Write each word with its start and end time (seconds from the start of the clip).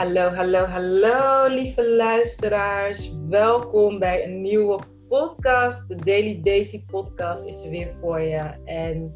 Hallo, 0.00 0.30
hallo, 0.30 0.64
hallo, 0.64 1.48
lieve 1.48 1.88
luisteraars. 1.88 3.12
Welkom 3.28 3.98
bij 3.98 4.24
een 4.24 4.40
nieuwe 4.40 4.78
podcast. 5.08 5.88
De 5.88 5.94
Daily 5.94 6.40
Daisy 6.42 6.84
podcast 6.84 7.46
is 7.46 7.64
er 7.64 7.70
weer 7.70 7.94
voor 7.94 8.20
je. 8.20 8.38
En 8.64 9.14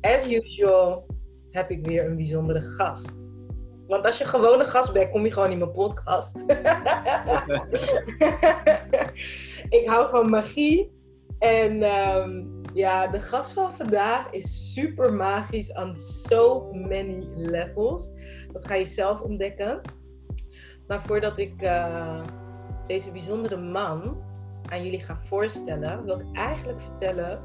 as 0.00 0.30
usual 0.30 1.06
heb 1.50 1.70
ik 1.70 1.86
weer 1.86 2.06
een 2.06 2.16
bijzondere 2.16 2.62
gast. 2.62 3.12
Want 3.86 4.06
als 4.06 4.18
je 4.18 4.24
gewoon 4.24 4.60
een 4.60 4.66
gast 4.66 4.92
bent, 4.92 5.10
kom 5.10 5.24
je 5.24 5.32
gewoon 5.32 5.50
in 5.50 5.58
mijn 5.58 5.72
podcast. 5.72 6.36
ik 9.78 9.82
hou 9.84 10.08
van 10.08 10.30
magie. 10.30 10.92
En 11.38 11.82
ehm, 11.82 12.44
ja, 12.76 13.06
de 13.06 13.20
gast 13.20 13.52
van 13.52 13.72
vandaag 13.72 14.30
is 14.30 14.72
super 14.72 15.14
magisch 15.14 15.72
on 15.72 15.94
so 15.94 16.72
many 16.72 17.28
levels. 17.34 18.10
Dat 18.52 18.66
ga 18.66 18.74
je 18.74 18.84
zelf 18.84 19.20
ontdekken. 19.20 19.80
Maar 20.86 21.02
voordat 21.02 21.38
ik 21.38 21.62
uh, 21.62 22.24
deze 22.86 23.12
bijzondere 23.12 23.56
man 23.56 24.22
aan 24.68 24.82
jullie 24.82 25.00
ga 25.00 25.18
voorstellen, 25.22 26.04
wil 26.04 26.20
ik 26.20 26.26
eigenlijk 26.32 26.80
vertellen 26.80 27.40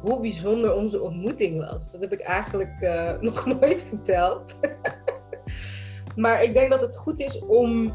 hoe 0.00 0.20
bijzonder 0.20 0.74
onze 0.74 1.00
ontmoeting 1.00 1.70
was. 1.70 1.92
Dat 1.92 2.00
heb 2.00 2.12
ik 2.12 2.20
eigenlijk 2.20 2.76
uh, 2.80 3.20
nog 3.30 3.46
nooit 3.46 3.82
verteld. 3.82 4.58
maar 6.16 6.42
ik 6.42 6.54
denk 6.54 6.70
dat 6.70 6.80
het 6.80 6.96
goed 6.96 7.20
is 7.20 7.38
om, 7.38 7.94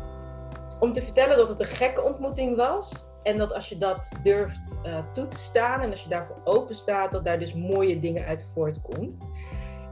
om 0.80 0.94
te 0.94 1.02
vertellen 1.02 1.38
dat 1.38 1.50
het 1.50 1.60
een 1.60 1.66
gekke 1.66 2.04
ontmoeting 2.04 2.56
was. 2.56 3.12
En 3.24 3.38
dat 3.38 3.54
als 3.54 3.70
je 3.70 3.78
dat 3.78 4.12
durft 4.24 4.76
uh, 4.86 5.00
toe 5.14 5.28
te 5.28 5.38
staan 5.38 5.82
en 5.82 5.90
als 5.90 6.04
je 6.04 6.10
daarvoor 6.10 6.42
open 6.44 6.76
staat, 6.76 7.12
dat 7.12 7.26
daar 7.26 7.40
dus 7.40 7.54
mooie 7.54 8.00
dingen 8.00 8.26
uit 8.26 8.46
voortkomt. 8.54 9.26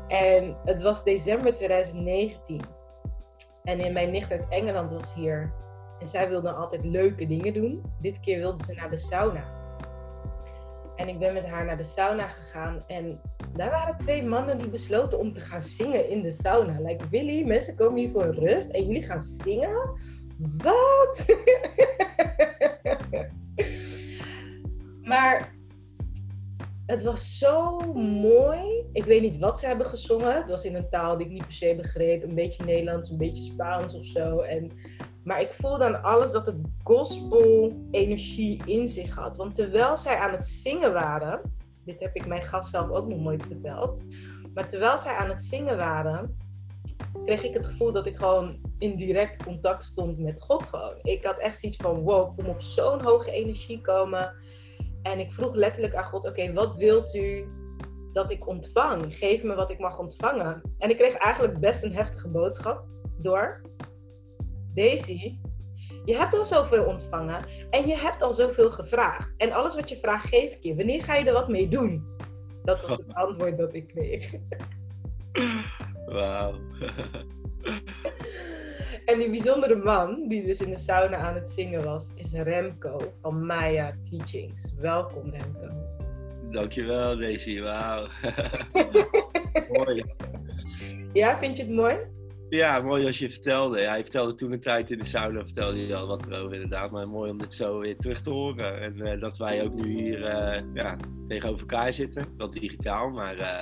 En 0.07 0.57
het 0.65 0.81
was 0.81 1.03
december 1.03 1.53
2019. 1.53 2.61
En 3.63 3.79
in 3.79 3.93
mijn 3.93 4.11
nicht 4.11 4.31
uit 4.31 4.47
Engeland 4.49 4.91
was 4.91 5.13
hier. 5.13 5.53
En 5.99 6.07
zij 6.07 6.29
wilde 6.29 6.51
altijd 6.51 6.85
leuke 6.85 7.27
dingen 7.27 7.53
doen. 7.53 7.83
Dit 8.01 8.19
keer 8.19 8.37
wilde 8.37 8.63
ze 8.63 8.73
naar 8.73 8.89
de 8.89 8.97
sauna. 8.97 9.59
En 10.95 11.07
ik 11.07 11.19
ben 11.19 11.33
met 11.33 11.47
haar 11.47 11.65
naar 11.65 11.77
de 11.77 11.83
sauna 11.83 12.27
gegaan. 12.27 12.83
En 12.87 13.21
daar 13.55 13.69
waren 13.69 13.97
twee 13.97 14.23
mannen 14.23 14.57
die 14.57 14.69
besloten 14.69 15.19
om 15.19 15.33
te 15.33 15.39
gaan 15.39 15.61
zingen 15.61 16.09
in 16.09 16.21
de 16.21 16.31
sauna. 16.31 16.81
Like, 16.81 17.07
Willy, 17.09 17.43
mensen 17.43 17.75
komen 17.75 17.99
hier 17.99 18.09
voor 18.09 18.35
rust 18.35 18.69
en 18.69 18.85
jullie 18.85 19.03
gaan 19.03 19.21
zingen? 19.21 19.99
Wat? 20.41 21.25
maar 25.11 25.55
het 26.85 27.03
was 27.03 27.37
zo 27.37 27.79
mooi. 27.93 28.85
Ik 28.93 29.03
weet 29.03 29.21
niet 29.21 29.37
wat 29.37 29.59
ze 29.59 29.65
hebben 29.65 29.85
gezongen. 29.85 30.35
Het 30.35 30.49
was 30.49 30.65
in 30.65 30.75
een 30.75 30.89
taal 30.89 31.17
die 31.17 31.25
ik 31.25 31.31
niet 31.31 31.43
per 31.43 31.53
se 31.53 31.75
begreep. 31.75 32.23
Een 32.23 32.35
beetje 32.35 32.63
Nederlands, 32.63 33.09
een 33.09 33.17
beetje 33.17 33.41
Spaans 33.41 33.95
of 33.95 34.05
zo. 34.05 34.39
En, 34.39 34.71
maar 35.23 35.41
ik 35.41 35.51
voelde 35.51 35.85
aan 35.85 36.03
alles 36.03 36.31
dat 36.31 36.45
het 36.45 36.55
gospel-energie 36.83 38.61
in 38.65 38.87
zich 38.87 39.15
had. 39.15 39.37
Want 39.37 39.55
terwijl 39.55 39.97
zij 39.97 40.17
aan 40.17 40.31
het 40.31 40.47
zingen 40.47 40.93
waren. 40.93 41.41
Dit 41.85 41.99
heb 41.99 42.15
ik 42.15 42.27
mijn 42.27 42.43
gast 42.43 42.69
zelf 42.69 42.89
ook 42.89 43.07
nog 43.07 43.19
nooit 43.19 43.43
verteld. 43.43 44.03
Maar 44.53 44.67
terwijl 44.67 44.97
zij 44.97 45.15
aan 45.15 45.29
het 45.29 45.43
zingen 45.43 45.77
waren, 45.77 46.37
kreeg 47.25 47.43
ik 47.43 47.53
het 47.53 47.65
gevoel 47.65 47.91
dat 47.91 48.05
ik 48.05 48.17
gewoon 48.17 48.59
in 48.77 48.95
direct 48.95 49.43
contact 49.43 49.83
stond 49.83 50.19
met 50.19 50.41
God 50.41 50.63
gewoon. 50.63 50.95
Ik 51.01 51.25
had 51.25 51.37
echt 51.37 51.59
zoiets 51.59 51.77
van, 51.77 52.01
wow, 52.01 52.27
ik 52.27 52.33
voel 52.33 52.45
me 52.45 52.51
op 52.51 52.61
zo'n 52.61 53.03
hoge 53.03 53.31
energie 53.31 53.81
komen. 53.81 54.33
En 55.01 55.19
ik 55.19 55.33
vroeg 55.33 55.55
letterlijk 55.55 55.95
aan 55.95 56.05
God, 56.05 56.25
oké, 56.25 56.53
wat 56.53 56.75
wilt 56.75 57.15
u 57.15 57.47
dat 58.11 58.31
ik 58.31 58.47
ontvang? 58.47 59.15
Geef 59.15 59.43
me 59.43 59.55
wat 59.55 59.71
ik 59.71 59.79
mag 59.79 59.99
ontvangen. 59.99 60.61
En 60.77 60.89
ik 60.89 60.97
kreeg 60.97 61.13
eigenlijk 61.13 61.59
best 61.59 61.83
een 61.83 61.93
heftige 61.93 62.29
boodschap 62.29 62.85
door 63.17 63.61
Daisy. 64.73 65.37
Je 66.05 66.15
hebt 66.15 66.37
al 66.37 66.45
zoveel 66.45 66.85
ontvangen 66.85 67.45
en 67.69 67.87
je 67.87 67.95
hebt 67.95 68.21
al 68.21 68.33
zoveel 68.33 68.71
gevraagd. 68.71 69.33
En 69.37 69.51
alles 69.51 69.75
wat 69.75 69.89
je 69.89 69.97
vraagt, 69.97 70.27
geef 70.27 70.53
ik 70.53 70.63
je. 70.63 70.75
Wanneer 70.75 71.03
ga 71.03 71.15
je 71.15 71.25
er 71.25 71.33
wat 71.33 71.47
mee 71.47 71.67
doen? 71.67 72.05
Dat 72.63 72.81
was 72.81 72.97
het 72.97 73.13
antwoord 73.23 73.57
dat 73.57 73.73
ik 73.73 73.87
kreeg. 73.87 74.33
Wauw. 76.11 76.53
En 79.05 79.19
die 79.19 79.29
bijzondere 79.29 79.75
man, 79.75 80.27
die 80.27 80.45
dus 80.45 80.61
in 80.61 80.69
de 80.69 80.77
sauna 80.77 81.17
aan 81.17 81.35
het 81.35 81.49
zingen 81.49 81.83
was, 81.83 82.13
is 82.15 82.31
Remco 82.31 83.13
van 83.21 83.45
Maya 83.45 83.93
Teachings. 84.09 84.73
Welkom 84.79 85.29
Remco. 85.29 85.69
Dankjewel 86.51 87.17
Daisy, 87.17 87.61
wauw. 87.61 88.07
mooi. 89.77 90.03
Ja, 91.13 91.37
vind 91.37 91.57
je 91.57 91.63
het 91.63 91.71
mooi? 91.71 91.97
Ja, 92.49 92.81
mooi 92.81 93.05
als 93.05 93.19
je 93.19 93.29
vertelde. 93.29 93.79
Ja, 93.79 93.95
je 93.95 94.01
vertelde 94.01 94.35
toen 94.35 94.51
een 94.51 94.59
tijd 94.59 94.91
in 94.91 94.97
de 94.97 95.05
sauna, 95.05 95.39
vertelde 95.39 95.87
je 95.87 95.95
al 95.95 96.07
wat 96.07 96.25
erover 96.25 96.53
inderdaad. 96.53 96.91
Maar 96.91 97.07
mooi 97.07 97.31
om 97.31 97.37
dit 97.37 97.53
zo 97.53 97.79
weer 97.79 97.97
terug 97.97 98.21
te 98.21 98.29
horen. 98.29 98.81
En 98.81 98.97
uh, 98.97 99.21
dat 99.21 99.37
wij 99.37 99.63
ook 99.63 99.73
nu 99.73 100.01
hier 100.01 100.19
uh, 100.19 100.61
ja, 100.73 100.97
tegenover 101.27 101.59
elkaar 101.59 101.93
zitten. 101.93 102.25
Wel 102.37 102.51
digitaal, 102.51 103.09
maar 103.09 103.37
uh, 103.37 103.61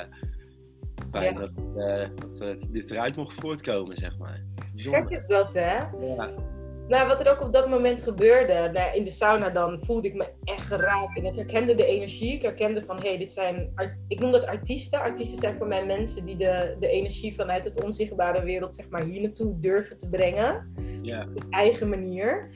fijn 1.12 1.34
ja. 1.34 1.40
dat, 1.40 2.38
dat 2.38 2.58
dit 2.68 2.92
eruit 2.92 3.16
mocht 3.16 3.40
voortkomen, 3.40 3.98
zeg 3.98 4.18
maar. 4.18 4.44
Gek 4.76 5.10
is 5.10 5.28
dat, 5.28 5.54
hè? 5.54 5.76
Ja. 5.76 6.30
Nou, 6.88 7.08
wat 7.08 7.20
er 7.20 7.32
ook 7.32 7.42
op 7.42 7.54
dat 7.54 7.70
moment 7.70 8.02
gebeurde, 8.02 8.70
nou, 8.74 8.96
in 8.96 9.04
de 9.04 9.10
sauna 9.10 9.50
dan, 9.50 9.80
voelde 9.84 10.08
ik 10.08 10.14
me 10.14 10.28
echt 10.44 10.66
geraakt. 10.66 11.18
En 11.18 11.26
ik 11.26 11.36
herkende 11.36 11.76
de 11.76 11.86
energie. 11.86 12.34
Ik 12.34 12.42
herkende 12.42 12.84
van, 12.84 12.98
hé, 12.98 13.08
hey, 13.08 13.18
dit 13.18 13.34
zijn, 13.34 13.74
ik 14.08 14.20
noem 14.20 14.32
dat 14.32 14.46
artiesten. 14.46 15.00
Artiesten 15.00 15.38
zijn 15.38 15.56
voor 15.56 15.68
mij 15.68 15.86
mensen 15.86 16.26
die 16.26 16.38
de, 16.38 16.76
de 16.80 16.88
energie 16.88 17.36
vanuit 17.36 17.66
het 17.66 17.84
onzichtbare 17.84 18.44
wereld, 18.44 18.76
zeg 18.76 18.90
maar, 18.90 19.04
hier 19.04 19.22
naartoe 19.22 19.60
durven 19.60 19.98
te 19.98 20.10
brengen. 20.10 20.72
Ja. 21.02 21.28
Op 21.36 21.46
eigen 21.50 21.90
manier. 21.90 22.50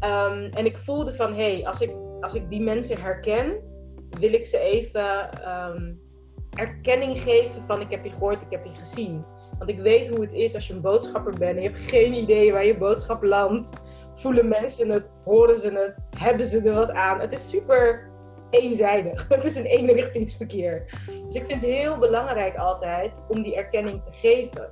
Um, 0.00 0.44
en 0.50 0.66
ik 0.66 0.78
voelde 0.78 1.12
van, 1.12 1.32
hé, 1.32 1.54
hey, 1.54 1.66
als, 1.66 1.80
ik, 1.80 1.94
als 2.20 2.34
ik 2.34 2.50
die 2.50 2.62
mensen 2.62 3.00
herken, 3.00 3.60
wil 4.18 4.32
ik 4.32 4.46
ze 4.46 4.58
even 4.58 5.30
um, 5.48 6.00
erkenning 6.54 7.22
geven 7.22 7.62
van, 7.62 7.80
ik 7.80 7.90
heb 7.90 8.04
je 8.04 8.10
gehoord, 8.10 8.42
ik 8.42 8.50
heb 8.50 8.64
je 8.64 8.74
gezien. 8.74 9.24
Want 9.58 9.70
ik 9.70 9.78
weet 9.78 10.08
hoe 10.08 10.20
het 10.20 10.32
is 10.32 10.54
als 10.54 10.66
je 10.66 10.74
een 10.74 10.80
boodschapper 10.80 11.38
bent 11.38 11.56
en 11.56 11.62
je 11.62 11.68
hebt 11.68 11.80
geen 11.80 12.14
idee 12.14 12.52
waar 12.52 12.64
je 12.64 12.78
boodschap 12.78 13.22
landt. 13.22 13.70
Voelen 14.14 14.48
mensen 14.48 14.88
het, 14.88 15.04
horen 15.24 15.60
ze 15.60 15.70
het, 15.72 16.20
hebben 16.20 16.46
ze 16.46 16.60
er 16.60 16.74
wat 16.74 16.90
aan. 16.90 17.20
Het 17.20 17.32
is 17.32 17.48
super 17.48 18.12
eenzijdig. 18.50 19.28
Het 19.28 19.44
is 19.44 19.56
een 19.56 19.64
eenrichtingsverkeer. 19.64 20.84
Dus 21.24 21.34
ik 21.34 21.44
vind 21.44 21.62
het 21.62 21.70
heel 21.70 21.98
belangrijk 21.98 22.56
altijd 22.56 23.24
om 23.28 23.42
die 23.42 23.56
erkenning 23.56 24.02
te 24.04 24.12
geven. 24.12 24.70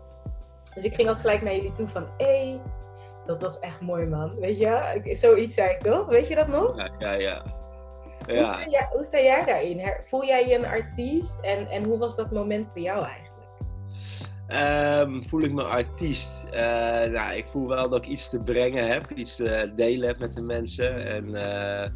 Dus 0.75 0.85
ik 0.85 0.95
ging 0.95 1.09
ook 1.09 1.21
gelijk 1.21 1.43
naar 1.43 1.55
jullie 1.55 1.73
toe 1.73 1.87
van, 1.87 2.07
hé, 2.19 2.49
hey, 2.49 2.61
dat 3.27 3.43
was 3.43 3.59
echt 3.59 3.81
mooi 3.81 4.07
man. 4.07 4.35
Weet 4.39 4.59
je, 4.59 5.01
zoiets 5.15 5.55
zei 5.55 5.71
ik 5.71 5.81
toch? 5.81 6.07
Weet 6.07 6.29
je 6.29 6.35
dat 6.35 6.49
nog? 6.49 6.77
Ja, 6.77 6.91
ja, 6.99 7.13
ja. 7.13 7.62
Ja. 8.27 8.35
Hoe, 8.35 8.45
sta 8.45 8.69
jij, 8.71 8.87
hoe 8.91 9.05
sta 9.05 9.19
jij 9.19 9.45
daarin? 9.45 9.81
Voel 10.03 10.25
jij 10.25 10.49
je 10.49 10.55
een 10.55 10.67
artiest 10.67 11.41
en, 11.41 11.67
en 11.67 11.85
hoe 11.85 11.99
was 11.99 12.17
dat 12.17 12.31
moment 12.31 12.69
voor 12.73 12.81
jou 12.81 13.05
eigenlijk? 13.05 13.31
Um, 14.49 15.25
voel 15.29 15.43
ik 15.43 15.53
me 15.53 15.63
artiest? 15.63 16.33
Uh, 16.45 16.53
nou, 17.11 17.35
ik 17.35 17.47
voel 17.47 17.69
wel 17.69 17.89
dat 17.89 18.05
ik 18.05 18.11
iets 18.11 18.31
te 18.31 18.39
brengen 18.39 18.89
heb, 18.89 19.11
iets 19.11 19.37
te 19.37 19.73
delen 19.77 20.09
heb 20.09 20.19
met 20.19 20.35
de 20.35 20.43
mensen. 20.43 21.07
En 21.07 21.29
uh, 21.29 21.91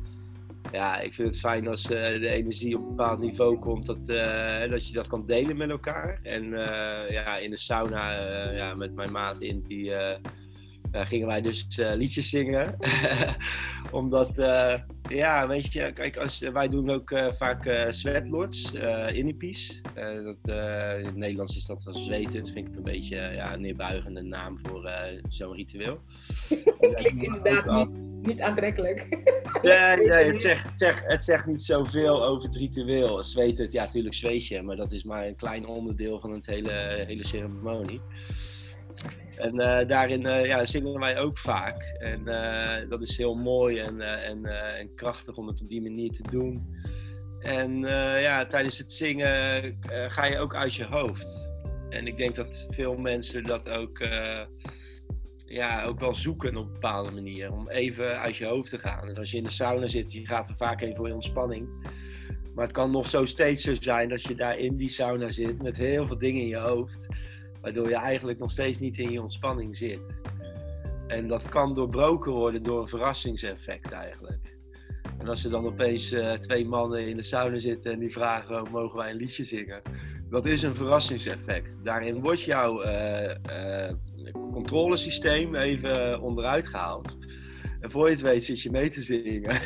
ja, 0.72 1.00
ik 1.00 1.14
vind 1.14 1.28
het 1.28 1.38
fijn 1.38 1.68
als 1.68 1.90
uh, 1.90 2.20
de 2.20 2.28
energie 2.28 2.76
op 2.76 2.82
een 2.82 2.88
bepaald 2.88 3.18
niveau 3.18 3.58
komt, 3.58 3.86
dat, 3.86 4.06
dat 4.70 4.88
je 4.88 4.92
dat 4.92 5.08
kan 5.08 5.26
delen 5.26 5.56
met 5.56 5.70
elkaar. 5.70 6.20
En 6.22 6.50
ja, 7.08 7.36
in 7.36 7.50
de 7.50 7.58
sauna 7.58 8.12
ja, 8.50 8.74
met 8.74 8.94
mijn 8.94 9.12
maat 9.12 9.40
in, 9.40 9.62
die 9.62 9.92
gingen 11.04 11.26
wij 11.26 11.40
dus 11.40 11.66
liedjes 11.76 12.28
zingen. 12.28 12.76
Omdat 13.90 14.34
ja, 15.08 15.46
weet 15.48 15.72
je, 15.72 15.92
kijk, 15.92 16.16
als, 16.16 16.38
wij 16.38 16.68
doen 16.68 16.90
ook 16.90 17.12
vaak 17.38 17.86
sweatlords, 17.88 18.72
innipies. 19.12 19.80
dat, 19.94 20.56
in 20.98 21.04
het 21.04 21.16
Nederlands 21.16 21.56
is 21.56 21.66
dat 21.66 21.82
dan 21.82 21.94
zweten. 21.94 22.42
Dat 22.42 22.50
vind 22.50 22.68
ik 22.68 22.76
een 22.76 22.82
beetje 22.82 23.16
ja, 23.16 23.52
een 23.52 23.60
neerbuigende 23.60 24.22
naam 24.22 24.58
voor 24.62 24.90
zo'n 25.28 25.54
ritueel. 25.54 26.00
Klinkt 26.94 27.22
inderdaad 27.22 27.88
niet, 27.88 28.26
niet 28.26 28.40
aantrekkelijk. 28.40 29.08
nee, 29.62 29.96
nee 29.96 30.24
het, 30.24 30.40
zegt, 30.40 30.64
het, 30.64 30.78
zegt, 30.78 31.04
het 31.06 31.24
zegt 31.24 31.46
niet 31.46 31.62
zoveel 31.62 32.24
over 32.24 32.42
het 32.42 32.56
ritueel. 32.56 33.22
Zweten, 33.22 33.66
ja, 33.70 33.84
natuurlijk 33.84 34.14
zweet 34.14 34.46
je, 34.46 34.62
maar 34.62 34.76
dat 34.76 34.92
is 34.92 35.04
maar 35.04 35.26
een 35.26 35.36
klein 35.36 35.66
onderdeel 35.66 36.20
van 36.20 36.32
het 36.32 36.46
hele, 36.46 37.04
hele 37.06 37.26
ceremonie. 37.26 38.00
En 39.38 39.54
uh, 39.54 39.86
daarin 39.86 40.26
uh, 40.26 40.46
ja, 40.46 40.64
zingen 40.64 41.00
wij 41.00 41.18
ook 41.18 41.38
vaak. 41.38 41.82
En 41.98 42.20
uh, 42.24 42.88
dat 42.88 43.02
is 43.02 43.16
heel 43.16 43.34
mooi 43.34 43.78
en, 43.78 44.00
en, 44.00 44.44
en 44.78 44.94
krachtig 44.94 45.36
om 45.36 45.46
het 45.46 45.60
op 45.60 45.68
die 45.68 45.82
manier 45.82 46.10
te 46.10 46.22
doen. 46.30 46.74
En 47.40 47.80
ja, 48.20 48.46
tijdens 48.46 48.78
het 48.78 48.92
zingen 48.92 49.78
ga 50.08 50.24
je 50.24 50.38
ook 50.38 50.54
uit 50.54 50.74
je 50.74 50.84
hoofd. 50.84 51.48
En 51.90 52.06
ik 52.06 52.16
denk 52.16 52.34
dat 52.34 52.66
veel 52.70 52.96
mensen 52.96 53.44
dat 53.44 53.68
ook, 53.68 54.06
ja, 55.46 55.84
ook 55.84 56.00
wel 56.00 56.14
zoeken 56.14 56.56
op 56.56 56.66
een 56.66 56.72
bepaalde 56.72 57.10
manier. 57.10 57.52
Om 57.52 57.68
even 57.68 58.20
uit 58.20 58.36
je 58.36 58.44
hoofd 58.44 58.70
te 58.70 58.78
gaan. 58.78 59.08
En 59.08 59.16
als 59.16 59.30
je 59.30 59.36
in 59.36 59.42
de 59.42 59.50
sauna 59.50 59.86
zit, 59.86 60.12
je 60.12 60.26
gaat 60.26 60.48
er 60.48 60.56
vaak 60.56 60.80
heen 60.80 60.96
voor 60.96 61.10
ontspanning. 61.10 61.68
Maar 62.54 62.64
het 62.64 62.74
kan 62.74 62.90
nog 62.90 63.08
zo 63.08 63.24
steeds 63.24 63.62
zo 63.62 63.74
zijn 63.80 64.08
dat 64.08 64.22
je 64.22 64.34
daar 64.34 64.58
in 64.58 64.76
die 64.76 64.88
sauna 64.88 65.30
zit 65.30 65.62
met 65.62 65.76
heel 65.76 66.06
veel 66.06 66.18
dingen 66.18 66.42
in 66.42 66.48
je 66.48 66.56
hoofd 66.56 67.08
Waardoor 67.66 67.88
je 67.88 67.96
eigenlijk 67.96 68.38
nog 68.38 68.50
steeds 68.50 68.78
niet 68.78 68.98
in 68.98 69.10
je 69.10 69.22
ontspanning 69.22 69.76
zit. 69.76 70.00
En 71.06 71.28
dat 71.28 71.48
kan 71.48 71.74
doorbroken 71.74 72.32
worden 72.32 72.62
door 72.62 72.82
een 72.82 72.88
verrassingseffect 72.88 73.92
eigenlijk. 73.92 74.56
En 75.18 75.28
als 75.28 75.44
er 75.44 75.50
dan 75.50 75.66
opeens 75.66 76.12
uh, 76.12 76.32
twee 76.32 76.66
mannen 76.66 77.08
in 77.08 77.16
de 77.16 77.22
sauna 77.22 77.58
zitten 77.58 77.92
en 77.92 77.98
die 77.98 78.12
vragen: 78.12 78.62
oh, 78.62 78.72
mogen 78.72 78.98
wij 78.98 79.10
een 79.10 79.16
liedje 79.16 79.44
zingen? 79.44 79.82
Dat 80.30 80.46
is 80.46 80.62
een 80.62 80.74
verrassingseffect. 80.74 81.78
Daarin 81.82 82.20
wordt 82.20 82.42
jouw 82.42 82.84
uh, 82.84 83.34
uh, 83.50 83.92
controlesysteem 84.52 85.54
even 85.54 86.20
onderuit 86.20 86.66
gehaald. 86.66 87.16
En 87.80 87.90
voor 87.90 88.04
je 88.04 88.12
het 88.12 88.22
weet 88.22 88.44
zit 88.44 88.60
je 88.60 88.70
mee 88.70 88.90
te 88.90 89.02
zingen. 89.02 89.50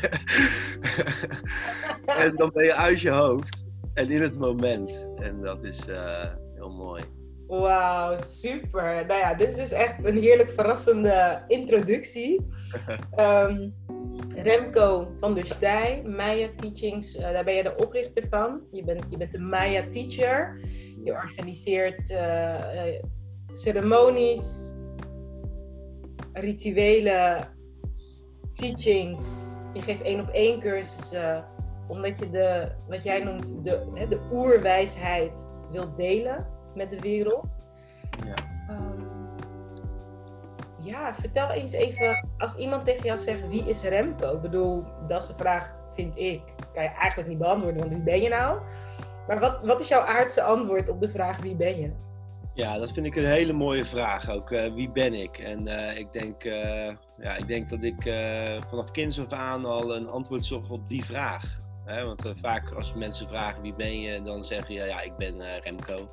en 2.25 2.37
dan 2.37 2.51
ben 2.53 2.65
je 2.65 2.75
uit 2.75 3.01
je 3.01 3.11
hoofd 3.11 3.67
en 3.95 4.11
in 4.11 4.23
het 4.23 4.39
moment. 4.39 5.11
En 5.17 5.41
dat 5.41 5.65
is 5.65 5.87
heel 6.55 6.71
mooi. 6.71 7.03
Wauw, 7.51 8.17
super. 8.19 9.07
Nou 9.07 9.21
ja, 9.21 9.35
dit 9.35 9.49
is 9.49 9.57
dus 9.57 9.73
echt 9.73 10.05
een 10.05 10.17
heerlijk 10.17 10.51
verrassende 10.51 11.43
introductie. 11.47 12.47
um, 13.17 13.75
Remco 14.45 15.13
van 15.21 15.35
der 15.35 15.47
Stij, 15.47 16.03
Maya 16.03 16.49
Teachings, 16.57 17.17
uh, 17.17 17.23
daar 17.23 17.45
ben 17.45 17.55
je 17.55 17.63
de 17.63 17.77
oprichter 17.77 18.27
van. 18.31 18.61
Je 18.71 18.85
bent, 18.85 19.05
je 19.11 19.17
bent 19.17 19.33
de 19.33 19.39
Maya 19.39 19.85
Teacher. 19.91 20.61
Je 21.05 21.13
organiseert 21.13 22.11
uh, 22.11 22.19
uh, 22.19 23.03
ceremonies, 23.53 24.73
rituele 26.33 27.39
teachings. 28.55 29.49
Je 29.75 29.83
geeft 29.83 30.03
één 30.03 30.21
op 30.21 30.29
één 30.29 30.61
cursussen, 30.61 31.45
omdat 31.89 32.19
je 32.19 32.31
de, 32.31 32.73
wat 32.89 33.03
jij 33.03 33.25
noemt, 33.25 33.65
de, 33.65 33.91
hè, 33.95 34.09
de 34.09 34.21
oerwijsheid 34.33 35.51
wilt 35.71 35.97
delen 35.97 36.59
met 36.81 36.91
de 36.91 37.01
wereld. 37.01 37.59
Ja. 38.27 38.35
Um, 38.75 39.09
ja, 40.83 41.15
vertel 41.15 41.51
eens 41.51 41.73
even, 41.73 42.29
als 42.39 42.57
iemand 42.57 42.85
tegen 42.85 43.05
jou 43.05 43.19
zegt 43.19 43.49
wie 43.49 43.69
is 43.69 43.83
Remco? 43.83 44.35
Ik 44.35 44.41
bedoel, 44.41 44.85
dat 45.09 45.23
is 45.23 45.29
de 45.29 45.35
vraag, 45.37 45.75
vind 45.95 46.17
ik. 46.17 46.43
Kan 46.73 46.83
je 46.83 46.89
eigenlijk 46.89 47.29
niet 47.29 47.39
beantwoorden, 47.39 47.81
want 47.81 47.93
wie 47.93 48.03
ben 48.03 48.21
je 48.21 48.29
nou? 48.29 48.61
Maar 49.27 49.41
wat, 49.41 49.59
wat 49.63 49.81
is 49.81 49.89
jouw 49.89 50.01
aardse 50.01 50.43
antwoord 50.43 50.89
op 50.89 51.01
de 51.01 51.09
vraag 51.09 51.39
wie 51.39 51.55
ben 51.55 51.81
je? 51.81 51.93
Ja, 52.55 52.79
dat 52.79 52.93
vind 52.93 53.07
ik 53.07 53.17
een 53.17 53.25
hele 53.25 53.53
mooie 53.53 53.85
vraag 53.85 54.31
ook. 54.31 54.51
Uh, 54.51 54.75
wie 54.75 54.91
ben 54.91 55.15
ik? 55.15 55.39
En 55.39 55.69
uh, 55.69 55.99
ik, 55.99 56.13
denk, 56.13 56.45
uh, 56.45 56.95
ja, 57.19 57.37
ik 57.37 57.47
denk 57.47 57.71
dat 57.71 57.83
ik 57.83 58.03
vanaf 58.69 58.91
kinds 58.91 59.21
af 59.21 59.33
aan 59.33 59.65
al 59.65 59.97
een 59.97 60.09
antwoord 60.09 60.45
zocht 60.45 60.71
op 60.71 60.89
die 60.89 61.05
vraag. 61.05 61.61
Hè? 61.85 62.05
Want 62.05 62.33
vaak 62.41 62.73
als 62.73 62.95
mensen 62.95 63.29
vragen 63.29 63.63
wie 63.63 63.75
ben 63.75 64.01
je, 64.01 64.23
dan 64.23 64.45
zeggen 64.45 64.75
je 64.75 64.85
ja, 64.85 65.01
ik 65.01 65.17
ben 65.17 65.61
Remco 65.63 66.09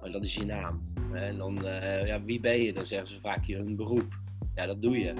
maar 0.00 0.10
dat 0.10 0.24
is 0.24 0.34
je 0.34 0.44
naam. 0.44 0.80
En 1.12 1.36
dan, 1.36 1.58
uh, 1.64 2.06
ja, 2.06 2.22
wie 2.22 2.40
ben 2.40 2.62
je? 2.62 2.72
Dan 2.72 2.86
zeggen 2.86 3.08
ze 3.08 3.20
vaak 3.20 3.44
je 3.44 3.56
een 3.56 3.76
beroep. 3.76 4.20
Ja, 4.54 4.66
dat 4.66 4.82
doe 4.82 4.98
je. 4.98 5.12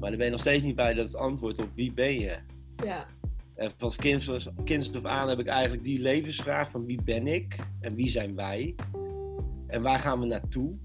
Maar 0.00 0.08
dan 0.08 0.18
ben 0.18 0.26
je 0.26 0.32
nog 0.32 0.40
steeds 0.40 0.64
niet 0.64 0.76
bij 0.76 0.94
dat 0.94 1.04
het 1.04 1.16
antwoord 1.16 1.58
op 1.58 1.68
wie 1.74 1.92
ben 1.92 2.20
je. 2.20 2.38
Ja. 2.84 3.06
En 3.54 3.72
van 3.76 3.92
kinds 4.64 4.94
af 4.94 5.04
aan 5.04 5.28
heb 5.28 5.38
ik 5.38 5.46
eigenlijk 5.46 5.84
die 5.84 6.00
levensvraag 6.00 6.70
van 6.70 6.86
wie 6.86 7.02
ben 7.02 7.26
ik 7.26 7.58
en 7.80 7.94
wie 7.94 8.08
zijn 8.08 8.34
wij 8.34 8.74
en 9.66 9.82
waar 9.82 9.98
gaan 9.98 10.20
we 10.20 10.26
naartoe 10.26 10.78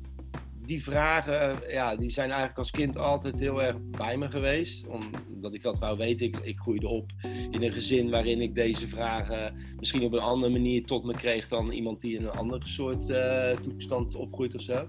die 0.66 0.84
vragen, 0.84 1.56
ja, 1.68 1.96
die 1.96 2.10
zijn 2.10 2.28
eigenlijk 2.28 2.60
als 2.60 2.72
kind 2.72 2.98
altijd 2.98 3.40
heel 3.40 3.64
erg 3.64 3.76
bij 3.82 4.18
me 4.18 4.30
geweest. 4.30 4.88
Omdat 5.34 5.54
ik 5.54 5.62
dat 5.62 5.80
wou 5.80 5.98
weten. 5.98 6.26
Ik, 6.26 6.38
ik 6.38 6.60
groeide 6.60 6.88
op 6.88 7.12
in 7.52 7.64
een 7.64 7.74
gezin 7.74 8.10
waarin 8.10 8.42
ik 8.42 8.56
deze 8.56 8.88
vragen 8.88 9.54
misschien 9.80 10.04
op 10.04 10.14
een 10.14 10.20
andere 10.20 10.52
manier 10.52 10.86
tot 10.86 11.04
me 11.04 11.14
kreeg 11.14 11.48
dan 11.48 11.72
iemand 11.72 12.02
die 12.02 12.18
in 12.18 12.24
een 12.24 12.32
andere 12.32 12.68
soort 12.68 13.10
uh, 13.10 13.52
toestand 13.52 14.16
opgroeit 14.16 14.56
of 14.56 14.62
zo. 14.62 14.88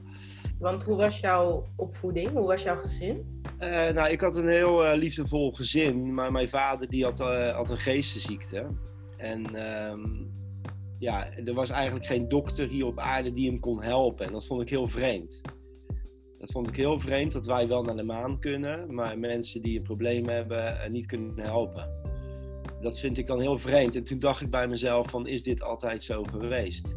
Want 0.59 0.83
hoe 0.83 0.97
was 0.97 1.21
jouw 1.21 1.67
opvoeding? 1.77 2.31
Hoe 2.31 2.47
was 2.47 2.63
jouw 2.63 2.77
gezin? 2.77 3.43
Uh, 3.61 3.89
nou, 3.89 4.09
ik 4.09 4.21
had 4.21 4.37
een 4.37 4.49
heel 4.49 4.85
uh, 4.85 4.99
liefdevol 4.99 5.53
gezin, 5.53 6.15
maar 6.15 6.33
mijn 6.33 6.49
vader 6.49 6.89
die 6.89 7.05
had, 7.05 7.19
had 7.55 7.71
een 7.71 7.81
geestesziekte. 7.81 8.67
En 9.17 9.55
ehm, 9.55 10.01
ja, 10.99 11.31
er 11.45 11.55
was 11.55 11.71
eigenlijk 11.71 12.07
geen 12.07 12.29
dokter 12.29 12.69
hier 12.69 12.87
op 12.87 12.99
aarde 12.99 13.33
die 13.33 13.49
hem 13.49 13.61
kon 13.61 13.83
helpen. 13.83 14.27
En 14.27 14.33
dat 14.33 14.47
vond 14.47 14.63
ik 14.63 14.69
heel 14.69 14.89
vreemd. 14.89 15.41
Dat 16.39 16.53
vond 16.53 16.69
ik 16.69 16.77
heel 16.77 17.01
vreemd 17.01 17.33
dat 17.33 17.47
wij 17.47 17.69
wel 17.69 17.83
naar 17.83 17.97
de 17.97 18.03
maan 18.03 18.39
kunnen, 18.39 18.95
maar 18.95 19.19
mensen 19.19 19.63
die 19.63 19.79
een 19.79 19.85
probleem 19.85 20.29
hebben 20.29 20.75
uh, 20.75 20.89
niet 20.91 21.07
kunnen 21.07 21.39
helpen. 21.39 21.89
Dat 22.81 22.99
vind 22.99 23.19
ik 23.19 23.27
dan 23.27 23.41
heel 23.41 23.59
vreemd. 23.59 23.97
En 23.97 24.05
toen 24.05 24.19
dacht 24.19 24.41
ik 24.41 24.51
bij 24.51 24.69
mezelf 24.69 25.11
van, 25.11 25.27
is 25.27 25.43
dit 25.43 25.63
altijd 25.63 26.03
zo 26.03 26.23
geweest? 26.23 26.95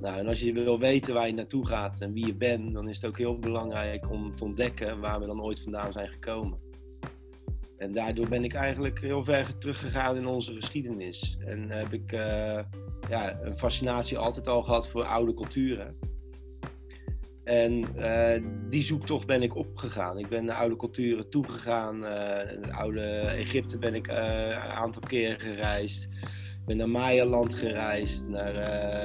Nou, 0.00 0.18
en 0.18 0.26
als 0.26 0.40
je 0.40 0.52
wil 0.52 0.78
weten 0.78 1.14
waar 1.14 1.26
je 1.26 1.34
naartoe 1.34 1.66
gaat 1.66 2.00
en 2.00 2.12
wie 2.12 2.26
je 2.26 2.34
bent, 2.34 2.72
dan 2.74 2.88
is 2.88 2.96
het 2.96 3.06
ook 3.06 3.18
heel 3.18 3.38
belangrijk 3.38 4.10
om 4.10 4.36
te 4.36 4.44
ontdekken 4.44 5.00
waar 5.00 5.20
we 5.20 5.26
dan 5.26 5.42
ooit 5.42 5.60
vandaan 5.60 5.92
zijn 5.92 6.08
gekomen. 6.08 6.58
En 7.76 7.92
daardoor 7.92 8.28
ben 8.28 8.44
ik 8.44 8.54
eigenlijk 8.54 9.00
heel 9.00 9.24
ver 9.24 9.58
teruggegaan 9.58 10.16
in 10.16 10.26
onze 10.26 10.54
geschiedenis. 10.54 11.38
En 11.40 11.70
heb 11.70 11.92
ik 11.92 12.12
uh, 12.12 12.58
ja, 13.08 13.40
een 13.42 13.56
fascinatie 13.56 14.18
altijd 14.18 14.48
al 14.48 14.62
gehad 14.62 14.88
voor 14.88 15.04
oude 15.04 15.34
culturen. 15.34 15.96
En 17.44 17.84
uh, 17.96 18.42
die 18.70 18.82
zoektocht 18.82 19.26
ben 19.26 19.42
ik 19.42 19.56
opgegaan. 19.56 20.18
Ik 20.18 20.28
ben 20.28 20.44
naar 20.44 20.56
oude 20.56 20.76
culturen 20.76 21.30
toegegaan. 21.30 22.04
Uh, 22.04 22.52
in 22.52 22.72
oude 22.72 23.00
Egypte 23.18 23.78
ben 23.78 23.94
ik 23.94 24.08
uh, 24.08 24.16
een 24.48 24.56
aantal 24.56 25.02
keren 25.06 25.40
gereisd. 25.40 26.04
Ik 26.60 26.66
ben 26.66 26.76
naar 26.76 26.88
Maya-land 26.88 27.54
gereisd. 27.54 28.28
Naar, 28.28 28.54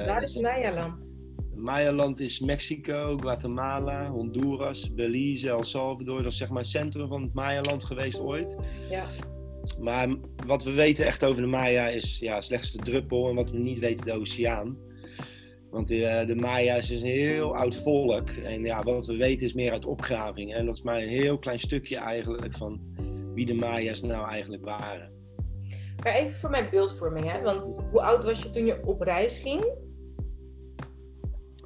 Waar 0.06 0.22
is 0.22 0.36
Maya-land? 0.36 1.14
Maya-land 1.54 2.20
is 2.20 2.40
Mexico, 2.40 3.16
Guatemala, 3.16 4.08
Honduras, 4.08 4.94
Belize, 4.94 5.48
El 5.48 5.64
Salvador. 5.64 6.22
Dat 6.22 6.32
is 6.32 6.38
zeg 6.38 6.48
maar 6.48 6.62
het 6.62 6.70
centrum 6.70 7.08
van 7.08 7.22
het 7.22 7.34
Maya-land 7.34 7.84
geweest 7.84 8.20
ooit. 8.20 8.56
Ja. 8.90 9.04
Maar 9.80 10.08
wat 10.46 10.64
we 10.64 10.70
weten 10.70 11.06
echt 11.06 11.24
over 11.24 11.42
de 11.42 11.48
Maya 11.48 11.88
is 11.88 12.18
ja, 12.18 12.40
slechts 12.40 12.72
de 12.72 12.78
druppel. 12.78 13.28
En 13.28 13.34
wat 13.34 13.50
we 13.50 13.58
niet 13.58 13.78
weten, 13.78 14.06
de 14.06 14.12
oceaan. 14.12 14.76
Want 15.70 15.88
de, 15.88 16.04
eh, 16.04 16.26
de 16.26 16.34
Maya's 16.34 16.90
is 16.90 17.02
een 17.02 17.08
heel 17.08 17.56
oud 17.56 17.76
volk. 17.76 18.28
En 18.28 18.62
ja, 18.62 18.82
wat 18.82 19.06
we 19.06 19.16
weten 19.16 19.46
is 19.46 19.52
meer 19.52 19.72
uit 19.72 19.84
opgraving. 19.84 20.54
En 20.54 20.66
dat 20.66 20.74
is 20.74 20.82
maar 20.82 21.02
een 21.02 21.08
heel 21.08 21.38
klein 21.38 21.60
stukje 21.60 21.96
eigenlijk 21.96 22.56
van 22.56 22.80
wie 23.34 23.46
de 23.46 23.54
Maya's 23.54 24.00
nou 24.00 24.28
eigenlijk 24.28 24.64
waren. 24.64 25.10
Maar 26.02 26.12
even 26.12 26.32
voor 26.32 26.50
mijn 26.50 26.70
beeldvorming, 26.70 27.32
hè? 27.32 27.42
Want 27.42 27.86
hoe 27.90 28.02
oud 28.02 28.24
was 28.24 28.42
je 28.42 28.50
toen 28.50 28.66
je 28.66 28.86
op 28.86 29.00
reis 29.00 29.38
ging? 29.38 29.64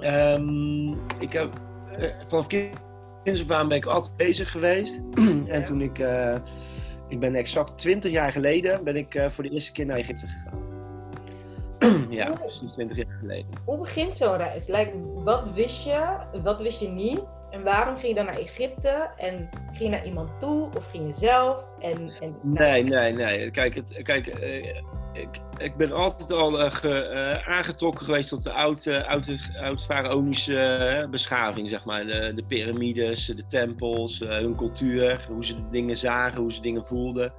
Um, 0.00 0.98
ik 1.18 1.32
heb 1.32 1.60
uh, 1.98 2.10
vanaf 2.28 2.46
kinds 2.46 3.42
af 3.42 3.50
aan 3.50 3.68
ben 3.68 3.76
ik 3.76 3.86
altijd 3.86 4.16
bezig 4.16 4.50
geweest. 4.50 5.00
en 5.46 5.64
toen 5.64 5.80
ik, 5.80 5.98
uh, 5.98 6.36
ik 7.08 7.20
ben 7.20 7.34
exact 7.34 7.78
20 7.78 8.10
jaar 8.10 8.32
geleden, 8.32 8.84
ben 8.84 8.96
ik 8.96 9.14
uh, 9.14 9.30
voor 9.30 9.44
de 9.44 9.50
eerste 9.50 9.72
keer 9.72 9.86
naar 9.86 9.96
Egypte 9.96 10.26
gegaan. 10.26 10.63
ja, 12.10 12.26
hoe, 12.28 12.38
precies 12.38 12.72
20 12.72 12.96
jaar 12.96 13.16
geleden. 13.20 13.50
Hoe 13.64 13.78
begint 13.78 14.16
zo'n 14.16 14.36
reis? 14.36 14.66
Like, 14.66 14.92
wat 15.14 15.50
wist 15.54 15.84
je, 15.84 16.18
wat 16.42 16.62
wist 16.62 16.80
je 16.80 16.88
niet? 16.88 17.22
En 17.50 17.62
waarom 17.62 17.96
ging 17.96 18.08
je 18.08 18.14
dan 18.14 18.24
naar 18.24 18.38
Egypte? 18.38 19.10
En 19.16 19.48
ging 19.72 19.78
je 19.82 19.88
naar 19.88 20.06
iemand 20.06 20.40
toe 20.40 20.68
of 20.76 20.90
ging 20.90 21.06
je 21.06 21.12
zelf? 21.12 21.64
En, 21.80 22.10
en, 22.20 22.36
nee, 22.42 22.84
nee, 22.84 23.12
nee. 23.12 23.50
Kijk, 23.50 23.74
het, 23.74 24.02
kijk 24.02 24.26
uh, 24.26 24.66
ik, 25.12 25.40
ik 25.56 25.76
ben 25.76 25.92
altijd 25.92 26.32
al 26.32 26.60
uh, 26.60 26.70
ge, 26.70 27.10
uh, 27.12 27.48
aangetrokken 27.48 28.04
geweest 28.04 28.28
tot 28.28 28.44
de 28.44 28.52
oude, 28.52 29.06
oude, 29.06 29.38
oud-faraonische 29.60 31.06
beschaving, 31.10 31.68
zeg 31.68 31.84
maar. 31.84 32.06
De, 32.06 32.32
de 32.34 32.44
piramides, 32.44 33.26
de 33.26 33.46
tempels, 33.46 34.18
hun 34.18 34.56
cultuur, 34.56 35.26
hoe 35.28 35.44
ze 35.44 35.68
dingen 35.70 35.96
zagen, 35.96 36.40
hoe 36.40 36.52
ze 36.52 36.60
dingen 36.60 36.86
voelden. 36.86 37.32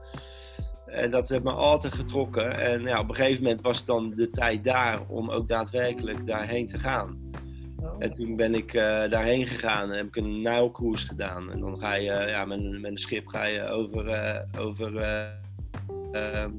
En 0.87 1.11
dat 1.11 1.29
heeft 1.29 1.43
me 1.43 1.51
altijd 1.51 1.93
getrokken. 1.93 2.59
En 2.59 2.81
ja, 2.81 2.99
op 2.99 3.09
een 3.09 3.15
gegeven 3.15 3.43
moment 3.43 3.61
was 3.61 3.85
dan 3.85 4.13
de 4.15 4.29
tijd 4.29 4.63
daar 4.63 4.99
om 5.07 5.29
ook 5.31 5.47
daadwerkelijk 5.47 6.27
daarheen 6.27 6.67
te 6.67 6.79
gaan. 6.79 7.31
Oh. 7.79 7.95
En 7.99 8.13
toen 8.13 8.35
ben 8.35 8.55
ik 8.55 8.73
uh, 8.73 8.81
daarheen 8.81 9.47
gegaan 9.47 9.91
en 9.91 9.97
heb 9.97 10.07
ik 10.07 10.15
een 10.15 10.41
Nijlcruise 10.41 11.07
gedaan. 11.07 11.51
En 11.51 11.59
dan 11.59 11.79
ga 11.79 11.95
je 11.95 12.09
uh, 12.09 12.29
ja, 12.29 12.45
met, 12.45 12.81
met 12.81 12.91
een 12.91 12.97
schip 12.97 13.27
ga 13.27 13.43
je 13.43 13.67
over, 13.67 14.07
uh, 14.07 14.39
over 14.59 14.91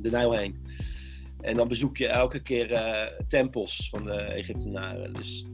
de 0.02 0.10
Nijl 0.10 0.32
heen. 0.32 0.64
En 1.40 1.56
dan 1.56 1.68
bezoek 1.68 1.96
je 1.96 2.08
elke 2.08 2.40
keer 2.42 2.68
tempels 3.28 3.88
van 3.90 4.04
de 4.04 4.12
Egyptenaren. 4.12 5.12
Dus 5.12 5.46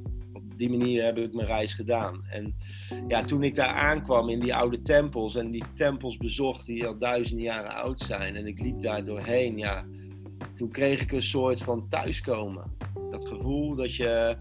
die 0.69 0.79
manier 0.79 1.05
heb 1.05 1.19
ik 1.19 1.35
mijn 1.35 1.47
reis 1.47 1.75
gedaan. 1.75 2.25
En 2.31 2.55
ja, 3.09 3.23
toen 3.23 3.43
ik 3.43 3.55
daar 3.55 3.75
aankwam 3.75 4.29
in 4.29 4.39
die 4.39 4.55
oude 4.55 4.83
tempels 4.83 5.35
en 5.35 5.51
die 5.51 5.65
tempels 5.75 6.17
bezocht 6.17 6.67
die 6.67 6.87
al 6.87 6.99
duizenden 6.99 7.45
jaren 7.45 7.75
oud 7.75 8.01
zijn 8.01 8.37
en 8.37 8.47
ik 8.47 8.61
liep 8.61 8.83
daar 8.83 9.05
doorheen, 9.05 9.59
ja, 9.59 9.85
toen 10.55 10.71
kreeg 10.71 11.01
ik 11.01 11.13
een 11.13 11.23
soort 11.23 11.63
van 11.63 11.89
thuiskomen. 11.89 12.77
Dat 13.11 13.29
gevoel 13.29 13.75
dat 13.75 13.95
je, 13.95 14.37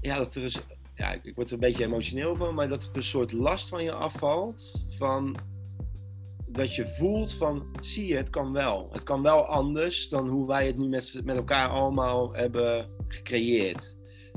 ja, 0.00 0.16
dat 0.16 0.34
er 0.34 0.44
is, 0.44 0.58
ja, 0.94 1.12
ik, 1.12 1.34
word 1.34 1.48
er 1.48 1.54
een 1.54 1.60
beetje 1.60 1.84
emotioneel 1.84 2.36
van, 2.36 2.54
maar 2.54 2.68
dat 2.68 2.82
er 2.82 2.90
een 2.92 3.02
soort 3.02 3.32
last 3.32 3.68
van 3.68 3.82
je 3.82 3.92
afvalt 3.92 4.84
van 4.98 5.36
dat 6.46 6.74
je 6.74 6.88
voelt 6.88 7.34
van, 7.34 7.66
zie 7.80 8.06
je, 8.06 8.16
het 8.16 8.30
kan 8.30 8.52
wel. 8.52 8.88
Het 8.92 9.02
kan 9.02 9.22
wel 9.22 9.44
anders 9.46 10.08
dan 10.08 10.28
hoe 10.28 10.46
wij 10.46 10.66
het 10.66 10.76
nu 10.78 10.88
met, 10.88 11.20
met 11.24 11.36
elkaar 11.36 11.68
allemaal 11.68 12.32
hebben 12.32 12.88
gecreëerd 13.08 13.95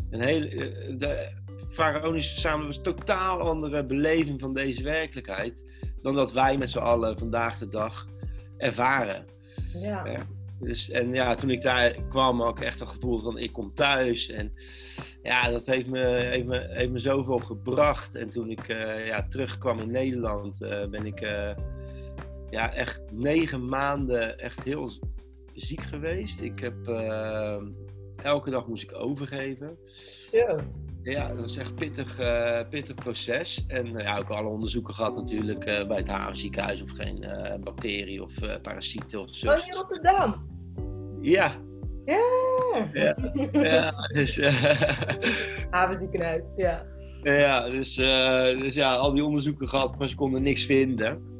een 0.09 0.21
hele, 0.21 0.47
eh, 0.47 0.97
de, 0.97 1.31
faraonische 1.69 2.31
verzamelen 2.31 2.67
was 2.67 2.77
een 2.77 2.83
totaal 2.83 3.39
andere 3.39 3.85
beleving 3.85 4.39
van 4.39 4.53
deze 4.53 4.83
werkelijkheid 4.83 5.65
dan 6.01 6.15
dat 6.15 6.31
wij 6.31 6.57
met 6.57 6.69
z'n 6.69 6.77
allen 6.77 7.17
vandaag 7.17 7.57
de 7.57 7.69
dag 7.69 8.07
ervaren. 8.57 9.25
Ja. 9.73 10.05
Ja. 10.05 10.27
Dus, 10.59 10.89
en 10.89 11.13
ja, 11.13 11.35
toen 11.35 11.49
ik 11.49 11.61
daar 11.61 11.95
kwam, 12.09 12.41
had 12.41 12.57
ik 12.57 12.63
echt 12.63 12.81
een 12.81 12.87
gevoel 12.87 13.19
van 13.19 13.37
ik 13.37 13.51
kom 13.51 13.73
thuis. 13.73 14.29
En 14.29 14.53
ja, 15.23 15.51
dat 15.51 15.65
heeft 15.65 15.89
me, 15.89 15.99
heeft 16.05 16.45
me, 16.45 16.67
heeft 16.69 16.91
me 16.91 16.99
zoveel 16.99 17.37
gebracht. 17.37 18.15
En 18.15 18.29
toen 18.29 18.49
ik 18.49 18.67
eh, 18.67 19.07
ja, 19.07 19.27
terugkwam 19.27 19.79
in 19.79 19.91
Nederland, 19.91 20.61
eh, 20.61 20.87
ben 20.87 21.05
ik 21.05 21.19
ja, 22.49 22.73
echt 22.73 23.01
negen 23.11 23.67
maanden 23.67 24.39
echt 24.39 24.63
heel 24.63 24.91
ziek 25.53 25.81
geweest. 25.81 26.41
Ik 26.41 26.59
heb 26.59 26.87
elke 28.23 28.49
dag 28.49 28.67
moest 28.67 28.83
ik 28.83 28.95
overgeven. 28.95 29.77
Zo. 30.31 30.57
Ja, 31.01 31.33
dat 31.33 31.49
is 31.49 31.57
echt 31.57 31.69
een 31.69 31.75
pittig, 31.75 32.19
eh, 32.19 32.59
pittig 32.69 32.95
proces. 32.95 33.65
En 33.67 33.97
eh, 33.97 34.03
ja, 34.03 34.17
ook 34.17 34.29
alle 34.29 34.49
onderzoeken 34.49 34.93
gehad 34.93 35.15
natuurlijk 35.15 35.65
eh, 35.65 35.87
bij 35.87 35.97
het 35.97 36.07
Havenziekenhuis 36.07 36.81
of 36.81 36.89
geen 36.91 37.25
bacterie 37.63 38.23
of 38.23 38.33
parasieten 38.61 39.19
of 39.19 39.35
zo. 39.35 39.51
Oh, 39.51 39.67
in 39.67 39.73
Rotterdam. 39.73 40.47
Ja, 41.21 41.55
Ja. 42.05 42.89
Ja. 42.93 43.15
ja, 43.51 43.93
dus, 44.13 44.39
Havenziekenhuis, 45.71 46.51
ja. 46.55 46.85
ja, 47.23 47.69
dus, 47.69 47.95
dus 48.59 48.73
ja, 48.73 48.95
al 48.95 49.13
die 49.13 49.25
onderzoeken 49.25 49.67
gehad, 49.67 49.97
maar 49.97 50.07
ze 50.07 50.15
konden 50.15 50.41
niks 50.41 50.65
vinden. 50.65 51.38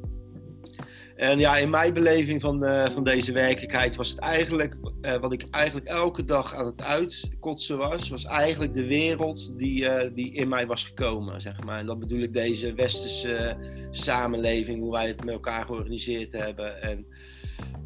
En 1.20 1.38
ja, 1.38 1.56
in 1.56 1.70
mijn 1.70 1.94
beleving 1.94 2.40
van, 2.40 2.64
eh, 2.64 2.90
van 2.90 3.04
deze 3.04 3.32
werkelijkheid 3.32 3.96
was 3.96 4.10
het 4.10 4.18
eigenlijk, 4.18 4.76
eh, 5.00 5.16
wat 5.16 5.32
ik 5.32 5.44
eigenlijk 5.50 5.86
elke 5.86 6.24
dag 6.24 6.54
aan 6.54 6.66
het 6.66 6.82
uitkotsen 6.82 7.78
was, 7.78 8.08
was 8.08 8.24
eigenlijk 8.24 8.74
de 8.74 8.86
wereld 8.86 9.58
die, 9.58 9.88
eh, 9.88 10.10
die 10.14 10.32
in 10.32 10.48
mij 10.48 10.66
was 10.66 10.84
gekomen, 10.84 11.40
zeg 11.40 11.64
maar. 11.64 11.78
En 11.78 11.86
dat 11.86 11.98
bedoel 11.98 12.20
ik 12.20 12.32
deze 12.32 12.74
westerse 12.74 13.56
samenleving, 13.90 14.80
hoe 14.80 14.92
wij 14.92 15.06
het 15.06 15.24
met 15.24 15.34
elkaar 15.34 15.64
georganiseerd 15.64 16.32
hebben. 16.32 16.82
En 16.82 17.06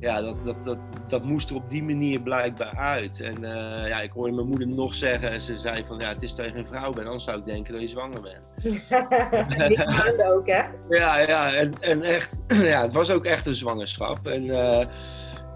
ja, 0.00 0.22
dat, 0.22 0.44
dat, 0.44 0.64
dat, 0.64 0.78
dat 1.06 1.24
moest 1.24 1.50
er 1.50 1.56
op 1.56 1.68
die 1.68 1.82
manier 1.82 2.20
blijkbaar 2.20 2.76
uit. 2.76 3.20
En 3.20 3.44
eh, 3.44 3.88
ja, 3.88 4.00
ik 4.00 4.12
hoorde 4.12 4.32
mijn 4.32 4.46
moeder 4.46 4.68
nog 4.68 4.94
zeggen, 4.94 5.40
ze 5.40 5.58
zei 5.58 5.84
van, 5.86 5.98
ja, 5.98 6.08
het 6.08 6.22
is 6.22 6.34
dat 6.34 6.46
je 6.46 6.52
geen 6.52 6.66
vrouw 6.66 6.92
bent, 6.92 7.06
anders 7.06 7.24
zou 7.24 7.38
ik 7.38 7.44
denken 7.44 7.72
dat 7.72 7.82
je 7.82 7.88
zwanger 7.88 8.20
bent. 8.20 8.42
Maanden 9.96 10.32
ook, 10.32 10.46
hè? 10.46 10.62
Ja, 10.88 11.18
ja, 11.18 11.54
en, 11.54 11.72
en 11.80 12.02
echt, 12.02 12.40
ja, 12.72 12.82
het 12.82 12.92
was 12.92 13.10
ook 13.10 13.24
echt 13.24 13.46
een 13.46 13.54
zwangerschap. 13.54 14.26
En 14.26 14.50
eh, 14.50 14.86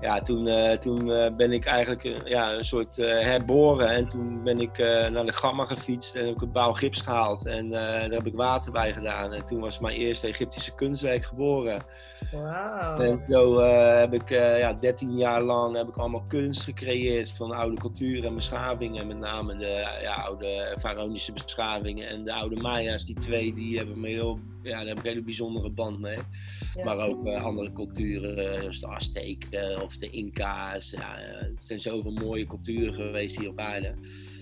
ja, 0.01 0.21
toen, 0.21 0.47
eh, 0.47 0.77
toen 0.77 1.13
eh, 1.13 1.35
ben 1.37 1.53
ik 1.53 1.65
eigenlijk 1.65 2.05
eh, 2.05 2.25
ja, 2.25 2.53
een 2.53 2.65
soort 2.65 2.97
herboren. 2.97 3.89
En 3.89 4.09
toen 4.09 4.43
ben 4.43 4.61
ik 4.61 4.79
naar 5.11 5.27
de 5.27 5.33
Gamma 5.33 5.65
gefietst 5.65 6.15
en 6.15 6.27
heb 6.27 6.35
ik 6.35 6.41
een 6.41 6.53
bouw 6.53 6.73
gips 6.73 7.01
gehaald. 7.01 7.47
En 7.47 7.71
daar 7.71 8.11
heb 8.11 8.27
ik 8.27 8.35
water 8.35 8.73
bij 8.73 8.93
gedaan. 8.93 9.33
En 9.33 9.47
toen 9.47 9.61
was 9.61 9.79
mijn 9.79 9.97
eerste 9.97 10.27
Egyptische 10.27 10.75
kunstwerk 10.75 11.25
geboren. 11.25 11.83
Wauw. 12.33 12.97
En 12.97 13.25
zo 13.29 13.61
heb 13.99 14.15
ik 14.15 14.29
ja, 14.29 14.73
13 14.73 15.17
jaar 15.17 15.43
lang 15.43 15.77
heb 15.77 15.89
ik 15.89 15.97
allemaal 15.97 16.25
kunst 16.29 16.63
gecreëerd 16.63 17.31
van 17.31 17.53
oude 17.53 17.77
culturen 17.77 18.25
en 18.25 18.35
beschavingen. 18.35 19.07
Met 19.07 19.19
name 19.19 19.57
de 19.57 19.99
ja, 20.03 20.15
oude 20.15 20.77
faraonische 20.79 21.33
beschavingen 21.33 22.09
en 22.09 22.25
de 22.25 22.33
oude 22.33 22.57
Maya's. 22.61 23.05
Die 23.05 23.19
twee 23.19 23.55
die 23.55 23.77
hebben 23.77 24.01
me 24.01 24.09
heel, 24.09 24.39
ja, 24.63 24.79
daar 24.79 24.87
heb 24.87 24.99
ik 24.99 25.05
een 25.05 25.11
hele 25.11 25.23
bijzondere 25.23 25.71
band 25.71 26.01
mee. 26.01 26.17
Ja. 26.75 26.85
Maar 26.85 26.99
ook 26.99 27.27
eh, 27.27 27.43
andere 27.45 27.73
culturen, 27.73 28.53
eh, 28.55 28.61
zoals 28.61 28.81
de 28.81 28.87
Azteken 28.87 29.83
of 29.83 29.97
de 29.97 30.11
Inca's. 30.11 30.91
Ja, 30.91 31.19
eh, 31.19 31.41
het 31.41 31.63
zijn 31.63 31.81
zoveel 31.81 32.13
mooie 32.13 32.47
culturen 32.47 32.93
geweest 32.95 33.39
hier 33.39 33.49
op 33.49 33.59
aarde. 33.59 33.95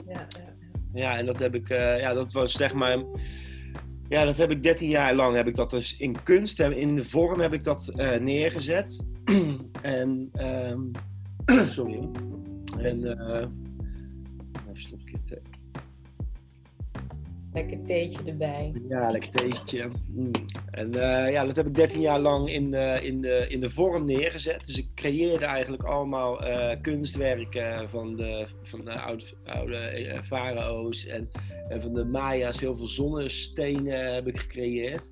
Ja, 0.09 0.27
ja. 0.29 0.55
Ja, 0.95 1.19
en 1.19 1.27
dat 1.27 1.39
heb 1.39 1.55
ik, 1.55 1.69
eh, 1.69 2.01
ja, 2.01 2.15
dat 2.15 2.33
was 2.33 2.53
zeg 2.53 2.75
maar. 2.75 2.99
Ja, 4.09 4.25
dat 4.25 4.37
heb 4.37 4.51
ik 4.51 4.63
13 4.63 4.89
jaar 4.89 5.15
lang 5.15 5.37
heb 5.37 5.47
ik 5.47 5.55
dat 5.55 5.71
dus 5.71 5.97
in 5.97 6.23
kunst, 6.23 6.59
heb- 6.59 6.73
in 6.73 6.97
de 6.97 7.05
vorm 7.05 7.41
heb 7.41 7.53
ik 7.53 7.65
dat 7.65 7.89
eh, 7.89 8.21
neergezet. 8.21 9.05
en, 9.83 10.29
ehm, 10.33 10.81
sorry. 11.77 12.09
En, 12.79 13.01
Lekker 17.57 17.83
theetje 17.87 18.19
erbij. 18.27 18.73
Ja, 18.89 19.11
lekker 19.11 19.31
theetje. 19.31 19.91
Mm. 20.09 20.31
En 20.71 20.95
eh, 20.95 21.33
ja, 21.33 21.45
dat 21.45 21.57
heb 21.57 21.67
ik 21.67 21.75
13 21.75 22.01
jaar 22.01 22.21
lang 22.21 22.51
in 22.51 22.71
de, 22.71 22.99
in, 23.03 23.21
de, 23.21 23.47
in 23.49 23.61
de 23.61 23.71
vorm 23.71 24.05
neergezet. 24.05 24.67
Dus 24.67 24.79
ik 24.79 24.87
creëerde 24.95 25.45
eigenlijk 25.45 25.83
allemaal 25.83 26.45
eh, 26.45 26.81
kunstwerken 26.81 27.91
van 27.91 28.17
de, 28.17 28.47
van 28.63 28.85
de 28.85 29.01
oude, 29.01 29.25
oude 29.45 29.77
eh, 29.77 30.23
farao's 30.23 31.07
en, 31.07 31.31
en 31.69 31.81
van 31.83 31.95
de 31.95 32.05
Maya's. 32.05 32.61
Heel 32.61 32.77
veel 32.77 32.89
zonnestenen 32.89 34.15
heb 34.15 34.27
ik 34.27 34.39
gecreëerd. 34.39 35.11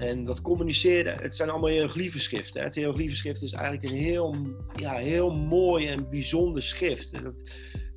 En 0.00 0.24
dat 0.24 0.42
communiceerde, 0.42 1.10
het 1.10 1.36
zijn 1.36 1.50
allemaal 1.50 1.70
hieroglyphenschriften. 1.70 2.62
Het 2.62 2.74
hieroglyphenschrift 2.74 3.42
is 3.42 3.52
eigenlijk 3.52 3.84
een 3.84 4.02
heel, 4.02 4.36
ja, 4.76 4.94
heel 4.94 5.30
mooi 5.30 5.86
en 5.86 6.10
bijzonder 6.10 6.62
schrift. 6.62 7.24
Dat, 7.24 7.34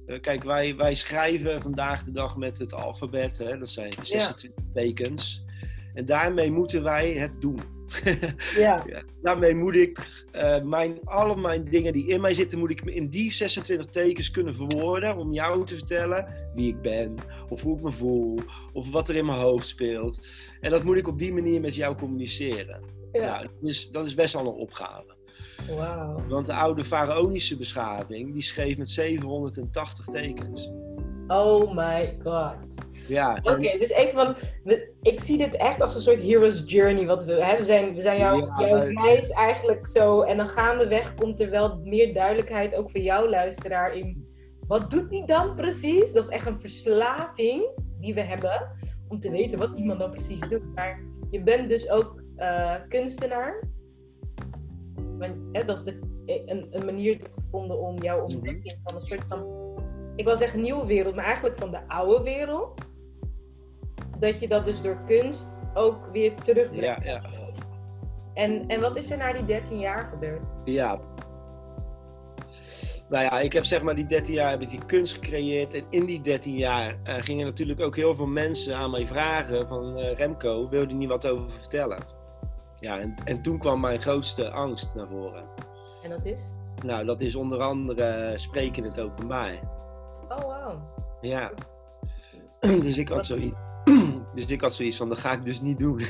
eh, 0.10 0.22
kijk, 0.22 0.44
wij, 0.44 0.76
wij 0.76 0.96
schrijven 0.96 1.62
vandaag 1.62 2.04
de 2.04 2.12
dag 2.12 2.38
met 2.38 2.60
het 2.60 2.74
alfabet, 2.74 3.38
hè, 3.38 3.58
dat 3.58 3.70
zijn 3.70 3.94
26 4.02 4.64
tekens. 4.74 5.46
En 5.94 6.06
daarmee 6.06 6.52
moeten 6.52 6.84
wij 6.84 7.12
het 7.12 7.42
doen. 7.42 7.60
Ja. 8.56 8.84
Ja, 8.88 9.02
daarmee 9.22 9.56
moet 9.56 9.76
ik 9.76 10.26
eh, 10.32 10.62
mijn, 10.64 11.00
alle 11.04 11.36
mijn 11.36 11.66
dingen 11.66 11.94
die 11.94 12.08
in 12.08 12.22
mij 12.22 12.34
zitten, 12.34 12.60
moet 12.60 12.70
ik 12.70 12.82
in 12.82 13.10
die 13.10 13.34
26 13.34 13.90
tekens 13.90 14.32
kunnen 14.32 14.56
verwoorden 14.56 15.18
om 15.18 15.34
jou 15.34 15.66
te 15.66 15.78
vertellen 15.78 16.28
wie 16.56 16.68
ik 16.68 16.82
ben, 16.82 17.16
of 17.50 17.62
hoe 17.62 17.78
ik 17.78 17.84
me 17.84 17.92
voel, 17.92 18.40
of 18.74 18.92
wat 18.92 19.10
er 19.10 19.16
in 19.16 19.26
mijn 19.26 19.40
hoofd 19.40 19.68
speelt. 19.68 20.28
En 20.62 20.70
dat 20.70 20.84
moet 20.84 20.98
ik 20.98 21.08
op 21.08 21.18
die 21.18 21.34
manier 21.34 21.62
met 21.62 21.76
jou 21.76 21.96
communiceren. 21.96 22.82
Ja. 23.12 23.24
Ja, 23.24 23.42
dat, 23.42 23.52
is, 23.62 23.90
dat 23.92 24.06
is 24.06 24.14
best 24.14 24.34
wel 24.34 24.46
een 24.46 24.48
opgave. 24.48 25.18
Wauw. 25.76 26.28
Want 26.28 26.46
de 26.46 26.54
oude 26.54 26.86
faraonische 26.86 27.58
beschaving, 27.58 28.34
die 28.34 28.42
schreef 28.42 28.78
met 28.78 28.90
780 28.90 30.06
tekens. 30.06 30.72
Oh 31.28 31.76
my 31.76 32.18
god. 32.24 32.56
Ja, 33.08 33.40
Oké, 33.44 33.78
dus 33.78 33.90
even 33.90 34.14
van, 34.14 34.36
ik 35.02 35.20
zie 35.20 35.38
dit 35.38 35.56
echt 35.56 35.82
als 35.82 35.96
een 35.96 36.02
soort 36.02 36.22
hero's 36.22 36.64
journey. 36.66 37.06
Wat 37.06 37.26
we, 37.26 37.46
hè, 37.46 37.58
we 37.58 37.66
zijn, 37.66 37.94
we 37.94 38.02
zijn 38.02 38.18
jou, 38.18 38.46
Ja, 38.46 38.68
jouw 38.68 39.04
reis 39.04 39.30
eigenlijk 39.30 39.88
zo. 39.88 40.22
En 40.22 40.38
dan 40.38 40.50
gaandeweg 40.50 41.16
komt 41.16 41.40
er 41.40 41.50
wel 41.50 41.80
meer 41.84 42.14
duidelijkheid, 42.14 42.76
ook 42.76 42.92
voor 42.92 43.02
jouw 43.02 43.30
luisteraar, 43.30 43.96
in 43.96 44.28
wat 44.70 44.92
doet 44.92 45.10
die 45.10 45.26
dan 45.26 45.56
precies? 45.56 46.14
Dat 46.14 46.24
is 46.24 46.30
echt 46.30 46.46
een 46.46 46.62
verslaving 46.62 47.70
die 48.00 48.14
we 48.14 48.22
hebben 48.22 48.72
om 49.08 49.20
te 49.20 49.32
weten 49.32 49.60
wat 49.60 49.72
iemand 49.76 50.00
dan 50.00 50.12
precies 50.12 50.40
doet. 50.40 50.76
Maar 50.76 51.04
je 51.30 51.44
bent 51.44 51.70
dus 51.70 51.90
ook 51.90 52.24
eh, 52.36 52.76
kunstenaar. 52.88 53.64
Hè, 55.52 55.66
dat 55.66 55.78
is 55.78 55.84
de, 55.84 56.00
een, 56.46 56.68
een 56.72 56.86
manier 56.86 57.20
gevonden 57.36 57.80
om 57.80 58.02
jouw 58.02 58.26
Mhm. 58.26 58.36
ontdekking 58.36 58.80
van 58.84 58.96
een 58.96 59.02
soort 59.02 59.26
van 59.28 59.58
ik 60.16 60.26
wil 60.26 60.36
zeggen 60.38 60.62
nieuwe 60.62 60.86
wereld, 60.86 61.16
maar 61.16 61.26
eigenlijk 61.26 61.58
van 61.58 61.72
de 61.72 61.88
oude 61.88 62.24
wereld. 62.24 62.82
Dat 64.20 64.40
je 64.40 64.48
dat 64.48 64.66
dus 64.66 64.82
door 64.82 64.98
kunst 65.08 65.60
ook 65.74 66.10
weer 66.12 66.34
terugbrengt. 66.36 67.04
Ja, 67.04 67.12
ja. 67.12 67.22
En, 68.34 68.68
en 68.68 68.82
wat 68.82 68.98
is 68.98 69.12
er 69.12 69.18
na 69.18 69.34
die 69.34 69.46
13 69.46 69.80
jaar 69.80 70.10
gebeurd? 70.12 70.42
Ja. 70.66 71.00
Nou 73.10 73.24
ja, 73.24 73.40
ik 73.40 73.54
heb 73.54 73.66
zeg 73.66 73.82
maar 73.82 73.96
die 73.96 74.06
13 74.08 74.34
jaar 74.34 74.50
heb 74.50 74.62
ik 74.62 74.70
die 74.70 74.86
kunst 74.86 75.14
gecreëerd. 75.14 75.74
En 75.74 75.84
in 75.90 76.06
die 76.06 76.22
13 76.22 76.56
jaar 76.58 76.96
eh, 77.04 77.16
gingen 77.22 77.46
natuurlijk 77.46 77.80
ook 77.80 77.96
heel 77.96 78.16
veel 78.16 78.28
mensen 78.28 78.76
aan 78.76 78.92
mij 78.92 79.08
vragen 79.08 79.68
van 79.68 79.98
eh, 79.98 80.16
Remco, 80.18 80.70
wil 80.70 80.88
je 80.88 80.94
niet 80.94 81.10
wat 81.10 81.28
over 81.28 81.52
vertellen? 81.52 81.98
Ja, 82.80 83.00
en, 83.00 83.16
en 83.24 83.42
toen 83.42 83.58
kwam 83.60 83.80
mijn 83.80 84.02
grootste 84.02 84.50
angst 84.50 84.96
naar 84.96 85.08
voren. 85.08 85.44
En 86.04 86.10
dat 86.10 86.26
is? 86.26 86.54
Nou, 86.86 87.06
dat 87.06 87.22
is 87.22 87.36
onder 87.36 87.60
andere 87.62 88.34
spreken 88.36 88.84
in 88.84 88.90
het 88.90 89.02
openbaar. 89.02 89.60
Oh, 90.30 90.38
wauw. 90.38 90.80
Ja. 91.22 91.52
Dus 92.82 92.98
ik 92.98 93.10
had 93.10 93.26
zoiets. 93.26 93.56
Dus 94.36 94.46
ik 94.46 94.62
had 94.62 94.76
zoiets 94.76 94.98
van, 94.98 95.10
dat 95.10 95.18
ga 95.20 95.32
ik 95.32 95.46
dus 95.46 95.62
niet 95.62 95.80
doen. 95.80 96.02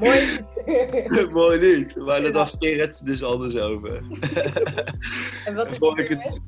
Mooi. 0.00 0.40
Mooi 1.32 1.76
niet, 1.76 1.96
maar 1.96 2.22
daar 2.22 2.32
dacht 2.32 2.48
Spirit 2.50 3.06
dus 3.06 3.22
anders 3.22 3.56
over. 3.56 3.92
en 5.46 5.54
wat 5.54 5.70
is 5.70 5.78
het- 5.80 6.40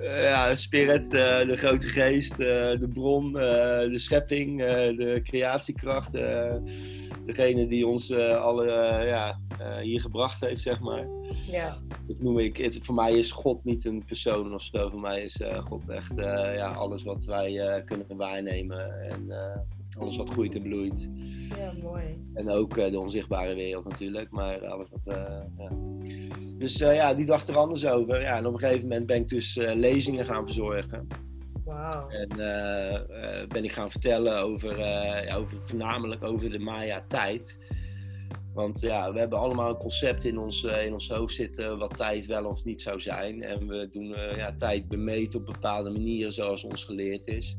ja, 0.00 0.56
Spirit, 0.56 1.12
eh, 1.14 1.46
de 1.48 1.56
grote 1.56 1.86
geest, 1.86 2.32
eh, 2.32 2.78
de 2.78 2.88
bron, 2.92 3.38
eh, 3.38 3.90
de 3.90 3.98
schepping, 3.98 4.62
eh, 4.62 4.96
de 4.96 5.20
creatiekracht. 5.24 6.14
eh, 6.14 6.54
degene 7.26 7.66
die 7.66 7.86
ons 7.86 8.10
eh, 8.10 8.36
alle 8.36 8.70
eh, 8.72 9.08
ja, 9.08 9.40
eh, 9.58 9.76
hier 9.78 10.00
gebracht 10.00 10.40
heeft, 10.40 10.60
zeg 10.62 10.80
maar. 10.80 11.06
Ja. 11.46 11.78
Dat 12.06 12.20
noem 12.20 12.38
ik, 12.38 12.56
het, 12.56 12.78
voor 12.82 12.94
mij 12.94 13.12
is 13.12 13.30
God 13.32 13.64
niet 13.64 13.84
een 13.84 14.04
persoon 14.04 14.54
of 14.54 14.62
zo. 14.62 14.90
Voor 14.90 15.00
mij 15.00 15.22
is 15.22 15.40
eh, 15.40 15.58
God 15.64 15.88
echt 15.88 16.18
eh, 16.18 16.54
ja, 16.56 16.68
alles 16.72 17.02
wat 17.02 17.24
wij 17.24 17.60
eh, 17.60 17.84
kunnen 17.84 18.06
waarnemen. 18.16 19.00
En 19.10 19.30
eh, 19.30 19.60
alles 19.98 20.16
wat 20.16 20.30
groeit 20.30 20.54
en 20.54 20.62
bloeit. 20.62 21.10
ja, 21.58 21.72
mooi. 21.82 22.04
En 22.34 22.50
ook 22.50 22.76
eh, 22.76 22.90
de 22.90 23.00
onzichtbare 23.00 23.54
wereld 23.54 23.84
natuurlijk, 23.88 24.30
maar 24.30 24.66
alles 24.66 24.88
wat. 24.90 25.16
eh, 25.16 25.40
ja. 25.58 25.70
Dus 26.62 26.80
eh, 26.80 26.94
ja, 26.94 27.14
die 27.14 27.26
dacht 27.26 27.48
er 27.48 27.56
anders 27.56 27.86
over. 27.86 28.20
Ja, 28.20 28.36
en 28.36 28.46
op 28.46 28.52
een 28.52 28.58
gegeven 28.58 28.82
moment 28.82 29.06
ben 29.06 29.16
ik 29.16 29.28
dus 29.28 29.56
eh, 29.56 29.74
lezingen 29.74 30.24
gaan 30.24 30.44
verzorgen. 30.44 31.06
Wauw. 31.64 32.08
En 32.08 32.30
eh, 32.30 33.46
ben 33.48 33.64
ik 33.64 33.72
gaan 33.72 33.90
vertellen 33.90 34.38
over, 34.38 34.78
ja, 34.78 35.36
over, 35.36 35.56
voornamelijk 35.64 36.24
over 36.24 36.50
de 36.50 36.58
Maya-tijd. 36.58 37.58
Want 38.54 38.80
ja, 38.80 39.12
we 39.12 39.18
hebben 39.18 39.38
allemaal 39.38 39.68
een 39.68 39.76
concept 39.76 40.24
in 40.24 40.38
ons, 40.38 40.62
in 40.62 40.92
ons 40.92 41.08
hoofd 41.08 41.34
zitten 41.34 41.78
wat 41.78 41.96
tijd 41.96 42.26
wel 42.26 42.44
of 42.44 42.64
niet 42.64 42.82
zou 42.82 43.00
zijn. 43.00 43.42
En 43.42 43.66
we 43.66 43.88
doen 43.90 44.14
ja, 44.36 44.54
tijd 44.54 44.88
bemeten 44.88 45.40
op 45.40 45.46
bepaalde 45.46 45.90
manieren 45.90 46.32
zoals 46.32 46.64
ons 46.64 46.84
geleerd 46.84 47.26
is. 47.26 47.56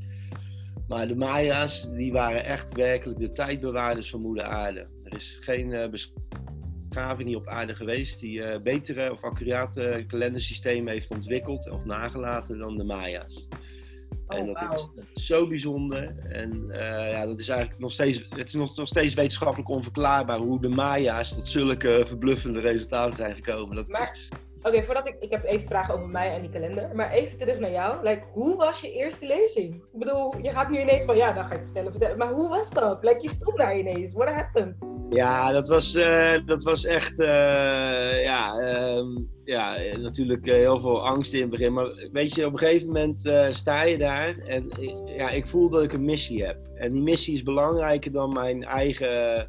Maar 0.88 1.08
de 1.08 1.16
Maya's, 1.16 1.92
die 1.92 2.12
waren 2.12 2.46
echt 2.46 2.76
werkelijk 2.76 3.20
de 3.20 3.32
tijdbewaarders 3.32 4.10
van 4.10 4.22
moeder 4.22 4.44
aarde. 4.44 4.88
Er 5.04 5.16
is 5.16 5.38
geen 5.42 5.90
beschaving 6.94 7.28
hier 7.28 7.38
op 7.38 7.48
aarde 7.48 7.76
geweest 7.76 8.20
die 8.20 8.44
eh, 8.44 8.62
betere 8.62 9.12
of 9.12 9.24
accurate 9.24 10.04
kalendersystemen 10.08 10.94
heeft 10.94 11.10
ontwikkeld 11.12 11.70
of 11.70 11.86
nagelaten 11.86 12.58
dan 12.58 12.78
de 12.78 12.84
Maya's. 12.84 13.48
Oh, 14.28 14.38
en 14.38 14.46
dat 14.54 14.92
is 15.14 15.26
zo 15.26 15.48
bijzonder. 15.48 16.16
En 16.30 16.72
eh, 16.72 17.12
ja, 17.12 17.26
dat 17.26 17.40
is 17.40 17.50
eigenlijk 17.50 17.80
nog 17.80 17.92
steeds, 17.92 18.26
het 18.30 18.48
is 18.48 18.54
nog, 18.54 18.76
nog 18.76 18.88
steeds 18.88 19.14
wetenschappelijk 19.14 19.70
onverklaarbaar 19.70 20.38
hoe 20.40 20.62
de 20.62 20.70
Maya's 20.70 21.34
tot 21.36 21.48
zulke 21.50 22.04
verbluffende 22.08 22.60
resultaten 22.60 23.16
zijn 23.16 23.36
gekomen. 23.36 23.76
Dat 23.76 23.88
Maar- 23.88 24.12
is, 24.12 24.28
Oké, 24.64 24.84
voordat 24.84 25.08
ik... 25.08 25.16
Ik 25.20 25.32
heb 25.32 25.44
even 25.46 25.68
vragen 25.68 25.94
over 25.94 26.08
mij 26.08 26.34
en 26.34 26.42
die 26.42 26.50
kalender. 26.50 26.96
Maar 26.96 27.12
even 27.12 27.38
terug 27.38 27.60
naar 27.60 27.72
jou. 27.72 28.04
Like, 28.04 28.24
hoe 28.32 28.58
was 28.58 28.82
je 28.82 28.92
eerste 28.92 29.26
lezing? 29.26 29.76
Ik 29.76 30.00
bedoel, 30.00 30.34
je 30.42 30.50
gaat 30.50 30.70
nu 30.70 30.80
ineens 30.80 31.06
van... 31.06 31.16
Ja, 31.16 31.32
dan 31.34 31.46
ga 31.46 31.54
ik 31.54 31.64
vertellen, 31.64 31.92
vertellen. 31.92 32.18
Maar 32.18 32.32
hoe 32.32 32.50
was 32.50 32.70
dat? 32.70 33.04
Like, 33.04 33.22
je 33.22 33.30
stond 33.30 33.58
daar 33.58 33.78
ineens. 33.78 34.14
What 34.14 34.30
happened? 34.30 34.94
ja, 35.14 35.52
dat 35.52 35.68
was, 35.68 35.96
eh, 35.96 36.34
dat 36.46 36.64
was 36.64 36.86
echt, 36.86 37.20
eh, 37.20 38.24
ja, 38.24 38.60
ehm, 38.60 39.08
ja, 39.44 39.76
natuurlijk 40.02 40.48
eh, 40.48 40.54
heel 40.54 40.80
veel 40.80 41.08
angst 41.08 41.34
in 41.34 41.42
het 41.42 41.50
begin. 41.50 41.74
Maar 41.74 42.10
weet 42.12 42.36
je, 42.36 42.46
op 42.46 42.52
een 42.52 42.60
gegeven 42.60 42.88
moment 42.88 43.32
sta 43.50 43.84
je 43.84 43.98
daar 43.98 44.38
en 44.38 44.72
ja, 45.06 45.30
ik 45.30 45.48
voel 45.48 45.70
dat 45.70 45.84
ik 45.84 45.94
een 45.94 46.06
missie 46.06 46.46
heb. 46.46 46.58
En 46.76 46.92
die 46.92 47.02
missie 47.02 47.34
is 47.34 47.44
belangrijker 47.44 48.12
dan 48.12 48.34
mijn 48.34 48.64
eigen 48.64 49.48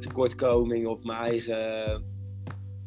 tekortkoming 0.00 0.86
of 0.86 1.02
mijn 1.02 1.18
eigen... 1.18 2.16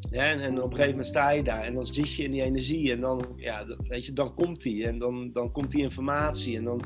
Ja, 0.09 0.23
en, 0.23 0.39
en 0.39 0.57
op 0.57 0.63
een 0.63 0.69
gegeven 0.69 0.89
moment 0.89 1.07
sta 1.07 1.29
je 1.29 1.43
daar 1.43 1.63
en 1.63 1.73
dan 1.73 1.85
zit 1.85 2.15
je 2.15 2.23
in 2.23 2.31
die 2.31 2.43
energie 2.43 2.91
en 2.91 2.99
dan, 2.99 3.25
ja, 3.35 3.65
weet 3.87 4.05
je, 4.05 4.13
dan 4.13 4.33
komt 4.33 4.61
die 4.61 4.87
en 4.87 4.99
dan, 4.99 5.31
dan 5.33 5.51
komt 5.51 5.71
die 5.71 5.81
informatie 5.81 6.57
en 6.57 6.63
dan, 6.63 6.81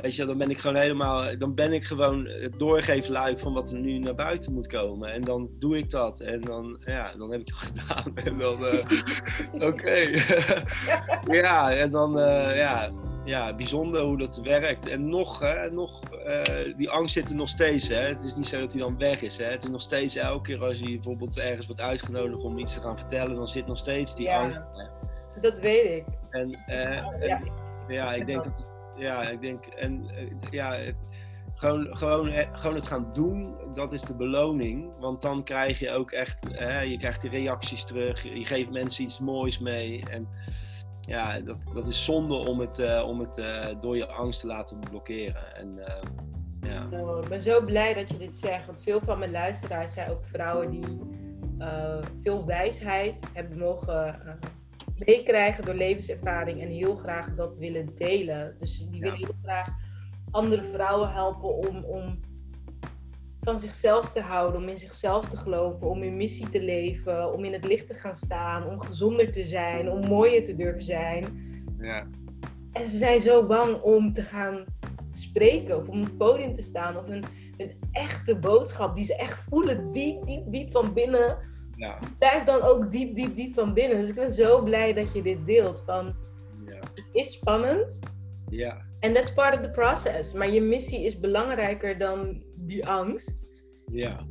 weet 0.00 0.16
je, 0.16 0.24
dan 0.24 0.38
ben 0.38 0.50
ik 0.50 0.58
gewoon 0.58 0.76
helemaal, 0.76 1.38
dan 1.38 1.54
ben 1.54 1.72
ik 1.72 1.84
gewoon 1.84 2.26
het 2.26 2.58
doorgeefluik 2.58 3.38
van 3.38 3.52
wat 3.52 3.72
er 3.72 3.78
nu 3.78 3.98
naar 3.98 4.14
buiten 4.14 4.52
moet 4.52 4.66
komen 4.66 5.12
en 5.12 5.20
dan 5.20 5.50
doe 5.58 5.76
ik 5.76 5.90
dat 5.90 6.20
en 6.20 6.40
dan, 6.40 6.78
ja, 6.84 7.14
dan 7.16 7.30
heb 7.30 7.40
ik 7.40 7.46
het 7.46 7.56
gedaan 7.68 8.16
en 8.16 8.38
dan, 8.38 8.66
eh, 8.66 9.62
oké, 9.68 9.96
ja, 11.40 11.72
en 11.72 11.90
dan, 11.90 12.18
eh, 12.18 12.56
ja, 12.56 12.92
ja, 13.24 13.54
bijzonder 13.54 14.00
hoe 14.02 14.18
dat 14.18 14.36
werkt. 14.36 14.88
En 14.88 15.08
nog, 15.08 15.38
hè, 15.40 15.70
nog 15.70 16.00
eh, 16.00 16.76
die 16.76 16.90
angst 16.90 17.14
zit 17.14 17.28
er 17.28 17.34
nog 17.34 17.48
steeds. 17.48 17.88
Hè. 17.88 17.96
Het 18.00 18.24
is 18.24 18.36
niet 18.36 18.46
zo 18.48 18.60
dat 18.60 18.72
hij 18.72 18.80
dan 18.82 18.98
weg 18.98 19.22
is. 19.22 19.38
Hè. 19.38 19.44
Het 19.44 19.62
is 19.62 19.68
nog 19.70 19.82
steeds 19.82 20.16
elke 20.16 20.42
keer 20.42 20.64
als 20.64 20.78
je 20.78 20.84
bijvoorbeeld 20.94 21.38
ergens 21.38 21.66
wordt 21.66 21.80
uitgenodigd 21.80 22.42
om 22.42 22.58
iets 22.58 22.74
te 22.74 22.80
gaan 22.80 22.98
vertellen, 22.98 23.34
dan 23.36 23.48
zit 23.48 23.66
nog 23.66 23.78
steeds 23.78 24.14
die 24.14 24.26
Ja. 24.26 24.40
angst. 24.40 24.60
Hè. 24.74 25.40
Dat 25.40 25.58
weet 25.58 25.84
ik. 25.90 26.04
En, 26.30 26.62
eh, 26.66 26.98
en- 26.98 27.26
ja, 27.26 27.40
ja, 27.88 28.12
ik 28.14 28.26
denk 28.26 28.44
dat. 28.44 28.66
Ja, 28.96 29.22
ik 29.30 29.40
denk. 29.40 29.64
En 29.66 30.10
eh, 30.16 30.50
ja, 30.50 30.74
het, 30.74 31.04
gewoon, 31.54 31.96
gewoon, 31.96 32.32
gewoon 32.52 32.74
het 32.74 32.86
gaan 32.86 33.10
doen, 33.12 33.54
dat 33.74 33.92
is 33.92 34.02
de 34.02 34.14
beloning. 34.14 34.90
Want 35.00 35.22
dan 35.22 35.44
krijg 35.44 35.78
je 35.78 35.90
ook 35.90 36.10
echt. 36.10 36.38
hè, 36.50 36.80
je 36.80 36.98
krijgt 36.98 37.20
die 37.20 37.30
reacties 37.30 37.84
terug. 37.84 38.22
Je 38.22 38.44
geeft 38.44 38.70
mensen 38.70 39.04
iets 39.04 39.18
moois 39.18 39.58
mee. 39.58 40.02
En 40.10 40.28
ja, 41.06 41.40
dat, 41.40 41.56
dat 41.72 41.88
is 41.88 42.04
zonde 42.04 42.34
om 42.34 42.60
het, 42.60 42.78
eh, 42.78 43.04
om 43.08 43.20
het 43.20 43.38
eh, 43.38 43.66
door 43.80 43.96
je 43.96 44.06
angst 44.06 44.40
te 44.40 44.46
laten 44.46 44.78
blokkeren. 44.78 45.56
En 45.56 45.86
eh, 45.86 46.02
ja. 46.60 46.84
Nou, 46.86 47.22
ik 47.22 47.28
ben 47.28 47.40
zo 47.40 47.64
blij 47.64 47.94
dat 47.94 48.08
je 48.10 48.18
dit 48.18 48.36
zegt. 48.36 48.66
Want 48.66 48.80
veel 48.80 49.00
van 49.00 49.18
mijn 49.18 49.30
luisteraars 49.30 49.92
zijn 49.92 50.10
ook 50.10 50.24
vrouwen 50.24 50.70
die 50.70 51.12
veel 52.22 52.44
wijsheid 52.46 53.26
hebben 53.32 53.58
mogen 53.58 54.20
meekrijgen 55.06 55.64
door 55.64 55.74
levenservaring. 55.74 56.60
En 56.60 56.68
heel 56.68 56.96
graag 56.96 57.34
dat 57.34 57.56
willen 57.56 57.94
delen. 57.94 58.54
Dus 58.58 58.78
die 58.78 58.94
Ja. 58.94 59.00
willen 59.00 59.18
heel 59.18 59.36
graag 59.42 59.68
andere 60.30 60.62
vrouwen 60.62 61.08
helpen 61.10 61.54
om, 61.54 61.84
om 61.84 62.20
van 63.44 63.60
zichzelf 63.60 64.10
te 64.10 64.20
houden. 64.20 64.60
Om 64.60 64.68
in 64.68 64.76
zichzelf 64.76 65.28
te 65.28 65.36
geloven. 65.36 65.88
Om 65.88 66.02
hun 66.02 66.16
missie 66.16 66.48
te 66.48 66.62
leven. 66.62 67.32
Om 67.32 67.44
in 67.44 67.52
het 67.52 67.64
licht 67.64 67.86
te 67.86 67.94
gaan 67.94 68.14
staan. 68.14 68.66
Om 68.66 68.80
gezonder 68.80 69.32
te 69.32 69.46
zijn. 69.46 69.90
Om 69.90 70.08
mooier 70.08 70.44
te 70.44 70.56
durven 70.56 70.82
zijn. 70.82 71.24
Ja, 71.78 72.06
En 72.72 72.86
ze 72.86 72.96
zijn 72.96 73.20
zo 73.20 73.46
bang 73.46 73.80
om 73.80 74.12
te 74.12 74.22
gaan 74.22 74.64
spreken 75.10 75.76
of 75.76 75.88
om 75.88 76.00
op 76.00 76.04
het 76.06 76.16
podium 76.16 76.54
te 76.54 76.62
staan 76.62 76.96
of 76.96 77.08
een, 77.08 77.24
een 77.56 77.72
echte 77.92 78.36
boodschap 78.38 78.94
die 78.94 79.04
ze 79.04 79.16
echt 79.16 79.42
voelen 79.48 79.92
diep, 79.92 80.24
diep, 80.26 80.42
diep 80.46 80.72
van 80.72 80.92
binnen. 80.92 81.38
ja, 81.76 81.98
Blijft 82.18 82.46
dan 82.46 82.62
ook 82.62 82.90
diep, 82.90 83.14
diep, 83.14 83.34
diep 83.34 83.54
van 83.54 83.74
binnen. 83.74 84.00
Dus 84.00 84.08
ik 84.08 84.14
ben 84.14 84.30
zo 84.30 84.62
blij 84.62 84.92
dat 84.92 85.12
je 85.12 85.22
dit 85.22 85.46
deelt. 85.46 85.82
Van, 85.86 86.14
ja, 86.58 86.78
het 86.94 87.08
is 87.12 87.32
spannend 87.32 88.00
ja, 88.48 88.82
en 89.00 89.12
that's 89.12 89.32
part 89.32 89.54
of 89.54 89.60
the 89.60 89.70
process. 89.70 90.32
Maar 90.32 90.50
je 90.50 90.60
missie 90.60 91.04
is 91.04 91.20
belangrijker 91.20 91.98
dan 91.98 92.42
die 92.66 92.86
angst. 92.86 93.48
ja, 93.92 94.26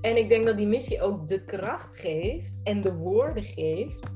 En 0.00 0.16
ik 0.16 0.28
denk 0.28 0.46
dat 0.46 0.56
die 0.56 0.66
missie 0.66 1.02
ook 1.02 1.28
de 1.28 1.44
kracht 1.44 1.96
geeft 1.96 2.52
en 2.62 2.80
de 2.80 2.94
woorden 2.94 3.44
geeft 3.44 4.12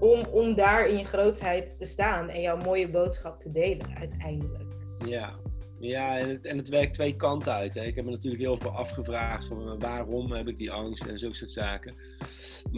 om, 0.00 0.24
om 0.30 0.54
daar 0.54 0.88
in 0.88 0.98
je 0.98 1.04
grootheid 1.04 1.78
te 1.78 1.84
staan 1.84 2.28
en 2.28 2.40
jouw 2.40 2.56
mooie 2.56 2.90
boodschap 2.90 3.40
te 3.40 3.50
delen 3.50 3.96
uiteindelijk. 3.96 4.74
ja. 5.06 5.40
Ja, 5.82 6.18
en 6.18 6.28
het, 6.28 6.46
en 6.46 6.56
het 6.56 6.68
werkt 6.68 6.94
twee 6.94 7.16
kanten 7.16 7.52
uit. 7.52 7.74
Hè. 7.74 7.84
Ik 7.84 7.94
heb 7.94 8.04
me 8.04 8.10
natuurlijk 8.10 8.42
heel 8.42 8.56
veel 8.56 8.70
afgevraagd 8.70 9.46
van 9.46 9.68
eh, 9.68 9.74
waarom 9.78 10.32
heb 10.32 10.48
ik 10.48 10.58
die 10.58 10.70
angst 10.70 11.04
en 11.04 11.18
zulke 11.18 11.36
soort 11.36 11.50
zaken. 11.50 11.94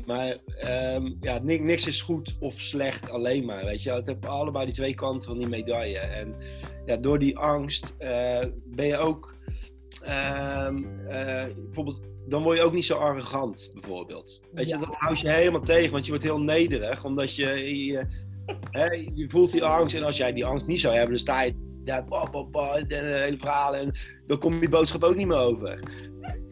Maar 0.07 0.37
ehm, 0.59 1.13
ja, 1.21 1.39
niks, 1.43 1.65
niks 1.65 1.87
is 1.87 2.01
goed 2.01 2.37
of 2.41 2.61
slecht 2.61 3.11
alleen 3.11 3.45
maar. 3.45 3.65
Weet 3.65 3.83
je, 3.83 3.93
het 3.93 4.07
heeft 4.07 4.27
allebei 4.27 4.65
die 4.65 4.75
twee 4.75 4.95
kanten 4.95 5.29
van 5.29 5.39
die 5.39 5.49
medaille. 5.49 5.99
En 5.99 6.35
ja, 6.87 6.97
door 6.97 7.19
die 7.19 7.39
angst 7.39 7.95
eh, 7.99 8.45
ben 8.65 8.87
je 8.87 8.97
ook 8.97 9.37
ehm, 10.03 10.85
eh, 11.09 11.45
bijvoorbeeld. 11.65 12.01
Dan 12.27 12.43
word 12.43 12.57
je 12.57 12.63
ook 12.63 12.73
niet 12.73 12.85
zo 12.85 12.97
arrogant, 12.97 13.71
bijvoorbeeld. 13.73 14.41
Weet 14.53 14.69
je, 14.69 14.77
dat 14.77 14.95
houdt 14.95 15.21
je 15.21 15.29
helemaal 15.29 15.61
tegen, 15.61 15.93
want 15.93 16.05
je 16.05 16.11
wordt 16.11 16.25
heel 16.27 16.41
nederig, 16.41 17.05
omdat 17.05 17.35
je, 17.37 17.85
je, 17.87 18.07
hè, 18.71 18.85
je 19.15 19.25
voelt 19.29 19.51
die 19.53 19.65
angst. 19.65 19.97
En 19.97 20.03
als 20.03 20.17
jij 20.17 20.33
die 20.33 20.45
angst 20.45 20.67
niet 20.67 20.81
zou 20.81 20.93
hebben, 20.95 21.11
dan 21.11 21.19
sta 21.21 21.43
je 21.43 21.55
daar, 21.85 22.05
pa, 22.05 22.25
pa, 22.25 22.43
pa, 22.43 22.75
en 22.77 22.89
de 22.89 22.95
hele 22.95 23.39
verhalen. 23.39 23.81
En 23.81 23.93
dan 24.27 24.39
komt 24.39 24.61
die 24.61 24.69
boodschap 24.69 25.03
ook 25.03 25.17
niet 25.17 25.27
meer 25.27 25.37
over. 25.39 25.79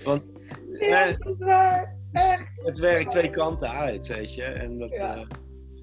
Want 0.05 0.25
Ja, 0.79 1.07
eh, 1.07 1.19
dat 1.19 1.33
is 1.33 1.39
waar. 1.39 1.97
Echt. 2.13 2.45
het 2.57 2.79
werkt 2.79 3.11
twee 3.11 3.31
kanten 3.31 3.71
uit, 3.71 4.07
weet 4.09 4.35
je. 4.35 4.43
En 4.43 4.79
dat, 4.79 4.91
Ja. 4.91 5.17
eh, 5.17 5.23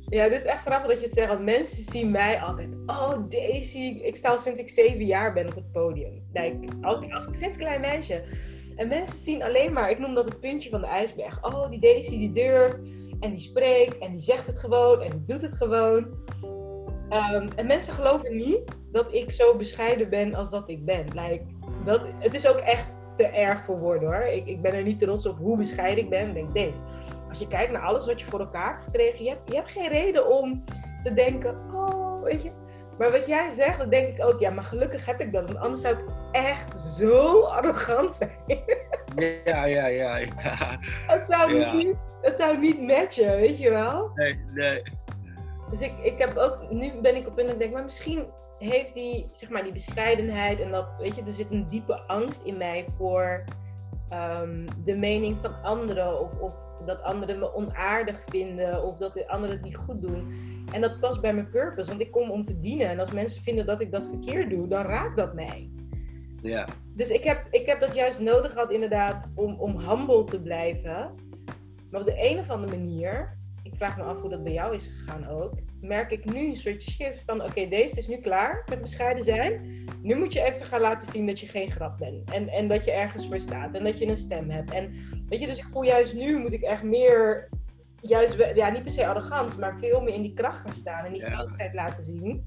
Ja, 0.10 0.30
dit 0.30 0.40
is 0.40 0.46
echt 0.46 0.66
grappig 0.66 0.90
dat 0.90 1.00
je 1.00 1.06
het 1.06 1.14
zegt. 1.14 1.28
Want 1.28 1.44
mensen 1.44 1.84
zien 1.84 2.12
mij 2.12 2.40
altijd. 2.40 2.70
Oh, 2.86 3.14
Daisy. 3.30 4.00
Ik 4.02 4.16
sta 4.16 4.30
al 4.30 4.38
sinds 4.38 4.60
ik 4.60 4.70
zeven 4.70 5.06
jaar 5.06 5.34
ben 5.34 5.48
op 5.48 5.56
het 5.56 5.72
podium. 5.72 6.24
Like, 6.34 6.68
al, 6.82 7.12
als 7.12 7.28
sinds 7.32 7.58
klein 7.58 7.82
meisje. 7.82 8.24
En 8.76 8.88
mensen 8.88 9.18
zien 9.18 9.44
alleen 9.44 9.74
maar, 9.74 9.90
ik 9.90 10.00
noem 10.00 10.14
dat 10.14 10.26
het 10.26 10.40
puntje 10.40 10.70
van 10.70 10.82
de 10.82 10.88
ijsberg. 10.88 11.44
Oh, 11.44 11.70
die 11.70 11.80
Daisy 11.80 12.18
die 12.18 12.32
durft. 12.32 12.78
En 13.20 13.30
die 13.30 13.40
spreekt. 13.40 13.98
En 13.98 14.12
die 14.12 14.22
zegt 14.22 14.48
het 14.48 14.60
gewoon. 14.60 15.02
En 15.02 15.10
die 15.10 15.26
doet 15.26 15.42
het 15.42 15.54
gewoon. 15.54 16.08
Ehm, 17.10 17.48
en 17.56 17.68
mensen 17.68 17.94
geloven 17.94 18.36
niet 18.36 18.82
dat 18.92 19.14
ik 19.14 19.32
zo 19.32 19.56
bescheiden 19.56 20.10
ben 20.10 20.36
als 20.36 20.50
dat 20.50 20.70
ik 20.70 20.86
ben. 20.86 21.06
Like, 21.06 21.44
dat, 21.86 22.02
het 22.20 22.34
is 22.34 22.48
ook 22.48 22.58
echt 22.58 22.88
te 23.16 23.26
erg 23.26 23.66
voor 23.66 23.80
woorden 23.80 24.10
hoor. 24.10 24.26
Ik, 24.26 24.46
ik 24.46 24.62
ben 24.62 24.74
er 24.74 24.84
niet 24.84 25.00
trots 25.00 25.26
op 25.26 25.38
hoe 25.38 25.58
bescheiden 25.58 26.04
ik 26.04 26.10
ben. 26.10 26.28
Ik 26.28 26.34
denk, 26.34 26.54
deze. 26.54 26.82
Als 27.30 27.40
je 27.40 27.48
kijkt 27.48 27.72
naar 27.72 27.82
alles 27.82 28.06
wat 28.06 28.20
je 28.20 28.26
voor 28.26 28.40
elkaar 28.40 28.72
hebt 28.72 28.84
gekregen, 28.84 29.24
je 29.24 29.30
hebt, 29.30 29.50
je 29.50 29.56
hebt 29.56 29.72
geen 29.72 29.90
reden 29.90 30.30
om 30.30 30.64
te 31.04 31.14
denken, 31.14 31.58
oh, 31.74 32.24
weet 32.24 32.44
je. 32.44 32.52
Maar 32.98 33.12
wat 33.12 33.28
jij 33.28 33.50
zegt, 33.50 33.78
dan 33.78 33.90
denk 33.90 34.08
ik 34.18 34.26
ook, 34.26 34.40
ja, 34.40 34.50
maar 34.50 34.64
gelukkig 34.64 35.06
heb 35.06 35.22
ik 35.22 35.32
dat. 35.32 35.44
Want 35.46 35.58
anders 35.60 35.82
zou 35.82 35.96
ik 35.98 36.04
echt 36.32 36.80
zo 36.80 37.42
arrogant 37.58 38.14
zijn. 38.14 38.64
ja, 39.46 39.66
ja, 39.66 39.88
ja, 39.88 40.18
ja. 40.18 40.78
het, 41.08 41.26
zou 41.26 41.56
Ja. 41.56 41.74
niet, 41.74 41.96
het 42.22 42.40
zou 42.40 42.58
niet 42.58 42.82
matchen, 42.82 43.36
weet 43.36 43.58
je 43.58 43.70
wel. 43.70 44.12
Nee, 44.16 44.40
nee. 44.54 44.82
Dus 45.70 45.82
ik, 45.82 45.94
ik 46.02 46.20
heb 46.20 46.38
ook, 46.38 46.72
nu 46.72 46.92
ben 47.02 47.16
ik 47.16 47.28
op 47.28 47.36
punt 47.36 47.46
dat 47.48 47.56
ik 47.56 47.62
denk, 47.62 47.74
maar 47.74 47.84
misschien 47.84 48.26
heeft 48.60 48.94
die, 48.94 49.30
zeg 49.32 49.50
maar, 49.50 49.64
die 49.64 49.74
bescheidenheid 49.74 50.60
en 50.60 50.72
dat, 50.72 50.96
weet 51.00 51.16
je, 51.16 51.22
er 51.22 51.32
zit 51.32 51.52
een 51.52 51.70
diepe 51.70 52.00
angst 52.08 52.42
in 52.42 52.58
mij 52.58 52.86
voor 52.98 53.44
ehm, 54.10 54.68
de 54.86 54.96
mening 54.96 55.38
van 55.38 55.62
anderen. 55.64 56.20
Of, 56.20 56.32
of 56.40 56.54
dat 56.86 57.02
anderen 57.02 57.40
me 57.40 57.54
onaardig 57.54 58.24
vinden, 58.26 58.84
of 58.84 58.98
dat 58.98 59.14
de 59.14 59.28
anderen 59.28 59.56
het 59.56 59.66
niet 59.66 59.78
goed 59.78 60.02
doen. 60.02 60.48
En 60.72 60.82
dat 60.82 61.00
past 61.00 61.22
bij 61.22 61.34
mijn 61.34 61.50
purpose, 61.50 61.90
want 61.90 62.02
ik 62.02 62.12
kom 62.12 62.32
om 62.32 62.46
te 62.46 62.60
dienen. 62.60 62.90
En 62.90 63.00
als 63.00 63.12
mensen 63.12 63.42
vinden 63.42 63.66
dat 63.66 63.82
ik 63.82 63.92
dat 63.92 64.08
verkeerd 64.08 64.50
doe, 64.50 64.68
dan 64.68 64.86
raakt 64.86 65.18
dat 65.18 65.34
mij. 65.34 65.70
Ja, 66.42 66.68
Dus 66.96 67.10
ik 67.10 67.24
heb, 67.24 67.48
ik 67.52 67.66
heb 67.66 67.80
dat 67.80 67.96
juist 67.96 68.20
nodig 68.20 68.52
gehad, 68.52 68.72
inderdaad, 68.72 69.32
om, 69.36 69.60
om 69.60 69.80
humble 69.80 70.24
te 70.24 70.42
blijven. 70.42 71.14
Maar 71.92 72.02
op 72.02 72.08
de 72.08 72.30
een 72.30 72.38
of 72.38 72.50
andere 72.50 72.78
manier, 72.78 73.39
vraag 73.80 73.98
me 73.98 74.04
af 74.04 74.20
hoe 74.20 74.30
dat 74.30 74.44
bij 74.44 74.54
jou 74.54 74.74
is 74.74 74.88
gegaan 74.88 75.28
ook, 75.28 75.54
merk 75.82 76.12
ik 76.12 76.26
nu 76.26 76.48
een 76.48 76.56
soort 76.56 76.82
shift 76.82 77.24
van 77.26 77.44
oké, 77.44 77.68
deze 77.68 77.98
is 77.98 78.08
nu 78.08 78.18
klaar 78.18 78.64
met 78.70 78.82
bescheiden 78.82 79.24
zijn. 79.24 79.84
Nu 80.02 80.16
moet 80.16 80.34
je 80.34 80.42
even 80.42 80.66
gaan 80.66 80.82
laten 80.82 81.12
zien 81.12 81.28
dat 81.28 81.40
je 81.40 81.48
geen 81.48 81.72
grap 81.72 81.98
bent. 81.98 82.32
En, 82.32 82.48
en 82.50 82.68
dat 82.68 82.86
je 82.86 82.92
ergens 82.92 83.28
voor 83.28 83.40
staat 83.40 83.76
en 83.76 83.84
dat 83.84 84.00
je 84.00 84.08
een 84.08 84.18
stem 84.18 84.50
hebt. 84.50 84.72
En 84.72 84.94
weet 85.28 85.40
je, 85.40 85.48
dus 85.48 85.60
ik 85.60 85.68
voel 85.72 85.82
juist 85.82 86.14
nu 86.14 86.38
moet 86.40 86.54
ik 86.54 86.62
echt 86.62 86.84
meer, 86.84 87.50
juist, 88.02 88.36
ja, 88.56 88.70
niet 88.70 88.84
per 88.84 88.92
se 88.92 89.08
arrogant, 89.08 89.58
maar 89.58 89.80
veel 89.80 90.02
meer 90.02 90.14
in 90.14 90.22
die 90.22 90.34
kracht 90.34 90.60
gaan 90.60 90.74
staan 90.74 91.06
en 91.06 91.14
die 91.14 91.22
ja. 91.22 91.36
grootheid 91.36 91.74
laten 91.74 92.04
zien. 92.04 92.46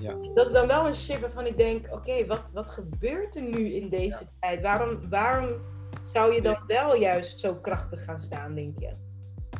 Ja. 0.00 0.14
Dat 0.34 0.46
is 0.46 0.52
dan 0.52 0.66
wel 0.66 0.86
een 0.86 0.94
shift 0.94 1.20
waarvan 1.20 1.46
ik 1.46 1.56
denk, 1.56 1.86
oké, 1.92 2.26
wat, 2.26 2.50
wat 2.54 2.70
gebeurt 2.70 3.36
er 3.36 3.42
nu 3.42 3.74
in 3.74 3.88
deze 3.88 4.24
tijd? 4.40 4.60
Waarom, 4.60 5.08
waarom 5.08 5.48
zou 6.02 6.34
je 6.34 6.42
dan 6.42 6.56
wel 6.66 6.96
juist 6.96 7.40
zo 7.40 7.54
krachtig 7.54 8.04
gaan 8.04 8.20
staan, 8.20 8.54
denk 8.54 8.78
je? 8.78 9.03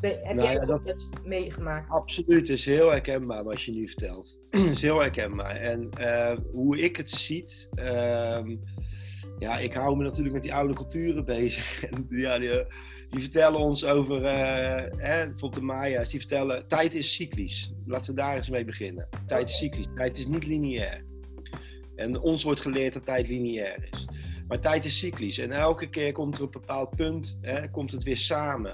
Heb 0.01 0.35
nou, 0.35 0.43
jij 0.43 0.53
ja, 0.53 0.65
dat 0.65 1.11
meegemaakt? 1.25 1.91
Absoluut, 1.91 2.49
is 2.49 2.65
heel 2.65 2.91
herkenbaar 2.91 3.45
wat 3.45 3.63
je 3.63 3.73
nu 3.73 3.89
vertelt. 3.89 4.41
Is 4.51 4.83
heel 4.83 5.01
herkenbaar. 5.01 5.57
En 5.57 5.89
uh, 6.01 6.37
hoe 6.53 6.79
ik 6.79 6.97
het 6.97 7.11
zie, 7.11 7.45
uh, 7.75 8.41
ja, 9.39 9.59
ik 9.59 9.73
hou 9.73 9.97
me 9.97 10.03
natuurlijk 10.03 10.35
met 10.35 10.43
die 10.43 10.55
oude 10.55 10.75
culturen 10.75 11.25
bezig. 11.37 11.85
Ja, 12.09 12.39
die, 12.39 12.51
die, 13.11 13.21
vertellen 13.21 13.61
ons 13.61 13.85
over, 13.85 14.17
uh, 14.17 14.93
bijvoorbeeld 14.97 15.55
de 15.55 15.61
Maya's, 15.61 16.11
die 16.11 16.21
vertellen, 16.21 16.67
tijd 16.69 16.95
is 16.95 17.15
cyclisch. 17.15 17.73
Laten 17.87 18.15
we 18.15 18.21
daar 18.21 18.37
eens 18.37 18.51
mee 18.51 18.65
beginnen. 18.65 19.09
Tijd 19.27 19.49
is 19.49 19.59
cyclisch, 19.59 19.89
tijd 19.95 20.19
is 20.19 20.27
niet 20.27 20.47
lineair. 20.47 21.05
En 21.97 22.21
ons 22.21 22.43
wordt 22.43 22.61
geleerd 22.61 22.93
dat 22.93 23.05
tijd 23.05 23.29
lineair 23.29 23.89
is. 23.93 24.07
Maar 24.49 24.61
tijd 24.61 24.85
is 24.85 24.99
cyclisch 24.99 25.39
en 25.39 25.53
elke 25.53 25.89
keer 25.89 26.13
komt 26.13 26.39
er 26.39 26.45
op 26.45 26.55
een 26.55 26.61
bepaald 26.61 26.97
punt, 26.97 27.39
hè, 27.41 27.71
komt 27.71 27.93
het 27.93 28.03
weer 28.03 28.17
samen. 28.17 28.73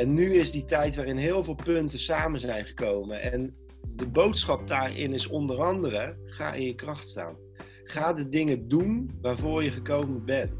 En 0.00 0.14
nu 0.14 0.34
is 0.34 0.50
die 0.50 0.64
tijd 0.64 0.96
waarin 0.96 1.16
heel 1.16 1.44
veel 1.44 1.54
punten 1.54 1.98
samen 1.98 2.40
zijn 2.40 2.64
gekomen. 2.64 3.22
En 3.22 3.54
de 3.96 4.08
boodschap 4.08 4.66
daarin 4.66 5.12
is 5.12 5.26
onder 5.26 5.62
andere: 5.62 6.16
ga 6.24 6.54
in 6.54 6.66
je 6.66 6.74
kracht 6.74 7.08
staan. 7.08 7.36
Ga 7.84 8.12
de 8.12 8.28
dingen 8.28 8.68
doen 8.68 9.10
waarvoor 9.20 9.64
je 9.64 9.70
gekomen 9.70 10.24
bent. 10.24 10.50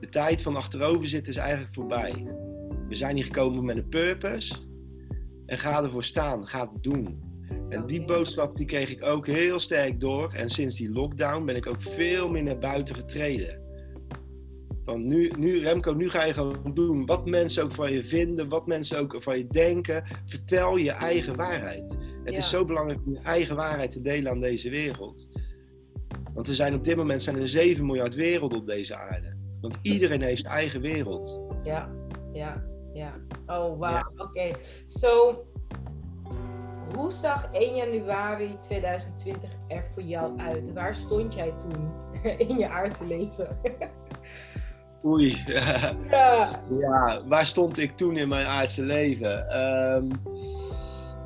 De 0.00 0.08
tijd 0.08 0.42
van 0.42 0.56
achterover 0.56 1.08
zitten 1.08 1.32
is 1.32 1.38
eigenlijk 1.38 1.74
voorbij. 1.74 2.26
We 2.88 2.94
zijn 2.94 3.16
hier 3.16 3.24
gekomen 3.24 3.64
met 3.64 3.76
een 3.76 3.88
purpose. 3.88 4.54
En 5.46 5.58
ga 5.58 5.82
ervoor 5.82 6.04
staan. 6.04 6.48
Ga 6.48 6.60
het 6.72 6.82
doen. 6.82 7.22
En 7.68 7.86
die 7.86 8.04
boodschap 8.04 8.56
die 8.56 8.66
kreeg 8.66 8.90
ik 8.90 9.04
ook 9.04 9.26
heel 9.26 9.58
sterk 9.58 10.00
door. 10.00 10.32
En 10.32 10.50
sinds 10.50 10.76
die 10.76 10.92
lockdown 10.92 11.44
ben 11.44 11.56
ik 11.56 11.66
ook 11.66 11.82
veel 11.82 12.28
meer 12.28 12.42
naar 12.42 12.58
buiten 12.58 12.94
getreden. 12.94 13.61
Van 14.84 15.06
nu, 15.06 15.30
nu, 15.38 15.60
Remco, 15.60 15.92
nu 15.92 16.10
ga 16.10 16.24
je 16.24 16.34
gewoon 16.34 16.74
doen 16.74 17.06
wat 17.06 17.26
mensen 17.26 17.64
ook 17.64 17.72
van 17.72 17.92
je 17.92 18.02
vinden, 18.02 18.48
wat 18.48 18.66
mensen 18.66 18.98
ook 18.98 19.16
van 19.18 19.38
je 19.38 19.46
denken. 19.46 20.04
Vertel 20.24 20.76
je 20.76 20.90
eigen 20.90 21.36
waarheid. 21.36 21.96
Het 22.24 22.36
is 22.36 22.48
zo 22.48 22.64
belangrijk 22.64 23.00
om 23.06 23.12
je 23.12 23.20
eigen 23.20 23.56
waarheid 23.56 23.90
te 23.90 24.00
delen 24.00 24.30
aan 24.30 24.40
deze 24.40 24.70
wereld. 24.70 25.28
Want 26.34 26.48
er 26.48 26.54
zijn 26.54 26.74
op 26.74 26.84
dit 26.84 26.96
moment 26.96 27.22
zijn 27.22 27.36
er 27.36 27.48
7 27.48 27.86
miljard 27.86 28.14
werelden 28.14 28.58
op 28.58 28.66
deze 28.66 28.96
aarde. 28.96 29.36
Want 29.60 29.78
iedereen 29.82 30.22
heeft 30.22 30.40
zijn 30.40 30.52
eigen 30.52 30.80
wereld. 30.80 31.40
Ja, 31.64 31.90
ja, 32.32 32.64
ja. 32.92 33.14
Oh, 33.46 33.78
wauw. 33.78 34.12
Oké. 34.16 34.50
Zo, 34.86 35.44
hoe 36.94 37.10
zag 37.10 37.48
1 37.52 37.76
januari 37.76 38.58
2020 38.62 39.50
er 39.68 39.84
voor 39.94 40.02
jou 40.02 40.38
uit? 40.38 40.72
Waar 40.72 40.94
stond 40.94 41.34
jij 41.34 41.54
toen 41.58 41.92
in 42.48 42.56
je 42.56 42.68
aardse 42.68 43.06
leven? 43.06 43.58
Oei. 45.04 45.42
Ja. 45.46 46.60
ja, 46.80 47.22
waar 47.26 47.46
stond 47.46 47.78
ik 47.78 47.96
toen 47.96 48.16
in 48.16 48.28
mijn 48.28 48.46
aardse 48.46 48.82
leven? 48.82 49.58
Um, 49.60 50.08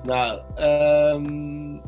nou, 0.03 0.41
um, 1.15 1.81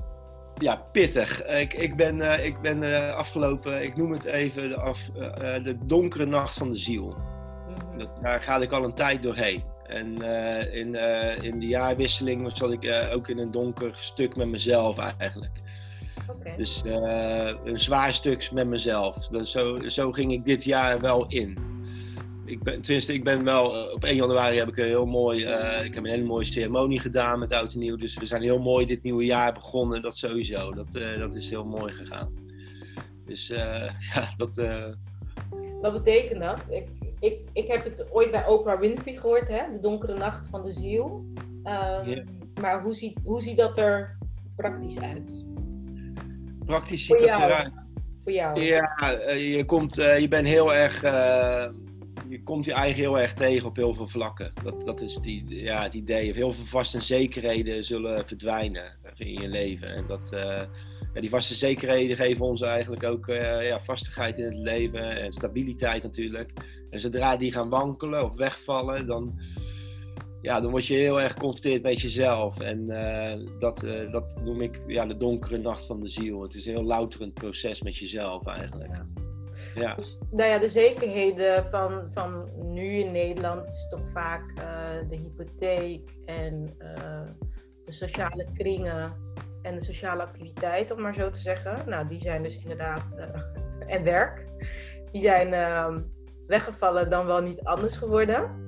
ja, 0.59 0.77
pittig. 0.93 1.47
Ik, 1.47 1.75
ik 1.75 1.97
ben, 1.97 2.17
uh, 2.17 2.45
ik 2.45 2.61
ben 2.61 2.83
uh, 2.83 3.15
afgelopen, 3.15 3.83
ik 3.83 3.97
noem 3.97 4.11
het 4.11 4.25
even, 4.25 4.69
de, 4.69 4.77
af, 4.77 5.11
uh, 5.17 5.63
de 5.63 5.77
donkere 5.85 6.27
nacht 6.27 6.59
van 6.59 6.71
de 6.71 6.77
ziel. 6.77 7.17
Mm 7.69 7.99
-hmm. 7.99 8.23
daar 8.23 8.43
ga 8.43 8.57
ik 8.57 8.73
al 8.73 8.85
een 8.85 8.95
tijd 8.95 9.23
doorheen. 9.23 9.65
En 9.87 10.23
in, 10.73 10.95
in 11.43 11.59
de 11.59 11.67
jaarwisseling 11.67 12.51
zat 12.55 12.73
ik 12.73 13.11
ook 13.13 13.29
in 13.29 13.39
een 13.39 13.51
donker 13.51 13.95
stuk 13.97 14.37
met 14.37 14.49
mezelf 14.49 14.99
eigenlijk. 14.99 15.61
Okay. 16.29 16.57
Dus 16.57 16.83
een 17.65 17.81
zwaar 17.81 18.13
stuk 18.13 18.53
met 18.53 18.67
mezelf. 18.67 19.29
Dus 19.29 19.51
zo, 19.51 19.79
zo 19.89 20.13
ging 20.13 20.33
ik 20.33 20.45
dit 20.45 20.65
jaar 20.65 21.01
wel 21.01 21.27
in 21.29 21.78
ik 22.49 22.63
ben, 22.63 22.81
tenminste, 22.81 23.13
ik 23.13 23.25
ben 23.25 23.45
wel, 23.45 23.77
eh, 23.77 23.95
op 23.95 24.05
1 24.05 24.17
januari 24.17 24.59
heb 24.59 24.69
ik 24.69 24.77
een 24.77 24.85
heel 24.85 25.07
mooi, 25.07 25.45
uh, 25.45 25.85
ik 25.85 25.95
heb 25.95 26.05
een 26.05 26.11
hele 26.11 26.27
mooie 26.27 26.45
ceremonie 26.45 27.01
gedaan 27.01 27.39
met 27.39 27.53
Oud 27.53 27.73
en 27.73 27.79
Nieuw. 27.79 27.97
Dus 27.97 28.17
we 28.17 28.27
zijn 28.27 28.43
heel 28.43 28.59
mooi 28.59 28.87
dit 28.87 29.03
nieuwe 29.03 29.25
jaar 29.25 29.53
begonnen, 29.53 30.03
dat 30.03 30.17
sowieso. 30.17 30.73
Dat, 30.73 30.95
uh, 30.95 31.19
dat 31.19 31.35
is 31.35 31.51
heel 31.51 31.65
mooi 31.65 31.93
gegaan. 31.93 32.35
Dus 33.27 33.47
ja, 34.15 34.35
dat... 34.37 34.57
Wat 35.81 35.93
betekent 35.93 36.41
dat? 36.41 36.71
Ik, 36.71 36.89
ik, 37.21 37.39
ik 37.53 37.69
heb 37.69 37.85
het 37.85 38.07
ooit 38.13 38.31
bij 38.31 38.47
Oprah 38.47 38.81
Winfrey 38.81 39.17
gehoord, 39.17 39.49
hè? 39.49 39.71
De 39.73 39.81
donkere 39.81 40.17
nacht 40.17 40.47
van 40.47 40.65
de 40.65 40.73
ziel. 40.73 41.25
Um, 41.65 42.09
yeah. 42.09 42.27
Maar 42.61 42.83
hoe 42.83 42.95
ziet, 42.95 43.19
hoe 43.25 43.43
ziet 43.43 43.57
dat 43.57 43.79
er 43.79 44.19
praktisch 44.57 45.01
uit? 45.01 45.45
Praktisch 46.65 47.05
ziet 47.05 47.19
dat 47.19 47.29
eruit. 47.29 47.73
Voor 48.23 48.33
jou? 48.33 48.61
Ja, 48.61 49.11
je, 49.33 49.65
komt, 49.65 49.95
je 49.95 50.27
bent 50.29 50.49
heel 50.49 50.75
erg 50.75 51.03
je 52.29 52.43
komt 52.43 52.65
je 52.65 52.73
eigen 52.73 53.01
heel 53.01 53.19
erg 53.19 53.35
tegen 53.35 53.67
op 53.67 53.77
heel 53.77 53.95
veel 53.95 54.09
vlakken. 54.09 54.53
Dat, 54.65 54.87
dat 54.87 55.01
is 55.01 55.15
die, 55.15 55.45
ja, 55.49 55.83
het 55.83 55.95
idee. 55.95 56.33
Heel 56.33 56.53
veel 56.53 56.65
vaste 56.65 57.01
zekerheden 57.01 57.85
zullen 57.85 58.27
verdwijnen 58.27 58.99
in 59.17 59.33
je 59.33 59.49
leven. 59.49 59.89
En 59.89 60.07
dat, 60.07 60.31
uh, 60.33 60.41
ja, 61.15 61.21
die 61.21 61.31
vaste 61.31 61.55
zekerheden 61.55 62.17
geven 62.17 62.45
ons 62.45 62.61
eigenlijk 62.61 63.05
ook 63.05 63.29
uh, 63.29 63.69
ja, 63.69 63.81
vastigheid 63.81 64.39
in 64.39 64.45
het 64.45 64.57
leven 64.57 65.21
en 65.21 65.33
stabiliteit 65.33 66.03
natuurlijk. 66.03 66.53
En 66.91 67.01
zodra 67.01 67.37
die 67.37 67.53
gaan 67.53 67.69
wankelen 67.69 68.25
of 68.25 68.35
wegvallen, 68.35 69.07
dan, 69.07 69.41
ja, 70.43 70.61
dan 70.61 70.71
word 70.71 70.87
je 70.87 70.95
heel 70.95 71.21
erg 71.21 71.33
geconfronteerd 71.33 71.83
met 71.83 72.01
jezelf. 72.01 72.61
En 72.61 72.85
uh, 72.89 73.33
dat, 73.59 73.85
dat 74.11 74.41
noem 74.45 74.61
ik 74.61 74.85
ja, 74.87 75.07
de 75.07 75.17
donkere 75.17 75.59
nacht 75.59 75.87
van 75.87 76.01
de 76.01 76.09
ziel. 76.09 76.43
Het 76.43 76.55
is 76.55 76.67
een 76.67 76.73
heel 76.73 76.85
louterend 76.85 77.35
proces 77.35 77.83
met 77.83 77.97
jezelf 77.97 78.47
eigenlijk. 78.47 78.91
Ja. 79.75 79.95
Dus, 79.95 80.19
nou 80.31 80.51
ja, 80.51 80.59
de 80.59 80.69
zekerheden 80.69 81.65
van, 81.65 82.09
van 82.11 82.51
nu 82.73 82.89
in 82.89 83.13
Nederland 83.13 83.69
is 83.69 83.89
toch 83.89 84.11
vaak 84.11 84.53
uh, 84.59 85.09
de 85.09 85.17
hypotheek 85.17 86.11
en 86.25 86.77
uh, 86.79 87.23
de 87.85 87.93
sociale 87.93 88.47
kringen 88.55 89.13
en 89.63 89.75
de 89.75 89.85
sociale 89.85 90.23
activiteit, 90.23 90.91
om 90.91 91.01
maar 91.01 91.15
zo 91.15 91.31
te 91.31 91.41
zeggen. 91.41 91.89
Nou, 91.89 92.09
die 92.09 92.21
zijn 92.21 92.43
dus 92.43 92.63
inderdaad, 92.63 93.17
uh, 93.19 93.25
en 93.95 94.05
werk, 94.05 94.47
die 95.13 95.21
zijn 95.21 95.53
uh, 95.53 95.97
weggevallen 96.47 97.11
dan 97.11 97.27
wel 97.27 97.41
niet 97.41 97.63
anders 97.63 97.97
geworden. 97.97 98.67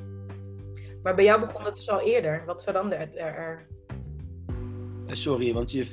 Maar 1.03 1.15
bij 1.15 1.25
jou 1.25 1.41
begon 1.41 1.65
het 1.65 1.75
dus 1.75 1.91
al 1.91 2.01
eerder. 2.01 2.43
Wat 2.47 2.65
veranderde 2.65 3.19
er? 3.19 3.67
Eh, 5.11 5.17
sorry, 5.17 5.53
want 5.53 5.71
je 5.71 5.85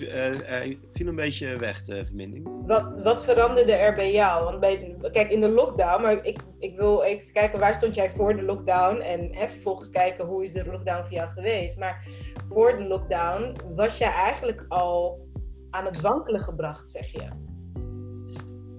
uh, 0.65 0.77
viel 0.93 1.07
een 1.07 1.15
beetje 1.15 1.55
weg, 1.55 1.83
de 1.83 2.05
verbinding. 2.05 2.65
Wat, 2.65 2.85
wat 3.03 3.23
veranderde 3.25 3.71
er 3.71 3.93
bij 3.93 4.11
jou? 4.11 4.43
Want 4.43 4.59
bij, 4.59 4.95
kijk, 5.11 5.31
in 5.31 5.41
de 5.41 5.49
lockdown, 5.49 6.01
maar 6.01 6.25
ik, 6.25 6.39
ik 6.59 6.75
wil 6.75 7.01
even 7.01 7.33
kijken 7.33 7.59
waar 7.59 7.75
stond 7.75 7.95
jij 7.95 8.11
voor 8.11 8.35
de 8.35 8.41
lockdown 8.41 8.99
en 8.99 9.35
hè, 9.35 9.47
vervolgens 9.47 9.89
kijken 9.89 10.25
hoe 10.25 10.43
is 10.43 10.53
de 10.53 10.65
lockdown 10.65 11.03
voor 11.03 11.13
jou 11.13 11.31
geweest. 11.31 11.79
Maar 11.79 12.07
voor 12.45 12.77
de 12.77 12.83
lockdown 12.83 13.55
was 13.75 13.97
jij 13.97 14.11
eigenlijk 14.11 14.65
al 14.67 15.27
aan 15.69 15.85
het 15.85 16.01
wankelen 16.01 16.41
gebracht, 16.41 16.91
zeg 16.91 17.11
je. 17.11 17.27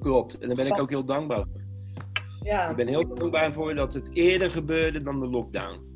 Klopt, 0.00 0.38
en 0.38 0.46
daar 0.46 0.56
ben 0.56 0.66
ik 0.66 0.80
ook 0.80 0.90
heel 0.90 1.04
dankbaar 1.04 1.44
voor. 1.52 1.62
Ja. 2.42 2.70
Ik 2.70 2.76
ben 2.76 2.88
heel 2.88 3.14
dankbaar 3.14 3.52
voor 3.52 3.74
dat 3.74 3.94
het 3.94 4.10
eerder 4.12 4.50
gebeurde 4.50 5.00
dan 5.00 5.20
de 5.20 5.28
lockdown. 5.28 5.87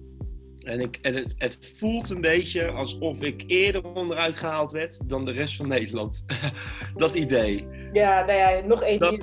En, 0.64 0.81
ik, 0.81 0.98
en 1.03 1.14
het, 1.14 1.35
het, 1.37 1.59
voelt 1.79 2.11
een 2.11 2.20
beetje 2.20 2.70
alsof 2.70 3.20
ik 3.20 3.44
eerder 3.46 3.94
onderuit 3.94 4.37
gehaald 4.37 4.72
werd 4.72 5.09
dan 5.09 5.25
de 5.25 5.33
rest 5.33 5.57
van 5.57 5.68
Nederland. 5.68 6.25
dat 6.96 7.14
idee. 7.14 7.66
Ja, 7.92 8.25
nou 8.25 8.38
ja, 8.38 8.66
nog 8.66 8.83
één 8.83 8.98
dat. 8.98 9.16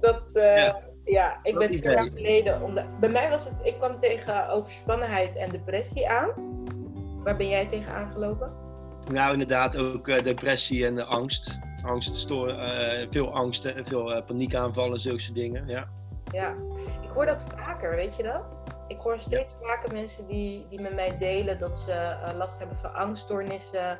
Dat, 0.00 0.36
uh, 0.36 0.56
ja, 0.56 0.82
ja, 1.04 1.40
ik 1.42 1.54
ben 1.54 1.76
twee 1.76 1.92
jaar 1.92 2.10
geleden. 2.10 2.62
Om 2.62 2.74
bij 3.00 3.10
mij 3.10 3.30
was 3.30 3.44
het, 3.44 3.54
ik 3.62 3.74
kwam 3.74 4.00
tegen 4.00 4.48
overspannenheid 4.48 5.36
en 5.36 5.50
depressie 5.50 6.08
aan. 6.08 6.30
Waar 7.22 7.36
ben 7.36 7.48
jij 7.48 7.66
tegen 7.66 7.92
aangelopen? 7.92 8.52
Nou, 9.12 9.32
inderdaad, 9.32 9.76
ook 9.76 10.08
uh, 10.08 10.22
depressie 10.22 10.86
en 10.86 10.96
uh, 10.96 11.08
angst. 11.08 11.58
Angst, 11.84 12.16
stoor, 12.16 12.54
veel 13.10 13.34
angsten, 13.34 13.86
veel 13.86 14.22
paniekaanvallen, 14.22 15.00
zulke 15.00 15.32
dingen. 15.32 15.66
Ja. 15.66 15.97
Ja, 16.30 16.54
ik 17.02 17.10
hoor 17.14 17.26
dat 17.26 17.42
vaker, 17.42 17.96
weet 17.96 18.16
je 18.16 18.22
dat? 18.22 18.62
ik 18.88 19.00
hoor 19.00 19.18
steeds 19.18 19.56
vaker 19.62 19.92
mensen 19.92 20.26
die, 20.26 20.66
die 20.68 20.80
met 20.80 20.94
mij 20.94 21.18
delen 21.18 21.58
dat 21.58 21.78
ze 21.78 21.92
uh, 21.92 22.36
last 22.36 22.58
hebben 22.58 22.78
van 22.78 22.94
angststoornissen. 22.94 23.98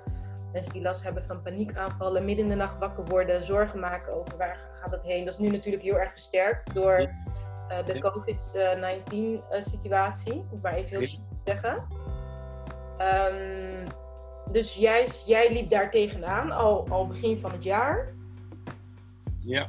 Mensen 0.52 0.72
die 0.72 0.82
last 0.82 1.02
hebben 1.02 1.24
van 1.24 1.42
paniekaanvallen, 1.42 2.24
midden 2.24 2.44
in 2.44 2.50
de 2.50 2.56
nacht 2.56 2.78
wakker 2.78 3.04
worden, 3.04 3.42
zorgen 3.42 3.80
maken 3.80 4.12
over 4.12 4.36
waar 4.36 4.58
gaat 4.80 4.90
het 4.90 5.02
heen. 5.02 5.24
Dat 5.24 5.32
is 5.34 5.38
nu 5.38 5.48
natuurlijk 5.48 5.84
heel 5.84 5.98
erg 5.98 6.12
versterkt 6.12 6.74
door 6.74 7.00
uh, 7.00 7.86
de 7.86 8.00
COVID-19 8.00 9.14
uh, 9.14 9.60
situatie, 9.60 10.44
om 10.50 10.58
maar 10.62 10.74
even 10.74 10.98
heel 10.98 11.08
te 11.08 11.18
zeggen. 11.44 11.86
Ehm, 12.98 13.86
dus 14.50 14.74
jij, 14.74 15.08
jij 15.26 15.52
liep 15.52 15.70
daar 15.70 15.90
tegenaan 15.90 16.50
al, 16.50 16.86
al 16.88 17.06
begin 17.06 17.38
van 17.38 17.52
het 17.52 17.64
jaar. 17.64 18.12
Ja. 19.40 19.68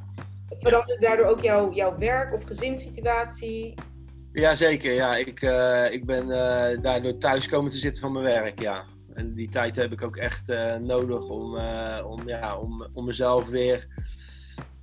Veranderde 0.50 0.98
daardoor 1.00 1.26
ook 1.26 1.42
jouw, 1.42 1.74
jouw 1.74 1.98
werk 1.98 2.34
of 2.34 2.44
gezinssituatie? 2.44 3.74
Jazeker, 4.32 4.94
ja. 4.94 5.16
Ik, 5.16 5.42
uh, 5.42 5.92
ik 5.92 6.06
ben 6.06 6.28
uh, 6.28 6.82
daardoor 6.82 7.18
thuis 7.18 7.48
komen 7.48 7.72
te 7.72 7.78
zitten 7.78 8.02
van 8.02 8.12
mijn 8.12 8.26
werk, 8.26 8.62
ja. 8.62 8.86
En 9.14 9.34
die 9.34 9.50
tijd 9.50 9.76
heb 9.76 9.92
ik 9.92 10.02
ook 10.02 10.18
echt 10.18 10.50
uh, 10.50 10.76
nodig 10.76 11.28
om, 11.28 11.58
om, 12.06 12.28
ja, 12.28 12.58
om, 12.58 12.88
om 12.94 13.06
mezelf 13.06 13.50
weer, 13.50 13.88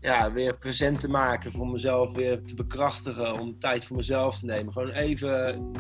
ja, 0.00 0.33
weer 0.33 0.57
present 0.59 1.00
te 1.00 1.09
maken. 1.09 1.52
Voor 1.52 1.68
mezelf 1.68 2.12
weer 2.12 2.42
te 2.42 2.55
bekrachtigen. 2.55 3.40
Om 3.40 3.59
tijd 3.59 3.85
voor 3.85 3.96
mezelf 3.96 4.38
te 4.38 4.44
nemen. 4.44 4.72
Gewoon 4.72 4.90
even... 4.90 5.70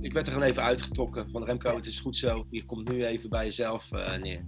Ik 0.00 0.12
werd 0.12 0.26
er 0.26 0.32
gewoon 0.32 0.48
even 0.48 0.62
uitgetrokken 0.62 1.30
van 1.30 1.44
Remco, 1.44 1.76
het 1.76 1.86
is 1.86 2.00
goed 2.00 2.16
zo. 2.16 2.46
Je 2.50 2.64
komt 2.64 2.92
nu 2.92 3.04
even 3.04 3.28
bij 3.28 3.44
jezelf 3.44 3.90
neer. 4.20 4.44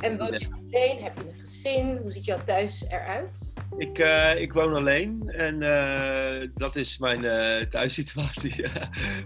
En 0.00 0.18
woon 0.18 0.32
je 0.32 0.48
alleen? 0.50 1.02
Heb 1.02 1.14
je 1.18 1.28
een 1.28 1.38
gezin? 1.38 1.96
Hoe 1.96 2.12
ziet 2.12 2.24
jouw 2.24 2.38
thuis 2.44 2.84
eruit? 2.88 3.52
Ik, 3.76 3.98
uh, 3.98 4.40
ik 4.40 4.52
woon 4.52 4.74
alleen 4.74 5.28
en 5.28 5.62
uh, 5.62 6.48
dat 6.54 6.76
is 6.76 6.98
mijn 6.98 7.24
uh, 7.24 7.68
thuissituatie. 7.68 8.62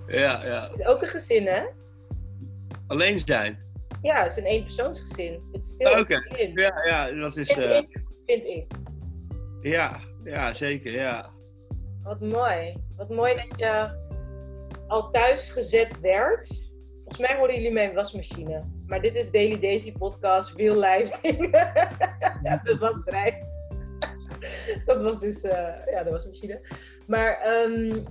ja, 0.06 0.44
ja. 0.44 0.68
Het 0.70 0.80
is 0.80 0.86
ook 0.86 1.02
een 1.02 1.08
gezin, 1.08 1.46
hè? 1.46 1.62
Alleen 2.86 3.18
zijn? 3.18 3.58
Ja, 4.02 4.22
het 4.22 4.32
is 4.32 4.38
een 4.38 4.44
eenpersoonsgezin. 4.44 5.40
Het 5.52 5.64
is 5.64 5.70
stil 5.70 5.92
oh, 5.92 5.98
okay. 5.98 6.52
ja, 6.54 6.84
ja, 6.86 7.10
dat 7.10 7.36
is... 7.36 7.52
Vind, 7.52 7.72
ik, 7.72 8.04
vind 8.24 8.44
ik. 8.44 8.66
Ja, 9.60 10.00
ja, 10.24 10.52
zeker, 10.52 10.92
ja. 10.92 11.30
Wat 12.02 12.20
mooi. 12.20 12.76
Wat 12.96 13.08
mooi 13.08 13.34
dat 13.34 13.58
je 13.58 14.00
al 14.88 15.10
thuis 15.10 15.50
gezet 15.50 16.00
werd 16.00 16.70
Volgens 17.04 17.28
mij 17.28 17.36
horen 17.36 17.54
jullie 17.54 17.72
mijn 17.72 17.94
wasmachine. 17.94 18.64
Maar 18.92 19.00
dit 19.00 19.16
is 19.16 19.30
Daily 19.30 19.58
Daisy 19.58 19.92
podcast, 19.92 20.56
real 20.56 20.78
life 20.78 21.18
dingen. 21.22 21.50
ja, 22.42 22.60
dat 22.64 22.78
was 22.78 23.00
drijft. 23.04 23.58
dat 24.84 25.02
was 25.02 25.20
dus, 25.20 25.44
uh, 25.44 25.52
ja, 25.90 26.02
de 26.02 26.10
wasmachine. 26.10 26.60
Maar 27.06 27.46
um, 27.46 28.04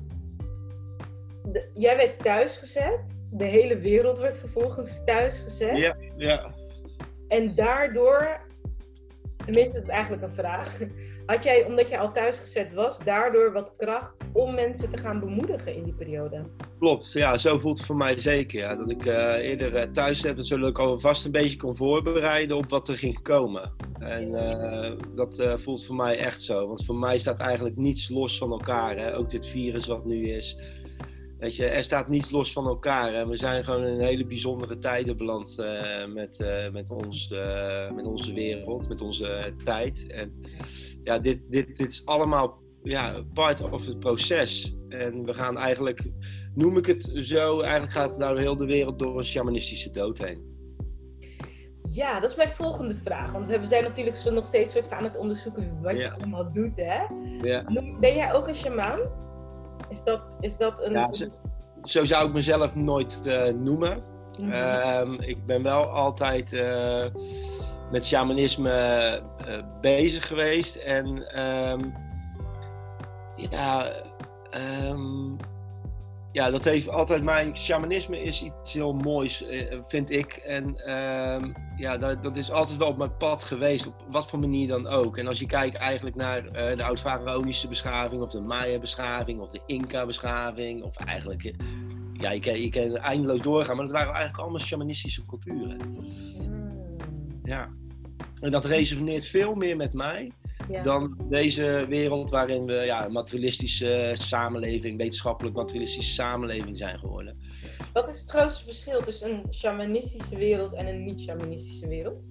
de, 1.44 1.70
jij 1.74 1.98
werd 1.98 2.20
thuis 2.20 2.58
gezet. 2.58 3.26
De 3.32 3.46
hele 3.46 3.78
wereld 3.78 4.20
werd 4.20 4.38
vervolgens 4.38 5.04
thuis 5.04 5.40
gezet. 5.40 5.78
Ja, 5.78 5.96
ja. 6.18 6.54
En 7.28 7.56
daardoor, 7.56 8.42
tenminste 9.46 9.74
dat 9.74 9.84
is 9.84 9.90
eigenlijk 9.90 10.24
een 10.24 10.34
vraag. 10.34 10.78
Had 11.32 11.44
jij, 11.44 11.66
omdat 11.66 11.90
je 11.90 11.98
al 11.98 12.12
thuis 12.12 12.40
gezet 12.40 12.74
was, 12.74 13.04
daardoor 13.04 13.52
wat 13.52 13.74
kracht 13.78 14.18
om 14.34 14.56
mensen 14.56 14.92
te 14.92 14.98
gaan 14.98 15.20
bemoedigen 15.20 15.76
in 15.76 15.84
die 15.84 15.94
periode? 15.94 16.44
Klopt, 16.80 17.12
ja, 17.12 17.38
zo 17.38 17.60
voelt 17.60 17.78
het 17.78 17.88
voor 17.88 17.96
mij 17.96 18.20
zeker. 18.20 18.60
Ja. 18.60 18.76
Dat 18.76 18.90
ik 18.90 19.06
uh, 19.06 19.36
eerder 19.36 19.76
uh, 19.76 19.82
thuis 19.82 20.24
heb, 20.24 20.36
zodat 20.40 20.70
ik 20.70 20.80
alvast 20.80 21.26
een 21.26 21.32
beetje 21.32 21.58
kon 21.58 21.76
voorbereiden 21.76 22.58
op 22.58 22.70
wat 22.70 22.90
er 22.90 22.98
ging 22.98 23.22
komen. 23.22 23.72
En 24.00 24.28
uh, 24.28 24.92
dat 25.16 25.62
voelt 25.62 25.86
voor 25.86 25.96
mij 25.96 26.18
echt 26.18 26.44
zo. 26.44 26.68
Want 26.68 26.86
voor 26.86 26.96
mij 26.96 27.18
staat 27.18 27.40
eigenlijk 27.40 27.78
niets 27.78 28.10
los 28.10 28.38
van 28.38 28.52
elkaar. 28.52 28.98
Hè. 28.98 29.18
Ook 29.18 29.30
dit 29.30 29.48
virus 29.48 29.88
wat 29.88 30.06
nu 30.06 30.30
is. 30.30 30.58
Weet 31.40 31.56
je, 31.56 31.66
er 31.66 31.84
staat 31.84 32.10
niets 32.10 32.32
los 32.32 32.52
van 32.52 32.68
elkaar. 32.68 33.14
En 33.14 33.30
we 33.30 33.38
zijn 33.38 33.64
gewoon 33.64 33.86
in 33.86 34.00
hele 34.00 34.26
bijzondere 34.26 34.78
tijden 34.78 35.18
beland 35.18 35.58
met, 36.14 36.38
met, 36.72 36.90
ons, 36.90 37.34
met 37.96 38.06
onze 38.06 38.34
wereld, 38.34 38.90
met 38.90 39.02
onze 39.02 39.54
tijd. 39.64 40.08
En 40.08 40.34
ja, 41.04 41.20
dit, 41.20 41.40
dit, 41.50 41.78
dit 41.78 41.88
is 41.88 42.06
allemaal 42.06 42.60
ja, 42.84 43.24
part 43.34 43.62
of 43.62 43.86
het 43.86 44.00
proces. 44.00 44.76
En 44.90 45.26
we 45.26 45.34
gaan 45.34 45.58
eigenlijk, 45.58 46.12
noem 46.56 46.78
ik 46.78 46.86
het 46.86 47.12
zo, 47.14 47.62
eigenlijk 47.62 47.92
gaat 47.92 48.18
nou 48.18 48.40
heel 48.40 48.58
de 48.58 48.66
wereld 48.66 49.00
door 49.00 49.18
een 49.18 49.26
shamanistische 49.26 49.92
dood 49.92 50.18
heen. 50.18 50.50
Ja, 51.94 52.20
dat 52.20 52.30
is 52.30 52.36
mijn 52.36 52.50
volgende 52.50 52.96
vraag. 52.96 53.32
Want 53.32 53.46
we 53.46 53.68
zijn 53.68 53.84
natuurlijk 53.84 54.24
nog 54.32 54.46
steeds 54.46 54.72
soort 54.72 54.92
aan 54.92 55.04
het 55.04 55.18
onderzoeken 55.18 55.82
wat 55.82 55.98
je 55.98 56.12
allemaal 56.12 56.52
doet, 56.52 56.76
hè? 56.76 57.04
Ja. 57.42 57.64
Ben 58.00 58.16
jij 58.16 58.34
ook 58.34 58.48
een 58.48 58.56
shamaan? 58.56 59.00
Is 59.90 60.04
dat, 60.04 60.38
is 60.40 60.58
dat 60.58 60.82
een... 60.82 60.92
Ja, 60.92 61.12
zo, 61.12 61.26
zo 61.84 62.06
zou 62.06 62.28
ik 62.28 62.34
mezelf 62.34 62.76
nooit 62.76 63.22
uh, 63.24 63.48
noemen. 63.48 64.04
Mm 64.40 64.52
-hmm. 64.52 65.22
ik 65.22 65.46
ben 65.46 65.64
wel 65.64 65.84
altijd... 65.84 66.54
Uh, 66.54 67.06
met 67.92 68.06
shamanisme 68.06 69.22
uh, 69.48 69.58
bezig 69.82 70.28
geweest. 70.28 70.76
En 70.76 71.06
um, 71.42 71.94
ja, 73.36 73.92
um, 74.90 75.38
ja, 76.32 76.50
dat 76.50 76.64
heeft 76.64 76.90
altijd 76.90 77.24
mijn 77.24 77.58
shamanisme 77.58 78.24
is 78.24 78.44
iets 78.44 78.74
heel 78.74 78.94
moois, 78.94 79.44
uh, 79.44 79.80
vind 79.88 80.12
ik. 80.12 80.34
En 80.34 80.92
um, 80.92 81.54
ja, 81.76 81.98
dat, 81.98 82.24
dat, 82.24 82.38
is 82.38 82.52
altijd 82.52 82.78
wel 82.78 82.88
op 82.88 82.98
mijn 82.98 83.18
pad 83.18 83.44
geweest, 83.44 83.88
op 83.88 83.94
wat 84.10 84.30
voor 84.30 84.40
manier 84.40 84.68
dan 84.68 84.88
ook. 84.88 85.18
En 85.18 85.28
als 85.28 85.40
je 85.40 85.46
kijkt 85.46 85.76
eigenlijk 85.76 86.16
naar 86.16 86.46
uh, 86.46 86.78
de 86.78 86.84
oud-Faraonische 86.84 87.68
beschaving, 87.68 88.22
of 88.22 88.30
de 88.30 88.42
Maya-beschaving, 88.42 89.40
of 89.40 89.50
de 89.50 89.62
Inca-beschaving, 89.66 90.84
of 90.84 90.96
eigenlijk, 90.96 91.54
ja, 92.14 92.32
je 92.32 92.40
kan, 92.40 92.62
je 92.62 92.70
kan 92.70 92.98
eindeloos 92.98 93.42
doorgaan, 93.42 93.76
maar 93.76 93.86
dat 93.86 93.94
waren 93.94 94.14
eigenlijk 94.14 94.44
allemaal 94.44 94.60
shamanistische 94.60 95.26
culturen. 95.26 95.78
Ja. 97.44 97.70
En 98.42 98.52
dat 98.52 98.66
resoneert 98.66 99.26
veel 99.26 99.56
meer 99.56 99.76
met 99.76 99.94
mij 99.94 100.32
dan 100.84 101.18
deze 101.30 101.86
wereld 101.90 102.30
waarin 102.30 102.66
we 102.66 102.74
ja, 102.74 103.06
een 103.06 103.12
materialistische 103.12 104.16
samenleving, 104.18 104.98
wetenschappelijk 104.98 105.56
materialistische 105.56 106.14
samenleving 106.14 106.78
zijn 106.78 107.00
geworden. 107.00 107.38
Wat 107.94 108.10
is 108.10 108.20
het 108.20 108.30
grootste 108.30 108.66
verschil 108.66 109.02
tussen 109.02 109.32
een 109.32 109.54
shamanistische 109.54 110.38
wereld 110.38 110.74
en 110.74 110.88
een 110.88 111.04
niet-shamanistische 111.04 111.88
wereld? 111.88 112.28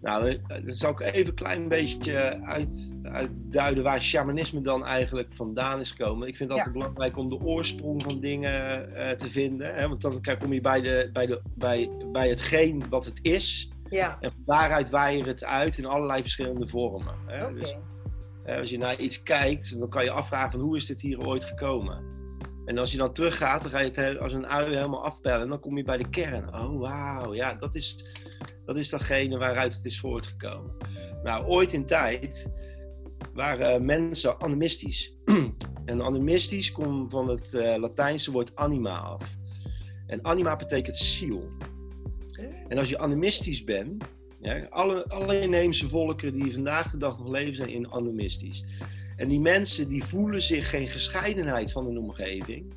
Nou, 0.00 0.30
eh, 0.30 0.64
dat 0.64 0.76
zal 0.76 0.90
ik 0.90 1.00
even 1.00 1.26
een 1.26 1.34
klein 1.34 1.68
beetje 1.68 2.40
uit, 2.44 2.96
uitduiden 3.02 3.82
waar 3.82 4.02
shamanisme 4.02 4.60
dan 4.60 4.86
eigenlijk 4.86 5.34
vandaan 5.34 5.80
is 5.80 5.90
gekomen. 5.90 6.28
Ik 6.28 6.36
vind 6.36 6.48
het 6.48 6.58
altijd 6.58 6.76
belangrijk 6.76 7.16
om 7.16 7.28
de 7.28 7.40
oorsprong 7.40 8.02
van 8.02 8.20
dingen 8.20 8.88
uh, 8.92 9.10
te 9.10 9.30
vinden. 9.30 9.74
Hè? 9.74 9.88
Want 9.88 10.00
dan 10.00 10.20
kom 10.38 10.52
je 10.52 10.60
bij, 10.60 10.80
de, 10.80 11.10
bij, 11.12 11.26
de, 11.26 11.40
bij, 11.54 11.90
bij 12.12 12.28
hetgeen 12.28 12.82
wat 12.88 13.04
het 13.04 13.18
is. 13.22 13.70
Ja. 13.92 14.16
En 14.20 14.30
van 14.30 14.42
daaruit 14.44 14.90
waai 14.90 15.16
je 15.16 15.24
het 15.24 15.44
uit 15.44 15.78
in 15.78 15.86
allerlei 15.86 16.22
verschillende 16.22 16.68
vormen. 16.68 17.14
Hè? 17.26 17.52
Dus, 17.52 17.76
als 18.46 18.70
je 18.70 18.78
naar 18.78 18.98
iets 18.98 19.22
kijkt, 19.22 19.78
dan 19.78 19.88
kan 19.88 20.04
je 20.04 20.10
afvragen 20.10 20.50
van 20.50 20.60
hoe 20.60 20.76
is 20.76 20.86
dit 20.86 21.00
hier 21.00 21.26
ooit 21.26 21.44
gekomen? 21.44 22.12
En 22.64 22.78
als 22.78 22.90
je 22.90 22.96
dan 22.96 23.12
teruggaat, 23.12 23.62
dan 23.62 23.70
ga 23.70 23.78
je 23.78 23.90
het 23.90 24.18
als 24.18 24.32
een 24.32 24.46
ui 24.46 24.74
helemaal 24.74 25.04
afpellen. 25.04 25.42
En 25.42 25.48
dan 25.48 25.60
kom 25.60 25.76
je 25.76 25.84
bij 25.84 25.96
de 25.96 26.08
kern. 26.08 26.54
Oh, 26.54 26.80
wauw. 26.80 27.34
Ja, 27.34 27.54
dat 27.54 27.74
is, 27.74 28.04
dat 28.64 28.76
is 28.76 28.88
datgene 28.88 29.38
waaruit 29.38 29.74
het 29.74 29.84
is 29.84 30.00
voortgekomen. 30.00 30.76
Nou, 31.22 31.46
ooit 31.46 31.72
in 31.72 31.86
tijd 31.86 32.50
waren 33.34 33.84
mensen 33.84 34.40
animistisch. 34.40 35.14
en 35.84 36.02
animistisch 36.02 36.72
komt 36.72 37.10
van 37.10 37.28
het 37.28 37.52
uh, 37.52 37.76
Latijnse 37.76 38.30
woord 38.30 38.56
anima 38.56 38.98
af. 38.98 39.36
En 40.06 40.24
anima 40.24 40.56
betekent 40.56 40.96
ziel. 40.96 41.50
En 42.68 42.78
als 42.78 42.88
je 42.88 42.98
animistisch 42.98 43.64
bent, 43.64 44.04
ja, 44.40 44.66
alle, 44.70 45.08
alle 45.08 45.40
inheemse 45.40 45.88
volkeren 45.88 46.38
die 46.38 46.52
vandaag 46.52 46.90
de 46.90 46.96
dag 46.96 47.18
nog 47.18 47.28
leven, 47.28 47.54
zijn 47.54 47.68
in 47.68 47.90
animistisch. 47.90 48.64
En 49.16 49.28
die 49.28 49.40
mensen 49.40 49.88
die 49.88 50.04
voelen 50.04 50.42
zich 50.42 50.70
geen 50.70 50.88
gescheidenheid 50.88 51.72
van 51.72 51.86
hun 51.86 51.98
omgeving, 51.98 52.74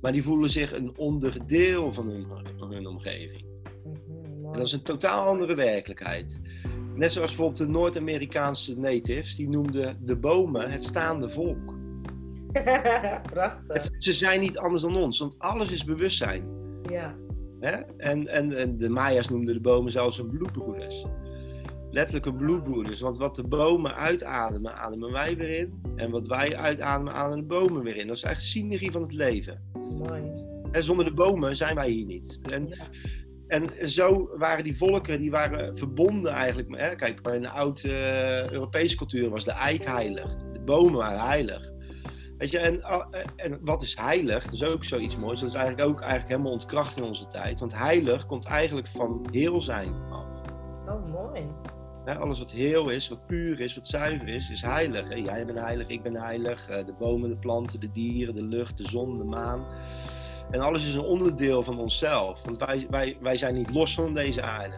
maar 0.00 0.12
die 0.12 0.22
voelen 0.22 0.50
zich 0.50 0.72
een 0.72 0.98
onderdeel 0.98 1.92
van 1.92 2.08
hun, 2.08 2.26
van 2.58 2.72
hun 2.72 2.86
omgeving. 2.86 3.44
Mhm, 3.84 4.46
en 4.46 4.52
dat 4.52 4.66
is 4.66 4.72
een 4.72 4.82
totaal 4.82 5.26
andere 5.26 5.54
werkelijkheid. 5.54 6.40
Net 6.94 7.12
zoals 7.12 7.34
bijvoorbeeld 7.34 7.58
de 7.58 7.68
Noord-Amerikaanse 7.68 8.78
natives, 8.78 9.36
die 9.36 9.48
noemden 9.48 9.98
de 10.00 10.16
bomen 10.16 10.70
het 10.70 10.84
staande 10.84 11.30
volk. 11.30 11.74
Prachtig. 13.32 13.90
ze 13.98 14.12
zijn 14.12 14.40
niet 14.40 14.58
anders 14.58 14.82
dan 14.82 14.96
ons, 14.96 15.18
want 15.18 15.38
alles 15.38 15.70
is 15.70 15.84
bewustzijn. 15.84 16.44
Ja. 16.90 17.16
Hè? 17.60 17.70
En, 17.96 18.28
en, 18.28 18.56
en 18.56 18.78
de 18.78 18.88
Maya's 18.88 19.28
noemden 19.28 19.54
de 19.54 19.60
bomen 19.60 19.92
zelfs 19.92 20.18
een 20.18 20.30
bloedbroeders. 20.30 21.04
Letterlijk 21.90 22.26
een 22.26 22.36
bloedbroeders. 22.36 23.00
Want 23.00 23.18
wat 23.18 23.36
de 23.36 23.42
bomen 23.42 23.94
uitademen, 23.94 24.74
ademen 24.74 25.12
wij 25.12 25.36
weer 25.36 25.58
in. 25.58 25.80
En 25.96 26.10
wat 26.10 26.26
wij 26.26 26.56
uitademen, 26.56 27.12
ademen 27.12 27.48
de 27.48 27.54
bomen 27.54 27.82
weer 27.82 27.96
in. 27.96 28.06
Dat 28.06 28.16
is 28.16 28.22
eigenlijk 28.22 28.52
de 28.52 28.60
synergie 28.60 28.90
van 28.90 29.02
het 29.02 29.12
leven. 29.12 29.62
Mooi. 29.90 30.22
En 30.72 30.84
zonder 30.84 31.04
de 31.04 31.14
bomen 31.14 31.56
zijn 31.56 31.74
wij 31.74 31.90
hier 31.90 32.06
niet. 32.06 32.40
En, 32.50 32.68
en 33.46 33.88
zo 33.88 34.30
waren 34.38 34.64
die 34.64 34.76
volkeren, 34.76 35.20
die 35.20 35.30
waren 35.30 35.78
verbonden 35.78 36.32
eigenlijk. 36.32 36.76
Hè? 36.76 36.94
Kijk, 36.94 37.20
in 37.28 37.42
de 37.42 37.48
oude 37.48 37.88
uh, 37.88 38.50
Europese 38.50 38.96
cultuur 38.96 39.30
was 39.30 39.44
de 39.44 39.50
eik 39.50 39.84
heilig. 39.84 40.36
De 40.52 40.60
bomen 40.64 40.94
waren 40.94 41.26
heilig. 41.26 41.74
Weet 42.38 42.50
je, 42.50 42.58
en, 42.58 42.84
oh, 42.84 43.04
en 43.36 43.58
wat 43.62 43.82
is 43.82 43.96
heilig? 43.96 44.44
Dat 44.44 44.52
is 44.52 44.64
ook 44.64 44.84
zoiets 44.84 45.16
moois. 45.16 45.40
Dat 45.40 45.48
is 45.48 45.54
eigenlijk 45.54 45.88
ook 45.88 46.00
eigenlijk 46.00 46.30
helemaal 46.30 46.52
ontkracht 46.52 46.96
in 46.96 47.04
onze 47.04 47.28
tijd. 47.28 47.60
Want 47.60 47.74
heilig 47.74 48.26
komt 48.26 48.46
eigenlijk 48.46 48.86
van 48.86 49.26
heel 49.30 49.60
zijn 49.60 49.94
af. 50.10 50.24
Oh, 50.88 51.12
mooi. 51.12 51.46
alles 52.18 52.38
wat 52.38 52.50
heel 52.50 52.88
is, 52.88 53.08
wat 53.08 53.26
puur 53.26 53.60
is, 53.60 53.74
wat 53.74 53.88
zuiver 53.88 54.28
is, 54.28 54.50
is 54.50 54.62
heilig. 54.62 55.24
Jij 55.24 55.46
bent 55.46 55.58
heilig, 55.58 55.88
ik 55.88 56.02
ben 56.02 56.16
heilig. 56.16 56.68
Eh, 56.68 56.86
de 56.86 56.94
bomen, 56.98 57.28
de 57.28 57.36
planten, 57.36 57.80
de 57.80 57.92
dieren, 57.92 58.34
de 58.34 58.42
lucht, 58.42 58.76
de 58.76 58.88
zon, 58.88 59.18
de 59.18 59.24
maan. 59.24 59.66
En 60.50 60.60
alles 60.60 60.86
is 60.86 60.94
een 60.94 61.00
onderdeel 61.00 61.62
van 61.62 61.78
onszelf. 61.78 62.42
Want 62.42 62.58
wij, 62.58 62.86
wij, 62.90 63.16
wij 63.20 63.36
zijn 63.36 63.54
niet 63.54 63.70
los 63.70 63.94
van 63.94 64.14
deze 64.14 64.42
aarde. 64.42 64.76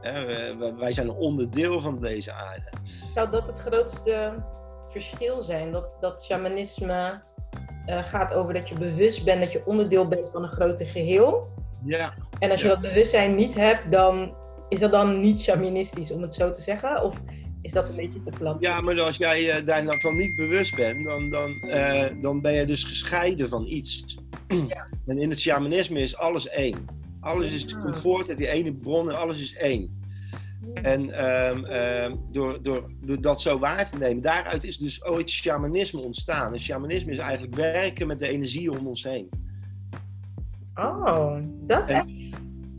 Wij, 0.00 0.74
wij 0.76 0.92
zijn 0.92 1.08
een 1.08 1.14
onderdeel 1.14 1.80
van 1.80 2.00
deze 2.00 2.32
aarde. 2.32 2.68
Zou 3.14 3.30
dat 3.30 3.46
het 3.46 3.58
grootste 3.58 4.42
verschil 5.00 5.40
zijn? 5.40 5.72
Dat, 5.72 5.96
dat 6.00 6.24
shamanisme 6.24 7.22
uh, 7.86 8.04
gaat 8.04 8.34
over 8.34 8.54
dat 8.54 8.68
je 8.68 8.74
bewust 8.74 9.24
bent 9.24 9.40
dat 9.40 9.52
je 9.52 9.66
onderdeel 9.66 10.08
bent 10.08 10.30
van 10.30 10.42
een 10.42 10.48
groter 10.48 10.86
geheel. 10.86 11.48
Ja. 11.84 12.14
En 12.38 12.50
als 12.50 12.62
je 12.62 12.68
dat 12.68 12.80
bewustzijn 12.80 13.34
niet 13.34 13.54
hebt, 13.54 13.92
dan 13.92 14.34
is 14.68 14.80
dat 14.80 14.92
dan 14.92 15.20
niet 15.20 15.40
shamanistisch, 15.40 16.10
om 16.10 16.22
het 16.22 16.34
zo 16.34 16.50
te 16.50 16.60
zeggen? 16.60 17.02
Of 17.02 17.20
is 17.62 17.72
dat 17.72 17.88
een 17.88 17.96
beetje 17.96 18.22
te 18.22 18.30
plat? 18.38 18.56
Ja, 18.60 18.80
maar 18.80 19.00
als 19.00 19.16
jij 19.16 19.60
uh, 19.60 19.66
daar 19.66 19.84
van 20.00 20.16
niet 20.16 20.36
bewust 20.36 20.74
bent, 20.74 21.04
dan, 21.04 21.30
dan, 21.30 21.50
uh, 21.64 22.06
dan 22.20 22.40
ben 22.40 22.52
je 22.52 22.66
dus 22.66 22.84
gescheiden 22.84 23.48
van 23.48 23.66
iets. 23.66 24.18
Ja. 24.48 24.88
En 25.06 25.18
in 25.18 25.30
het 25.30 25.40
shamanisme 25.40 26.00
is 26.00 26.16
alles 26.16 26.48
één. 26.48 26.86
Alles 27.20 27.52
is, 27.52 27.78
komt 27.78 27.98
voort 27.98 28.28
uit 28.28 28.38
die 28.38 28.48
ene 28.48 28.72
bron 28.72 29.10
en 29.10 29.16
alles 29.16 29.40
is 29.40 29.56
één. 29.56 30.02
En 30.72 31.24
um, 31.24 31.64
um, 31.64 32.20
door, 32.32 32.62
door, 32.62 32.90
door 33.00 33.20
dat 33.20 33.40
zo 33.40 33.58
waar 33.58 33.90
te 33.90 33.96
nemen, 33.96 34.22
daaruit 34.22 34.64
is 34.64 34.78
dus 34.78 35.04
ooit 35.04 35.30
shamanisme 35.30 36.00
ontstaan. 36.00 36.52
En 36.52 36.60
shamanisme 36.60 37.12
is 37.12 37.18
eigenlijk 37.18 37.54
werken 37.54 38.06
met 38.06 38.18
de 38.18 38.28
energie 38.28 38.78
om 38.78 38.86
ons 38.86 39.02
heen. 39.02 39.28
Oh, 40.74 41.36
dat 41.60 41.82
is 41.82 41.94
echt, 41.94 42.12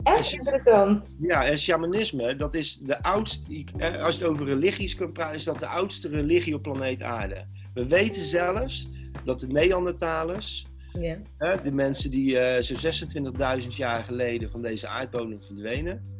echt 0.02 0.32
interessant. 0.32 1.16
Ja, 1.20 1.44
en 1.44 1.58
shamanisme, 1.58 2.36
dat 2.36 2.54
is 2.54 2.78
de 2.78 3.02
oudste, 3.02 3.66
als 4.00 4.16
je 4.16 4.22
het 4.22 4.30
over 4.30 4.46
religies 4.46 4.94
kunt 4.94 5.12
praten, 5.12 5.36
is 5.36 5.44
dat 5.44 5.58
de 5.58 5.66
oudste 5.66 6.08
religie 6.08 6.54
op 6.54 6.62
planeet 6.62 7.02
aarde. 7.02 7.44
We 7.74 7.86
weten 7.86 8.24
zelfs 8.24 8.88
dat 9.24 9.40
de 9.40 9.46
Neandertalers, 9.46 10.66
ja. 10.92 11.16
de 11.62 11.72
mensen 11.72 12.10
die 12.10 12.34
uh, 12.34 12.56
zo'n 12.60 13.60
26.000 13.62 13.68
jaar 13.68 14.04
geleden 14.04 14.50
van 14.50 14.62
deze 14.62 14.88
aardbodem 14.88 15.40
verdwenen, 15.40 16.15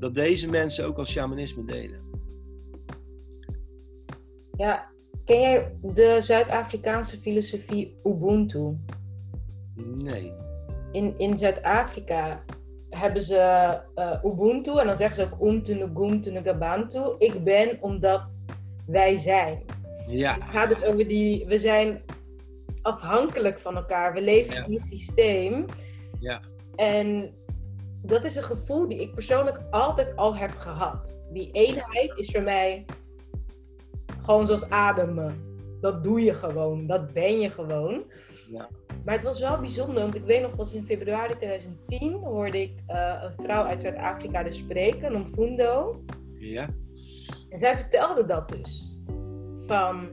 dat 0.00 0.14
deze 0.14 0.48
mensen 0.48 0.86
ook 0.86 0.98
al 0.98 1.06
shamanisme 1.06 1.64
deden. 1.64 2.00
Ja, 4.56 4.86
ken 5.24 5.40
jij 5.40 5.76
de 5.82 6.16
Zuid-Afrikaanse 6.20 7.16
filosofie 7.16 7.96
Ubuntu? 8.04 8.76
Nee. 9.74 10.32
In, 10.92 11.14
in 11.18 11.38
Zuid-Afrika 11.38 12.44
hebben 12.90 13.22
ze 13.22 13.78
uh, 13.96 14.24
Ubuntu 14.24 14.78
en 14.78 14.86
dan 14.86 14.96
zeggen 14.96 15.16
ze 15.16 15.22
ook 15.22 15.48
Umtu 15.48 15.74
Nugumtu 15.74 16.30
Nugabantu. 16.30 17.14
Ik 17.18 17.44
ben 17.44 17.78
omdat 17.80 18.42
wij 18.86 19.16
zijn. 19.16 19.62
Ja. 20.06 20.34
Het 20.34 20.50
gaat 20.50 20.68
dus 20.68 20.84
over 20.84 21.08
die, 21.08 21.46
we 21.46 21.58
zijn 21.58 22.02
afhankelijk 22.82 23.58
van 23.60 23.76
elkaar. 23.76 24.12
We 24.12 24.22
leven 24.22 24.54
Ja. 24.54 24.64
in 24.66 24.72
een 24.72 24.80
systeem. 24.80 25.64
Ja. 26.20 26.40
En 26.76 27.34
dat 28.02 28.24
is 28.24 28.36
een 28.36 28.42
gevoel 28.42 28.88
die 28.88 29.00
ik 29.00 29.14
persoonlijk 29.14 29.62
altijd 29.70 30.16
al 30.16 30.36
heb 30.36 30.50
gehad. 30.50 31.20
Die 31.32 31.50
eenheid 31.52 32.16
is 32.16 32.30
voor 32.30 32.42
mij 32.42 32.84
gewoon 34.22 34.46
zoals 34.46 34.70
ademen. 34.70 35.48
Dat 35.80 36.04
doe 36.04 36.20
je 36.20 36.32
gewoon, 36.32 36.86
dat 36.86 37.12
ben 37.12 37.40
je 37.40 37.50
gewoon. 37.50 38.04
Ja. 38.50 38.68
Maar 39.04 39.14
het 39.14 39.24
was 39.24 39.40
wel 39.40 39.58
bijzonder, 39.58 40.02
want 40.02 40.14
ik 40.14 40.24
weet 40.24 40.42
nog, 40.42 40.56
was 40.56 40.74
in 40.74 40.84
februari 40.84 41.36
2010 41.36 42.12
hoorde 42.12 42.60
ik 42.60 42.72
eh, 42.86 43.22
een 43.22 43.44
vrouw 43.44 43.64
uit 43.64 43.82
Zuid-Afrika 43.82 44.42
dus 44.42 44.56
spreken, 44.56 45.14
een 45.14 45.26
Fundo. 45.26 46.00
Ja. 46.38 46.68
En 47.48 47.58
zij 47.58 47.76
vertelde 47.76 48.26
dat 48.26 48.48
dus. 48.48 48.98
Van 49.66 50.08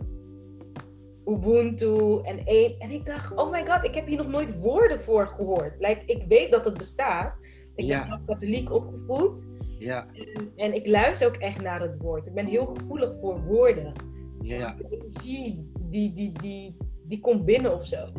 Ubuntu 1.26 2.21
en 2.23 2.45
één. 2.45 2.80
En 2.80 2.91
ik 2.91 3.06
dacht, 3.06 3.36
oh 3.36 3.52
my 3.52 3.65
god, 3.65 3.84
ik 3.84 3.95
heb 3.95 4.08
hier 4.08 4.17
nog 4.17 4.28
nooit 4.28 4.60
woorden 4.60 5.04
voor 5.04 5.28
gehoord. 5.28 5.73
Like, 5.80 6.02
ik 6.06 6.26
weet 6.28 6.52
dat 6.52 6.65
het 6.65 6.78
bestaat. 6.78 7.36
Ik 7.78 7.86
Ja. 7.86 7.98
ben 7.98 8.08
zelf 8.08 8.20
katholiek 8.26 8.72
opgevoed. 8.72 9.48
Ja. 9.80 10.06
En, 10.13 10.52
en 10.56 10.74
ik 10.74 10.88
luister 10.88 11.28
ook 11.28 11.36
echt 11.36 11.62
naar 11.62 11.82
het 11.82 11.98
woord. 11.98 12.26
Ik 12.26 12.34
ben 12.34 12.46
heel 12.46 12.66
gevoelig 12.66 13.13
voor 13.22 13.44
woorden. 13.44 13.94
Ja. 14.42 14.76
De 14.78 14.88
energie 14.90 15.72
die, 15.80 16.13
die, 16.13 16.32
die, 16.32 16.78
die 17.04 17.20
komt 17.20 17.46
binnen 17.46 17.74
of 17.74 17.86
zo. 17.86 18.12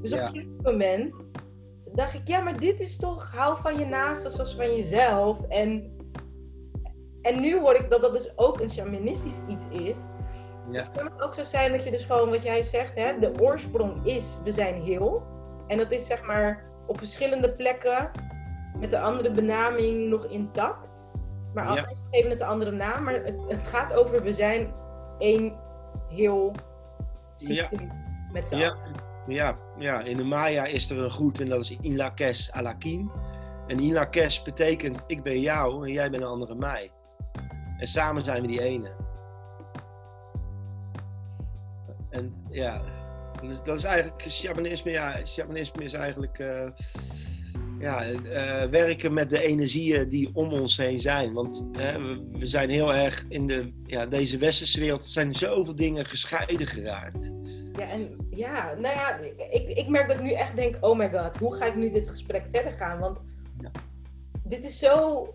Dus 0.00 0.12
op 0.12 0.18
een 0.18 0.26
gegeven 0.28 0.56
moment 0.62 1.22
dacht 1.94 2.14
ik, 2.14 2.28
ja, 2.28 2.40
maar 2.40 2.60
dit 2.60 2.80
is 2.80 2.96
toch 2.96 3.32
hou 3.32 3.58
van 3.60 3.78
je 3.78 3.84
naaste 3.84 4.30
zoals 4.30 4.54
van 4.54 4.76
jezelf. 4.76 5.42
En, 5.48 5.90
en 7.22 7.40
nu 7.40 7.60
hoor 7.60 7.74
ik 7.74 7.90
dat 7.90 8.00
dat 8.00 8.12
dus 8.12 8.38
ook 8.38 8.60
een 8.60 8.70
shamanistisch 8.70 9.40
iets 9.48 9.68
is. 9.68 9.98
Ja. 10.66 10.72
Dus 10.72 10.90
kan 10.90 11.04
het 11.04 11.22
ook 11.22 11.34
zo 11.34 11.42
zijn 11.42 11.72
dat 11.72 11.84
je 11.84 11.90
dus 11.90 12.04
gewoon, 12.04 12.30
wat 12.30 12.42
jij 12.42 12.62
zegt, 12.62 12.94
hè, 12.94 13.18
de 13.18 13.32
oorsprong 13.40 14.06
is, 14.06 14.38
we 14.44 14.52
zijn 14.52 14.82
heel. 14.82 15.22
En 15.66 15.78
dat 15.78 15.92
is 15.92 16.06
zeg 16.06 16.22
maar 16.26 16.64
op 16.86 16.98
verschillende 16.98 17.52
plekken 17.52 18.10
met 18.78 18.92
een 18.92 19.02
andere 19.02 19.30
benaming 19.30 20.08
nog 20.08 20.24
intact. 20.26 21.12
Maar 21.54 21.74
Ja. 21.74 21.84
geven 22.10 22.30
het 22.30 22.40
een 22.40 22.46
andere 22.46 22.70
naam. 22.70 23.04
Maar 23.04 23.14
het, 23.14 23.36
het 23.48 23.68
gaat 23.68 23.92
over, 23.92 24.22
we 24.22 24.32
zijn 24.32 24.72
één 25.18 25.54
heel 26.08 26.52
systeem 27.36 27.90
met 28.32 28.48
z'n 28.48 28.56
Ja. 28.56 28.76
Ja, 29.26 29.56
ja, 29.78 30.00
in 30.00 30.16
de 30.16 30.24
Maya 30.24 30.64
is 30.64 30.90
er 30.90 30.98
een 30.98 31.10
groet 31.10 31.40
en 31.40 31.48
dat 31.48 31.60
is 31.60 31.76
Inlakes 31.80 32.52
Alakin. 32.52 33.10
En 33.66 33.80
Inlakes 33.80 34.42
betekent 34.42 35.04
ik 35.06 35.22
ben 35.22 35.40
jou 35.40 35.86
en 35.86 35.92
jij 35.92 36.10
bent 36.10 36.22
een 36.22 36.28
andere 36.28 36.54
mij. 36.54 36.90
En 37.78 37.86
samen 37.86 38.24
zijn 38.24 38.42
we 38.42 38.46
die 38.48 38.62
ene. 38.62 38.90
En 42.10 42.34
ja, 42.50 42.82
dat 43.40 43.50
is, 43.50 43.62
dat 43.62 43.78
is 43.78 43.84
eigenlijk 43.84 44.30
shamanisme. 44.30 44.90
Ja, 44.90 45.26
shamanisme 45.26 45.84
is 45.84 45.92
eigenlijk 45.92 46.38
eh, 46.38 46.66
ja, 47.78 48.04
eh, 48.04 48.70
werken 48.70 49.12
met 49.12 49.30
de 49.30 49.42
energieën 49.42 50.08
die 50.08 50.30
om 50.32 50.52
ons 50.52 50.76
heen 50.76 51.00
zijn. 51.00 51.32
Want 51.32 51.68
hè, 51.72 52.00
we, 52.02 52.28
we 52.32 52.46
zijn 52.46 52.70
heel 52.70 52.94
erg 52.94 53.24
in 53.28 53.46
de, 53.46 53.72
ja, 53.86 54.06
deze 54.06 54.38
westerse 54.38 54.80
wereld 54.80 55.04
zijn 55.04 55.34
zoveel 55.34 55.74
dingen 55.76 56.06
gescheiden 56.06 56.66
geraakt. 56.66 57.30
Ja, 57.72 57.88
en 57.88 58.16
ja, 58.30 58.74
nou 58.74 58.94
ja, 58.94 59.18
ik, 59.50 59.68
ik 59.68 59.88
merk 59.88 60.08
dat 60.08 60.16
ik 60.16 60.22
nu 60.22 60.32
echt 60.32 60.56
denk, 60.56 60.76
oh 60.80 60.98
my 60.98 61.10
god, 61.10 61.36
hoe 61.36 61.54
ga 61.54 61.64
ik 61.66 61.76
nu 61.76 61.90
dit 61.90 62.08
gesprek 62.08 62.44
verder 62.50 62.72
gaan? 62.72 62.98
Want 62.98 63.18
Ja. 63.60 63.70
dit 64.44 64.64
is 64.64 64.78
zo, 64.78 65.26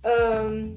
ehm, 0.00 0.68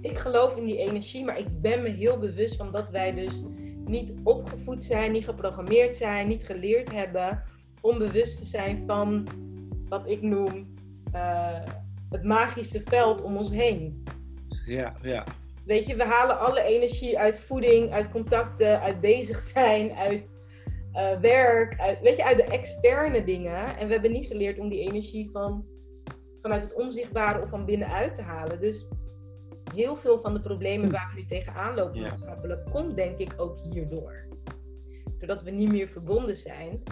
ik 0.00 0.18
geloof 0.18 0.56
in 0.56 0.64
die 0.64 0.78
energie, 0.78 1.24
maar 1.24 1.38
ik 1.38 1.60
ben 1.60 1.82
me 1.82 1.88
heel 1.88 2.18
bewust 2.18 2.56
van 2.56 2.72
dat 2.72 2.90
wij 2.90 3.14
dus 3.14 3.42
niet 3.84 4.12
opgevoed 4.22 4.84
zijn, 4.84 5.12
niet 5.12 5.24
geprogrammeerd 5.24 5.96
zijn, 5.96 6.28
niet 6.28 6.44
geleerd 6.44 6.92
hebben 6.92 7.42
om 7.80 7.98
bewust 7.98 8.38
te 8.38 8.44
zijn 8.44 8.82
van 8.86 9.26
wat 9.88 10.08
ik 10.08 10.22
noem 10.22 10.74
eh, 11.12 11.60
het 12.10 12.24
magische 12.24 12.80
veld 12.84 13.22
om 13.22 13.36
ons 13.36 13.50
heen. 13.50 14.04
Ja, 14.66 14.96
ja. 15.02 15.24
Weet 15.64 15.86
je, 15.86 15.96
we 15.96 16.04
halen 16.04 16.38
alle 16.38 16.62
energie 16.62 17.18
uit 17.18 17.38
voeding, 17.38 17.92
uit 17.92 18.10
contacten, 18.10 18.80
uit 18.80 19.00
bezig 19.00 19.40
zijn, 19.40 19.92
uit 19.92 20.36
eh, 20.92 21.20
werk, 21.20 21.80
uit, 21.80 22.00
weet 22.00 22.16
je, 22.16 22.24
uit 22.24 22.36
de 22.36 22.44
externe 22.44 23.24
dingen. 23.24 23.76
En 23.76 23.86
we 23.86 23.92
hebben 23.92 24.12
niet 24.12 24.26
geleerd 24.26 24.58
om 24.58 24.68
die 24.68 24.80
energie 24.80 25.30
van, 25.30 25.64
vanuit 26.42 26.62
het 26.62 26.74
onzichtbare 26.74 27.42
of 27.42 27.50
van 27.50 27.64
binnenuit 27.64 28.14
te 28.14 28.22
halen. 28.22 28.60
Dus 28.60 28.86
heel 29.74 29.96
veel 29.96 30.18
van 30.18 30.34
de 30.34 30.40
problemen 30.40 30.90
waar 30.90 31.10
we 31.14 31.20
nu 31.20 31.26
tegenaan 31.26 31.74
lopen 31.74 32.00
Ja. 32.00 32.08
maatschappelijk, 32.08 32.70
komt 32.70 32.96
denk 32.96 33.18
ik 33.18 33.34
ook 33.36 33.58
hierdoor. 33.72 34.26
Doordat 35.18 35.42
we 35.42 35.50
niet 35.50 35.70
meer 35.70 35.88
verbonden 35.88 36.36
zijn. 36.36 36.82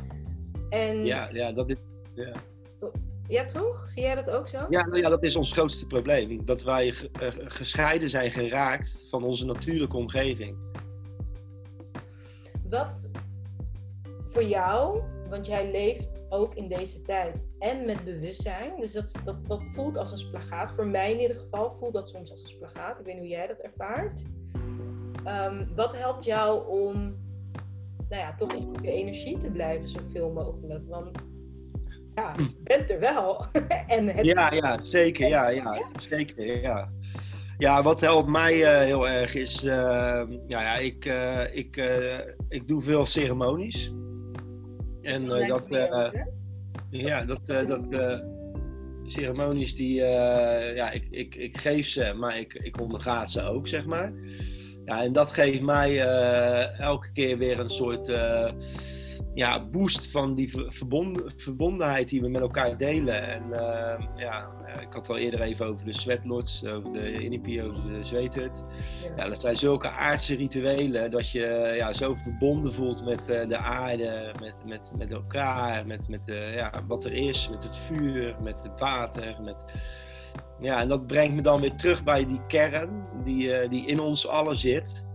En 0.68 1.04
Ja, 1.04 1.28
ja, 1.32 1.52
dat 1.52 1.70
is, 1.70 1.76
ja. 2.14 2.32
Ja, 3.28 3.44
toch? 3.44 3.86
Zie 3.90 4.02
jij 4.02 4.14
dat 4.14 4.30
ook 4.30 4.48
zo? 4.48 4.66
Ja, 4.68 4.86
nou 4.86 5.00
ja, 5.00 5.08
dat 5.08 5.22
is 5.22 5.36
ons 5.36 5.52
grootste 5.52 5.86
probleem. 5.86 6.44
Dat 6.44 6.62
wij 6.62 6.88
eh, 7.20 7.28
gescheiden 7.38 8.10
zijn 8.10 8.30
geraakt 8.30 9.06
van 9.10 9.24
onze 9.24 9.44
natuurlijke 9.44 9.96
omgeving. 9.96 10.56
Wat 12.68 13.10
voor 14.28 14.44
jou, 14.44 15.02
want 15.28 15.46
jij 15.46 15.70
leeft 15.70 16.24
ook 16.28 16.54
in 16.54 16.68
deze 16.68 17.02
tijd 17.02 17.44
en 17.58 17.84
met 17.84 18.04
bewustzijn, 18.04 18.80
dus 18.80 18.92
dat, 18.92 19.12
dat, 19.24 19.46
dat 19.46 19.62
voelt 19.72 19.96
als 19.96 20.12
een 20.12 20.18
splagaat. 20.18 20.70
Voor 20.70 20.86
mij 20.86 21.12
in 21.12 21.20
ieder 21.20 21.36
geval 21.36 21.76
voelt 21.78 21.92
dat 21.92 22.08
soms 22.08 22.30
als 22.30 22.42
een 22.42 22.48
splagaat. 22.48 22.98
Ik 22.98 23.04
weet 23.04 23.14
niet 23.14 23.22
hoe 23.22 23.32
jij 23.32 23.46
dat 23.46 23.58
ervaart. 23.58 24.22
Ehm, 25.24 25.66
wat 25.74 25.96
helpt 25.96 26.24
jou 26.24 26.68
om, 26.68 26.94
nou 28.08 28.22
ja, 28.22 28.34
toch 28.34 28.52
in 28.52 28.62
goede 28.62 28.92
energie 28.92 29.38
te 29.38 29.50
blijven 29.50 29.88
zoveel 29.88 30.30
mogelijk? 30.30 30.88
Want 30.88 31.35
ja, 32.16 32.32
je 32.36 32.60
bent 32.62 32.90
er 32.90 33.00
wel. 33.00 33.46
en 33.96 34.06
het, 34.08 34.26
Ja, 34.26 34.52
ja, 34.52 34.82
zeker. 34.82 35.28
Ja, 35.28 35.48
ja, 35.48 35.82
zeker. 35.96 36.60
Ja. 36.62 36.90
Ja, 37.58 37.82
wat 37.82 38.00
helpt 38.00 38.28
mij 38.28 38.64
eh, 38.64 38.86
heel 38.86 39.08
erg 39.08 39.34
is, 39.34 39.64
eh, 39.64 40.22
ja, 40.46 40.60
ja, 40.62 40.76
ik, 40.76 41.04
eh, 41.04 41.56
ik, 41.56 41.76
eh, 41.76 42.18
ik 42.48 42.68
doe 42.68 42.82
veel 42.82 43.06
ceremonies. 43.06 43.92
En 45.02 45.26
dat, 45.26 45.66
ja, 46.90 47.24
dat, 47.24 47.46
dat 47.46 47.86
ceremonies 49.04 49.74
die, 49.74 49.94
ja, 50.74 50.90
ik, 50.90 51.06
ik, 51.10 51.34
ik 51.34 51.58
geef 51.58 51.88
ze, 51.88 52.12
maar 52.12 52.38
ik, 52.38 52.54
ik 52.54 52.80
onderga 52.80 53.24
ze 53.24 53.42
ook, 53.42 53.68
zeg 53.68 53.86
maar. 53.86 54.12
Ja, 54.84 55.02
en 55.02 55.12
dat 55.12 55.32
geeft 55.32 55.62
mij 55.62 56.00
elke 56.78 57.12
keer 57.12 57.38
weer 57.38 57.60
een 57.60 57.70
soort, 57.70 58.06
ja, 59.34 59.66
boost 59.66 60.10
van 60.10 60.34
die 60.34 60.52
verbonden, 60.68 61.32
verbondenheid 61.36 62.08
die 62.08 62.20
we 62.20 62.28
met 62.28 62.40
elkaar 62.40 62.76
delen. 62.76 63.28
En 63.28 63.42
uh, 63.50 64.06
ja, 64.16 64.48
ik 64.80 64.92
had 64.92 64.94
het 64.94 65.08
al 65.08 65.16
eerder 65.16 65.40
even 65.40 65.66
over 65.66 65.84
de 65.84 65.92
sweatlords, 65.92 66.66
over 66.66 66.92
de 66.92 67.24
Inipi, 67.24 67.62
over 67.62 67.82
de 67.82 68.04
zweethut. 68.04 68.64
Ja. 69.02 69.10
ja. 69.16 69.28
dat 69.28 69.40
zijn 69.40 69.56
zulke 69.56 69.90
aardse 69.90 70.34
rituelen 70.34 71.10
dat 71.10 71.30
je 71.30 71.74
ja, 71.76 71.92
zo 71.92 72.14
verbonden 72.14 72.72
voelt 72.72 73.04
met 73.04 73.28
uh, 73.28 73.48
de 73.48 73.58
aarde, 73.58 74.34
met, 74.40 74.62
met, 74.66 74.90
met 74.98 75.12
elkaar, 75.12 75.86
met, 75.86 76.08
met 76.08 76.20
uh, 76.26 76.54
ja, 76.54 76.72
wat 76.86 77.04
er 77.04 77.12
is, 77.12 77.48
met 77.50 77.62
het 77.62 77.76
vuur, 77.76 78.36
met 78.42 78.62
het 78.62 78.78
water. 78.78 79.36
Met... 79.42 79.64
Ja, 80.60 80.80
en 80.80 80.88
dat 80.88 81.06
brengt 81.06 81.34
me 81.34 81.42
dan 81.42 81.60
weer 81.60 81.74
terug 81.74 82.04
bij 82.04 82.26
die 82.26 82.40
kern 82.48 83.06
die, 83.24 83.68
die 83.68 83.86
in 83.86 84.00
ons 84.00 84.28
allen 84.28 84.56
zit. 84.56 85.06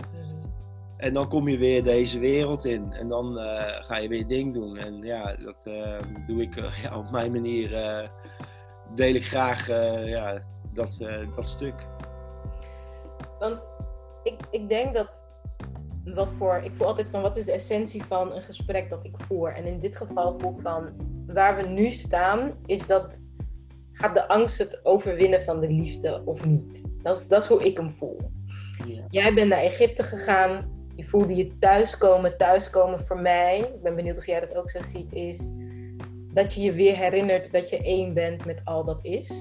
En 1.01 1.13
dan 1.13 1.27
kom 1.27 1.47
je 1.47 1.57
weer 1.57 1.83
deze 1.83 2.19
wereld 2.19 2.65
in. 2.65 2.93
En 2.93 3.07
dan 3.07 3.37
uh, 3.37 3.83
ga 3.83 3.97
je 3.97 4.07
weer 4.07 4.27
ding 4.27 4.53
doen. 4.53 4.77
En 4.77 5.03
ja, 5.03 5.35
dat 5.35 5.65
uh, 5.67 5.99
doe 6.27 6.41
ik 6.41 6.55
uh, 6.55 6.77
ja, 6.83 6.97
op 6.97 7.11
mijn 7.11 7.31
manier. 7.31 7.69
deel 8.95 9.15
ik 9.15 9.25
graag 9.25 9.67
ja, 10.07 10.43
dat, 10.73 10.97
dat 11.35 11.47
stuk. 11.47 11.87
Want 13.39 13.65
ik, 14.23 14.35
ik 14.51 14.69
denk 14.69 14.95
dat. 14.95 15.29
Wat 16.05 16.33
voor, 16.33 16.61
ik 16.63 16.73
voel 16.73 16.87
altijd 16.87 17.09
van 17.09 17.21
wat 17.21 17.37
is 17.37 17.45
de 17.45 17.51
essentie 17.51 18.03
van 18.03 18.33
een 18.35 18.41
gesprek 18.41 18.89
dat 18.89 19.05
ik 19.05 19.15
voer. 19.17 19.53
En 19.55 19.65
in 19.65 19.79
dit 19.79 19.95
geval 19.95 20.39
voel 20.39 20.53
ik 20.53 20.61
van 20.61 20.89
waar 21.27 21.55
we 21.55 21.67
nu 21.67 21.91
staan, 21.91 22.53
is 22.65 22.87
dat 22.87 23.23
gaat 23.91 24.13
de 24.13 24.27
angst 24.27 24.57
het 24.57 24.79
overwinnen 24.85 25.41
van 25.41 25.59
de 25.59 25.67
liefde 25.67 26.21
of 26.25 26.45
niet? 26.45 26.91
Dat 27.01 27.17
is, 27.17 27.27
dat 27.27 27.43
is 27.43 27.49
hoe 27.49 27.63
ik 27.63 27.77
hem 27.77 27.89
voel. 27.89 28.17
Ja. 28.87 29.05
Jij 29.09 29.33
bent 29.33 29.49
naar 29.49 29.61
Egypte 29.61 30.03
gegaan 30.03 30.80
je 31.01 31.07
voelde 31.07 31.35
je 31.35 31.57
thuiskomen. 31.59 32.37
Thuiskomen 32.37 32.99
voor 32.99 33.19
mij, 33.19 33.59
ik 33.59 33.81
ben 33.81 33.95
benieuwd 33.95 34.17
of 34.17 34.25
jij 34.25 34.39
dat 34.39 34.55
ook 34.55 34.69
zo 34.69 34.79
ziet, 34.81 35.13
is 35.13 35.51
dat 36.33 36.53
je 36.53 36.61
je 36.61 36.71
weer 36.71 36.95
herinnert 36.95 37.51
dat 37.51 37.69
je 37.69 37.83
één 37.83 38.13
bent 38.13 38.45
met 38.45 38.61
al 38.63 38.83
dat 38.83 38.99
is. 39.01 39.33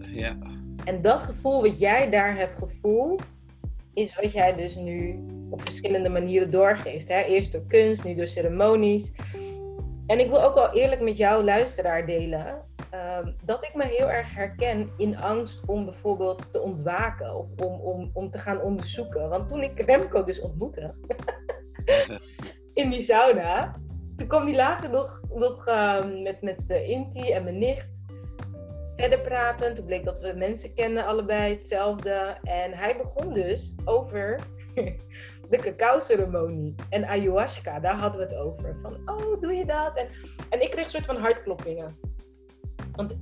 Ja. 0.00 0.36
En 0.84 1.02
dat 1.02 1.22
gevoel 1.22 1.62
wat 1.62 1.78
jij 1.78 2.10
daar 2.10 2.36
hebt 2.36 2.58
gevoeld, 2.58 3.22
is 3.94 4.16
wat 4.16 4.32
jij 4.32 4.54
dus 4.54 4.76
nu 4.76 5.24
op 5.50 5.62
verschillende 5.62 6.08
manieren 6.08 6.50
doorgeeft. 6.50 7.08
Hè? 7.08 7.20
Eerst 7.20 7.52
door 7.52 7.66
kunst, 7.68 8.04
nu 8.04 8.14
door 8.14 8.26
ceremonies. 8.26 9.12
En 10.06 10.18
ik 10.18 10.28
wil 10.28 10.42
ook 10.42 10.54
wel 10.54 10.74
eerlijk 10.74 11.00
met 11.00 11.16
jou, 11.16 11.44
luisteraar, 11.44 12.06
delen. 12.06 12.62
Ehm, 12.90 13.32
dat 13.44 13.64
ik 13.64 13.74
me 13.74 13.84
heel 13.84 14.10
erg 14.10 14.34
herken 14.34 14.90
in 14.96 15.18
angst 15.18 15.60
om 15.66 15.84
bijvoorbeeld 15.84 16.52
te 16.52 16.60
ontwaken 16.60 17.34
of 17.34 17.46
om, 17.56 17.80
om, 17.80 18.10
om 18.12 18.30
te 18.30 18.38
gaan 18.38 18.60
onderzoeken. 18.60 19.28
Want 19.28 19.48
toen 19.48 19.62
ik 19.62 19.80
Remco 19.80 20.24
dus 20.24 20.40
ontmoette 20.40 20.94
in 22.80 22.90
die 22.90 23.00
sauna, 23.00 23.80
toen 24.16 24.26
kwam 24.26 24.46
hij 24.46 24.54
later 24.54 24.90
nog, 24.90 25.20
nog 25.34 25.66
ehm, 25.66 26.22
met, 26.22 26.42
met 26.42 26.70
uh, 26.70 26.88
Inti 26.88 27.32
en 27.32 27.44
mijn 27.44 27.58
nicht 27.58 28.02
verder 28.96 29.20
praten. 29.20 29.74
Toen 29.74 29.84
bleek 29.84 30.04
dat 30.04 30.20
we 30.20 30.32
mensen 30.36 30.74
kennen, 30.74 31.06
allebei 31.06 31.54
hetzelfde. 31.54 32.36
En 32.42 32.72
hij 32.72 32.96
begon 32.96 33.34
dus 33.34 33.74
over 33.84 34.40
de 35.50 35.56
cacao-ceremonie 35.56 36.74
en 36.88 37.04
ayahuasca. 37.04 37.80
Daar 37.80 37.98
hadden 37.98 38.20
we 38.20 38.26
het 38.26 38.44
over. 38.44 38.78
Van, 38.80 39.10
oh, 39.10 39.40
doe 39.40 39.52
je 39.52 39.64
dat? 39.64 39.96
En, 39.96 40.08
en 40.48 40.62
ik 40.62 40.70
kreeg 40.70 40.84
een 40.84 40.90
soort 40.90 41.06
van 41.06 41.16
hartkloppingen. 41.16 41.96
Want 43.00 43.16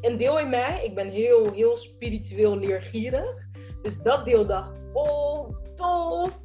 een 0.00 0.16
deel 0.16 0.38
in 0.38 0.50
mij, 0.50 0.80
ik 0.84 0.94
ben 0.94 1.08
heel, 1.08 1.52
heel 1.52 1.76
spiritueel 1.76 2.56
leergierig. 2.56 3.48
Dus 3.82 4.02
dat 4.02 4.24
deel 4.24 4.46
dacht, 4.46 4.72
oh, 4.92 5.56
tof. 5.74 6.44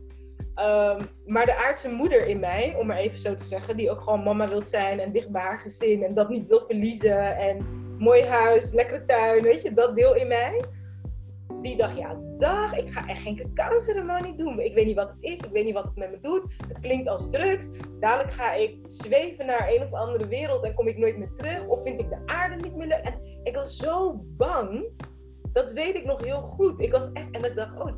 Um, 0.56 0.98
maar 1.26 1.46
de 1.46 1.56
aardse 1.56 1.90
moeder 1.90 2.28
in 2.28 2.40
mij, 2.40 2.76
om 2.80 2.88
maar 2.88 2.98
even 2.98 3.20
zo 3.20 3.36
te 3.36 3.44
zeggen, 3.44 3.78
die 3.78 3.92
ook 3.92 4.02
gewoon 4.02 4.24
mama 4.24 4.48
wil 4.48 4.66
zijn 4.66 5.00
en 5.00 5.12
dicht 5.12 5.30
bij 5.30 5.42
haar 5.42 5.60
gezin 5.60 6.04
en 6.04 6.14
dat 6.14 6.30
niet 6.30 6.48
wil 6.48 6.66
verliezen 6.66 7.38
en 7.38 7.66
mooi 7.98 8.24
huis, 8.24 8.74
lekkere 8.74 9.06
tuin, 9.06 9.42
weet 9.42 9.62
je, 9.62 9.74
dat 9.74 9.96
deel 9.96 10.16
in 10.16 10.28
mij 10.28 10.62
die 11.62 11.78
dacht, 11.78 11.98
ja, 11.98 12.20
dag, 12.34 12.78
ik 12.78 12.92
ga 12.92 13.08
echt 13.08 13.22
geen 13.22 13.36
cacao-ceremonie 13.36 14.36
doen. 14.36 14.60
Ik 14.60 14.74
weet 14.74 14.86
niet 14.86 14.96
wat 14.96 15.10
het 15.10 15.18
is, 15.20 15.40
ik 15.40 15.52
weet 15.52 15.66
niet 15.66 15.74
wat 15.74 15.84
het 15.84 15.96
met 15.96 16.12
me 16.12 16.20
doet. 16.22 16.56
Het 16.68 16.80
klinkt 16.80 17.08
als 17.08 17.30
drugs. 17.30 17.72
Dadelijk 18.00 18.32
ga 18.32 18.54
ik 18.54 18.78
zweven 18.84 19.46
naar 19.46 19.70
een 19.70 19.82
of 19.82 19.94
andere 19.94 20.28
wereld 20.28 20.64
en 20.64 20.74
kom 20.74 20.88
ik 20.88 20.98
nooit 20.98 21.18
meer 21.18 21.34
terug. 21.34 21.68
Of 21.68 21.84
vind 21.84 22.00
ik 22.00 22.10
de 22.10 22.22
aarde 22.26 22.56
niet 22.56 22.76
meer 22.76 22.88
leuk. 22.88 23.04
En 23.04 23.14
ik 23.44 23.56
was 23.56 23.78
zo 23.78 24.24
bang. 24.38 24.86
Dat 25.54 25.72
weet 25.72 25.96
ik 25.96 26.06
nog 26.06 26.24
heel 26.24 26.42
goed. 26.42 26.82
Ik 26.82 26.92
was 26.92 27.12
echt, 27.12 27.32
en 27.32 27.44
ik 27.44 27.56
dacht, 27.56 27.80
oh, 27.80 27.92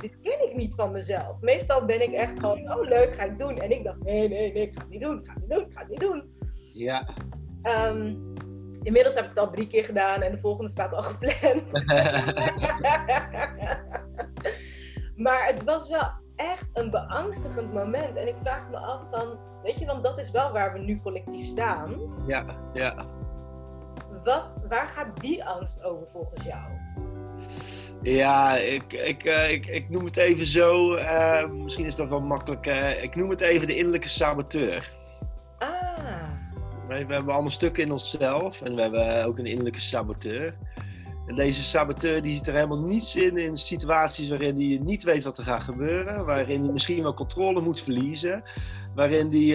dit 0.00 0.18
ken 0.20 0.48
ik 0.48 0.56
niet 0.56 0.74
van 0.74 0.92
mezelf. 0.92 1.40
Meestal 1.40 1.84
ben 1.84 2.02
ik 2.02 2.12
echt 2.12 2.38
gewoon, 2.38 2.72
oh 2.72 2.88
leuk, 2.88 3.14
ga 3.14 3.24
ik 3.24 3.38
doen. 3.38 3.56
En 3.56 3.70
ik 3.70 3.84
dacht, 3.84 4.02
nee, 4.02 4.28
nee, 4.28 4.52
nee, 4.52 4.62
ik 4.62 4.72
ga 4.74 4.80
het 4.80 4.90
niet 4.90 5.00
doen, 5.00 5.18
ik 5.18 5.26
ga 5.26 5.32
het 5.32 5.40
niet 5.40 5.50
doen, 5.50 5.66
ik 5.66 5.72
ga 5.72 5.80
het 5.80 5.88
niet 5.88 6.00
doen. 6.00 6.36
Ja. 6.74 7.08
Um, 7.62 8.32
Inmiddels 8.82 9.14
heb 9.14 9.24
ik 9.24 9.30
het 9.30 9.38
al 9.38 9.50
drie 9.50 9.66
keer 9.66 9.84
gedaan 9.84 10.22
en 10.22 10.32
de 10.32 10.40
volgende 10.40 10.70
staat 10.70 10.92
al 10.92 11.02
gepland. 11.02 11.72
maar 15.24 15.46
het 15.46 15.64
was 15.64 15.88
wel 15.88 16.10
echt 16.36 16.68
een 16.72 16.90
beangstigend 16.90 17.72
moment. 17.72 18.16
En 18.16 18.28
ik 18.28 18.34
vraag 18.42 18.70
me 18.70 18.76
af 18.76 19.00
van, 19.10 19.38
weet 19.62 19.78
je, 19.78 19.86
want 19.86 20.02
dat 20.02 20.18
is 20.18 20.30
wel 20.30 20.52
waar 20.52 20.72
we 20.72 20.78
nu 20.78 21.00
collectief 21.00 21.46
staan. 21.46 21.94
Ja, 22.26 22.44
ja. 22.72 22.94
Wat, 24.24 24.50
waar 24.68 24.88
gaat 24.88 25.20
die 25.20 25.44
angst 25.44 25.84
over 25.84 26.08
volgens 26.08 26.44
jou? 26.44 26.62
Ja, 28.02 28.56
ik, 28.56 28.92
ik, 28.92 29.24
uh, 29.24 29.50
ik, 29.50 29.66
ik 29.66 29.88
noem 29.88 30.04
het 30.04 30.16
even 30.16 30.46
zo. 30.46 30.94
Uh, 30.94 31.48
misschien 31.48 31.84
is 31.84 31.96
dat 31.96 32.08
wel 32.08 32.20
makkelijk. 32.20 32.66
Uh, 32.66 33.02
ik 33.02 33.16
noem 33.16 33.30
het 33.30 33.40
even 33.40 33.66
de 33.66 33.76
innerlijke 33.76 34.08
saboteur. 34.08 34.96
We 36.88 36.94
hebben 36.94 37.34
allemaal 37.34 37.50
stukken 37.50 37.82
in 37.82 37.92
onszelf 37.92 38.60
en 38.62 38.74
we 38.74 38.80
hebben 38.80 39.24
ook 39.24 39.38
een 39.38 39.46
innerlijke 39.46 39.80
saboteur. 39.80 40.54
En 41.26 41.34
deze 41.34 41.62
saboteur 41.62 42.22
die 42.22 42.34
ziet 42.34 42.46
er 42.46 42.54
helemaal 42.54 42.80
niets 42.80 43.16
in 43.16 43.36
in 43.36 43.56
situaties 43.56 44.28
waarin 44.28 44.54
hij 44.56 44.78
niet 44.82 45.02
weet 45.02 45.24
wat 45.24 45.38
er 45.38 45.44
gaat 45.44 45.62
gebeuren, 45.62 46.24
waarin 46.24 46.62
hij 46.62 46.72
misschien 46.72 47.02
wel 47.02 47.14
controle 47.14 47.60
moet 47.60 47.82
verliezen, 47.82 48.42
waarin 48.94 49.30
hij 49.30 49.40
uh, 49.40 49.54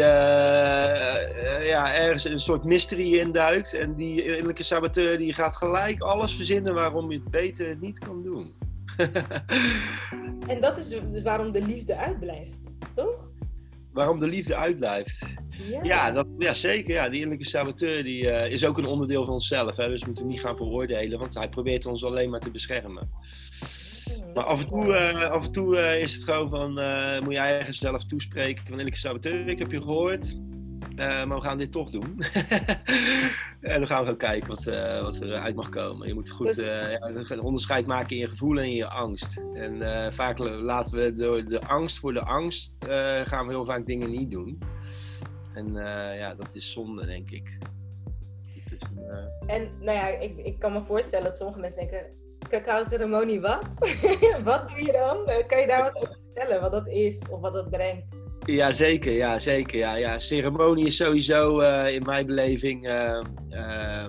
uh, 1.43 1.67
ja, 1.67 1.93
ergens 1.93 2.25
een 2.25 2.39
soort 2.39 2.63
mystery 2.63 3.17
induikt. 3.17 3.73
En 3.73 3.95
die 3.95 4.23
innerlijke 4.23 4.63
saboteur 4.63 5.17
die 5.17 5.34
gaat 5.34 5.55
gelijk 5.55 6.01
alles 6.01 6.36
verzinnen 6.36 6.73
waarom 6.73 7.11
je 7.11 7.17
het 7.17 7.31
beter 7.31 7.77
niet 7.79 7.99
kan 7.99 8.23
doen. 8.23 8.53
en 10.51 10.61
dat 10.61 10.77
is 10.77 10.99
waarom 11.23 11.51
de 11.51 11.61
liefde 11.61 11.95
uitblijft, 11.95 12.59
toch? 12.93 13.31
Waarom 13.93 14.19
de 14.19 14.27
liefde 14.27 14.55
uitblijft. 14.55 15.25
Ja, 15.69 15.83
ja, 15.83 16.11
dat, 16.11 16.27
ja 16.37 16.53
zeker. 16.53 16.93
Ja. 16.93 17.09
Die 17.09 17.21
innerlijke 17.21 17.49
saboteur 17.49 18.03
die, 18.03 18.23
uh, 18.23 18.49
is 18.49 18.65
ook 18.65 18.77
een 18.77 18.85
onderdeel 18.85 19.25
van 19.25 19.33
onszelf. 19.33 19.75
Hè? 19.75 19.87
Dus 19.89 19.99
we 19.99 20.05
moeten 20.05 20.23
hem 20.23 20.33
niet 20.33 20.41
gaan 20.41 20.57
veroordelen, 20.57 21.19
want 21.19 21.33
hij 21.33 21.49
probeert 21.49 21.85
ons 21.85 22.03
alleen 22.03 22.29
maar 22.29 22.39
te 22.39 22.51
beschermen. 22.51 23.09
maar 24.33 24.43
af 24.43 24.61
en 24.61 24.67
toe, 24.67 24.87
uh, 24.87 25.29
af 25.29 25.45
en 25.45 25.51
toe 25.51 25.75
uh, 25.75 26.01
is 26.01 26.13
het 26.13 26.23
gewoon 26.23 26.49
van, 26.49 26.71
moet 27.23 27.33
je 27.33 27.39
eigen 27.39 27.73
zelf 27.73 28.05
toespreken 28.05 28.61
van 28.61 28.71
innerlijke 28.71 28.99
saboteur. 28.99 29.47
Ik 29.47 29.59
heb 29.59 29.71
je 29.71 29.81
gehoord. 29.81 30.35
Uh, 30.95 31.23
maar 31.25 31.37
we 31.37 31.43
gaan 31.43 31.57
dit 31.57 31.71
toch 31.71 31.91
doen. 31.91 32.23
en 33.61 33.79
dan 33.79 33.87
gaan 33.87 33.99
we 34.01 34.05
gaan 34.05 34.17
kijken 34.17 34.47
wat, 34.47 34.67
uh, 34.67 35.01
wat 35.01 35.21
eruit 35.21 35.55
mag 35.55 35.69
komen. 35.69 36.07
Je 36.07 36.13
moet 36.13 36.29
goed 36.29 36.59
uh, 36.59 36.91
ja, 36.91 37.01
een 37.01 37.41
onderscheid 37.41 37.85
maken 37.87 38.15
in 38.15 38.21
je 38.21 38.27
gevoel 38.27 38.57
en 38.57 38.63
in 38.63 38.73
je 38.73 38.87
angst. 38.87 39.43
En 39.53 40.13
vaak 40.13 40.37
laten 40.37 40.97
we 40.97 41.15
door 41.15 41.45
de 41.45 41.61
angst 41.61 41.99
voor 41.99 42.13
de 42.13 42.23
angst, 42.23 42.85
gaan 43.23 43.45
we 43.45 43.53
heel 43.53 43.65
vaak 43.65 43.85
dingen 43.85 44.11
niet 44.11 44.31
doen. 44.31 44.59
En 45.53 45.73
ja, 46.17 46.35
dat 46.35 46.55
is 46.55 46.71
zonde, 46.71 47.05
denk 47.05 47.31
ik. 47.31 47.57
Is 48.71 48.81
een, 48.81 49.47
en 49.47 49.69
nou 49.79 49.97
ja, 49.97 50.07
ik, 50.07 50.37
ik 50.37 50.59
kan 50.59 50.71
me 50.71 50.81
voorstellen 50.83 51.25
dat 51.25 51.37
sommige 51.37 51.59
mensen 51.59 51.79
denken, 51.79 52.05
cacao-ceremonie 52.49 53.41
wat? 53.41 53.67
wat 54.43 54.69
doe 54.69 54.85
je 54.85 54.91
dan? 54.91 55.45
kan 55.47 55.59
je 55.59 55.67
daar 55.67 55.83
wat 55.83 55.95
over 55.95 56.17
vertellen, 56.33 56.61
wat 56.61 56.71
dat 56.71 56.87
is 56.87 57.21
of 57.29 57.39
wat 57.39 57.53
dat 57.53 57.69
brengt? 57.69 58.22
Ja, 58.45 58.71
zeker. 58.71 59.11
Ja, 59.11 59.39
zeker. 59.39 59.77
Ja, 59.77 59.95
ja. 59.95 60.19
Ceremonie 60.19 60.85
is 60.85 60.95
sowieso 60.95 61.61
uh, 61.61 61.93
in 61.93 62.03
mijn 62.03 62.25
beleving 62.25 62.87
uh, 62.87 63.19
uh, 63.51 64.05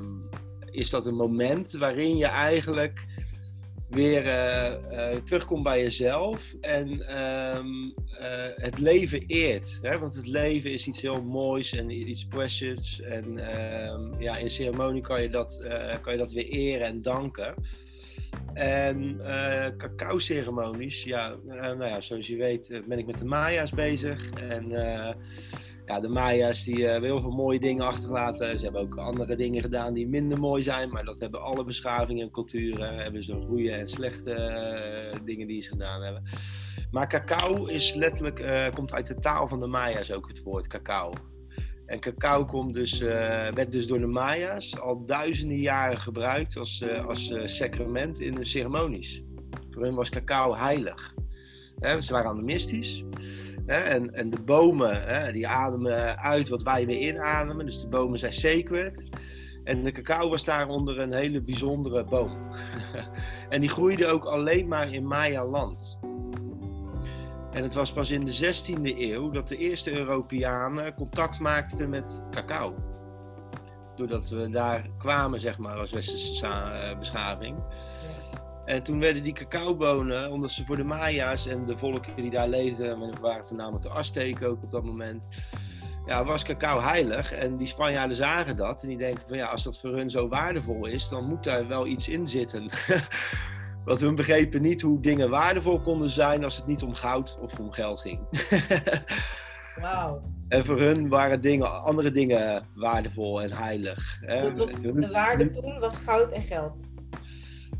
is 0.71 0.91
dat 0.91 1.07
een 1.07 1.15
moment 1.15 1.73
waarin 1.73 2.17
je 2.17 2.27
eigenlijk 2.27 3.07
weer 3.91 4.27
uh, 4.27 5.11
terugkomt 5.25 5.63
bij 5.63 5.83
jezelf 5.83 6.55
en 6.61 7.09
ehm, 7.09 7.67
het 8.57 8.79
leven 8.79 9.25
eert. 9.27 9.79
Hè? 9.83 9.99
Want 9.99 10.15
het 10.15 10.27
leven 10.27 10.73
is 10.73 10.87
iets 10.87 11.03
heel 11.03 11.23
moois 11.23 11.73
en 11.73 11.91
iets 11.91 12.27
precious. 12.27 13.01
En 13.01 13.39
ehm, 13.39 14.23
ja, 14.23 14.37
in 14.37 14.51
ceremonie 14.51 15.03
kan 15.03 15.23
je, 15.23 15.29
dat, 15.29 15.63
kan 16.01 16.13
je 16.13 16.19
dat 16.19 16.33
weer 16.33 16.49
eren 16.49 16.87
en 16.87 17.03
danken. 17.03 17.55
En 18.55 19.17
uh, 19.21 19.67
cacao-ceremonies, 19.77 21.03
ja, 21.03 21.37
uh, 21.47 21.55
nou 21.55 21.85
ja, 21.85 22.01
zoals 22.01 22.27
je 22.27 22.37
weet 22.37 22.71
eh, 22.71 22.81
ben 22.89 22.99
ik 22.99 23.07
met 23.07 23.19
de 23.19 23.25
Maya's 23.25 23.71
bezig. 23.71 24.31
En 24.31 24.69
ja, 25.87 26.01
de 26.01 26.09
Maya's 26.09 26.65
die 26.65 26.87
hebben 26.87 27.11
heel 27.11 27.21
veel 27.21 27.31
mooie 27.31 27.61
dingen 27.61 27.87
achtergelaten. 27.87 28.59
Ze 28.59 28.65
hebben 28.65 28.83
ook 28.83 28.97
andere 28.97 29.37
dingen 29.37 29.63
gedaan 29.63 29.95
die 29.95 30.09
minder 30.09 30.39
mooi 30.39 30.63
zijn. 30.63 30.89
Maar 30.89 31.05
dat 31.05 31.21
hebben 31.21 31.43
alle 31.43 31.65
beschavingen 31.65 32.23
en 32.23 32.31
culturen. 32.31 32.99
Hebben 32.99 33.25
ze 33.25 33.45
goede 33.49 33.71
en 33.71 33.89
slechte 33.89 35.19
dingen 35.25 35.47
die 35.47 35.63
ze 35.63 35.69
gedaan 35.69 36.03
hebben. 36.03 36.23
Maar 36.91 37.09
cacao 37.09 37.65
is 37.65 37.95
letterlijk, 37.95 38.71
komt 38.75 38.93
uit 38.93 39.07
de 39.07 39.19
taal 39.19 39.49
van 39.49 39.61
de 39.61 39.67
Maya's 39.67 40.11
ook 40.11 40.29
het 40.29 40.43
woord 40.43 40.67
cacao. 40.67 41.13
En 41.87 42.01
cacao 42.01 42.45
komt 42.45 42.75
dus, 42.75 43.01
uh, 43.01 43.09
werd 43.51 43.73
dus 43.73 43.87
door 43.87 43.99
de 43.99 44.07
Maya's 44.07 44.81
al 44.81 45.05
duizenden 45.05 45.59
jaren 45.59 46.01
gebruikt 46.01 46.57
als, 46.57 46.81
uh, 46.81 47.07
als 47.07 47.31
uh, 47.31 47.47
sacrament 47.47 48.21
in 48.21 48.35
de 48.35 48.45
ceremonies. 48.45 49.23
Voor 49.71 49.83
hen 49.83 49.95
was 49.95 50.09
cacao 50.09 50.55
heilig. 50.55 51.15
Ze 52.01 52.13
waren 52.13 52.31
animistisch. 52.31 53.05
Hè, 53.67 53.79
en, 53.79 54.15
en 54.15 54.31
de 54.31 54.43
bomen 54.43 55.33
die 55.33 55.49
ademen 55.49 56.19
uit 56.19 56.49
wat 56.49 56.63
wij 56.63 56.87
weer 56.87 56.99
inademen. 56.99 57.67
Dus 57.67 57.81
de 57.81 57.89
bomen 57.89 58.19
zijn 58.19 58.33
sacred. 58.33 59.09
En 59.65 59.83
de 59.83 59.93
cacao 59.93 60.29
was 60.29 60.45
daaronder 60.45 60.99
een 60.99 61.13
hele 61.13 61.43
bijzondere 61.43 62.05
boom. 62.05 62.39
en 63.49 63.61
die 63.61 63.71
groeide 63.71 64.07
ook 64.07 64.25
alleen 64.25 64.69
maar 64.69 64.93
in 64.93 65.07
Maya-land. 65.07 65.99
En 67.55 67.63
het 67.63 67.75
was 67.75 67.93
pas 67.93 68.11
in 68.11 68.25
de 68.25 68.55
16e 68.55 68.99
eeuw 68.99 69.31
dat 69.31 69.49
de 69.49 69.57
eerste 69.57 69.99
Europeanen 69.99 70.95
contact 70.95 71.41
maakten 71.41 71.89
met 71.89 72.25
cacao. 72.31 72.75
Doordat 73.97 74.29
we 74.29 74.49
daar 74.49 74.87
kwamen, 74.99 75.41
zeg 75.41 75.59
maar, 75.59 75.77
als 75.77 75.91
westerse 75.91 76.47
eh, 76.47 76.99
beschaving. 76.99 77.57
En 78.65 78.83
toen 78.83 79.01
werden 79.01 79.23
die 79.23 79.33
cacaobonen, 79.33 80.31
omdat 80.31 80.51
ze 80.51 80.65
voor 80.65 80.77
de 80.77 80.85
Maya's 80.85 81.47
en 81.47 81.67
de 81.67 81.79
volken 81.79 82.17
die 82.17 82.31
daar 82.31 82.49
leefden, 82.49 83.01
we 83.01 83.21
waren 83.21 83.47
voornamelijk 83.47 83.83
de 83.83 83.91
Azteken 83.91 84.49
ook 84.49 84.63
op 84.63 84.71
dat 84.71 84.85
moment, 84.85 85.27
ja, 86.07 86.25
was 86.25 86.43
cacao 86.43 86.81
heilig. 86.81 87.33
En 87.33 87.57
die 87.57 87.67
Spanjaarden 87.67 88.17
zagen 88.17 88.57
dat 88.57 88.83
en 88.83 88.89
die 88.89 88.99
denken 88.99 89.25
van 89.29 89.37
ja, 89.37 89.47
als 89.47 89.65
dat 89.65 89.81
voor 89.81 89.97
hun 89.97 90.11
zo 90.11 90.29
waardevol 90.29 90.87
is, 90.87 91.09
dan 91.09 91.25
moet 91.25 91.45
daar 91.45 91.69
wel 91.69 91.87
iets 91.87 92.09
in 92.09 92.27
zitten. 92.27 92.69
Want 93.85 94.01
hun 94.01 94.15
begrepen 94.15 94.63
niet 94.63 94.83
hoe 94.83 95.01
dingen 95.01 95.31
waardevol 95.31 95.81
konden 95.81 96.11
zijn 96.11 96.45
als 96.45 96.57
het 96.57 96.67
niet 96.67 96.83
om 96.83 96.95
goud 96.95 97.39
of 97.41 97.59
om 97.59 97.73
geld 97.73 98.01
ging. 98.01 98.21
Wauw. 99.81 100.23
En 100.49 100.65
voor 100.65 100.81
hun 100.81 101.09
waren 101.09 101.41
dingen, 101.41 101.83
andere 101.83 102.13
dingen 102.13 102.69
waardevol 102.75 103.43
en 103.43 103.53
heilig. 103.53 104.21
Dat 104.27 104.57
was, 104.57 104.83
de 104.83 105.09
waarde 105.13 105.51
toen 105.51 105.79
was 105.79 105.99
goud 105.99 106.33
en 106.33 106.43
geld. 106.43 106.93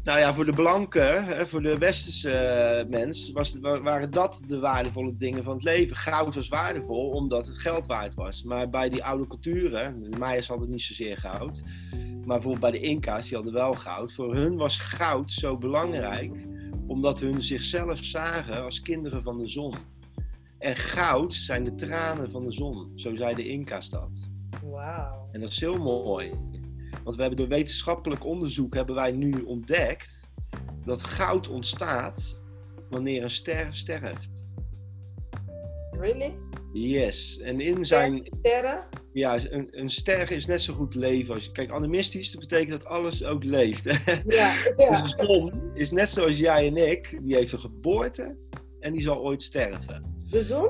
Nou 0.05 0.19
ja, 0.19 0.35
voor 0.35 0.45
de 0.45 0.53
blanken, 0.53 1.49
voor 1.49 1.63
de 1.63 1.79
westerse 1.79 2.31
eh, 2.31 2.89
mens, 2.89 3.33
was, 3.33 3.59
waren 3.61 4.11
dat 4.11 4.41
de 4.47 4.59
waardevolle 4.59 5.17
dingen 5.17 5.45
van 5.45 5.55
het 5.55 5.63
leven. 5.63 5.97
Goud 5.97 6.35
was 6.35 6.49
waardevol 6.49 7.11
omdat 7.11 7.47
het 7.47 7.59
geld 7.59 7.87
waard 7.87 8.15
was. 8.15 8.43
Maar 8.43 8.71
bij 8.71 8.89
die 8.89 9.05
oude 9.05 9.27
culturen, 9.27 10.11
de 10.11 10.19
Mayas 10.19 10.49
hadden 10.49 10.71
niet 10.71 10.83
zozeer 10.83 11.17
goud, 11.17 11.63
maar 11.91 12.25
bijvoorbeeld 12.25 12.61
bij 12.61 12.71
de 12.71 12.81
Inca's, 12.81 13.25
die 13.25 13.35
hadden 13.35 13.53
wel 13.55 13.73
goud. 13.73 14.13
Voor 14.13 14.35
hun 14.35 14.57
was 14.57 14.79
goud 14.79 15.33
zo 15.33 15.59
belangrijk 15.59 16.47
omdat 16.87 17.21
hun 17.21 17.43
zichzelf 17.43 17.99
zagen 18.05 18.65
als 18.65 18.81
kinderen 18.81 19.23
van 19.23 19.39
de 19.39 19.49
zon. 19.49 19.75
En 20.59 20.77
goud 20.77 21.35
zijn 21.35 21.65
de 21.65 21.75
tranen 21.75 22.31
van 22.31 22.45
de 22.45 22.53
zon, 22.53 22.93
zo 22.95 23.17
zei 23.17 23.35
de 23.35 23.49
Inca's 23.49 23.91
dat. 23.91 24.29
Wauw. 24.63 25.29
En 25.33 25.41
dat 25.41 25.51
is 25.51 25.61
heel 25.61 25.79
mooi. 25.79 26.33
Want 27.05 27.17
we 27.17 27.23
hebben 27.23 27.41
door 27.41 27.49
wetenschappelijk 27.49 28.25
onderzoek 28.25 28.75
hebben 28.75 28.95
wij 28.95 29.13
nu 29.13 29.33
ontdekt 29.33 30.29
dat 30.85 31.03
goud 31.03 31.49
ontstaat 31.49 32.45
wanneer 32.91 33.23
een 33.23 33.31
ster 33.31 33.69
sterft. 33.71 34.31
Really? 35.91 36.35
Yes. 36.73 37.39
En 37.39 37.61
in 37.61 37.85
zijn. 37.85 38.21
Sterren? 38.25 38.85
Ja, 39.13 39.39
een, 39.51 39.69
een 39.71 39.91
ster 39.91 40.31
is 40.31 40.47
net 40.47 40.61
zo 40.63 40.75
goed 40.75 40.95
leven. 40.95 41.35
Als, 41.35 41.53
kijk, 41.53 41.71
animistisch, 41.71 42.31
dat 42.31 42.41
betekent 42.41 42.71
dat 42.71 42.85
alles 42.85 43.25
ook 43.25 43.45
leeft. 43.45 43.85
Ja, 44.27 44.55
ja. 44.77 45.03
Dus 45.03 45.15
de 45.15 45.25
zon 45.25 45.71
is 45.75 45.91
net 45.91 46.11
zoals 46.11 46.39
jij 46.39 46.67
en 46.67 46.77
ik, 46.77 47.19
die 47.23 47.35
heeft 47.35 47.53
een 47.53 47.61
geboorte 47.61 48.37
en 48.81 48.93
die 48.93 49.03
zal 49.03 49.23
ooit 49.23 49.43
sterven. 49.43 50.25
De 50.31 50.43
zon? 50.43 50.69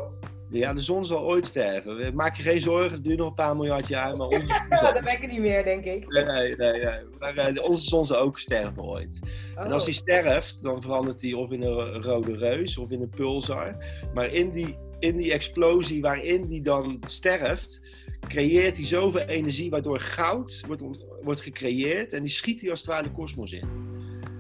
Ja, 0.59 0.75
de 0.75 0.83
zon 0.83 1.05
zal 1.07 1.23
ooit 1.23 1.47
sterven. 1.47 2.15
Maak 2.15 2.37
je 2.37 2.43
geen 2.43 2.61
zorgen, 2.61 2.93
het 2.93 3.05
duurt 3.05 3.19
nog 3.19 3.29
een 3.29 3.35
paar 3.35 3.57
miljard 3.57 3.89
jaar. 3.89 4.17
Maar 4.17 4.27
onze 4.39 4.65
zal... 4.71 4.93
dat 4.95 5.05
ben 5.05 5.23
ik 5.23 5.31
niet 5.31 5.41
meer, 5.41 5.65
denk 5.65 5.85
ik. 5.85 6.09
Nee, 6.09 6.25
nee, 6.25 6.73
nee. 6.73 6.99
Maar 7.19 7.53
uh, 7.53 7.63
onze 7.65 7.83
zon 7.83 8.05
zal 8.05 8.17
ook 8.17 8.39
sterven 8.39 8.83
ooit. 8.83 9.19
En 9.57 9.73
als 9.73 9.83
Oh. 9.83 9.87
die 9.87 9.95
sterft, 9.95 10.63
dan 10.63 10.83
verandert 10.83 11.23
hij 11.23 11.33
of 11.33 11.51
in 11.51 11.63
een 11.63 12.03
rode 12.03 12.37
reus 12.37 12.79
of 12.79 12.91
in 12.91 13.01
een 13.03 13.09
pulsar. 13.09 13.77
Maar 14.15 14.33
in 14.33 14.51
die, 14.53 14.77
in 14.99 15.17
die 15.17 15.33
explosie 15.33 16.01
waarin 16.01 16.47
die 16.49 16.63
dan 16.63 17.03
sterft, 17.07 17.81
creëert 18.29 18.77
hij 18.77 18.87
zoveel 18.87 19.27
energie 19.27 19.71
waardoor 19.71 20.01
goud 20.01 20.65
wordt, 20.67 20.83
wordt 21.23 21.41
gecreëerd. 21.41 22.13
En 22.13 22.21
die 22.23 22.31
schiet 22.31 22.61
hij 22.61 22.71
als 22.71 22.81
het 22.81 22.89
ware 22.89 23.03
de 23.03 23.11
kosmos 23.11 23.53
in. 23.53 23.69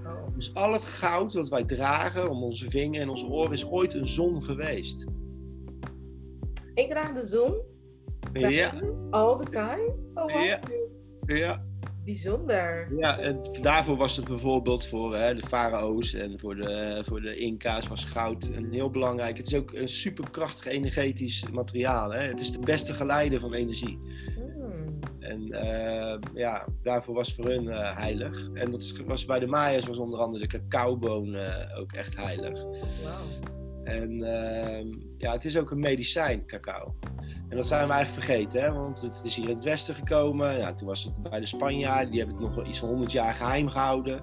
Oh. 0.07 0.35
Dus 0.35 0.55
al 0.55 0.73
het 0.73 0.85
goud 0.85 1.33
dat 1.33 1.49
wij 1.49 1.65
dragen 1.65 2.29
om 2.29 2.43
onze 2.43 2.71
vinger 2.71 3.01
en 3.01 3.09
onze 3.09 3.27
oren 3.27 3.53
is 3.53 3.67
ooit 3.67 3.95
een 3.95 4.09
zon 4.09 4.43
geweest. 4.43 5.05
Ik 6.75 6.91
draag 6.91 7.12
de 7.12 7.27
zon. 7.27 7.55
Ja, 8.33 8.72
All 9.11 9.39
the 9.39 9.51
time? 9.51 9.95
Oh, 10.14 10.33
wow. 10.33 10.45
Ja. 10.45 10.61
ja. 11.27 11.64
Bijzonder. 12.05 12.89
Ja, 12.97 13.18
en 13.18 13.41
daarvoor 13.61 13.97
was 13.97 14.16
het 14.16 14.29
bijvoorbeeld 14.29 14.87
voor 14.87 15.16
hè, 15.16 15.35
de 15.35 15.47
farao's 15.47 16.14
en 16.14 16.39
voor 16.39 16.57
de, 16.57 17.03
voor 17.07 17.20
de 17.20 17.37
Inca's 17.37 17.89
was 17.89 18.05
goud 18.05 18.47
een 18.47 18.72
heel 18.72 18.91
belangrijk. 18.91 19.37
Het 19.37 19.47
is 19.47 19.55
ook 19.55 19.72
een 19.72 19.89
superkrachtig 19.89 20.66
energetisch 20.66 21.45
materiaal. 21.53 22.11
Hè? 22.11 22.20
Het 22.20 22.41
is 22.41 22.53
de 22.53 22.59
beste 22.59 22.95
geleider 22.95 23.41
van 23.41 23.55
energie. 23.55 23.99
Hmm. 24.35 24.99
En 25.18 25.53
eh, 25.53 26.18
ja, 26.35 26.64
daarvoor 26.83 27.14
was 27.14 27.35
voor 27.35 27.45
hun 27.45 27.68
eh, 27.68 27.97
heilig. 27.97 28.49
En 28.53 28.70
dat 28.70 28.93
was 29.07 29.25
bij 29.25 29.39
de 29.39 29.47
Maya's 29.47 29.87
was 29.87 29.97
onder 29.97 30.18
andere 30.18 30.47
de 30.47 30.59
cacaoboon 30.59 31.35
eh, 31.35 31.79
ook 31.79 31.93
echt 31.93 32.16
heilig. 32.16 32.62
Wauw. 33.03 33.62
En 33.85 34.22
ehm, 34.22 34.87
ja, 35.18 35.32
het 35.32 35.45
is 35.45 35.57
ook 35.57 35.70
een 35.70 35.78
medicijn, 35.78 36.47
cacao. 36.47 36.95
En 37.49 37.57
dat 37.57 37.66
zijn 37.66 37.87
we 37.87 37.93
eigenlijk 37.93 38.24
vergeten, 38.24 38.62
hè? 38.62 38.72
want 38.72 39.01
het 39.01 39.20
is 39.24 39.37
hier 39.37 39.49
in 39.49 39.55
het 39.55 39.64
westen 39.64 39.95
gekomen. 39.95 40.59
Ja, 40.59 40.74
toen 40.74 40.87
was 40.87 41.05
het 41.05 41.22
bij 41.22 41.41
de 41.41 41.47
Spanjaarden, 41.47 42.11
die 42.11 42.18
hebben 42.18 42.37
het 42.37 42.47
nog 42.47 42.55
wel 42.55 42.66
iets 42.66 42.78
van 42.78 42.89
100 42.89 43.12
jaar 43.12 43.35
geheim 43.35 43.68
gehouden. 43.68 44.20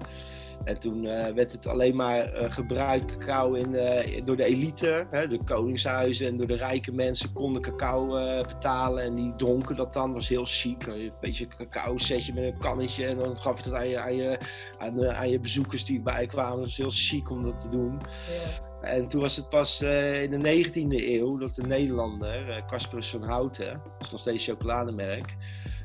En 0.64 0.78
toen 0.78 1.06
eh, 1.06 1.32
werd 1.34 1.52
het 1.52 1.66
alleen 1.66 1.96
maar 1.96 2.32
eh, 2.32 2.50
gebruikt, 2.52 3.16
cacao, 3.16 3.52
in, 3.52 3.74
eh, 3.74 4.24
door 4.24 4.36
de 4.36 4.44
elite. 4.44 5.06
Hè? 5.10 5.28
De 5.28 5.44
koningshuizen 5.44 6.26
en 6.26 6.36
door 6.36 6.46
de 6.46 6.56
rijke 6.56 6.92
mensen 6.92 7.32
konden 7.32 7.62
cacao 7.62 8.06
betalen. 8.42 9.02
En 9.04 9.14
die 9.14 9.34
dronken 9.36 9.76
dat 9.76 9.92
dan, 9.92 10.12
was 10.12 10.28
heel 10.28 10.44
chic. 10.44 10.86
Een 10.86 11.12
beetje 11.20 11.46
cacao 11.46 11.98
setje 11.98 12.34
met 12.34 12.44
een 12.44 12.58
kannetje. 12.58 13.06
En 13.06 13.18
dan 13.18 13.38
gaf 13.40 13.56
je 13.56 13.70
dat 13.70 13.78
aan 13.78 13.88
je, 13.88 13.98
aan 13.98 14.16
je, 14.16 14.38
aan 14.78 14.94
de- 14.94 15.12
aan 15.14 15.30
je 15.30 15.40
bezoekers 15.40 15.84
die 15.84 16.00
bijkwamen. 16.00 16.56
Dat 16.56 16.64
was 16.64 16.76
heel 16.76 16.90
chic 16.90 17.30
om 17.30 17.42
dat 17.42 17.60
te 17.60 17.68
doen. 17.68 18.00
Ja. 18.82 18.88
En 18.88 19.08
toen 19.08 19.20
was 19.20 19.36
het 19.36 19.48
pas 19.48 19.80
in 19.80 20.30
de 20.30 20.64
19e 20.64 21.08
eeuw 21.08 21.38
dat 21.38 21.54
de 21.54 21.62
Nederlander, 21.66 22.64
Casperus 22.66 23.10
van 23.10 23.22
Houten, 23.22 23.66
dat 23.72 24.02
is 24.02 24.10
nog 24.10 24.20
steeds 24.20 24.44
chocolademerk, 24.44 25.36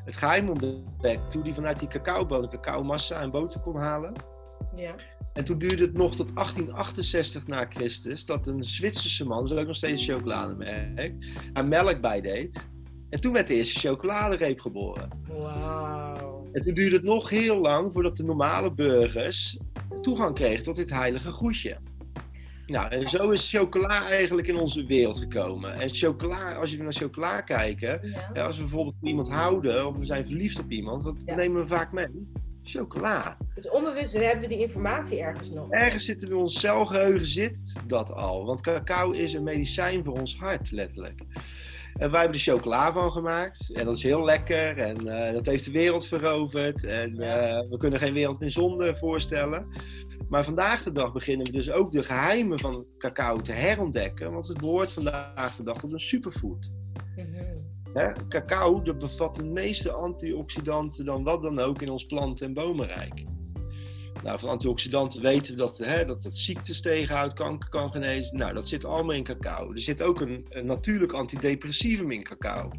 het 0.06 0.16
geheim 0.16 0.50
ontdekte 0.50 1.38
hoe 1.38 1.44
die 1.44 1.54
vanuit 1.54 1.80
die 1.80 1.88
cacaobonen 1.88 2.50
cacaomassa 2.50 3.22
en 3.22 3.32
boter 3.32 3.60
kon 3.60 3.76
halen. 3.76 4.14
Ja. 4.76 4.96
En 5.34 5.44
toen 5.46 5.58
duurde 5.60 5.84
het 5.84 5.94
nog 5.94 6.16
tot 6.16 6.36
1868 6.36 7.48
na 7.48 7.66
Christus 7.70 8.26
dat 8.26 8.48
een 8.48 8.64
Zwitserse 8.64 9.26
man, 9.26 9.42
dat 9.44 9.52
is 9.52 9.58
ook 9.60 9.68
nog 9.68 9.76
steeds 9.76 10.08
een 10.08 10.14
chocolademerk, 10.14 11.14
aan 11.54 11.68
melk 11.68 12.02
bijdeed. 12.02 12.70
En 13.10 13.22
toen 13.22 13.34
werd 13.34 13.48
de 13.48 13.54
eerste 13.54 13.80
chocoladereep 13.80 14.60
geboren. 14.60 15.10
Wauw. 15.28 16.48
En 16.52 16.62
toen 16.62 16.74
duurde 16.74 16.96
het 16.96 17.06
nog 17.06 17.30
heel 17.30 17.58
lang 17.58 17.94
voordat 17.94 18.18
de 18.18 18.24
normale 18.24 18.74
burgers 18.74 19.60
toegang 20.02 20.36
kregen 20.36 20.64
tot 20.64 20.76
dit 20.76 20.90
heilige 20.90 21.32
goedje. 21.32 21.78
Nou, 22.68 22.90
en 22.90 23.10
zo 23.10 23.30
is 23.30 23.50
chocola 23.50 24.08
eigenlijk 24.10 24.48
in 24.48 24.58
onze 24.58 24.86
wereld 24.86 25.20
gekomen. 25.20 25.74
En 25.74 25.90
chocola, 25.90 26.54
als 26.54 26.72
je 26.72 26.78
naar 26.78 26.94
chocola 26.94 27.42
kijken, 27.42 28.00
Ja. 28.34 28.46
als 28.46 28.56
we 28.56 28.62
bijvoorbeeld 28.62 28.96
van 29.00 29.08
iemand 29.08 29.30
houden 29.30 29.88
of 29.88 29.98
we 29.98 30.06
zijn 30.06 30.26
verliefd 30.26 30.60
op 30.60 30.72
iemand, 30.72 31.04
wat 31.04 31.16
Ja. 31.26 31.36
nemen 31.36 31.62
we 31.62 31.68
vaak 31.68 31.92
mee? 31.92 32.08
Chocola. 32.68 33.38
Dus 33.56 33.70
onbewust 33.70 34.14
hebben 34.14 34.42
we 34.42 34.48
die 34.48 34.62
informatie 34.62 35.20
ergens 35.20 35.50
nog. 35.50 35.72
Ergens 35.72 36.06
zit 36.06 36.24
in 36.24 36.36
ons 36.36 36.60
celgeheugen 36.60 37.26
zit 37.26 37.74
dat 37.88 38.14
al. 38.14 38.46
Want 38.46 38.62
cacao 38.62 39.12
is 39.12 39.34
een 39.34 39.44
medicijn 39.44 40.04
voor 40.04 40.20
ons 40.20 40.38
hart, 40.38 40.72
letterlijk. 40.72 41.22
En 41.98 42.12
wij 42.12 42.22
hebben 42.22 42.38
er 42.38 42.44
chocola 42.44 42.92
van 42.92 43.12
gemaakt. 43.12 43.72
En 43.74 43.86
dat 43.86 43.98
is 43.98 44.04
heel 44.04 44.24
lekker. 44.24 44.78
En 44.78 44.98
eh, 44.98 45.34
dat 45.34 45.46
heeft 45.46 45.66
de 45.66 45.72
wereld 45.72 46.08
veroverd. 46.08 46.84
En 46.84 47.20
eh, 47.20 47.70
we 47.70 47.78
kunnen 47.78 48.00
geen 48.00 48.14
wereld 48.14 48.40
meer 48.40 48.52
zonder 48.52 48.98
voorstellen. 48.98 49.68
Maar 50.30 50.44
vandaag 50.44 50.84
de 50.84 50.92
dag 50.92 51.14
beginnen 51.14 51.46
we 51.46 51.52
dus 51.52 51.72
ook 51.72 51.92
de 51.92 52.04
geheimen 52.04 52.60
van 52.60 52.86
cacao 52.98 53.42
te 53.42 53.52
herontdekken. 53.52 54.32
Want 54.32 54.48
het 54.48 54.58
behoort 54.58 54.92
vandaag 54.92 55.56
de 55.56 55.64
dag 55.64 55.80
tot 55.80 55.94
een 55.94 56.00
superfood. 56.00 56.72
Mhm. 57.16 57.46
Cacao 58.30 58.82
bevat 58.82 59.36
de 59.36 59.44
meeste 59.44 59.92
antioxidanten 59.92 61.06
dan 61.06 61.24
wat 61.24 61.42
dan 61.42 61.60
ook 61.60 61.82
in 61.82 61.90
ons 61.90 62.06
planten- 62.06 62.48
en 62.48 62.54
bomenrijk. 62.54 63.26
Nou, 64.24 64.40
van 64.40 64.50
antioxidanten 64.50 65.22
weten 65.22 65.52
we 65.54 65.60
dat, 65.60 65.78
hè, 65.78 66.06
dat 66.06 66.24
het 66.24 66.38
ziektes 66.38 66.82
tegenhoudt, 66.82 67.34
kanker 67.34 67.70
kan 67.70 67.92
genezen. 67.92 68.38
Nou, 68.38 68.54
dat 68.54 68.68
zit 68.68 68.86
allemaal 68.86 69.16
in 69.16 69.24
cacao. 69.24 69.72
Er 69.72 69.80
zit 69.80 70.02
ook 70.02 70.22
een, 70.22 70.46
een 70.50 70.66
natuurlijk 70.66 71.12
antidepressivum 71.12 72.12
in 72.12 72.24
cacao. 72.24 72.72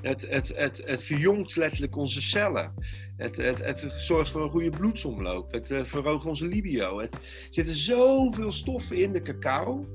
Het, 0.00 0.28
het, 0.28 0.52
het, 0.56 0.82
het 0.84 1.04
verjongt 1.04 1.56
letterlijk 1.56 1.96
onze 1.96 2.22
cellen. 2.22 2.74
Het, 3.16 3.36
het, 3.36 3.64
het 3.64 3.92
zorgt 3.96 4.30
voor 4.30 4.42
een 4.42 4.50
goede 4.50 4.70
bloedsomloop. 4.70 5.52
Het 5.52 5.70
eh, 5.70 5.84
verhoogt 5.84 6.26
onze 6.26 6.46
libido. 6.46 7.00
Het, 7.00 7.14
er 7.14 7.20
zitten 7.50 7.74
zoveel 7.74 8.52
stoffen 8.52 8.96
in 8.96 9.12
de 9.12 9.22
cacao 9.22 9.86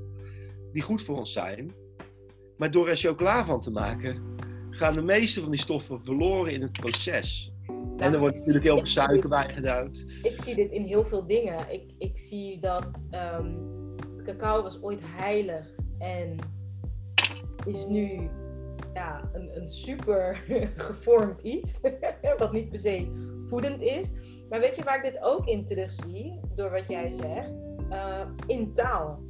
die 0.72 0.82
goed 0.82 1.02
voor 1.02 1.18
ons 1.18 1.32
zijn. 1.32 1.74
Maar 2.60 2.70
door 2.70 2.88
er 2.88 2.96
chocola 2.96 3.44
van 3.44 3.60
te 3.60 3.70
maken, 3.70 4.36
gaan 4.70 4.94
de 4.94 5.02
meeste 5.02 5.40
van 5.40 5.50
die 5.50 5.60
stoffen 5.60 6.04
verloren 6.04 6.52
in 6.52 6.62
het 6.62 6.72
proces. 6.72 7.52
en 7.96 8.12
er 8.12 8.18
wordt 8.18 8.36
natuurlijk 8.36 8.64
heel 8.64 8.78
veel 8.78 8.86
suiker 8.86 9.28
bij 9.28 9.52
gedaan. 9.54 9.90
Ik 10.22 10.40
zie 10.44 10.54
dit 10.54 10.70
in 10.70 10.84
heel 10.84 11.04
veel 11.04 11.26
dingen. 11.26 11.72
Ik, 11.72 11.82
ik 11.98 12.18
zie 12.18 12.60
dat 12.60 12.86
um, 13.40 13.58
cacao 14.24 14.62
was 14.62 14.82
ooit 14.82 15.00
heilig 15.02 15.74
en 15.98 16.36
is 17.66 17.86
nu 17.86 18.30
ja, 18.94 19.30
een, 19.32 19.56
een 19.56 19.68
super 19.68 20.42
gevormd 20.76 21.40
iets, 21.42 21.80
wat 22.38 22.52
niet 22.52 22.68
per 22.68 22.78
se 22.78 23.10
voedend 23.46 23.82
is. 23.82 24.12
Maar 24.48 24.60
weet 24.60 24.76
je 24.76 24.82
waar 24.82 25.04
ik 25.04 25.12
dit 25.12 25.22
ook 25.22 25.46
in 25.46 25.66
terug 25.66 25.92
zie, 25.92 26.40
door 26.54 26.70
wat 26.70 26.86
jij 26.88 27.10
zegt? 27.10 27.74
Uh, 27.90 28.26
in 28.46 28.74
taal. 28.74 29.22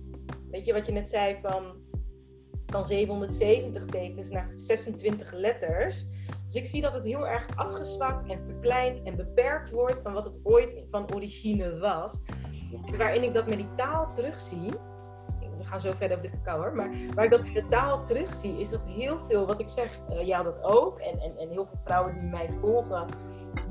Weet 0.51 0.67
je 0.67 0.73
wat 0.73 0.87
je 0.87 0.93
net 0.93 1.09
zei 1.09 1.37
van, 1.43 1.80
van 2.71 2.85
770 2.85 3.85
tekens 3.85 4.29
naar 4.29 4.53
26 4.57 5.33
letters. 5.33 6.07
Dus 6.47 6.55
ik 6.55 6.67
zie 6.67 6.83
dat 6.83 6.93
het 6.93 7.05
heel 7.05 7.29
erg 7.29 7.47
afgezwakt 7.57 8.31
en 8.31 8.45
verkleind 8.45 9.03
en 9.03 9.17
beperkt 9.17 9.71
wordt 9.71 10.01
van 10.01 10.13
wat 10.13 10.25
het 10.25 10.39
ooit 10.43 10.83
van 10.89 11.15
origine 11.15 11.79
was. 11.79 12.23
Waarin 12.97 13.23
ik 13.23 13.35
dat 13.35 13.47
met 13.47 13.59
die 13.59 13.75
taal 13.75 14.13
terugzie 14.15 14.71
we 15.61 15.67
gaan 15.67 15.81
zo 15.81 15.93
verder 15.93 16.17
op 16.17 16.23
de 16.23 16.31
cacao 16.31 16.59
hoor. 16.59 16.75
Maar 16.75 16.91
waar 17.15 17.25
ik 17.25 17.31
dat 17.31 17.45
in 17.45 17.53
de 17.53 17.67
taal 17.69 18.05
terugzie, 18.05 18.61
is 18.61 18.71
dat 18.71 18.87
heel 18.87 19.19
veel, 19.19 19.47
wat 19.47 19.61
ik 19.61 19.69
zeg, 19.69 20.01
uh, 20.11 20.27
ja 20.27 20.43
dat 20.43 20.63
ook. 20.63 20.99
En, 20.99 21.19
en, 21.19 21.37
en 21.37 21.49
heel 21.49 21.67
veel 21.67 21.81
vrouwen 21.85 22.15
die 22.15 22.29
mij 22.29 22.49
volgen, 22.61 23.07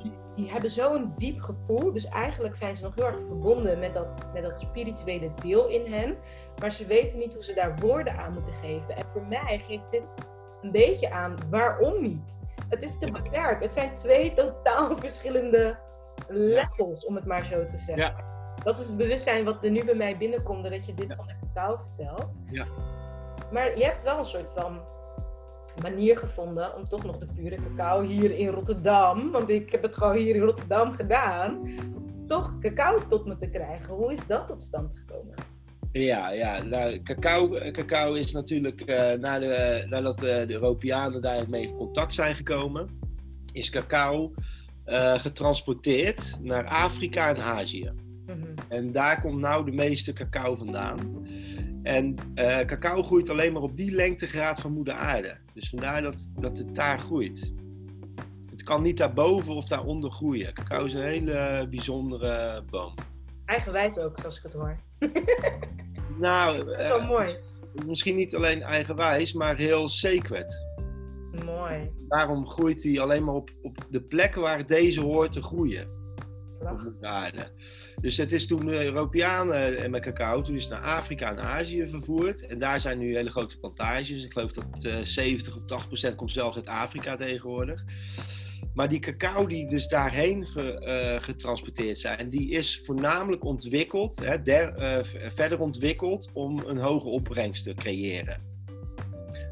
die, 0.01 0.13
die 0.39 0.51
hebben 0.51 0.69
zo'n 0.69 1.13
diep 1.17 1.41
gevoel. 1.41 1.93
Dus 1.93 2.05
eigenlijk 2.05 2.55
zijn 2.55 2.75
ze 2.75 2.83
nog 2.83 2.95
heel 2.95 3.05
erg 3.05 3.21
verbonden 3.21 3.79
met 3.79 3.93
dat, 3.93 4.27
met 4.33 4.43
dat 4.43 4.59
spirituele 4.59 5.31
deel 5.41 5.67
in 5.67 5.91
hen. 5.93 6.17
Maar 6.59 6.71
ze 6.71 6.85
weten 6.85 7.19
niet 7.19 7.33
hoe 7.33 7.43
ze 7.43 7.53
daar 7.53 7.75
woorden 7.75 8.17
aan 8.17 8.33
moeten 8.33 8.53
geven. 8.53 8.95
En 8.95 9.05
voor 9.13 9.25
mij 9.25 9.61
geeft 9.67 9.91
dit 9.91 10.03
een 10.61 10.71
beetje 10.71 11.11
aan 11.11 11.35
waarom 11.49 12.01
niet. 12.01 12.39
Het 12.69 12.83
is 12.83 12.97
te 12.97 13.11
beperkt. 13.11 13.63
Het 13.63 13.73
zijn 13.73 13.95
twee 13.95 14.33
totaal 14.43 14.97
verschillende 14.97 15.77
levels, 16.27 17.05
om 17.05 17.15
het 17.15 17.25
maar 17.25 17.45
zo 17.45 17.65
te 17.65 17.77
zeggen. 17.77 18.03
Ja 18.03 18.29
dat 18.63 18.79
is 18.79 18.87
het 18.87 18.97
bewustzijn 18.97 19.45
wat 19.45 19.63
er 19.63 19.71
nu 19.71 19.85
bij 19.85 19.95
mij 19.95 20.17
binnenkomt, 20.17 20.69
dat 20.69 20.85
je 20.85 20.93
dit 20.93 21.13
van 21.13 21.27
de 21.27 21.33
cacao 21.39 21.77
vertelt. 21.77 22.27
Ja. 22.51 22.65
Maar 23.51 23.77
je 23.77 23.83
hebt 23.83 24.03
wel 24.03 24.17
een 24.17 24.25
soort 24.25 24.51
van 24.51 24.81
manier 25.81 26.17
gevonden 26.17 26.75
om 26.75 26.87
toch 26.87 27.03
nog 27.03 27.17
de 27.17 27.27
pure 27.35 27.55
cacao 27.55 28.01
hier 28.01 28.37
in 28.37 28.47
Rotterdam, 28.47 29.31
want 29.31 29.49
ik 29.49 29.71
heb 29.71 29.81
het 29.81 29.95
gewoon 29.95 30.15
hier 30.15 30.35
in 30.35 30.41
Rotterdam 30.41 30.91
gedaan, 30.91 31.69
toch 32.27 32.59
cacao 32.59 33.07
tot 33.07 33.25
me 33.25 33.37
te 33.37 33.49
krijgen. 33.49 33.93
Hoe 33.93 34.13
is 34.13 34.27
dat 34.27 34.47
tot 34.47 34.63
stand 34.63 34.97
gekomen? 34.97 35.33
Ja, 35.91 36.31
ja 36.31 36.63
nou, 36.63 37.01
cacao, 37.03 37.49
cacao 37.71 38.13
is 38.13 38.31
natuurlijk 38.31 38.81
uh, 38.85 39.13
nadat 39.89 40.19
de, 40.19 40.43
de 40.47 40.53
Europeanen 40.53 41.21
daar 41.21 41.49
mee 41.49 41.61
in 41.61 41.75
contact 41.75 42.13
zijn 42.13 42.35
gekomen, 42.35 42.89
is 43.53 43.69
cacao 43.69 44.33
uh, 44.85 45.19
getransporteerd 45.19 46.37
naar 46.41 46.65
Afrika 46.65 47.27
en 47.27 47.41
Azië. 47.41 47.91
Mhm. 48.25 48.45
En 48.67 48.91
daar 48.91 49.21
komt 49.21 49.39
nou 49.39 49.65
de 49.65 49.71
meeste 49.71 50.13
cacao 50.13 50.55
vandaan. 50.55 51.27
En 51.89 52.15
uh, 52.35 52.59
cacao 52.59 53.03
groeit 53.03 53.29
alleen 53.29 53.53
maar 53.53 53.61
op 53.61 53.77
die 53.77 53.91
lengtegraad 53.91 54.59
van 54.61 54.71
moeder 54.71 54.93
aarde. 54.93 55.37
Dus 55.53 55.69
vandaar 55.69 56.01
dat, 56.01 56.29
dat 56.39 56.57
het 56.57 56.75
daar 56.75 56.99
groeit. 56.99 57.53
Het 58.49 58.63
kan 58.63 58.81
niet 58.81 58.97
daarboven 58.97 59.53
of 59.53 59.65
daaronder 59.65 60.11
groeien. 60.11 60.53
Cacao 60.53 60.85
is 60.85 60.93
een 60.93 61.01
hele 61.01 61.67
bijzondere 61.69 62.63
boom. 62.69 62.93
Eigenwijs 63.45 63.97
ook, 63.97 64.19
zoals 64.19 64.37
ik 64.37 64.43
het 64.43 64.53
hoor. 64.53 64.79
nou, 66.27 66.65
dat 66.65 66.79
is 66.79 66.87
wel 66.87 66.99
uh, 66.99 67.07
mooi. 67.07 67.37
Misschien 67.85 68.15
niet 68.15 68.35
alleen 68.35 68.61
eigenwijs, 68.61 69.33
maar 69.33 69.57
heel 69.57 69.87
sacred. 69.87 70.65
Mooi. 71.45 71.91
Daarom 72.07 72.47
groeit 72.47 72.83
hij 72.83 72.99
alleen 72.99 73.23
maar 73.23 73.35
op, 73.35 73.49
op 73.61 73.77
de 73.89 74.01
plekken 74.01 74.41
waar 74.41 74.65
deze 74.65 75.01
hoort 75.01 75.31
te 75.31 75.41
groeien. 75.41 75.87
Op 76.59 76.93
aarde. 77.01 77.51
Dus 78.01 78.17
het 78.17 78.31
is 78.31 78.47
toen 78.47 78.65
de 78.65 78.83
Europeanen 78.83 79.77
en 79.77 79.91
met 79.91 80.01
cacao, 80.01 80.41
toen 80.41 80.55
is 80.55 80.67
naar 80.67 80.81
Afrika 80.81 81.29
en 81.29 81.39
Azië 81.39 81.87
vervoerd. 81.89 82.45
En 82.47 82.59
daar 82.59 82.79
zijn 82.79 82.97
nu 82.97 83.15
hele 83.15 83.31
grote 83.31 83.59
plantages. 83.59 84.23
Ik 84.23 84.33
geloof 84.33 84.51
dat 84.51 84.85
uh, 84.85 84.95
70 85.03 85.55
of 85.55 85.65
80 85.65 85.87
procent 85.87 86.15
komt 86.15 86.31
zelfs 86.31 86.55
uit 86.55 86.67
Afrika 86.67 87.15
tegenwoordig. 87.15 87.83
Maar 88.73 88.89
die 88.89 88.99
cacao 88.99 89.45
die 89.45 89.69
dus 89.69 89.87
daarheen 89.87 90.47
ge, 90.47 91.17
getransporteerd 91.21 91.99
zijn, 91.99 92.29
die 92.29 92.49
is 92.49 92.81
voornamelijk 92.85 93.43
ontwikkeld, 93.43 94.19
hè, 94.23 94.41
der, 94.41 94.73
verder 95.33 95.59
ontwikkeld 95.59 96.29
om 96.33 96.59
een 96.59 96.77
hoge 96.77 97.07
opbrengst 97.07 97.63
te 97.63 97.73
creëren. 97.73 98.41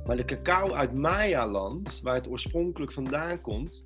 Maar 0.06 0.16
de 0.16 0.26
cacao 0.26 0.74
uit 0.74 0.94
Maya-land, 0.94 2.00
waar 2.04 2.16
het 2.16 2.28
oorspronkelijk 2.28 2.92
vandaan 2.92 3.42
komt, 3.42 3.86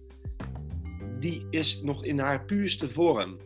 die 1.20 1.48
is 1.50 1.82
nog 1.82 2.06
in 2.06 2.20
haar 2.20 2.46
puurste 2.46 2.90
vorm. 2.90 3.38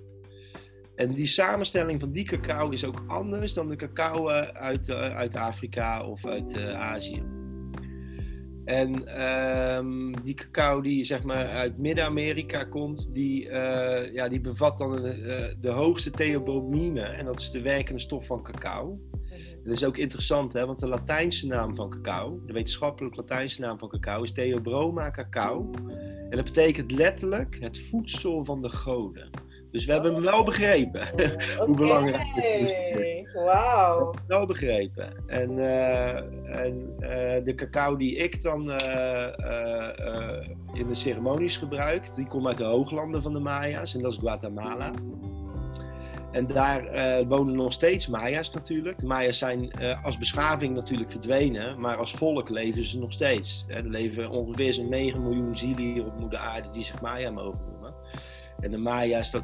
En 0.95 1.13
die 1.13 1.27
samenstelling 1.27 1.99
van 1.99 2.11
die 2.11 2.25
cacao 2.25 2.69
is 2.69 2.85
ook 2.85 3.03
anders 3.07 3.53
dan 3.53 3.67
de 3.67 3.75
cacao 3.75 4.27
eh, 4.27 4.47
uit, 4.47 4.89
uh, 4.89 5.15
uit 5.15 5.35
Afrika 5.35 6.03
of 6.03 6.25
uit 6.25 6.57
uh, 6.57 6.73
Azië. 6.73 7.23
En 8.65 9.21
um, 9.77 10.23
die 10.23 10.33
cacao 10.33 10.81
die 10.81 11.03
zeg 11.03 11.23
maar 11.23 11.47
uit 11.47 11.77
Midden-Amerika 11.77 12.63
komt, 12.63 13.13
die, 13.13 13.45
uh, 13.45 14.13
ja, 14.13 14.29
die 14.29 14.39
bevat 14.39 14.77
dan 14.77 14.95
de, 14.95 15.55
de 15.59 15.69
hoogste 15.69 16.11
theobromine. 16.11 17.01
En 17.01 17.25
dat 17.25 17.39
is 17.39 17.51
de 17.51 17.61
werkende 17.61 18.01
stof 18.01 18.25
van 18.25 18.43
cacao. 18.43 18.99
Dat 19.63 19.73
is 19.73 19.83
ook 19.83 19.97
interessant, 19.97 20.53
hè, 20.53 20.65
want 20.65 20.79
de 20.79 20.87
Latijnse 20.87 21.47
naam 21.47 21.75
van 21.75 21.89
cacao, 21.89 22.41
de 22.45 22.53
wetenschappelijke 22.53 23.17
Latijnse 23.17 23.61
naam 23.61 23.79
van 23.79 23.89
cacao, 23.89 24.23
is 24.23 24.31
Theobroma 24.31 25.11
cacao. 25.11 25.71
En 26.29 26.35
dat 26.35 26.43
betekent 26.43 26.91
letterlijk 26.91 27.57
het 27.59 27.81
voedsel 27.89 28.45
van 28.45 28.61
de 28.61 28.69
goden. 28.69 29.29
Dus 29.75 29.85
we 29.85 29.91
hebben 29.91 30.13
hem 30.13 30.23
wel 30.23 30.43
begrepen. 30.43 31.07
Hoe 31.65 31.75
belangrijk 31.75 32.27
het 32.33 32.43
is. 32.43 33.33
Wauw. 33.33 34.13
Wel 34.27 34.45
begrepen. 34.45 35.23
En, 35.27 35.51
uh, 35.51 36.15
en 36.59 36.95
uh, 36.99 37.09
de 37.45 37.53
cacao 37.55 37.95
die 37.97 38.15
ik 38.15 38.41
dan 38.41 38.69
uh, 38.69 39.27
in 40.73 40.87
de 40.87 40.95
ceremonies 40.95 41.57
gebruik, 41.57 42.15
die 42.15 42.27
komt 42.27 42.47
uit 42.47 42.57
de 42.57 42.63
hooglanden 42.63 43.21
van 43.21 43.33
de 43.33 43.39
Maya's. 43.39 43.95
En 43.95 44.01
dat 44.01 44.11
is 44.11 44.17
Guatemala. 44.17 44.91
En 46.31 46.47
daar 46.47 46.83
wonen 47.27 47.55
nog 47.55 47.73
steeds 47.73 48.07
Maya's 48.07 48.51
natuurlijk. 48.51 48.99
De 48.99 49.05
Maya's 49.05 49.37
zijn 49.37 49.71
als 50.03 50.17
beschaving 50.17 50.75
natuurlijk 50.75 51.11
verdwenen, 51.11 51.79
maar 51.79 51.97
als 51.97 52.11
volk 52.11 52.49
leven 52.49 52.83
ze 52.83 52.99
nog 52.99 53.13
steeds. 53.13 53.65
er 53.67 53.83
leven 53.83 54.29
ongeveer 54.29 54.73
zo'n 54.73 54.89
9 54.89 55.23
miljoen 55.23 55.57
zielen 55.57 55.93
hier 55.93 56.05
op 56.05 56.19
moeder 56.19 56.39
aarde 56.39 56.69
die 56.71 56.83
zich 56.83 57.01
Maya 57.01 57.31
mogen 57.31 57.59
noemen. 57.59 57.74
En 58.65 58.71
de 58.71 58.77
Maya's, 58.77 59.31
dat, 59.31 59.43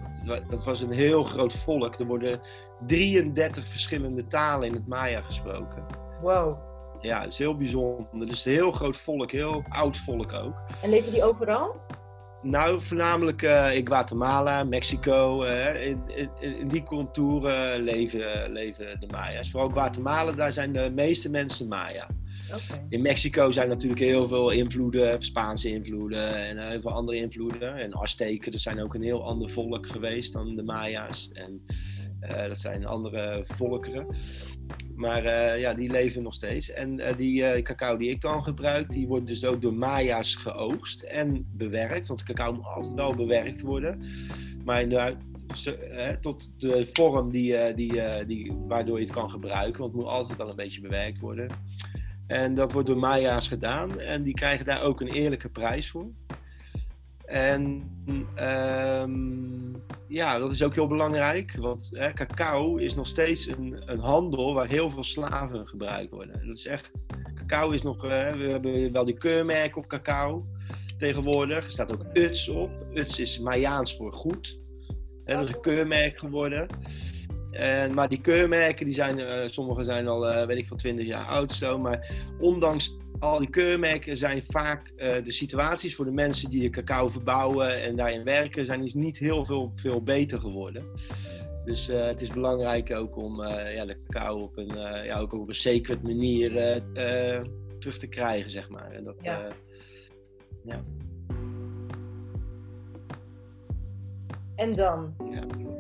dat 0.50 0.64
was 0.64 0.82
een 0.82 0.92
heel 0.92 1.24
groot 1.24 1.54
volk. 1.54 1.96
Er 1.96 2.06
worden 2.06 2.42
33 2.88 3.68
verschillende 3.68 4.28
talen 4.28 4.68
in 4.68 4.74
het 4.74 4.88
Maya 4.88 5.22
gesproken. 5.22 5.86
Wow. 6.22 6.58
Ja, 7.02 7.20
dat 7.20 7.32
is 7.32 7.38
heel 7.38 7.58
bijzonder. 7.58 8.06
Het 8.20 8.32
is 8.32 8.46
een 8.46 8.52
heel 8.52 8.72
groot 8.72 8.98
volk, 8.98 9.32
heel 9.32 9.64
oud 9.70 9.98
volk 9.98 10.34
ook. 10.34 10.62
En 10.82 10.90
leven 10.90 11.12
die 11.12 11.24
overal? 11.24 11.76
Nou, 12.42 12.82
voornamelijk 12.82 13.42
uh, 13.42 13.76
in 13.76 13.88
Guatemala, 13.88 14.64
Mexico. 14.64 15.44
Uh, 15.44 15.86
in, 15.86 16.02
in, 16.08 16.30
in, 16.40 16.68
die 16.68 16.84
contouren 16.84 17.82
leven, 17.82 18.52
leven 18.52 19.00
de 19.00 19.08
Maya's. 19.12 19.52
Vooral 19.52 19.70
Guatemala, 19.70 20.32
daar 20.32 20.54
zijn 20.54 20.74
de 20.74 20.92
meeste 20.94 21.30
mensen 21.30 21.68
Maya. 21.68 22.08
In 22.90 23.02
Mexico 23.02 23.52
zijn 23.52 23.68
natuurlijk 23.68 24.02
heel 24.02 24.28
veel 24.28 24.50
invloeden, 24.50 25.22
Spaanse 25.22 25.70
invloeden 25.70 26.36
en 26.36 26.58
eh, 26.58 26.68
heel 26.68 26.82
veel 26.82 26.92
andere 26.92 27.18
invloeden. 27.18 27.76
En 27.76 27.94
Azteken, 27.94 28.52
dat 28.52 28.62
zijn 28.62 28.82
ook 28.82 28.94
een 28.94 29.04
heel 29.04 29.24
ander 29.24 29.50
volk 29.50 29.88
geweest 29.88 30.34
dan 30.34 30.56
de 30.56 30.64
Maya's. 30.64 31.32
En 31.32 31.66
uh, 32.22 32.48
dat 32.48 32.58
zijn 32.58 32.86
andere 32.86 33.44
volkeren. 33.48 34.08
Maar 34.96 35.26
uh, 35.26 35.60
ja, 35.60 35.74
die 35.74 35.92
leven 35.92 36.24
nog 36.24 36.34
steeds. 36.34 36.72
En 36.72 37.00
uh, 37.00 37.08
die 37.18 37.62
cacao 37.62 37.98
die 37.98 38.10
ik 38.10 38.22
dan 38.22 38.44
gebruik, 38.44 38.92
die 38.92 39.08
wordt 39.08 39.28
dus 39.28 39.46
ook 39.46 39.62
door 39.62 39.74
Maya's 39.74 40.36
geoogst 40.36 41.02
en 41.02 41.46
bewerkt. 41.54 42.08
Want 42.08 42.24
cacao 42.24 42.54
moet 42.54 42.66
altijd 42.66 42.94
wel 42.94 43.16
bewerkt 43.16 43.62
worden. 43.62 44.04
Maar 44.66 45.16
tot 46.22 46.52
de 46.58 46.90
vorm 46.94 47.32
die, 47.32 47.74
die, 47.74 48.26
die, 48.26 48.54
waardoor 48.68 49.00
je 49.00 49.06
het 49.06 49.14
kan 49.14 49.30
gebruiken. 49.30 49.82
Want 49.82 49.94
het 49.94 50.02
moet 50.02 50.12
altijd 50.12 50.38
wel 50.38 50.50
een 50.50 50.56
beetje 50.56 50.82
bewerkt 50.82 51.20
worden. 51.20 51.48
En 52.32 52.56
dat 52.56 52.72
wordt 52.72 52.88
door 52.88 52.98
Maya's 52.98 53.48
gedaan. 53.48 54.00
En 54.00 54.24
die 54.24 54.34
krijgen 54.34 54.66
daar 54.66 54.82
ook 54.82 55.02
een 55.02 55.08
eerlijke 55.08 55.50
prijs 55.50 55.90
voor. 55.90 56.08
En 57.26 57.90
um, 58.36 59.84
ja, 60.08 60.40
dat 60.40 60.52
is 60.52 60.64
ook 60.64 60.76
heel 60.76 60.88
belangrijk. 60.88 61.56
Want 61.58 61.90
hè, 61.94 62.14
cacao 62.14 62.76
is 62.76 62.96
nog 62.96 63.08
steeds 63.08 63.48
een, 63.48 63.82
een, 63.86 64.00
handel 64.00 64.54
waar 64.54 64.68
heel 64.68 64.90
veel 64.90 65.04
slaven 65.04 65.68
gebruikt 65.68 66.12
worden. 66.12 66.48
Dat 66.48 66.58
is 66.58 66.66
echt. 66.66 66.92
Cacao 67.34 67.72
is 67.72 67.82
nog. 67.82 67.96
Uh, 67.96 68.32
we 68.32 68.44
hebben 68.44 68.92
wel 68.92 69.06
die 69.06 69.18
keurmerk 69.18 69.78
op 69.78 69.88
cacao 69.88 70.46
tegenwoordig. 70.98 71.66
Er 71.66 71.72
staat 71.72 71.92
ook 71.92 72.06
UTS 72.14 72.50
op. 72.50 72.72
UTS 72.94 73.20
is 73.20 73.40
Mayaans 73.40 73.96
voor 73.96 74.14
goed. 74.14 74.60
En 75.26 75.38
dat 75.38 75.50
is 75.50 75.56
een 75.56 75.62
keurmerk 75.62 76.18
geworden. 76.18 76.68
En, 77.52 77.94
maar 77.94 78.10
die 78.10 78.22
keurmerken, 78.22 78.86
die 78.86 78.96
zijn, 78.96 79.20
uh, 79.20 79.42
sommige 79.46 79.84
zijn 79.84 80.08
al, 80.08 80.30
uh, 80.30 80.46
weet 80.46 80.58
ik 80.58 80.68
van 80.68 80.78
20 80.78 81.06
jaar 81.06 81.26
oud 81.26 81.52
zo. 81.52 81.80
Maar 81.80 82.12
ondanks 82.40 82.98
al 83.20 83.40
die 83.40 83.50
keurmerken 83.50 84.18
zijn 84.18 84.44
vaak 84.50 84.92
eh, 84.96 85.24
de 85.24 85.32
situaties 85.32 85.96
voor 85.96 86.06
de 86.06 86.12
mensen 86.12 86.50
die 86.50 86.62
de 86.62 86.70
cacao 86.70 87.10
verbouwen 87.10 87.82
en 87.82 87.96
daarin 87.96 88.24
werken, 88.24 88.66
zijn 88.66 88.82
dus 88.82 88.94
niet 88.94 89.18
heel 89.18 89.46
veel, 89.46 89.72
veel 89.76 90.04
beter 90.04 90.40
geworden. 90.40 90.86
Dus 91.66 91.88
het 91.88 92.22
is 92.22 92.30
belangrijk 92.30 92.92
ook 92.94 93.18
om 93.18 93.44
ja, 93.48 93.86
de 93.86 93.98
cacao 94.08 94.40
op 94.40 94.58
een, 94.58 94.72
ja, 95.04 95.20
ook 95.20 95.34
op 95.34 95.48
een 95.48 95.56
sacred 95.56 96.02
manier 96.04 96.82
terug 97.80 97.98
te 97.98 98.08
krijgen, 98.08 98.52
zeg 98.52 98.70
maar. 98.70 98.92
En 98.92 99.04
dat, 99.04 99.16
ja. 99.22 99.48
ja. 100.64 100.84
En 104.56 104.76
dan 104.76 105.16
ja. 105.32 105.71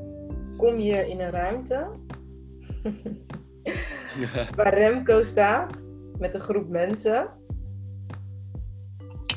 Kom 0.61 0.79
je 0.79 1.09
in 1.09 1.19
een 1.19 1.31
ruimte 1.31 1.87
waar 4.55 4.73
Remco 4.73 5.21
staat 5.21 5.87
met 6.17 6.33
een 6.33 6.41
groep 6.41 6.69
mensen. 6.69 7.29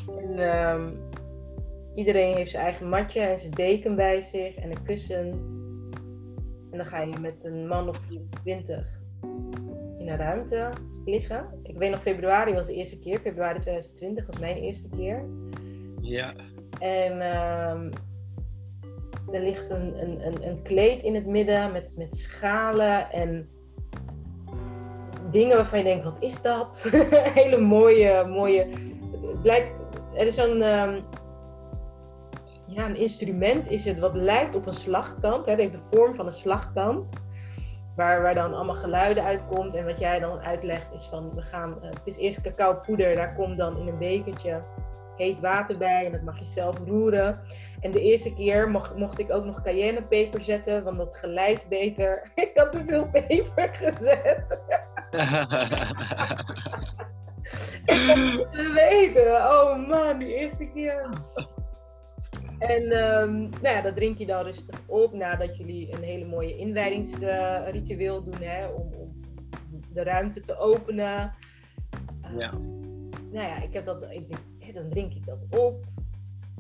En 0.07 0.39
ehm, 0.39 0.91
iedereen 1.95 2.35
heeft 2.35 2.51
zijn 2.51 2.65
eigen 2.65 2.89
matje 2.89 3.21
en 3.21 3.39
zijn 3.39 3.53
deken 3.53 3.97
bij 3.97 4.23
zich 4.23 4.55
en 4.55 4.71
een 4.71 4.83
kussen. 4.83 5.31
En 6.71 6.79
dan 6.79 6.87
ga 6.87 7.01
je 7.01 7.19
met 7.21 7.35
een 7.43 7.67
man 7.67 7.89
of 7.89 7.99
24 8.43 9.01
in 9.99 10.09
een 10.09 10.17
ruimte 10.17 10.71
liggen. 11.05 11.47
Ik 11.63 11.77
weet 11.77 11.91
nog, 11.91 12.03
februari 12.03 12.55
was 12.55 12.67
de 12.67 12.75
eerste 12.75 12.99
keer. 12.99 13.19
Februari 13.19 13.61
2020 13.61 14.27
was 14.27 14.39
mijn 14.39 14.57
eerste 14.57 14.89
keer. 14.89 15.25
Ja. 16.01 16.35
En 16.79 17.23
um, 17.23 17.91
er 19.35 19.43
ligt 19.43 19.71
een, 19.71 19.95
een, 20.01 20.49
een, 20.49 20.63
kleed 20.63 21.03
in 21.03 21.15
het 21.15 21.27
midden 21.27 21.73
met, 21.73 21.95
met 21.99 22.17
schalen 22.17 23.11
en 23.11 23.49
dingen 25.31 25.57
waarvan 25.57 25.79
je 25.79 25.85
denkt, 25.85 26.05
wat 26.05 26.21
is 26.21 26.43
dat? 26.43 26.91
Hele 27.41 27.61
mooie, 27.61 28.25
mooie... 28.25 28.69
Het 29.27 29.43
blijkt, 29.43 29.83
er 30.15 30.27
is 30.27 30.35
zo'n... 30.35 30.63
Um, 30.63 31.05
ja, 32.67 32.87
een 32.87 32.97
instrument 32.97 33.71
is 33.71 33.85
het 33.85 33.99
wat 33.99 34.15
lijkt 34.15 34.55
op 34.55 34.67
een 34.67 34.75
slagtand. 34.75 35.47
Het 35.47 35.59
heeft 35.59 35.73
de 35.73 35.97
vorm 35.97 36.15
van 36.15 36.27
een 36.27 36.33
slagtand. 36.33 37.23
Waar, 37.97 38.23
waar 38.23 38.35
dan 38.35 38.55
allemaal 38.55 38.75
geluiden 38.75 39.25
uitkomt. 39.25 39.75
En 39.75 39.85
wat 39.85 39.99
jij 39.99 40.19
dan 40.19 40.39
uitlegt 40.39 40.93
is 40.93 41.05
van, 41.05 41.35
we 41.35 41.43
gaan... 41.43 41.79
Uh, 41.83 41.91
het 41.91 42.01
is 42.05 42.17
eerst 42.17 42.41
cacao 42.41 42.75
poeder. 42.75 43.15
Daar 43.15 43.35
komt 43.35 43.57
dan 43.57 43.79
in 43.79 43.89
een 43.89 43.99
bekertje 43.99 44.63
heet 45.17 45.41
water 45.41 45.77
bij 45.79 46.07
en 46.07 46.13
dat 46.13 46.23
mag 46.23 46.39
je 46.39 46.45
zelf 46.45 46.79
roeren. 46.87 47.41
En 47.81 47.91
de 47.91 48.01
eerste 48.01 48.35
keer 48.35 48.71
mocht, 48.71 48.97
mocht 48.97 49.19
ik 49.19 49.33
ook 49.33 49.45
nog 49.45 49.63
cayennepeper 49.63 50.43
zetten, 50.43 50.85
want 50.85 50.97
dat 50.97 51.17
geleidt 51.19 51.69
beter. 51.69 52.31
ik 52.35 52.51
had 52.55 52.73
te 52.73 52.85
veel 52.87 53.09
peper 53.09 53.71
gezet. 53.73 54.45
ik 57.85 57.99
had 58.07 58.53
te 58.53 58.73
weten. 58.75 59.35
Oh 59.35 59.89
man, 59.89 60.19
die 60.19 60.35
eerste 60.35 60.71
keer. 60.75 61.09
En 62.59 62.83
um, 62.83 63.49
nou 63.63 63.75
ja, 63.75 63.81
dat 63.81 63.97
drink 63.97 64.19
je 64.19 64.27
dan 64.27 64.45
rustig 64.45 64.81
op 64.87 65.13
nadat 65.13 65.57
jullie 65.57 65.93
een 65.97 66.03
hele 66.03 66.25
mooie 66.25 66.57
inwijdingsritueel 66.57 68.19
uh, 68.19 68.25
doen 68.25 68.43
hè, 68.43 68.67
om, 68.67 68.93
om, 68.95 69.13
de 69.93 70.03
ruimte 70.03 70.41
te 70.41 70.59
openen. 70.59 71.33
ja. 72.39 72.53
Nou 73.31 73.47
ja, 73.47 73.63
ik 73.63 73.73
heb 73.73 73.87
dat, 73.87 74.03
ik 74.03 74.29
denk, 74.29 74.41
dan 74.75 74.89
drink 74.89 75.15
ik 75.15 75.25
dat 75.25 75.47
op. 75.51 75.85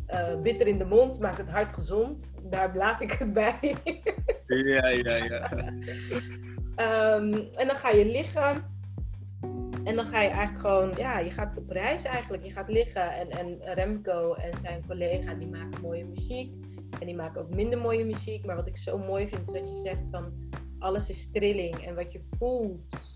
Uh, 0.08 0.40
bitter 0.40 0.66
in 0.66 0.78
de 0.78 0.84
mond 0.84 1.18
maakt 1.18 1.38
het 1.38 1.48
hart 1.48 1.72
gezond. 1.72 2.34
Daar 2.42 2.70
blaad 2.70 3.00
ik 3.00 3.12
het 3.12 3.32
bij. 3.32 3.76
ja, 4.46 4.88
ja, 4.88 5.14
ja. 5.14 5.50
Um, 7.16 7.32
en 7.60 7.66
dan 7.66 7.76
ga 7.76 7.90
je 7.90 8.04
liggen. 8.04 8.72
En 9.84 9.96
dan 9.96 10.06
ga 10.06 10.20
je 10.20 10.28
eigenlijk 10.28 10.58
gewoon, 10.58 10.92
ja, 10.96 11.18
je 11.18 11.30
gaat 11.30 11.58
op 11.58 11.70
reis 11.70 12.04
eigenlijk. 12.04 12.44
Je 12.44 12.52
gaat 12.52 12.68
liggen 12.68 13.12
en, 13.12 13.30
en 13.30 13.74
Remco 13.74 14.34
en 14.34 14.58
zijn 14.58 14.86
collega 14.86 15.34
die 15.34 15.48
maken 15.48 15.80
mooie 15.80 16.04
muziek. 16.04 16.52
En 17.00 17.06
die 17.06 17.14
maken 17.14 17.40
ook 17.40 17.54
minder 17.54 17.78
mooie 17.78 18.04
muziek. 18.04 18.46
Maar 18.46 18.56
wat 18.56 18.66
ik 18.66 18.76
zo 18.76 18.98
mooi 18.98 19.28
vind 19.28 19.46
is 19.46 19.52
dat 19.52 19.68
je 19.68 19.74
zegt 19.84 20.08
van 20.10 20.32
alles 20.78 21.10
is 21.10 21.30
trilling. 21.30 21.74
En 21.74 21.94
wat 21.94 22.12
je 22.12 22.20
voelt 22.38 23.13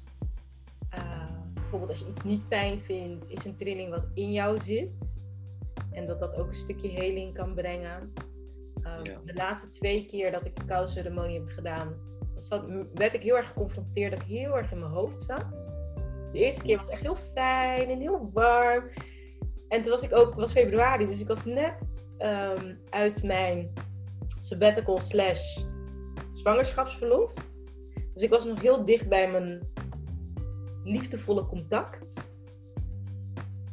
bijvoorbeeld 1.70 1.98
als 1.98 2.08
je 2.08 2.14
iets 2.14 2.24
niet 2.24 2.44
fijn 2.48 2.80
vindt, 2.80 3.28
is 3.28 3.44
een 3.44 3.56
trilling 3.56 3.90
wat 3.90 4.06
in 4.14 4.32
jou 4.32 4.58
zit. 4.58 5.20
En 5.92 6.06
dat 6.06 6.20
dat 6.20 6.36
ook 6.36 6.46
een 6.46 6.54
stukje 6.54 6.88
heling 6.88 7.34
kan 7.34 7.54
brengen. 7.54 8.12
Um, 8.82 9.24
De 9.24 9.34
laatste 9.34 9.68
twee 9.68 10.06
keer 10.06 10.32
dat 10.32 10.46
ik 10.46 10.56
de 10.56 10.64
kouceremonie 10.64 11.38
heb 11.38 11.48
gedaan, 11.48 11.94
zat, 12.36 12.64
werd 12.94 13.14
ik 13.14 13.22
heel 13.22 13.36
erg 13.36 13.46
geconfronteerd 13.46 14.10
dat 14.10 14.20
ik 14.20 14.28
heel 14.28 14.56
erg 14.56 14.72
in 14.72 14.78
mijn 14.78 14.92
hoofd 14.92 15.24
zat. 15.24 15.68
De 16.32 16.38
eerste 16.38 16.62
keer 16.62 16.76
was 16.76 16.88
echt 16.88 17.02
heel 17.02 17.16
fijn 17.16 17.90
en 17.90 18.00
heel 18.00 18.30
warm. 18.32 18.84
En 19.68 19.82
toen 19.82 19.90
was 19.90 20.02
ik 20.02 20.14
ook, 20.14 20.34
was 20.34 20.52
februari, 20.52 21.06
dus 21.06 21.20
ik 21.20 21.28
was 21.28 21.44
net 21.44 22.08
um, 22.18 22.80
uit 22.90 23.22
mijn 23.22 23.72
sabbatical 24.40 24.98
slash 25.00 25.58
zwangerschapsverlof. 26.32 27.32
Dus 28.14 28.22
ik 28.22 28.30
was 28.30 28.44
nog 28.44 28.60
heel 28.60 28.84
dicht 28.84 29.08
bij 29.08 29.30
mijn 29.30 29.68
liefdevolle 30.88 31.46
contact. 31.46 32.36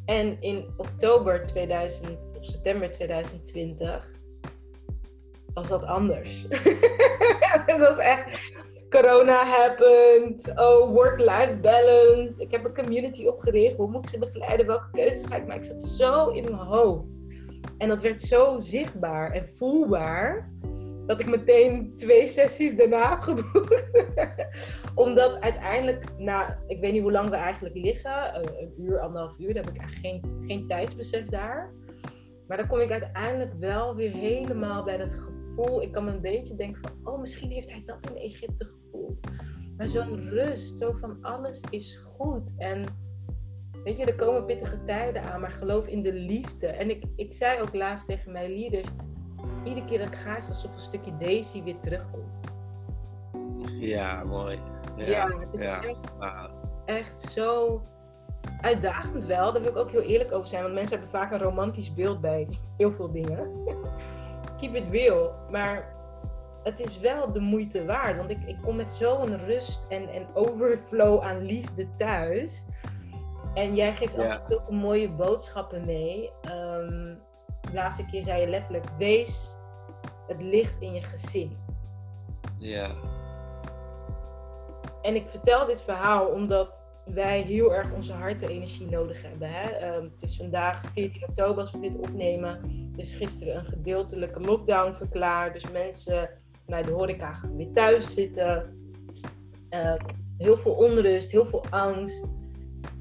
En 0.05 0.41
in 0.41 0.65
oktober 0.77 1.47
2000 1.47 2.35
of 2.37 2.45
september 2.45 2.91
2020 2.91 4.11
was 5.53 5.67
dat 5.67 5.83
anders. 5.83 6.45
het 7.69 7.79
was 7.79 7.97
echt 7.97 8.63
corona 8.89 9.45
happened. 9.45 10.51
Oh, 10.55 10.91
work-life 10.91 11.57
balance. 11.61 12.41
Ik 12.41 12.51
heb 12.51 12.65
een 12.65 12.73
community 12.73 13.25
opgericht. 13.25 13.75
Hoe 13.75 13.89
moet 13.89 14.03
ik 14.03 14.09
ze 14.09 14.19
begeleiden? 14.19 14.65
Welke 14.65 14.89
keuzes 14.91 15.25
ga 15.25 15.35
ik 15.35 15.47
maken? 15.47 15.61
Ik 15.61 15.71
zat 15.71 15.83
zo 15.83 16.27
in 16.27 16.43
mijn 16.43 16.55
hoofd. 16.55 17.07
En 17.77 17.87
dat 17.87 18.01
werd 18.01 18.21
zo 18.21 18.57
zichtbaar 18.57 19.31
en 19.31 19.47
voelbaar 19.47 20.51
dat 21.05 21.21
ik 21.21 21.29
meteen 21.29 21.95
twee 21.95 22.27
sessies 22.27 22.77
daarna 22.77 23.09
heb 23.09 23.19
geboekt. 23.19 23.85
Omdat 24.95 25.41
uiteindelijk, 25.41 26.05
na, 26.17 26.59
ik 26.67 26.79
weet 26.79 26.91
niet 26.91 27.01
hoe 27.01 27.11
lang 27.11 27.29
we 27.29 27.35
eigenlijk 27.35 27.75
liggen, 27.75 28.33
eh, 28.33 28.61
een 28.61 28.73
uur, 28.77 28.99
anderhalf 28.99 29.39
uur, 29.39 29.53
dan 29.53 29.63
heb 29.63 29.73
ik 29.73 29.81
eigenlijk 29.81 30.23
geen, 30.23 30.43
geen 30.47 30.67
tijdsbesef 30.67 31.25
daar. 31.25 31.73
Maar 32.47 32.57
dan 32.57 32.67
kom 32.67 32.79
ik 32.79 32.91
uiteindelijk 32.91 33.53
wel 33.59 33.95
weer 33.95 34.11
helemaal 34.11 34.83
bij 34.83 34.97
dat 34.97 35.13
gevoel. 35.13 35.81
Ik 35.81 35.91
kan 35.91 36.05
me 36.05 36.11
een 36.11 36.21
beetje 36.21 36.55
denken 36.55 36.81
van, 36.81 37.13
oh, 37.13 37.19
misschien 37.19 37.51
heeft 37.51 37.71
hij 37.71 37.83
dat 37.85 38.09
in 38.09 38.15
Egypte 38.15 38.65
gevoeld. 38.65 39.17
Maar 39.77 39.87
zo'n 39.87 40.29
rust, 40.29 40.77
zo 40.77 40.91
van 40.91 41.17
alles 41.21 41.61
is 41.69 41.95
goed. 41.95 42.49
En 42.57 42.83
weet 43.83 43.97
je, 43.97 44.05
er 44.05 44.15
komen 44.15 44.45
pittige 44.45 44.83
tijden 44.85 45.23
aan, 45.23 45.41
maar 45.41 45.51
geloof 45.51 45.87
in 45.87 46.03
de 46.03 46.13
liefde. 46.13 46.67
En 46.67 46.89
ik, 46.89 47.03
ik 47.15 47.33
zei 47.33 47.61
ook 47.61 47.73
laatst 47.73 48.07
tegen 48.07 48.31
mijn 48.31 48.51
leaders, 48.51 48.87
iedere 49.65 49.85
keer 49.85 49.99
dat 49.99 50.07
ik 50.07 50.15
ga, 50.15 50.37
is 50.37 50.47
alsof 50.47 50.73
een 50.73 50.79
stukje 50.79 51.17
Daisy 51.17 51.63
weer 51.63 51.79
terugkomt. 51.79 52.53
Ja, 53.79 54.23
mooi. 54.23 54.59
Ja, 54.95 55.05
ja 55.05 55.27
het 55.39 55.53
is 55.53 55.61
echt, 55.61 56.11
echt 56.85 57.21
zo 57.21 57.81
uitdagend 58.61 59.25
wel. 59.25 59.53
Daar 59.53 59.61
wil 59.61 59.71
ik 59.71 59.77
ook 59.77 59.91
heel 59.91 60.01
eerlijk 60.01 60.31
over 60.31 60.47
zijn. 60.47 60.61
Want 60.61 60.73
mensen 60.73 60.99
hebben 60.99 61.19
vaak 61.19 61.31
een 61.31 61.39
romantisch 61.39 61.93
beeld 61.93 62.21
bij 62.21 62.47
heel 62.77 62.91
veel 62.91 63.11
dingen. 63.11 63.51
Keep 64.57 64.75
it 64.75 64.89
real. 64.91 65.33
Maar 65.49 65.93
het 66.63 66.79
is 66.79 66.99
wel 66.99 67.31
de 67.31 67.39
moeite 67.39 67.85
waard. 67.85 68.17
Want 68.17 68.31
ik, 68.31 68.43
ik 68.45 68.57
kom 68.61 68.75
met 68.75 68.93
zo'n 68.93 69.37
rust 69.37 69.85
en, 69.89 70.09
en 70.09 70.27
overflow 70.33 71.21
aan 71.21 71.41
liefde 71.41 71.87
thuis. 71.97 72.65
En 73.53 73.75
jij 73.75 73.93
geeft 73.93 74.17
altijd 74.17 74.45
zulke 74.45 74.73
mooie 74.73 75.09
boodschappen 75.09 75.85
mee. 75.85 76.31
Um, 76.51 77.19
de 77.61 77.73
laatste 77.73 78.05
keer 78.05 78.23
zei 78.23 78.41
je 78.41 78.47
letterlijk: 78.47 78.85
wees 78.97 79.54
het 80.27 80.41
licht 80.41 80.75
in 80.79 80.93
je 80.93 81.01
gezin. 81.01 81.57
Ja. 82.57 82.95
En 85.01 85.15
ik 85.15 85.29
vertel 85.29 85.65
dit 85.65 85.81
verhaal 85.81 86.27
omdat 86.27 86.85
wij 87.05 87.41
heel 87.41 87.73
erg 87.73 87.93
onze 87.93 88.13
hartenergie 88.13 88.89
nodig 88.89 89.21
hebben. 89.21 89.49
Hè? 89.49 89.69
Ehm, 89.69 90.03
het 90.03 90.21
is 90.21 90.37
vandaag 90.37 90.81
14 90.91 91.23
oktober 91.27 91.57
als 91.57 91.71
we 91.71 91.79
dit 91.79 91.97
opnemen. 91.97 92.49
Er 92.93 92.99
is 92.99 93.13
gisteren 93.13 93.55
een 93.55 93.65
gedeeltelijke 93.65 94.39
lockdown 94.39 94.93
verklaard. 94.93 95.53
Dus 95.53 95.71
mensen 95.71 96.29
vanuit 96.65 96.85
de 96.85 96.91
horeca 96.91 97.33
gaan 97.33 97.55
weer 97.55 97.71
thuis 97.73 98.13
zitten. 98.13 98.77
Ehm, 99.69 100.05
heel 100.37 100.57
veel 100.57 100.73
onrust, 100.73 101.31
heel 101.31 101.45
veel 101.45 101.65
angst. 101.69 102.27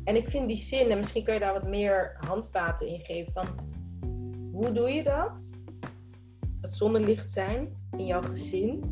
En 0.04 0.16
ik 0.16 0.28
vind 0.28 0.48
die 0.48 0.56
zin, 0.56 0.90
en 0.90 0.98
misschien 0.98 1.24
kan 1.24 1.34
je 1.34 1.40
daar 1.40 1.52
wat 1.52 1.68
meer 1.68 2.16
handvaten 2.26 2.86
in 2.86 3.00
geven 3.00 3.32
van 3.32 3.46
hoe 4.52 4.72
doe 4.72 4.90
je 4.90 5.02
dat? 5.02 5.50
Het 6.64 6.74
zonnelicht 6.74 7.32
zijn 7.32 7.76
in 7.96 8.06
jouw 8.06 8.22
gezin. 8.22 8.82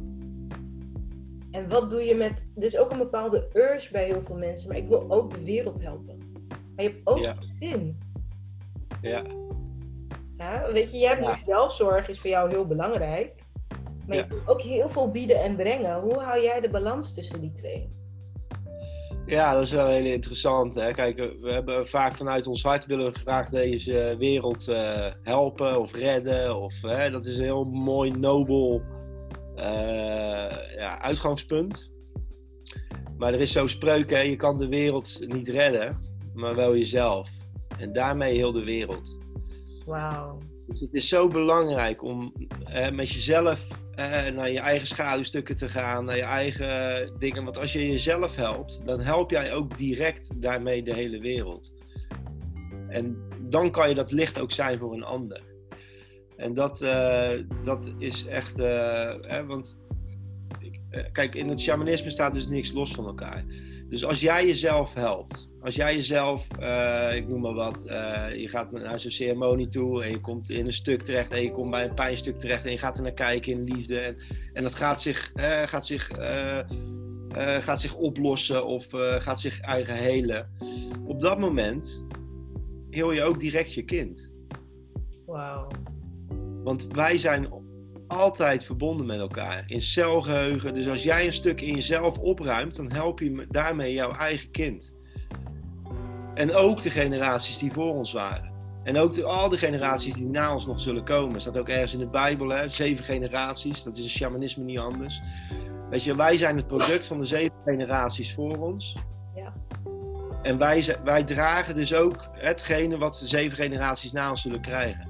En 1.50 1.68
wat 1.68 1.90
doe 1.90 2.02
je 2.02 2.14
met. 2.14 2.46
Er 2.56 2.62
is 2.64 2.76
ook 2.76 2.90
een 2.90 2.98
bepaalde 2.98 3.48
urge 3.52 3.92
bij 3.92 4.04
heel 4.04 4.22
veel 4.22 4.36
mensen, 4.36 4.68
maar 4.68 4.76
ik 4.76 4.88
wil 4.88 5.10
ook 5.10 5.30
de 5.30 5.44
wereld 5.44 5.82
helpen. 5.82 6.18
Maar 6.48 6.84
je 6.84 6.90
hebt 6.90 7.00
ook 7.04 7.24
een 7.24 7.36
gezin. 7.36 7.98
Ja. 9.02 9.24
ja. 10.36 10.72
Weet 10.72 10.92
je, 10.92 10.98
jij 10.98 11.08
hebt 11.08 11.24
ja. 11.24 11.38
zelfzorg, 11.38 12.08
is 12.08 12.20
voor 12.20 12.30
jou 12.30 12.50
heel 12.50 12.66
belangrijk. 12.66 13.42
Maar 14.06 14.16
je 14.16 14.26
kunt 14.26 14.48
ook 14.48 14.62
heel 14.62 14.88
veel 14.88 15.10
bieden 15.10 15.42
en 15.42 15.56
brengen. 15.56 16.00
Hoe 16.00 16.18
hou 16.18 16.42
jij 16.42 16.60
de 16.60 16.70
balans 16.70 17.14
tussen 17.14 17.40
die 17.40 17.52
twee? 17.52 17.92
Ja, 19.26 19.54
dat 19.54 19.62
is 19.62 19.70
wel 19.70 19.86
heel 19.86 20.04
interessant. 20.04 20.74
Hè? 20.74 20.90
Kijk, 20.90 21.16
we 21.16 21.52
hebben 21.52 21.88
vaak 21.88 22.14
vanuit 22.14 22.46
ons 22.46 22.62
hart 22.62 22.86
willen 22.86 23.12
we 23.12 23.18
graag 23.18 23.48
deze 23.48 24.14
wereld 24.18 24.68
uh, 24.68 25.06
helpen 25.22 25.80
of 25.80 25.94
redden. 25.94 26.56
Of, 26.60 26.80
hè, 26.80 27.10
dat 27.10 27.26
is 27.26 27.38
een 27.38 27.44
heel 27.44 27.64
mooi, 27.64 28.10
nobel 28.10 28.82
uh, 29.56 29.62
ja, 30.76 31.00
uitgangspunt. 31.00 31.90
Maar 33.18 33.32
er 33.32 33.40
is 33.40 33.52
zo'n 33.52 33.68
spreuk, 33.68 34.10
hè, 34.10 34.18
je 34.18 34.36
kan 34.36 34.58
de 34.58 34.68
wereld 34.68 35.20
niet 35.26 35.48
redden, 35.48 36.00
maar 36.34 36.54
wel 36.54 36.76
jezelf. 36.76 37.30
En 37.78 37.92
daarmee 37.92 38.34
heel 38.34 38.52
de 38.52 38.64
wereld. 38.64 39.18
Wauw. 39.86 40.38
Dus 40.66 40.80
het 40.80 40.94
is 40.94 41.08
zo 41.08 41.26
belangrijk 41.26 42.02
om 42.02 42.32
met 42.92 43.10
jezelf 43.10 43.68
naar 44.34 44.50
je 44.50 44.58
eigen 44.58 44.86
schaduwstukken 44.86 45.56
te 45.56 45.68
gaan, 45.68 46.04
naar 46.04 46.16
je 46.16 46.22
eigen 46.22 47.12
dingen. 47.18 47.44
Want 47.44 47.58
als 47.58 47.72
je 47.72 47.88
jezelf 47.88 48.36
helpt, 48.36 48.80
dan 48.84 49.00
help 49.00 49.30
jij 49.30 49.52
ook 49.52 49.78
direct 49.78 50.42
daarmee 50.42 50.82
de 50.82 50.94
hele 50.94 51.18
wereld. 51.18 51.72
En 52.88 53.16
dan 53.40 53.70
kan 53.70 53.88
je 53.88 53.94
dat 53.94 54.12
licht 54.12 54.40
ook 54.40 54.52
zijn 54.52 54.78
voor 54.78 54.92
een 54.92 55.04
ander. 55.04 55.42
En 56.36 56.54
dat, 56.54 56.82
uh, 56.82 57.30
dat 57.64 57.92
is 57.98 58.26
echt. 58.26 58.58
Uh, 58.58 59.14
hè, 59.20 59.46
want 59.46 59.76
eh, 60.90 61.04
kijk, 61.12 61.34
in 61.34 61.48
het 61.48 61.60
shamanisme 61.60 62.10
staat 62.10 62.34
dus 62.34 62.48
niks 62.48 62.72
los 62.72 62.92
van 62.92 63.06
elkaar. 63.06 63.44
Dus 63.88 64.04
als 64.04 64.20
jij 64.20 64.46
jezelf 64.46 64.94
helpt, 64.94 65.50
als 65.62 65.74
jij 65.74 65.94
jezelf, 65.94 66.46
uh, 66.60 67.16
ik 67.16 67.28
noem 67.28 67.40
maar 67.40 67.54
wat, 67.54 67.84
uh, 67.86 68.26
je 68.36 68.48
gaat 68.48 68.72
naar 68.72 69.00
zo'n 69.00 69.10
ceremonie 69.10 69.68
toe 69.68 70.02
en 70.02 70.10
je 70.10 70.20
komt 70.20 70.50
in 70.50 70.66
een 70.66 70.72
stuk 70.72 71.02
terecht 71.02 71.32
en 71.32 71.42
je 71.42 71.50
komt 71.50 71.70
bij 71.70 71.84
een 71.84 71.94
pijnstuk 71.94 72.40
terecht 72.40 72.64
en 72.64 72.70
je 72.70 72.78
gaat 72.78 72.96
er 72.96 73.02
naar 73.02 73.12
kijken 73.12 73.52
in 73.52 73.64
liefde 73.64 73.98
en, 73.98 74.16
en 74.52 74.62
dat 74.62 74.74
gaat 74.74 75.02
zich, 75.02 75.32
uh, 75.34 75.62
gaat, 75.62 75.86
zich, 75.86 76.10
gaat 77.60 77.80
zich 77.80 77.94
oplossen 77.94 78.66
of 78.66 78.86
gaat 79.18 79.40
zich 79.40 79.60
eigen 79.60 79.94
helen. 79.94 80.50
Op 81.04 81.20
dat 81.20 81.38
moment 81.38 82.06
heel 82.90 83.12
je 83.12 83.22
ook 83.22 83.40
direct 83.40 83.74
je 83.74 83.82
kind. 83.82 84.32
Wauw. 85.26 85.68
Want 86.64 86.86
wij 86.86 87.16
zijn 87.16 87.48
altijd 88.06 88.64
verbonden 88.64 89.06
met 89.06 89.18
elkaar. 89.18 89.64
In 89.66 89.82
celgeheugen. 89.82 90.74
Dus 90.74 90.88
als 90.88 91.02
jij 91.02 91.26
een 91.26 91.32
stuk 91.32 91.60
in 91.60 91.74
jezelf 91.74 92.18
opruimt, 92.18 92.76
dan 92.76 92.92
help 92.92 93.20
je 93.20 93.46
daarmee 93.50 93.92
jouw 93.92 94.10
eigen 94.10 94.50
kind. 94.50 94.92
En 96.34 96.54
ook 96.54 96.82
de 96.82 96.90
generaties 96.90 97.58
die 97.58 97.72
voor 97.72 97.94
ons 97.94 98.12
waren. 98.12 98.50
En 98.82 98.98
ook 98.98 99.14
de, 99.14 99.24
al 99.24 99.48
de 99.48 99.58
generaties 99.58 100.14
die 100.14 100.26
na 100.26 100.54
ons 100.54 100.66
nog 100.66 100.80
zullen 100.80 101.04
komen. 101.04 101.40
staat 101.40 101.58
ook 101.58 101.68
ergens 101.68 101.92
in 101.92 101.98
de 101.98 102.06
Bijbel, 102.06 102.48
hè? 102.48 102.68
zeven 102.68 103.04
generaties. 103.04 103.82
Dat 103.82 103.96
is 103.96 104.04
een 104.04 104.10
shamanisme 104.10 104.64
niet 104.64 104.78
anders. 104.78 105.20
Weet 105.90 106.04
je, 106.04 106.16
wij 106.16 106.36
zijn 106.36 106.56
het 106.56 106.66
product 106.66 107.06
van 107.06 107.18
de 107.18 107.24
zeven 107.24 107.56
generaties 107.64 108.34
voor 108.34 108.56
ons. 108.56 108.96
Ja. 109.34 109.52
En 110.42 110.58
wij, 110.58 110.96
wij 111.04 111.24
dragen 111.24 111.74
dus 111.74 111.94
ook 111.94 112.28
hetgene 112.32 112.98
wat 112.98 113.18
de 113.18 113.28
zeven 113.28 113.56
generaties 113.56 114.12
na 114.12 114.30
ons 114.30 114.42
zullen 114.42 114.60
krijgen. 114.60 115.06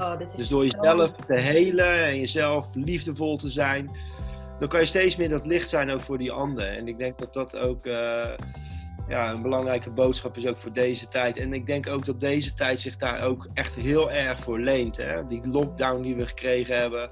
Oh, 0.00 0.18
dit 0.18 0.28
is 0.28 0.34
dus 0.34 0.48
door 0.48 0.64
jezelf 0.64 1.10
te 1.26 1.34
helen 1.34 2.04
en 2.04 2.18
jezelf 2.18 2.66
liefdevol 2.72 3.36
te 3.36 3.50
zijn, 3.50 3.90
dan 4.58 4.68
kan 4.68 4.80
je 4.80 4.86
steeds 4.86 5.16
meer 5.16 5.28
dat 5.28 5.46
licht 5.46 5.68
zijn 5.68 5.90
ook 5.90 6.00
voor 6.00 6.18
die 6.18 6.32
ander. 6.32 6.76
En 6.76 6.88
ik 6.88 6.98
denk 6.98 7.18
dat 7.18 7.32
dat 7.34 7.56
ook 7.56 7.86
uh, 7.86 8.26
ja, 9.10 9.30
een 9.30 9.42
belangrijke 9.42 9.90
boodschap 9.90 10.36
is 10.36 10.46
ook 10.46 10.56
voor 10.56 10.72
deze 10.72 11.08
tijd. 11.08 11.38
En 11.38 11.52
ik 11.52 11.66
denk 11.66 11.86
ook 11.86 12.04
dat 12.04 12.20
deze 12.20 12.54
tijd 12.54 12.80
zich 12.80 12.96
daar 12.96 13.22
ook 13.22 13.48
echt 13.54 13.74
heel 13.74 14.10
erg 14.10 14.40
voor 14.40 14.58
leent. 14.58 14.96
Hè? 14.96 15.26
Die 15.26 15.48
lockdown 15.48 16.02
die 16.02 16.14
we 16.14 16.26
gekregen 16.26 16.76
hebben. 16.76 17.10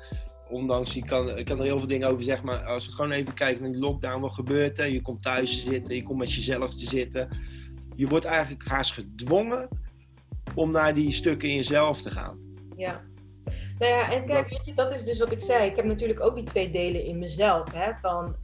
Ondanks, 0.48 0.94
je 0.94 1.04
kan, 1.04 1.38
ik 1.38 1.44
kan 1.44 1.58
er 1.58 1.64
heel 1.64 1.78
veel 1.78 1.88
dingen 1.88 2.08
over 2.08 2.22
zeggen, 2.22 2.46
maar 2.46 2.64
als 2.64 2.86
we 2.86 2.92
gewoon 2.92 3.10
even 3.10 3.34
kijken 3.34 3.62
naar 3.62 3.72
die 3.72 3.80
lockdown, 3.80 4.20
wat 4.20 4.32
gebeurt 4.32 4.78
er? 4.78 4.88
Je 4.88 5.00
komt 5.00 5.22
thuis 5.22 5.54
te 5.54 5.70
zitten, 5.70 5.94
je 5.94 6.02
komt 6.02 6.18
met 6.18 6.34
jezelf 6.34 6.70
te 6.70 6.86
zitten. 6.86 7.28
Je 7.96 8.06
wordt 8.06 8.24
eigenlijk 8.24 8.68
haast 8.68 8.92
gedwongen 8.92 9.68
om 10.54 10.70
naar 10.70 10.94
die 10.94 11.12
stukken 11.12 11.48
in 11.48 11.54
jezelf 11.54 12.00
te 12.00 12.10
gaan. 12.10 12.38
Ja. 12.76 13.00
Nou 13.78 13.92
ja, 13.92 14.12
en 14.12 14.26
kijk, 14.26 14.72
dat 14.74 14.92
is 14.92 15.04
dus 15.04 15.18
wat 15.18 15.32
ik 15.32 15.42
zei. 15.42 15.70
Ik 15.70 15.76
heb 15.76 15.84
natuurlijk 15.84 16.20
ook 16.20 16.34
die 16.34 16.44
twee 16.44 16.70
delen 16.70 17.04
in 17.04 17.18
mezelf. 17.18 17.72
Hè, 17.72 17.92
van 17.94 18.36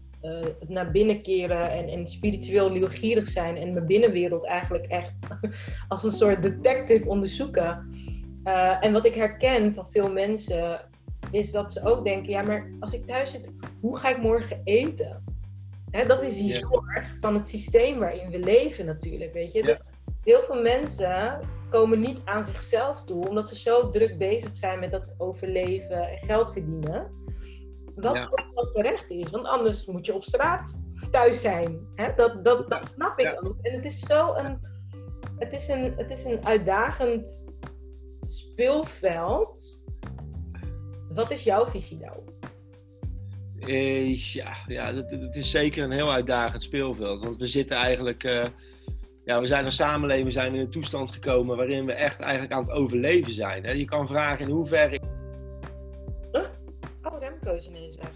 het 0.59 0.68
naar 0.68 0.91
binnen 0.91 1.22
keren 1.22 1.70
en, 1.70 1.89
en 1.89 2.07
spiritueel 2.07 2.70
nieuwsgierig 2.70 3.29
zijn. 3.29 3.57
En 3.57 3.72
mijn 3.72 3.87
binnenwereld 3.87 4.45
eigenlijk 4.45 4.87
echt 4.87 5.12
als 5.89 6.03
een 6.03 6.12
soort 6.12 6.43
detective 6.43 7.09
onderzoeken. 7.09 7.91
Uh, 8.45 8.85
en 8.85 8.93
wat 8.93 9.07
ik 9.07 9.14
herken 9.14 9.75
van 9.75 9.89
veel 9.89 10.12
mensen 10.12 10.81
is 11.31 11.51
dat 11.51 11.72
ze 11.72 11.85
ook 11.85 12.05
denken: 12.05 12.31
ja, 12.31 12.43
maar 12.43 12.70
als 12.81 12.93
ik 12.93 13.07
thuis 13.07 13.31
zit, 13.31 13.49
hoe 13.81 13.99
ga 13.99 14.09
ik 14.09 14.22
morgen 14.22 14.61
eten? 14.64 15.25
Hè, 15.91 16.07
dat 16.07 16.22
is 16.22 16.37
die 16.37 16.55
zorg 16.55 17.16
van 17.20 17.35
het 17.35 17.49
systeem 17.49 17.99
waarin 17.99 18.31
we 18.31 18.39
leven, 18.39 18.87
natuurlijk. 18.87 19.33
Weet 19.33 19.53
je? 19.53 19.62
Dus 19.62 19.83
heel 20.25 20.43
veel 20.43 20.62
mensen 20.62 21.41
komen 21.70 22.01
niet 22.01 22.20
aan 22.25 22.45
zichzelf 22.45 23.05
toe, 23.05 23.29
omdat 23.29 23.49
ze 23.49 23.59
zo 23.59 23.91
druk 23.91 24.18
bezig 24.18 24.57
zijn 24.57 24.79
met 24.79 24.91
dat 24.91 25.14
overleven 25.18 26.09
en 26.09 26.27
geld 26.27 26.53
verdienen. 26.53 27.11
Wat 27.95 28.14
ja. 28.14 28.28
ook 28.55 28.72
terecht 28.72 29.11
is, 29.11 29.30
want 29.30 29.47
anders 29.47 29.86
moet 29.86 30.07
je 30.07 30.14
op 30.14 30.24
straat 30.24 30.82
thuis 31.11 31.40
zijn. 31.40 31.86
Hè? 31.95 32.14
Dat, 32.16 32.45
dat, 32.45 32.70
dat 32.70 32.88
snap 32.88 33.18
ik 33.18 33.38
ook. 33.42 33.57
En 33.62 33.74
het 33.74 33.84
is 33.84 34.01
zo 34.01 34.34
een, 34.34 34.59
het 35.38 35.53
is 35.53 35.68
een, 35.68 35.95
het 35.97 36.11
is 36.11 36.24
een 36.24 36.47
uitdagend 36.47 37.57
speelveld. 38.22 39.78
Wat 41.09 41.30
is 41.30 41.45
jouw 41.45 41.66
visie 41.66 41.99
daarop? 41.99 42.32
Uh, 43.59 44.16
ja, 44.16 44.55
ja 44.66 44.95
het, 44.95 45.34
is 45.34 45.51
zeker 45.51 45.84
een 45.84 45.90
heel 45.90 46.12
uitdagend 46.12 46.62
speelveld. 46.62 47.24
Want 47.24 47.36
we 47.36 47.47
zitten 47.47 47.76
eigenlijk. 47.76 48.24
Uh, 48.24 48.45
ja, 49.24 49.40
we 49.40 49.47
zijn 49.47 49.64
als 49.64 49.76
samenleving 49.76 50.32
zijn 50.32 50.53
we 50.53 50.59
in 50.59 50.64
een 50.64 50.70
toestand 50.70 51.11
gekomen 51.11 51.57
waarin 51.57 51.86
we 51.86 51.92
echt 51.92 52.20
eigenlijk 52.20 52.53
aan 52.53 52.62
het 52.62 52.72
overleven 52.72 53.32
zijn. 53.32 53.64
Hè? 53.64 53.72
Je 53.72 53.84
kan 53.84 54.09
vragen 54.09 54.47
in 54.47 54.53
hoeverre. 54.53 55.01
Is 57.57 57.68
ineens 57.68 57.96
weg. 57.96 58.11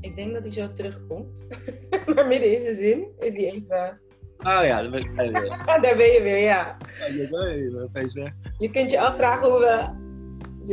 Ik 0.00 0.16
denk 0.16 0.32
dat 0.32 0.42
hij 0.42 0.52
zo 0.52 0.72
terugkomt. 0.72 1.46
maar 2.14 2.26
midden 2.26 2.52
in 2.52 2.58
zijn 2.58 2.74
zin 2.74 3.06
is 3.18 3.36
hij 3.36 3.44
even. 3.44 4.00
Oh 4.38 4.60
ja, 4.64 4.82
daar 4.82 4.90
ben, 4.90 5.00
je 5.00 5.32
weer. 5.32 5.62
daar 5.82 5.96
ben 5.96 6.12
je 6.12 6.20
weer, 6.22 6.38
ja. 6.38 6.76
ja 7.08 8.10
weg. 8.12 8.32
Je 8.58 8.70
kunt 8.70 8.90
je 8.90 9.00
afvragen 9.00 9.50
hoe 9.50 9.58
we. 9.58 10.00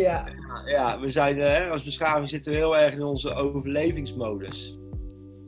Ja, 0.01 0.25
ja, 0.27 0.61
ja 0.65 0.99
we 0.99 1.11
zijn 1.11 1.39
hè, 1.39 1.69
als 1.69 1.83
beschaving 1.83 2.29
zitten 2.29 2.51
we 2.51 2.57
heel 2.57 2.77
erg 2.77 2.93
in 2.93 3.03
onze 3.03 3.33
overlevingsmodus. 3.33 4.77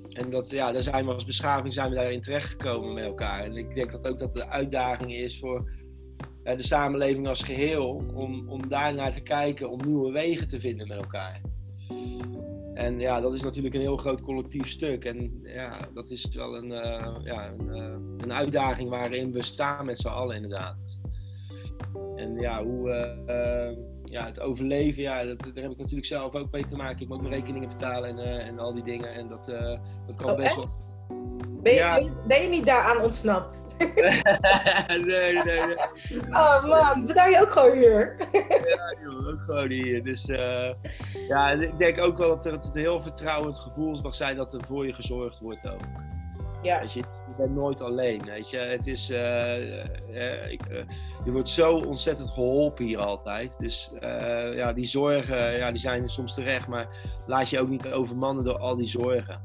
En 0.10 0.30
dat, 0.30 0.52
ja, 0.52 0.72
daar 0.72 0.82
zijn 0.82 1.06
we 1.06 1.14
als 1.14 1.26
beschaving 1.26 1.74
zijn 1.74 1.90
we 1.90 1.96
daarin 1.96 2.22
terechtgekomen 2.22 2.94
met 2.94 3.04
elkaar. 3.04 3.44
En 3.44 3.56
ik 3.56 3.76
denk 3.76 3.92
dat 3.92 4.08
ook 4.08 4.20
dat 4.20 4.34
de 4.34 4.48
uitdaging 4.48 5.14
is 5.14 5.40
voor 5.40 5.72
de 6.44 6.64
samenleving 6.64 7.28
als 7.28 7.44
geheel 7.44 8.04
om, 8.14 8.50
om 8.50 8.68
daar 8.68 8.94
naar 8.94 9.14
te 9.14 9.22
kijken, 9.22 9.70
om 9.70 9.80
nieuwe 9.86 10.12
wegen 10.12 10.48
te 10.48 10.60
vinden 10.60 10.88
met 10.88 10.98
elkaar. 10.98 11.42
En 12.74 13.00
ja, 13.00 13.22
dat 13.22 13.34
is 13.34 13.42
natuurlijk 13.42 13.76
een 13.76 13.82
heel 13.82 13.98
groot 13.98 14.22
collectief 14.22 14.68
stuk. 14.68 15.06
En 15.06 15.40
ja, 15.44 15.78
dat 15.94 16.12
is 16.12 16.30
wel 16.36 16.56
een, 16.56 16.72
uh, 16.72 17.16
ja, 17.24 17.52
een, 17.52 17.68
uh, 17.68 17.96
een, 18.18 18.34
uitdaging 18.34 18.90
waarin 18.90 19.32
we 19.32 19.44
staan 19.44 19.86
met 19.86 20.00
z'n 20.00 20.08
allen 20.08 20.36
inderdaad. 20.36 21.02
En 22.16 22.36
ja, 22.36 22.64
hoe, 22.64 22.90
uh, 23.28 23.91
ja, 24.12 24.26
het 24.26 24.40
overleven, 24.40 25.02
ja, 25.02 25.24
dat, 25.24 25.40
daar 25.40 25.64
heb 25.64 25.72
ik 25.72 25.78
natuurlijk 25.78 26.06
zelf 26.06 26.34
ook 26.34 26.52
mee 26.52 26.66
te 26.66 26.76
maken. 26.76 27.02
Ik 27.02 27.08
moet 27.08 27.22
mijn 27.22 27.34
rekeningen 27.34 27.70
betalen 27.70 28.10
en, 28.10 28.18
uh, 28.18 28.48
en 28.48 28.60
al 28.60 28.74
die 28.74 28.84
dingen. 28.84 29.14
En 29.14 29.28
dat, 29.28 29.50
uh, 29.50 29.78
dat 30.08 30.16
kan 30.16 30.32
oh, 30.32 30.38
best 30.38 30.56
wel. 30.56 30.70
Ben 31.62 31.74
je, 31.74 31.80
ja. 31.80 31.96
ben, 31.96 32.04
je, 32.04 32.12
ben 32.28 32.42
je 32.42 32.48
niet 32.48 32.66
daaraan 32.66 33.02
ontsnapt? 33.04 33.66
nee, 35.08 35.34
nee, 35.34 35.44
nee. 35.44 35.78
Oh 36.30 36.66
man, 36.66 37.06
betaal 37.06 37.28
je 37.28 37.42
ook 37.42 37.52
gewoon 37.52 37.78
hier? 37.78 38.16
ja, 38.32 38.96
joh, 39.02 39.28
ook 39.28 39.42
gewoon 39.42 39.70
hier. 39.70 40.04
Dus 40.04 40.30
uh, 40.30 40.70
ja, 41.28 41.52
ik 41.52 41.78
denk 41.78 42.00
ook 42.00 42.18
wel 42.18 42.40
dat 42.40 42.44
het 42.44 42.76
een 42.76 42.82
heel 42.82 43.02
vertrouwend 43.02 43.60
gevoel 43.60 44.02
mag 44.02 44.16
zijn 44.16 44.36
dat 44.36 44.54
er 44.54 44.62
voor 44.68 44.86
je 44.86 44.94
gezorgd 44.94 45.40
wordt 45.40 45.70
ook. 45.70 45.82
Ja. 46.62 46.82
je 46.82 47.04
nooit 47.50 47.82
alleen. 47.82 48.22
Weet 48.26 48.50
je, 48.50 48.58
het 48.58 48.88
is, 48.88 49.10
uh, 49.10 49.58
uh, 50.10 50.52
ik, 50.52 50.62
je 51.26 51.32
wordt 51.32 51.50
zo 51.50 51.76
ontzettend 51.76 52.30
geholpen 52.30 52.86
hier 52.86 53.00
altijd. 53.00 53.60
Dus 53.60 53.92
ja, 54.56 54.74
die 54.74 54.86
zorgen 54.86 55.52
ja, 55.52 55.72
die 55.72 55.82
zijn 55.82 56.10
soms 56.10 56.34
terecht, 56.34 56.68
maar 56.68 56.88
laat 57.28 57.50
je 57.50 57.60
ook 57.60 57.70
niet 57.70 57.88
overmannen 57.88 58.44
door 58.44 58.58
al 58.58 58.76
die 58.76 58.88
zorgen. 58.88 59.42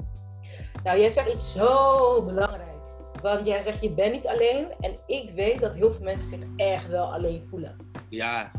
Nou, 0.85 0.99
jij 0.99 1.11
zegt 1.11 1.33
iets 1.33 1.53
zo 1.53 2.23
belangrijks. 2.25 3.05
Want 3.23 3.47
jij 3.47 3.61
zegt 3.61 3.83
je 3.83 3.91
bent 3.91 4.13
niet 4.13 4.27
alleen. 4.27 4.67
En 4.81 4.99
ik 5.07 5.31
weet 5.31 5.61
dat 5.61 5.75
heel 5.75 5.91
veel 5.91 6.05
mensen 6.05 6.29
zich 6.29 6.49
echt 6.57 6.89
wel 6.89 7.13
alleen 7.13 7.43
voelen. 7.51 7.77
Ja. 8.09 8.53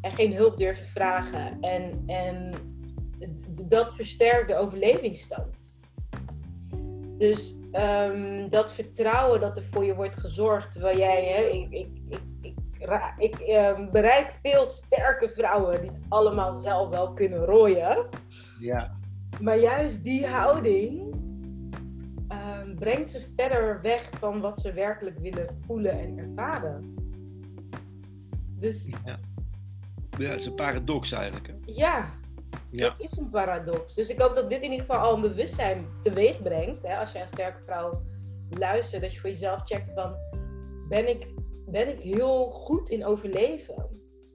En 0.00 0.12
geen 0.12 0.34
hulp 0.34 0.56
durven 0.56 0.86
vragen. 0.86 1.60
En, 1.60 2.02
en 2.06 2.52
dat 3.50 3.94
versterkt 3.94 4.48
de 4.48 4.56
overlevingsstand. 4.56 5.76
Dus 7.16 7.54
um, 7.76 8.50
dat 8.50 8.72
vertrouwen 8.72 9.40
dat 9.40 9.56
er 9.56 9.62
voor 9.62 9.84
je 9.84 9.94
wordt 9.94 10.20
gezorgd, 10.20 10.72
terwijl 10.72 10.98
jij, 10.98 11.24
hè, 11.24 11.42
ik, 11.42 11.70
ik, 11.70 11.88
ik, 12.08 12.22
ik, 13.18 13.34
ik 13.38 13.40
um, 13.78 13.90
bereik 13.90 14.32
veel 14.42 14.64
sterke 14.64 15.28
vrouwen 15.28 15.80
die 15.80 15.90
het 15.90 16.00
allemaal 16.08 16.52
zelf 16.52 16.88
wel 16.88 17.12
kunnen 17.12 17.44
rooien. 17.44 18.08
Ja. 18.58 18.96
Maar 19.40 19.58
juist 19.58 20.04
die 20.04 20.26
houding, 20.26 21.14
um, 22.28 22.74
brengt 22.74 23.10
ze 23.10 23.26
verder 23.36 23.80
weg 23.82 24.10
van 24.18 24.40
wat 24.40 24.60
ze 24.60 24.72
werkelijk 24.72 25.18
willen 25.18 25.58
voelen 25.66 25.98
en 25.98 26.18
ervaren. 26.18 26.94
Dus 28.58 28.92
Ja. 29.04 29.18
Ja, 30.18 30.30
het 30.30 30.40
is 30.40 30.46
een 30.46 30.54
paradox 30.54 31.12
eigenlijk. 31.12 31.46
Hè? 31.46 31.54
ja, 31.64 32.08
Ja. 32.70 32.88
dat 32.88 33.00
is 33.00 33.16
een 33.16 33.30
paradox. 33.30 33.94
Dus 33.94 34.08
ik 34.08 34.20
hoop 34.20 34.34
dat 34.34 34.50
dit 34.50 34.62
in 34.62 34.70
ieder 34.70 34.86
geval 34.86 35.02
al 35.02 35.14
een 35.14 35.20
bewustzijn 35.20 35.86
teweeg 36.02 36.42
brengt. 36.42 36.82
Hè, 36.82 36.96
als 36.96 37.12
je 37.12 37.20
een 37.20 37.28
sterke 37.28 37.62
vrouw 37.64 38.02
luistert, 38.50 39.02
dat 39.02 39.12
je 39.12 39.18
voor 39.18 39.30
jezelf 39.30 39.60
checkt 39.64 39.92
van... 39.92 40.16
Ben 40.88 41.08
ik, 41.08 41.28
ben 41.66 41.88
ik 41.88 42.00
heel 42.00 42.50
goed 42.50 42.88
in 42.88 43.04
overleven? 43.04 43.88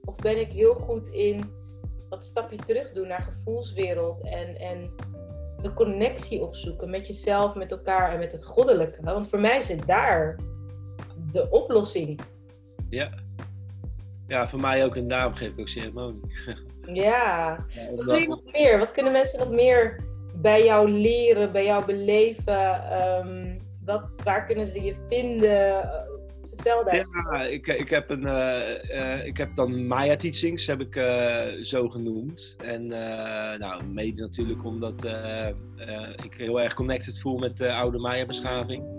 Of 0.04 0.16
ben 0.16 0.40
ik 0.40 0.52
heel 0.52 0.74
goed 0.74 1.08
in 1.08 1.52
dat 2.08 2.24
stapje 2.24 2.56
terug 2.56 2.92
doen 2.92 3.08
naar 3.08 3.22
gevoelswereld 3.22 4.22
en, 4.24 4.56
en 4.56 4.90
de 5.62 5.72
connectie 5.72 6.42
opzoeken 6.42 6.90
met 6.90 7.06
jezelf, 7.06 7.54
met 7.54 7.70
elkaar 7.70 8.12
en 8.12 8.18
met 8.18 8.32
het 8.32 8.44
goddelijke? 8.44 9.02
Want 9.02 9.28
voor 9.28 9.40
mij 9.40 9.60
zit 9.60 9.86
daar 9.86 10.38
de 11.32 11.50
oplossing. 11.50 12.20
Ja. 12.88 13.10
ja, 14.26 14.48
voor 14.48 14.60
mij 14.60 14.84
ook 14.84 14.96
en 14.96 15.08
daarom 15.08 15.34
geef 15.34 15.52
ik 15.52 15.60
ook 15.60 15.68
ceremonie. 15.68 16.20
Ja. 16.92 17.66
Wat 17.96 18.06
doe 18.06 18.20
je 18.20 18.28
nog 18.28 18.42
meer? 18.52 18.78
Wat 18.78 18.92
kunnen 18.92 19.12
mensen 19.12 19.38
nog 19.38 19.50
meer 19.50 20.04
bij 20.34 20.64
jou 20.64 20.90
leren, 20.90 21.52
bij 21.52 21.64
jou 21.64 21.84
beleven? 21.86 22.90
Ehm, 22.90 23.58
wat, 23.84 24.20
waar 24.24 24.46
kunnen 24.46 24.66
ze 24.66 24.82
je 24.82 24.94
vinden? 25.08 25.82
Eh, 25.82 26.08
Vertel 26.54 26.84
daar. 26.84 26.94
Ja, 26.94 27.42
ik, 27.42 27.66
ik, 27.66 27.90
heb 27.90 28.10
een, 28.10 28.26
eh, 28.26 29.18
eh, 29.18 29.26
ik 29.26 29.36
heb 29.36 29.54
dan 29.54 29.86
Maya 29.86 30.16
Teachings, 30.16 30.66
heb 30.66 30.80
ik 30.80 30.94
zo 31.62 31.88
genoemd. 31.88 32.56
En 32.64 32.86
nou, 33.58 33.84
mede 33.84 34.20
natuurlijk 34.20 34.64
omdat 34.64 35.04
ik 36.24 36.34
heel 36.34 36.60
erg 36.60 36.74
connected 36.74 37.20
voel 37.20 37.38
met 37.38 37.56
de 37.56 37.72
oude 37.72 37.98
Maya-beschaving. 37.98 38.98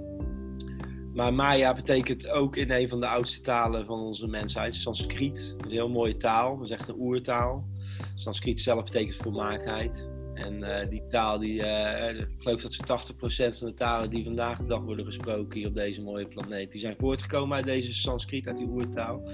Maar 1.13 1.33
Maya 1.33 1.73
betekent 1.73 2.29
ook 2.29 2.55
in 2.55 2.71
een 2.71 2.89
van 2.89 2.99
de 2.99 3.07
oudste 3.07 3.41
talen 3.41 3.85
van 3.85 3.99
onze 3.99 4.27
mensheid, 4.27 4.75
Sanskriet. 4.75 5.35
Dat 5.35 5.59
is 5.59 5.65
een 5.65 5.71
heel 5.71 5.89
mooie 5.89 6.17
taal, 6.17 6.57
dat 6.57 6.69
is 6.69 6.75
echt 6.75 6.87
een 6.87 6.99
oertaal. 6.99 7.67
Sanskriet 8.15 8.59
zelf 8.59 8.83
betekent 8.83 9.15
volmaaktheid. 9.15 10.09
En 10.33 10.63
eh, 10.63 10.89
die 10.89 11.03
taal, 11.07 11.39
die, 11.39 11.63
eh, 11.63 12.19
ik 12.19 12.27
geloof 12.37 12.61
dat 12.61 12.73
zo'n 12.73 12.85
80% 12.85 13.57
van 13.57 13.67
de 13.67 13.73
talen 13.73 14.09
die 14.09 14.23
vandaag 14.23 14.57
de 14.57 14.65
dag 14.65 14.81
worden 14.81 15.05
gesproken 15.05 15.57
hier 15.57 15.67
op 15.67 15.75
deze 15.75 16.01
mooie 16.01 16.27
planeet, 16.27 16.71
die 16.71 16.81
zijn 16.81 16.95
voortgekomen 16.97 17.55
uit 17.55 17.65
deze 17.65 17.93
Sanskriet, 17.93 18.47
uit 18.47 18.57
die 18.57 18.67
oertaal. 18.67 19.29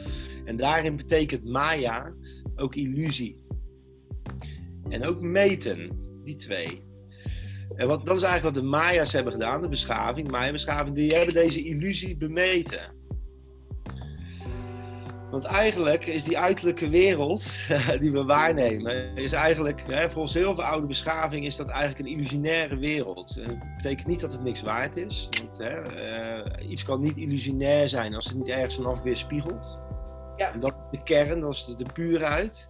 En 0.45 0.57
daarin 0.57 0.95
betekent 0.95 1.43
Maya 1.43 2.13
ook 2.55 2.75
illusie. 2.75 3.45
En 4.89 5.05
ook 5.05 5.21
meten, 5.21 5.89
die 6.23 6.35
twee. 6.35 6.85
En 7.75 7.87
wat, 7.87 8.05
dat 8.05 8.15
is 8.15 8.21
eigenlijk 8.21 8.55
wat 8.55 8.63
de 8.63 8.69
Maya's 8.69 9.13
hebben 9.13 9.33
gedaan, 9.33 9.61
de 9.61 9.67
beschaving, 9.67 10.31
Maya-beschaving, 10.31 10.95
die 10.95 11.15
hebben 11.15 11.33
deze 11.33 11.63
illusie 11.63 12.17
bemeten. 12.17 12.95
Want 15.31 15.45
eigenlijk 15.45 16.05
is 16.05 16.23
die 16.23 16.37
uiterlijke 16.37 16.89
wereld 16.89 17.57
die 18.01 18.11
we 18.11 18.23
waarnemen, 18.23 19.15
is 19.15 19.31
eigenlijk, 19.31 19.83
hè, 19.87 20.09
volgens 20.09 20.33
heel 20.33 20.55
veel 20.55 20.63
oude 20.63 20.87
beschaving, 20.87 21.45
is 21.45 21.55
dat 21.55 21.67
eigenlijk 21.67 21.99
een 21.99 22.15
illusionaire 22.15 22.77
wereld. 22.77 23.37
En 23.37 23.47
dat 23.47 23.75
betekent 23.77 24.07
niet 24.07 24.19
dat 24.19 24.31
het 24.31 24.43
niks 24.43 24.61
waard 24.61 24.95
is. 24.95 25.29
Want 25.41 25.57
hè, 25.57 25.81
eh, 25.81 26.69
iets 26.69 26.83
kan 26.83 27.01
niet 27.01 27.17
illusionair 27.17 27.87
zijn 27.87 28.15
als 28.15 28.25
het 28.25 28.35
niet 28.35 28.49
ergens 28.49 28.75
vanaf 28.75 29.01
weer 29.01 29.15
spiegelt. 29.15 29.81
Ja. 30.37 30.53
En 30.53 30.59
dat 30.59 30.73
is 30.81 30.97
de 30.97 31.03
kern, 31.03 31.39
dat 31.39 31.53
is 31.53 31.65
de 31.65 31.85
puurheid. 31.93 32.69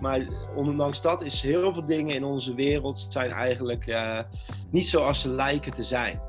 Maar 0.00 0.26
ondanks 0.56 1.02
dat 1.02 1.22
is 1.22 1.42
heel 1.42 1.72
veel 1.72 1.84
dingen 1.84 2.14
in 2.14 2.24
onze 2.24 2.54
wereld 2.54 3.06
zijn 3.10 3.30
eigenlijk 3.30 3.86
eh, 3.86 4.18
niet 4.70 4.86
zoals 4.88 5.20
ze 5.20 5.28
lijken 5.28 5.72
te 5.72 5.82
zijn. 5.82 6.20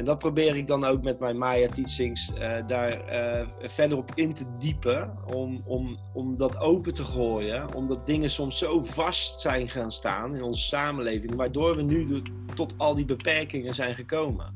En 0.00 0.06
dat 0.06 0.18
probeer 0.18 0.56
ik 0.56 0.66
dan 0.66 0.84
ook 0.84 1.02
met 1.02 1.18
mijn 1.18 1.38
Maya 1.38 1.68
Teachings 1.68 2.32
eh, 2.32 2.66
daar 2.66 3.00
eh, 3.00 3.46
verder 3.60 3.98
op 3.98 4.10
in 4.14 4.34
te 4.34 4.44
diepen. 4.58 5.12
Om, 5.34 5.62
om, 5.64 5.98
om 6.12 6.36
dat 6.36 6.58
open 6.58 6.94
te 6.94 7.04
gooien. 7.04 7.74
Omdat 7.74 8.06
dingen 8.06 8.30
soms 8.30 8.58
zo 8.58 8.82
vast 8.82 9.40
zijn 9.40 9.68
gaan 9.68 9.92
staan 9.92 10.34
in 10.34 10.42
onze 10.42 10.62
samenleving. 10.62 11.34
Waardoor 11.34 11.76
we 11.76 11.82
nu 11.82 12.04
de- 12.04 12.22
tot 12.54 12.74
al 12.76 12.94
die 12.94 13.04
beperkingen 13.04 13.74
zijn 13.74 13.94
gekomen. 13.94 14.54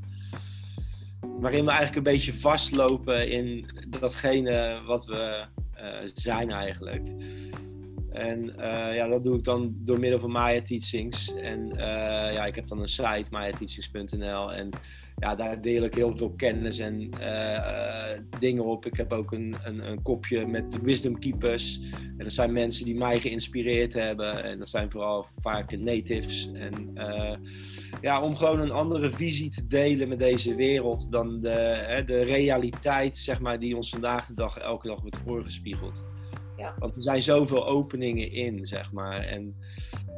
Waarin 1.20 1.64
we 1.64 1.70
eigenlijk 1.70 1.96
een 1.96 2.12
beetje 2.12 2.34
vastlopen 2.34 3.28
in 3.28 3.66
datgene 3.88 4.82
wat 4.86 5.04
we 5.04 5.44
eh, 5.74 5.86
zijn 6.14 6.50
eigenlijk. 6.50 7.08
En 8.10 8.52
ja, 8.94 9.08
dat 9.08 9.24
doe 9.24 9.36
ik 9.36 9.44
dan 9.44 9.74
door 9.78 9.98
middel 10.00 10.20
van 10.20 10.30
Maya 10.30 10.62
Teachings. 10.62 11.34
En 11.34 11.68
ja, 12.32 12.44
ik 12.44 12.54
heb 12.54 12.66
dan 12.66 12.80
een 12.80 12.88
site, 12.88 13.26
mayateachings.nl. 13.30 14.52
En 14.52 14.70
ja, 15.16 15.34
daar 15.34 15.60
deel 15.60 15.82
ik 15.82 15.94
heel 15.94 16.16
veel 16.16 16.30
kennis 16.30 16.78
en 16.78 17.10
eh, 17.20 17.54
eh, 17.56 18.20
dingen 18.38 18.64
op. 18.64 18.86
Ik 18.86 18.96
heb 18.96 19.12
ook 19.12 19.32
een, 19.32 19.56
een, 19.64 19.90
een 19.90 20.02
kopje 20.02 20.46
met 20.46 20.82
Wisdom 20.82 21.18
Keepers. 21.18 21.80
En 21.92 22.24
dat 22.24 22.32
zijn 22.32 22.52
mensen 22.52 22.84
die 22.84 22.94
mij 22.96 23.20
geïnspireerd 23.20 23.94
hebben. 23.94 24.44
En 24.44 24.58
dat 24.58 24.68
zijn 24.68 24.90
vooral 24.90 25.26
vaak 25.40 25.78
natives. 25.78 26.50
En 26.54 26.90
eh, 26.94 27.36
ja, 28.00 28.22
om 28.22 28.36
gewoon 28.36 28.60
een 28.60 28.70
andere 28.70 29.10
visie 29.10 29.50
te 29.50 29.66
delen 29.66 30.08
met 30.08 30.18
deze 30.18 30.54
wereld 30.54 31.12
dan 31.12 31.40
de, 31.40 31.84
hè, 31.86 32.04
de 32.04 32.22
realiteit, 32.22 33.18
zeg 33.18 33.40
maar, 33.40 33.58
die 33.58 33.76
ons 33.76 33.90
vandaag 33.90 34.26
de 34.26 34.34
dag 34.34 34.58
elke 34.58 34.86
dag 34.86 35.00
wordt 35.00 35.20
voorgespiegeld. 35.24 36.04
Ja. 36.56 36.74
Want 36.78 36.94
er 36.94 37.02
zijn 37.02 37.22
zoveel 37.22 37.66
openingen 37.66 38.30
in, 38.30 38.66
zeg 38.66 38.92
maar. 38.92 39.20
En 39.20 39.56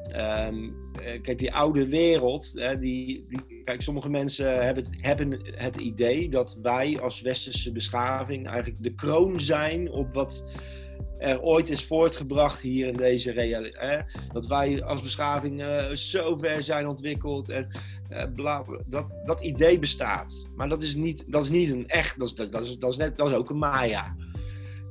ehm, 0.03 0.71
eh, 1.03 1.23
kijk, 1.23 1.39
die 1.39 1.55
oude 1.55 1.89
wereld, 1.89 2.53
hè, 2.55 2.79
die, 2.79 3.25
die, 3.29 3.63
kijk, 3.65 3.83
sommige 3.83 4.11
mensen 4.11 4.65
hebben, 4.65 4.85
hebben 4.91 5.41
het 5.55 5.77
idee 5.77 6.29
dat 6.29 6.59
wij 6.63 7.01
als 7.01 7.21
westerse 7.21 7.73
beschaving 7.73 8.47
eigenlijk 8.49 8.83
de 8.83 8.95
kroon 8.95 9.41
zijn 9.41 9.91
op 9.91 10.15
wat 10.15 10.45
er 11.19 11.43
ooit 11.43 11.69
is 11.69 11.85
voortgebracht 11.85 12.61
hier 12.61 12.87
in 12.87 12.97
deze 12.97 13.33
realiteit. 13.33 14.05
Dat 14.33 14.47
wij 14.47 14.85
als 14.85 15.03
beschaving 15.03 15.61
eh, 15.63 15.91
zo 15.91 16.37
ver 16.37 16.63
zijn 16.63 16.87
ontwikkeld 16.87 17.49
en 17.49 17.69
bla. 18.35 18.65
dat, 18.87 19.13
dat 19.25 19.41
idee 19.41 19.79
bestaat. 19.79 20.49
Maar 20.57 20.69
dat 20.69 20.83
is 20.83 20.95
niet, 20.95 21.33
dat 21.33 21.43
is 21.43 21.51
niet 21.51 21.71
een 21.71 21.89
echt, 21.89 22.19
dat 22.19 22.27
is, 22.27 22.35
dat, 22.35 22.65
is, 22.65 22.79
dat, 22.79 22.93
is 22.93 22.97
net, 22.97 23.17
dat 23.17 23.29
is 23.29 23.35
ook 23.35 23.51
een 23.51 23.59
Maya. 23.59 24.17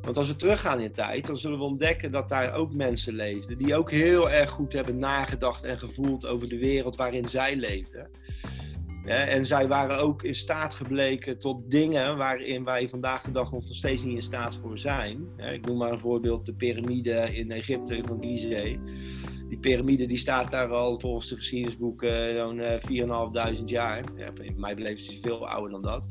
Want 0.06 0.18
als 0.18 0.28
we 0.28 0.36
teruggaan 0.36 0.80
in 0.80 0.91
tijd, 0.91 1.26
dan 1.26 1.38
zullen 1.38 1.58
we 1.58 1.64
ontdekken 1.64 2.12
dat 2.12 2.30
daar 2.30 2.53
ook 2.53 2.74
mensen 2.74 3.14
leefden. 3.14 3.58
Die 3.58 3.76
ook 3.76 3.91
heel 3.91 4.30
erg 4.30 4.49
goed 4.49 4.74
hebben 4.74 4.97
nagedacht 4.97 5.64
en 5.64 5.80
gevoeld 5.80 6.26
over 6.26 6.49
de 6.49 6.58
wereld 6.58 6.95
waarin 6.95 7.28
zij 7.28 7.56
leefden. 7.56 8.10
En 9.06 9.45
zij 9.45 9.68
waren 9.68 9.97
ook 9.97 10.24
in 10.24 10.36
staat 10.36 10.74
gebleken 10.74 11.39
tot 11.39 11.72
dingen 11.72 12.18
waarin 12.18 12.64
wij 12.64 12.89
vandaag 12.89 13.24
de 13.24 13.32
dag 13.32 13.51
nog 13.51 13.64
steeds 13.70 14.03
niet 14.03 14.16
in 14.16 14.22
staat 14.22 14.56
voor 14.56 14.78
zijn. 14.78 15.28
Ik 15.38 15.66
noem 15.66 15.78
maar 15.78 15.91
een 15.91 15.99
voorbeeld, 15.99 16.45
de 16.45 16.53
piramide 16.53 17.36
in 17.36 17.51
Egypte 17.51 18.03
van 18.06 18.24
Gizeh. 18.24 18.78
Die 19.49 19.60
piramide 19.60 20.06
die 20.06 20.18
staat 20.18 20.51
daar 20.51 20.70
al 20.70 20.99
volgens 20.99 21.30
de 21.30 21.36
geschiedenisboeken 21.36 22.36
zo'n 22.36 22.60
eh, 22.60 23.58
4.500 23.58 23.64
jaar. 23.64 24.03
Ja, 24.16 24.30
in 24.41 24.60
mijn 24.60 24.76
beleving 24.76 24.99
is 24.99 25.08
die 25.08 25.22
veel 25.22 25.47
ouder 25.47 25.72
dan 25.72 25.82
dat. 25.82 26.08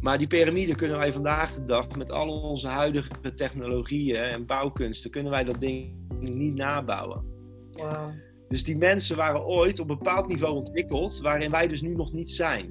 Maar 0.00 0.18
die 0.18 0.26
piramide 0.26 0.74
kunnen 0.74 0.98
wij 0.98 1.12
vandaag 1.12 1.54
de 1.54 1.64
dag 1.64 1.96
met 1.96 2.10
al 2.10 2.40
onze 2.40 2.68
huidige 2.68 3.34
technologieën 3.34 4.16
en 4.16 4.46
bouwkunsten, 4.46 5.10
kunnen 5.10 5.32
wij 5.32 5.44
dat 5.44 5.60
ding 5.60 5.94
niet 6.18 6.54
nabouwen. 6.54 7.24
Wauw. 7.72 8.12
Dus 8.48 8.64
die 8.64 8.76
mensen 8.76 9.16
waren 9.16 9.44
ooit 9.44 9.80
op 9.80 9.90
een 9.90 9.98
bepaald 9.98 10.28
niveau 10.28 10.56
ontwikkeld, 10.56 11.20
waarin 11.20 11.50
wij 11.50 11.68
dus 11.68 11.82
nu 11.82 11.94
nog 11.94 12.12
niet 12.12 12.30
zijn. 12.30 12.66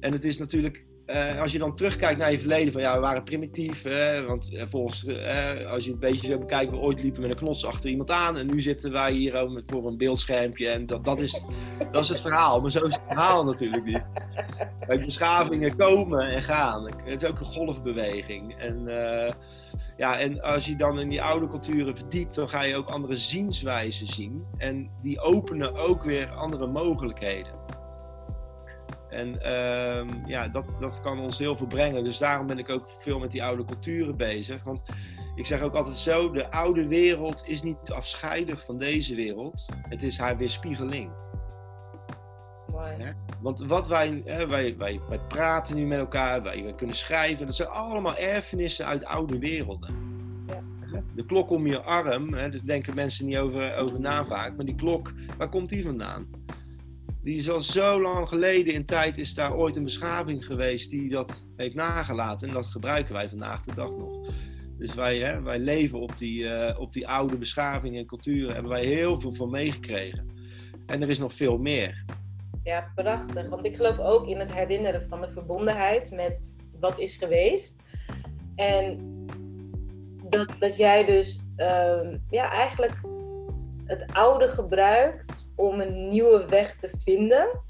En 0.00 0.12
het 0.12 0.24
is 0.24 0.38
natuurlijk, 0.38 0.86
eh, 1.10 1.40
als 1.40 1.52
je 1.52 1.58
dan 1.58 1.76
terugkijkt 1.76 2.18
naar 2.18 2.30
je 2.32 2.38
verleden, 2.38 2.72
van 2.72 2.82
ja, 2.82 2.94
we 2.94 3.00
waren 3.00 3.24
primitief. 3.24 3.84
eh, 3.84 4.26
want 4.26 4.54
eh, 4.54 4.64
volgens, 4.68 5.04
eh, 5.04 5.70
als 5.70 5.84
je 5.84 5.90
het 5.92 6.02
een 6.02 6.10
beetje 6.10 6.30
zo 6.30 6.38
bekijkt, 6.38 6.70
we 6.70 6.76
ooit 6.76 7.02
liepen 7.02 7.20
met 7.20 7.30
een 7.30 7.36
knots 7.36 7.64
achter 7.66 7.90
iemand 7.90 8.10
aan. 8.10 8.36
En 8.36 8.46
nu 8.46 8.60
zitten 8.60 8.92
wij 8.92 9.12
hier 9.12 9.50
met, 9.50 9.64
voor 9.66 9.86
een 9.86 9.96
beeldschermpje. 9.96 10.68
En 10.68 10.86
dat, 10.86 11.04
dat, 11.04 11.20
is, 11.20 11.44
dat 11.92 12.02
is 12.02 12.08
het 12.08 12.20
verhaal. 12.20 12.60
Maar 12.60 12.70
zo 12.70 12.84
is 12.84 12.94
het 12.94 13.04
verhaal 13.06 13.44
natuurlijk 13.44 13.84
niet. 13.84 14.02
Beschavingen 14.86 15.76
komen 15.76 16.28
en 16.28 16.42
gaan. 16.42 16.86
Het 17.04 17.22
is 17.22 17.28
ook 17.28 17.40
een 17.40 17.46
golfbeweging. 17.46 18.54
En, 18.58 18.84
ja, 19.96 20.18
en 20.18 20.42
als 20.42 20.66
je 20.66 20.76
dan 20.76 21.00
in 21.00 21.08
die 21.08 21.22
oude 21.22 21.46
culturen 21.46 21.96
verdiept, 21.96 22.34
dan 22.34 22.48
ga 22.48 22.62
je 22.62 22.76
ook 22.76 22.88
andere 22.88 23.16
zienswijzen 23.16 24.06
zien. 24.06 24.44
En 24.56 24.90
die 25.02 25.20
openen 25.20 25.74
ook 25.74 26.04
weer 26.04 26.30
andere 26.30 26.66
mogelijkheden. 26.66 27.52
En 29.10 29.42
ehm, 29.42 30.08
ja, 30.26 30.48
dat, 30.48 30.64
dat 30.80 31.00
kan 31.00 31.20
ons 31.20 31.38
heel 31.38 31.56
veel 31.56 31.66
brengen. 31.66 32.04
Dus 32.04 32.18
daarom 32.18 32.46
ben 32.46 32.58
ik 32.58 32.68
ook 32.68 32.88
veel 32.98 33.18
met 33.18 33.30
die 33.30 33.44
oude 33.44 33.64
culturen 33.64 34.16
bezig. 34.16 34.62
Want 34.62 34.82
ik 35.34 35.46
zeg 35.46 35.62
ook 35.62 35.74
altijd 35.74 35.96
zo: 35.96 36.30
de 36.30 36.50
oude 36.50 36.86
wereld 36.86 37.42
is 37.46 37.62
niet 37.62 37.90
afscheidig 37.90 38.64
van 38.64 38.78
deze 38.78 39.14
wereld. 39.14 39.66
Het 39.88 40.02
is 40.02 40.18
haar 40.18 40.36
weerspiegeling. 40.36 41.10
Mooi. 42.70 43.14
Want 43.40 43.60
wat 43.60 43.88
wij, 43.88 44.22
hè, 44.24 44.46
wij, 44.46 44.76
wij, 44.76 45.00
wij 45.08 45.18
praten 45.18 45.76
nu 45.76 45.86
met 45.86 45.98
elkaar, 45.98 46.42
wij, 46.42 46.62
wij 46.62 46.74
kunnen 46.74 46.96
schrijven, 46.96 47.46
dat 47.46 47.54
zijn 47.54 47.68
allemaal 47.68 48.16
erfenissen 48.16 48.86
uit 48.86 49.04
oude 49.04 49.38
werelden. 49.38 49.94
Ja. 50.46 50.62
De 51.14 51.24
klok 51.24 51.50
om 51.50 51.66
je 51.66 51.80
arm, 51.80 52.34
hè, 52.34 52.50
daar 52.50 52.60
denken 52.64 52.94
mensen 52.94 53.26
niet 53.26 53.36
over, 53.36 53.76
over 53.76 54.00
na 54.00 54.24
vaak, 54.24 54.56
maar 54.56 54.64
die 54.64 54.74
klok, 54.74 55.12
waar 55.38 55.48
komt 55.48 55.68
die 55.68 55.84
vandaan? 55.84 56.26
Die 57.22 57.36
is 57.36 57.50
al 57.50 57.60
zo 57.60 58.00
lang 58.00 58.28
geleden 58.28 58.74
in 58.74 58.84
tijd 58.84 59.18
is 59.18 59.34
daar 59.34 59.54
ooit 59.54 59.76
een 59.76 59.84
beschaving 59.84 60.46
geweest 60.46 60.90
die 60.90 61.08
dat 61.08 61.46
heeft 61.56 61.74
nagelaten. 61.74 62.48
En 62.48 62.54
dat 62.54 62.66
gebruiken 62.66 63.14
wij 63.14 63.28
vandaag 63.28 63.62
de 63.62 63.74
dag 63.74 63.90
nog. 63.90 64.28
Dus 64.78 64.94
wij, 64.94 65.18
hè, 65.18 65.42
wij 65.42 65.58
leven 65.58 66.00
op 66.00 66.18
die, 66.18 66.42
uh, 66.42 66.76
op 66.78 66.92
die 66.92 67.08
oude 67.08 67.38
beschaving 67.38 67.96
en 67.96 68.06
culturen. 68.06 68.52
Hebben 68.52 68.72
wij 68.72 68.84
heel 68.84 69.20
veel 69.20 69.32
van 69.32 69.50
meegekregen. 69.50 70.28
En 70.86 71.02
er 71.02 71.10
is 71.10 71.18
nog 71.18 71.32
veel 71.32 71.58
meer. 71.58 72.04
Ja, 72.62 72.92
prachtig. 72.94 73.48
Want 73.48 73.66
ik 73.66 73.76
geloof 73.76 73.98
ook 73.98 74.26
in 74.26 74.38
het 74.38 74.54
herinneren 74.54 75.04
van 75.04 75.20
de 75.20 75.30
verbondenheid 75.30 76.10
met 76.10 76.56
wat 76.80 76.98
is 76.98 77.16
geweest. 77.16 77.82
En 78.54 78.98
dat, 80.28 80.54
dat 80.58 80.76
jij 80.76 81.04
dus 81.04 81.40
uh, 81.56 82.14
ja, 82.30 82.50
eigenlijk 82.50 83.00
het 83.90 84.12
oude 84.12 84.48
gebruikt 84.48 85.48
om 85.56 85.80
een 85.80 86.08
nieuwe 86.08 86.46
weg 86.46 86.76
te 86.76 86.90
vinden. 86.98 87.62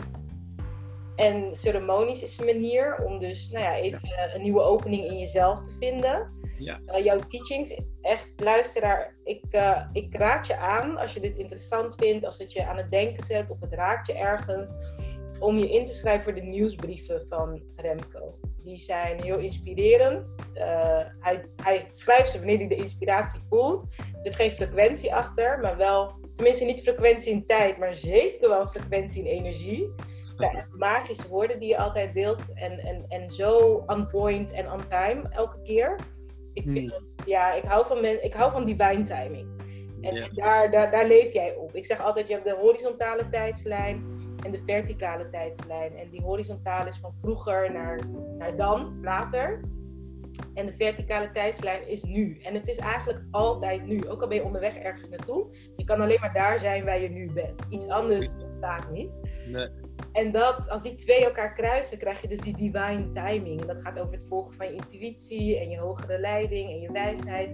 En 1.16 1.55
ceremonies 1.55 2.23
is 2.23 2.39
een 2.39 2.45
manier 2.45 3.05
om 3.05 3.18
dus 3.18 3.51
nou 3.51 3.64
ja, 3.64 3.75
even 3.75 4.35
een 4.35 4.43
nieuwe 4.43 4.61
opening 4.61 5.05
in 5.05 5.18
jezelf 5.18 5.62
te 5.62 5.77
vinden. 5.79 6.33
Ja. 6.59 6.81
Uh, 6.87 7.05
jouw 7.05 7.18
teachings, 7.18 7.81
echt 8.01 8.33
luisteraar, 8.37 9.14
ik, 9.25 9.45
uh, 9.51 9.81
ik 9.93 10.16
raad 10.16 10.47
je 10.47 10.57
aan 10.57 10.99
als 10.99 11.12
je 11.12 11.21
dit 11.21 11.37
interessant 11.37 11.95
vindt, 11.95 12.25
als 12.25 12.39
het 12.39 12.53
je 12.53 12.66
aan 12.66 12.77
het 12.77 12.91
denken 12.91 13.25
zet 13.25 13.51
of 13.51 13.61
het 13.61 13.73
raakt 13.73 14.07
je 14.07 14.14
ergens, 14.14 14.73
om 15.41 15.59
je 15.59 15.70
in 15.70 15.84
te 15.84 15.93
schrijven 15.93 16.22
voor 16.22 16.34
de 16.34 16.47
nieuwsbrieven 16.47 17.26
van 17.28 17.62
Remco. 17.76 18.38
Die 18.62 18.78
zijn 18.78 19.22
heel 19.22 19.38
inspirerend. 19.38 20.36
Uh, 20.55 20.62
hij, 21.20 21.45
hij 21.57 21.86
schrijft 21.91 22.30
ze 22.30 22.38
wanneer 22.38 22.59
hij 22.59 22.68
de 22.68 22.74
inspiratie 22.74 23.41
voelt. 23.49 23.82
Er 23.97 24.22
zit 24.22 24.34
geen 24.34 24.51
frequentie 24.51 25.14
achter, 25.14 25.59
maar 25.61 25.76
wel, 25.76 26.14
tenminste 26.34 26.64
niet 26.64 26.82
frequentie 26.82 27.32
in 27.32 27.47
tijd, 27.47 27.78
maar 27.78 27.95
zeker 27.95 28.49
wel 28.49 28.66
frequentie 28.66 29.20
in 29.20 29.26
energie. 29.26 29.93
Het 30.28 30.38
zijn 30.38 30.57
echt 30.57 30.72
magische 30.72 31.28
woorden 31.28 31.61
die 31.61 31.68
je 31.68 31.78
altijd 31.78 32.14
deelt 32.14 32.53
en, 32.55 32.78
en, 32.78 33.05
en 33.09 33.30
zo 33.30 33.84
on 33.86 34.07
point 34.07 34.51
en 34.51 34.72
on 34.72 34.86
time 34.88 35.28
elke 35.30 35.62
keer. 35.62 35.99
Ik, 36.53 36.62
vind 36.62 36.91
hmm. 36.91 37.07
het, 37.07 37.26
ja, 37.26 37.55
ik, 37.55 37.64
hou 37.64 37.86
van 37.86 38.01
men, 38.01 38.24
ik 38.24 38.34
hou 38.34 38.53
van 38.53 38.64
divine 38.64 39.03
timing. 39.03 39.49
En 40.01 40.30
daar, 40.34 40.70
daar, 40.70 40.91
daar 40.91 41.07
leef 41.07 41.32
jij 41.32 41.55
op. 41.55 41.74
Ik 41.74 41.86
zeg 41.86 42.01
altijd, 42.01 42.26
je 42.26 42.32
hebt 42.32 42.45
de 42.45 42.57
horizontale 42.61 43.28
tijdslijn 43.28 44.05
en 44.45 44.51
de 44.51 44.62
verticale 44.66 45.30
tijdslijn. 45.30 45.97
En 45.97 46.11
die 46.11 46.20
horizontale 46.20 46.88
is 46.88 46.99
van 46.99 47.14
vroeger 47.20 47.72
naar, 47.72 48.01
naar 48.38 48.57
dan, 48.57 48.99
later. 49.03 49.61
En 50.55 50.66
de 50.66 50.72
verticale 50.72 51.30
tijdslijn 51.30 51.88
is 51.88 52.03
nu. 52.03 52.38
En 52.43 52.55
het 52.55 52.68
is 52.68 52.78
eigenlijk 52.78 53.22
altijd 53.30 53.86
nu. 53.86 54.09
Ook 54.09 54.22
al 54.22 54.28
ben 54.28 54.36
je 54.36 54.45
onderweg 54.45 54.76
ergens 54.76 55.09
naartoe. 55.09 55.47
Je 55.76 55.84
kan 55.84 56.01
alleen 56.01 56.20
maar 56.20 56.32
daar 56.32 56.59
zijn 56.59 56.84
waar 56.84 57.01
je 57.01 57.09
nu 57.09 57.32
bent. 57.32 57.62
Iets 57.68 57.88
anders 57.88 58.28
bestaat 58.36 58.91
niet. 58.91 59.11
Nee. 59.47 59.68
En 60.12 60.32
dat, 60.32 60.68
als 60.68 60.82
die 60.82 60.95
twee 60.95 61.24
elkaar 61.24 61.55
kruisen, 61.55 61.99
krijg 61.99 62.20
je 62.22 62.28
dus 62.28 62.41
die 62.41 62.57
divine 62.57 63.12
timing. 63.12 63.61
En 63.61 63.66
dat 63.66 63.82
gaat 63.82 63.99
over 63.99 64.12
het 64.12 64.28
volgen 64.28 64.55
van 64.55 64.66
je 64.66 64.72
intuïtie 64.72 65.59
en 65.59 65.70
je 65.70 65.78
hogere 65.78 66.18
leiding 66.18 66.70
en 66.70 66.80
je 66.80 66.93
wijsheid. 66.93 67.51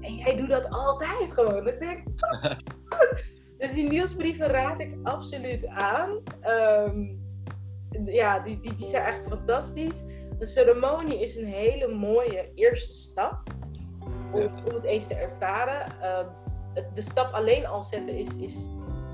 En 0.00 0.14
jij 0.14 0.36
doet 0.36 0.48
dat 0.48 0.68
altijd 0.68 1.32
gewoon. 1.32 1.68
Ik 1.68 1.80
denk, 1.80 2.02
dus 3.58 3.72
die 3.72 3.88
nieuwsbrieven 3.88 4.46
raad 4.46 4.80
ik 4.80 4.96
absoluut 5.02 5.66
aan. 5.66 6.22
Ehm, 6.40 7.06
ja, 8.04 8.38
die, 8.38 8.60
die, 8.60 8.74
die 8.74 8.86
zijn 8.86 9.04
echt 9.04 9.26
fantastisch. 9.26 10.04
De 10.38 10.46
ceremonie 10.46 11.20
is 11.20 11.36
een 11.36 11.46
hele 11.46 11.88
mooie 11.88 12.52
eerste 12.54 12.92
stap 12.92 13.40
om, 14.32 14.42
om 14.42 14.74
het 14.74 14.84
eens 14.84 15.06
te 15.06 15.14
ervaren. 15.14 16.00
Ehm, 16.00 16.26
de 16.94 17.02
stap 17.02 17.32
alleen 17.32 17.66
al 17.66 17.82
zetten 17.82 18.14
is, 18.14 18.36
is 18.36 18.66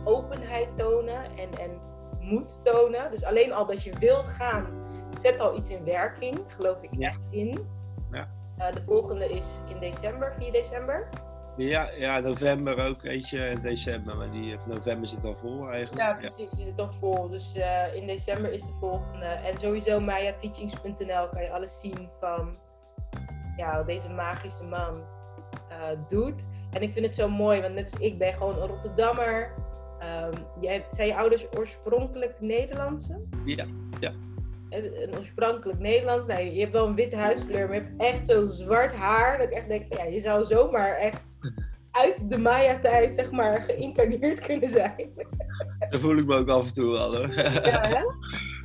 openheid 0.04 0.68
tonen 0.76 1.24
en, 1.24 1.58
en 1.58 1.80
moed 2.20 2.60
tonen. 2.64 3.10
Dus 3.10 3.24
alleen 3.24 3.52
al 3.52 3.66
dat 3.66 3.82
je 3.82 3.98
wilt 3.98 4.26
gaan, 4.26 4.66
zet 5.10 5.40
al 5.40 5.56
iets 5.56 5.70
in 5.70 5.84
werking, 5.84 6.38
geloof 6.46 6.82
ik 6.82 6.90
echt 6.98 7.22
in. 7.30 7.66
Ja. 8.10 8.28
Uh, 8.58 8.72
de 8.72 8.82
volgende 8.86 9.28
is 9.28 9.60
in 9.68 9.80
december, 9.80 10.34
4 10.38 10.52
december. 10.52 11.08
Ja, 11.56 11.90
ja, 11.98 12.18
november 12.18 12.86
ook, 12.88 13.04
eentje 13.04 13.60
december, 13.62 14.16
maar 14.16 14.30
die 14.30 14.56
november 14.66 15.08
zit 15.08 15.24
al 15.24 15.36
vol 15.36 15.70
eigenlijk. 15.70 16.00
Ja, 16.00 16.14
precies, 16.14 16.50
die 16.50 16.64
zit 16.64 16.78
al 16.78 16.90
vol. 16.90 17.28
Dus 17.28 17.56
uh, 17.56 17.94
in 17.94 18.06
december 18.06 18.52
is 18.52 18.62
de 18.62 18.72
volgende. 18.80 19.26
En 19.26 19.58
sowieso 19.58 20.00
mayateachings.nl 20.00 21.28
kan 21.28 21.42
je 21.42 21.50
alles 21.50 21.80
zien 21.80 22.08
van 22.20 22.56
ja, 23.56 23.76
wat 23.76 23.86
deze 23.86 24.08
magische 24.08 24.64
man 24.64 25.02
uh, 25.70 25.98
doet. 26.08 26.46
En 26.70 26.82
ik 26.82 26.92
vind 26.92 27.06
het 27.06 27.14
zo 27.14 27.28
mooi, 27.28 27.60
want 27.60 27.74
net 27.74 27.90
als 27.92 28.00
ik 28.00 28.18
ben 28.18 28.34
gewoon 28.34 28.60
een 28.60 28.68
Rotterdammer. 28.68 29.54
Um, 30.00 30.46
jij, 30.60 30.86
zijn 30.90 31.08
je 31.08 31.16
ouders 31.16 31.46
oorspronkelijk 31.56 32.40
Nederlandse? 32.40 33.20
Ja, 33.44 33.66
ja. 34.00 34.12
Een 34.74 35.18
oorspronkelijk 35.18 35.78
Nederlands. 35.78 36.26
Nou, 36.26 36.42
je 36.42 36.60
hebt 36.60 36.72
wel 36.72 36.86
een 36.86 36.94
witte 36.94 37.16
huiskleur, 37.16 37.66
maar 37.66 37.76
je 37.76 37.82
hebt 37.82 38.02
echt 38.02 38.26
zo 38.26 38.46
zwart 38.46 38.94
haar. 38.94 39.38
Dat 39.38 39.46
ik 39.46 39.52
echt 39.52 39.68
denk 39.68 39.84
van 39.88 40.04
ja, 40.04 40.12
je 40.12 40.20
zou 40.20 40.44
zomaar 40.44 40.96
echt 40.96 41.38
uit 41.90 42.30
de 42.30 42.38
Maya-tijd, 42.38 43.14
zeg 43.14 43.30
maar, 43.30 43.62
geïncarneerd 43.62 44.40
kunnen 44.40 44.68
zijn. 44.68 45.10
Dat 45.90 46.00
voel 46.00 46.16
ik 46.16 46.26
me 46.26 46.36
ook 46.36 46.48
af 46.48 46.66
en 46.66 46.72
toe 46.72 46.90
wel 46.90 47.16
hoor. 47.16 47.34
Ja, 47.34 47.88
hè? 47.88 48.02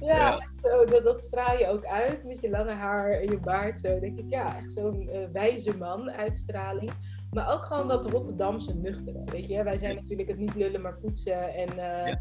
Ja, 0.05 0.47
Zo, 0.61 0.85
dat, 0.85 1.03
dat 1.03 1.23
straal 1.23 1.57
je 1.57 1.67
ook 1.67 1.85
uit 1.85 2.23
met 2.25 2.41
je 2.41 2.49
lange 2.49 2.71
haar 2.71 3.11
en 3.11 3.25
je 3.25 3.39
baard. 3.39 3.81
Zo 3.81 3.99
denk 3.99 4.19
ik, 4.19 4.25
ja, 4.29 4.57
echt 4.57 4.71
zo'n 4.71 5.09
uh, 5.13 5.17
wijze 5.33 5.77
man 5.77 6.11
uitstraling. 6.11 6.91
Maar 7.31 7.53
ook 7.53 7.65
gewoon 7.65 7.87
dat 7.87 8.11
Rotterdamse 8.11 8.75
nuchtere. 8.75 9.23
Weet 9.25 9.47
je, 9.47 9.63
wij 9.63 9.77
zijn 9.77 9.95
natuurlijk 9.95 10.29
het 10.29 10.37
niet 10.37 10.55
lullen, 10.55 10.81
maar 10.81 10.97
poetsen. 10.97 11.53
En 11.53 11.69
uh, 11.77 12.15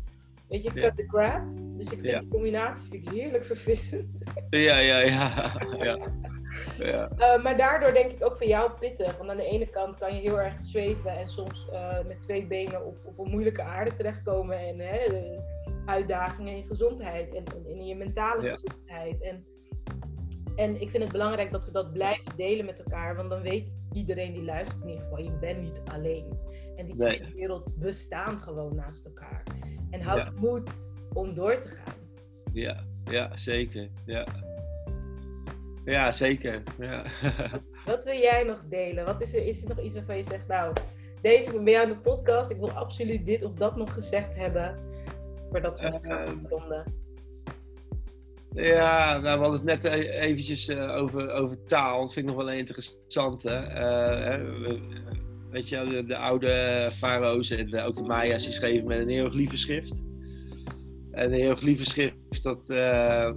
weet 0.48 0.62
je, 0.62 0.72
cut 0.72 0.96
the 0.96 1.06
crap. 1.06 1.42
Dus 1.76 1.90
ik 1.90 2.00
vind 2.00 2.20
die 2.20 2.28
combinatie 2.28 2.88
vind 2.90 3.06
ik 3.06 3.12
heerlijk 3.12 3.44
verfrissend. 3.44 4.24
Ja, 4.50 4.78
ja, 4.78 4.98
ja. 4.98 5.52
ja. 5.78 5.98
ja. 6.78 7.10
Uh, 7.18 7.42
maar 7.42 7.56
daardoor 7.56 7.92
denk 7.92 8.12
ik 8.12 8.24
ook 8.24 8.36
van 8.36 8.46
jou 8.46 8.70
pittig. 8.80 9.16
Want 9.16 9.30
aan 9.30 9.36
de 9.36 9.44
ene 9.44 9.66
kant 9.66 9.98
kan 9.98 10.14
je 10.14 10.20
heel 10.20 10.40
erg 10.40 10.54
zweven 10.62 11.10
en 11.10 11.26
soms 11.26 11.68
uh, 11.72 12.04
met 12.06 12.22
twee 12.22 12.46
benen 12.46 12.86
op, 12.86 12.98
op 13.04 13.18
een 13.18 13.30
moeilijke 13.30 13.62
aarde 13.62 13.96
terechtkomen. 13.96 14.58
En 14.58 14.78
hè, 14.78 14.98
uitdagingen 15.86 16.56
in 16.56 16.66
gezondheid 16.66 17.34
en, 17.34 17.44
en 17.44 17.66
in 17.66 17.86
je 17.86 17.96
mentale 17.96 18.42
gezondheid. 18.42 19.22
En 19.22 19.46
en 20.58 20.80
ik 20.80 20.90
vind 20.90 21.02
het 21.02 21.12
belangrijk 21.12 21.50
dat 21.50 21.64
we 21.64 21.70
dat 21.70 21.92
blijven 21.92 22.36
delen 22.36 22.64
met 22.64 22.78
elkaar, 22.78 23.16
want 23.16 23.30
dan 23.30 23.42
weet 23.42 23.74
iedereen 23.92 24.32
die 24.32 24.42
luistert 24.42 24.82
in 24.82 24.88
ieder 24.88 25.02
geval, 25.02 25.18
je 25.18 25.30
bent 25.40 25.62
niet 25.62 25.82
alleen. 25.92 26.38
En 26.76 26.86
die 26.86 26.96
twee 26.96 27.32
werelden 27.34 27.72
bestaan 27.76 28.42
gewoon 28.42 28.74
naast 28.74 29.04
elkaar. 29.04 29.42
En 29.90 30.00
houd 30.00 30.18
ja. 30.18 30.32
moed 30.36 30.92
om 31.12 31.34
door 31.34 31.58
te 31.58 31.68
gaan. 31.68 31.94
Ja, 32.52 32.84
ja 33.04 33.36
zeker. 33.36 33.88
Ja, 34.06 34.26
ja 35.84 36.10
zeker. 36.10 36.62
Ja. 36.78 37.04
Wat, 37.86 38.04
wil 38.04 38.18
jij 38.18 38.42
nog 38.42 38.64
delen? 38.68 39.04
Wat 39.04 39.22
is, 39.22 39.34
er, 39.34 39.46
is 39.46 39.62
er 39.62 39.68
nog 39.68 39.80
iets 39.80 39.94
waarvan 39.94 40.16
je 40.16 40.24
zegt, 40.24 40.46
nou, 40.46 40.72
deze 41.20 41.52
ben 41.52 41.64
jij 41.64 41.82
aan 41.82 41.88
de 41.88 41.98
podcast, 41.98 42.50
ik 42.50 42.58
wil 42.58 42.70
absoluut 42.70 43.26
dit 43.26 43.42
of 43.42 43.54
dat 43.54 43.76
nog 43.76 43.92
gezegd 43.92 44.36
hebben, 44.36 44.78
voordat 45.50 45.80
we 45.80 45.86
uh, 45.86 45.94
gaan 45.94 46.46
ronden? 46.48 46.84
Ja, 48.54 49.18
nou, 49.18 49.38
we 49.38 49.44
hadden 49.44 49.52
het 49.52 49.82
net 49.82 49.84
e- 49.84 50.08
eventjes 50.08 50.68
uh, 50.68 50.96
over, 50.96 51.30
over 51.30 51.64
taal. 51.64 52.00
Dat 52.00 52.12
vind 52.12 52.28
ik 52.28 52.34
nog 52.34 52.44
wel 52.44 52.52
een 52.52 52.58
interessante. 52.58 53.48
Uh, 53.48 54.80
weet 55.50 55.68
je, 55.68 55.86
de, 55.88 56.04
de 56.04 56.16
oude 56.16 56.90
farao's 56.94 57.50
en 57.50 57.80
ook 57.80 57.96
de 57.96 58.02
Maya's 58.02 58.44
die 58.44 58.52
schreven 58.52 58.86
met 58.86 58.98
een 58.98 59.08
hieroglyphe 59.08 59.56
schrift. 59.56 60.04
En 61.10 61.30
de 61.30 61.36
hieroglyphe 61.36 61.84
schrift 61.84 62.42
dat, 62.42 62.70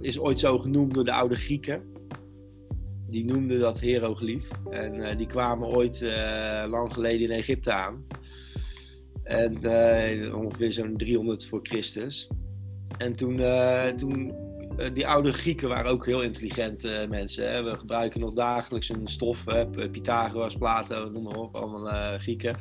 is 0.00 0.18
ooit 0.18 0.40
zo 0.40 0.58
genoemd 0.58 0.94
door 0.94 1.04
de 1.04 1.12
oude 1.12 1.36
Grieken. 1.36 1.90
Die 3.08 3.24
noemden 3.24 3.60
dat 3.60 3.80
hieroglyph. 3.80 4.48
En 4.70 5.16
die 5.16 5.26
kwamen 5.26 5.68
ooit 5.68 6.00
lang 6.68 6.92
geleden 6.92 7.30
in 7.30 7.36
Egypte 7.36 7.72
aan. 7.72 8.06
En 9.22 10.34
ongeveer 10.34 10.72
zo'n 10.72 10.96
300 10.96 11.46
voor 11.46 11.60
Christus. 11.62 12.28
En 12.98 13.14
toen, 13.14 13.36
toen 13.96 14.30
eh, 14.30 14.41
die 14.92 15.06
oude 15.06 15.32
Grieken 15.32 15.68
waren 15.68 15.90
ook 15.90 16.06
heel 16.06 16.22
intelligente 16.22 16.94
eh, 16.94 17.08
mensen. 17.08 17.52
Hè. 17.52 17.62
We 17.62 17.78
gebruiken 17.78 18.20
nog 18.20 18.34
dagelijks 18.34 18.88
een 18.88 19.06
stof. 19.08 19.44
Hè. 19.44 19.66
Pythagoras, 19.88 20.56
Plato, 20.56 21.10
noem 21.10 21.22
maar 21.22 21.36
op, 21.36 21.56
allemaal 21.56 21.88
uh, 21.92 22.20
Grieken. 22.20 22.56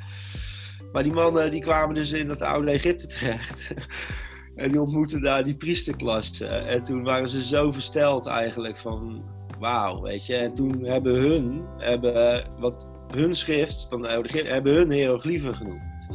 Maar 0.92 1.04
die 1.04 1.14
mannen 1.14 1.52
die 1.52 1.62
kwamen 1.62 1.96
dus 1.96 2.12
in 2.12 2.28
dat 2.28 2.42
oude 2.42 2.72
Egypte 2.72 3.08
terecht. 3.08 3.74
en 4.56 4.72
die 4.72 4.82
ontmoetten 4.82 5.22
daar 5.22 5.44
die 5.44 5.56
priesterklasse. 5.56 6.46
En 6.46 6.84
toen 6.84 7.04
waren 7.04 7.30
ze 7.30 7.44
zo 7.44 7.72
versteld 7.72 8.26
eigenlijk 8.26 8.78
van... 8.78 9.24
Wauw, 9.60 10.02
weet 10.02 10.26
je. 10.26 10.36
En 10.36 10.54
toen 10.54 10.84
hebben 10.84 11.16
hun, 11.16 11.66
hebben, 11.78 12.46
wat 12.60 12.88
hun 13.16 13.36
schrift 13.36 13.88
van 13.90 14.02
de 14.02 14.08
oude 14.08 14.42
hebben 14.42 14.74
hun 14.74 14.92
hieroglyphen 14.92 15.56
genoemd. 15.56 16.08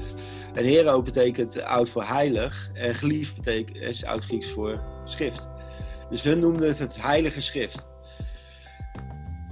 En 0.55 0.65
hero 0.65 1.03
betekent 1.03 1.63
oud 1.63 1.91
voor 1.91 2.05
heilig. 2.05 2.71
En 2.75 2.95
glyph 2.95 3.35
betekent, 3.35 3.77
is 3.77 4.05
oud-Grieks 4.05 4.51
voor 4.51 4.83
schrift. 5.05 5.49
Dus 6.11 6.23
hun 6.23 6.39
noemden 6.39 6.69
het 6.69 6.79
het 6.79 7.03
Heilige 7.03 7.41
Schrift. 7.41 7.89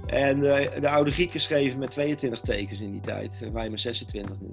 En 0.05 0.39
de, 0.39 0.71
de, 0.79 0.89
oude 0.89 1.11
Grieken 1.11 1.41
schreven 1.41 1.79
met 1.79 1.91
22 1.91 2.39
tekens 2.39 2.81
in 2.81 2.91
die 2.91 3.01
tijd. 3.01 3.49
Wij 3.53 3.69
maar 3.69 3.79
26 3.79 4.39
nu. 4.39 4.49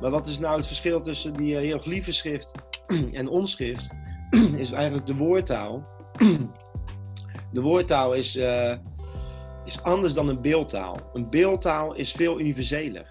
Maar 0.00 0.10
wat 0.10 0.26
is 0.26 0.38
nou 0.38 0.56
het 0.56 0.66
verschil 0.66 1.00
tussen 1.00 1.32
die 1.32 1.54
uh, 1.54 1.60
hieroglyphenschrift 1.60 2.52
en 3.12 3.28
onschrift? 3.28 3.88
is 4.56 4.70
eigenlijk 4.70 5.06
de 5.06 5.14
woordtaal. 5.14 5.86
De 7.52 7.60
woordtaal 7.60 8.14
is, 8.14 8.36
eh, 8.36 8.76
is 9.64 9.82
anders 9.82 10.14
dan 10.14 10.28
een 10.28 10.40
beeldtaal. 10.40 11.10
Een 11.12 11.30
beeldtaal 11.30 11.94
is 11.94 12.12
veel 12.12 12.40
universeler. 12.40 13.06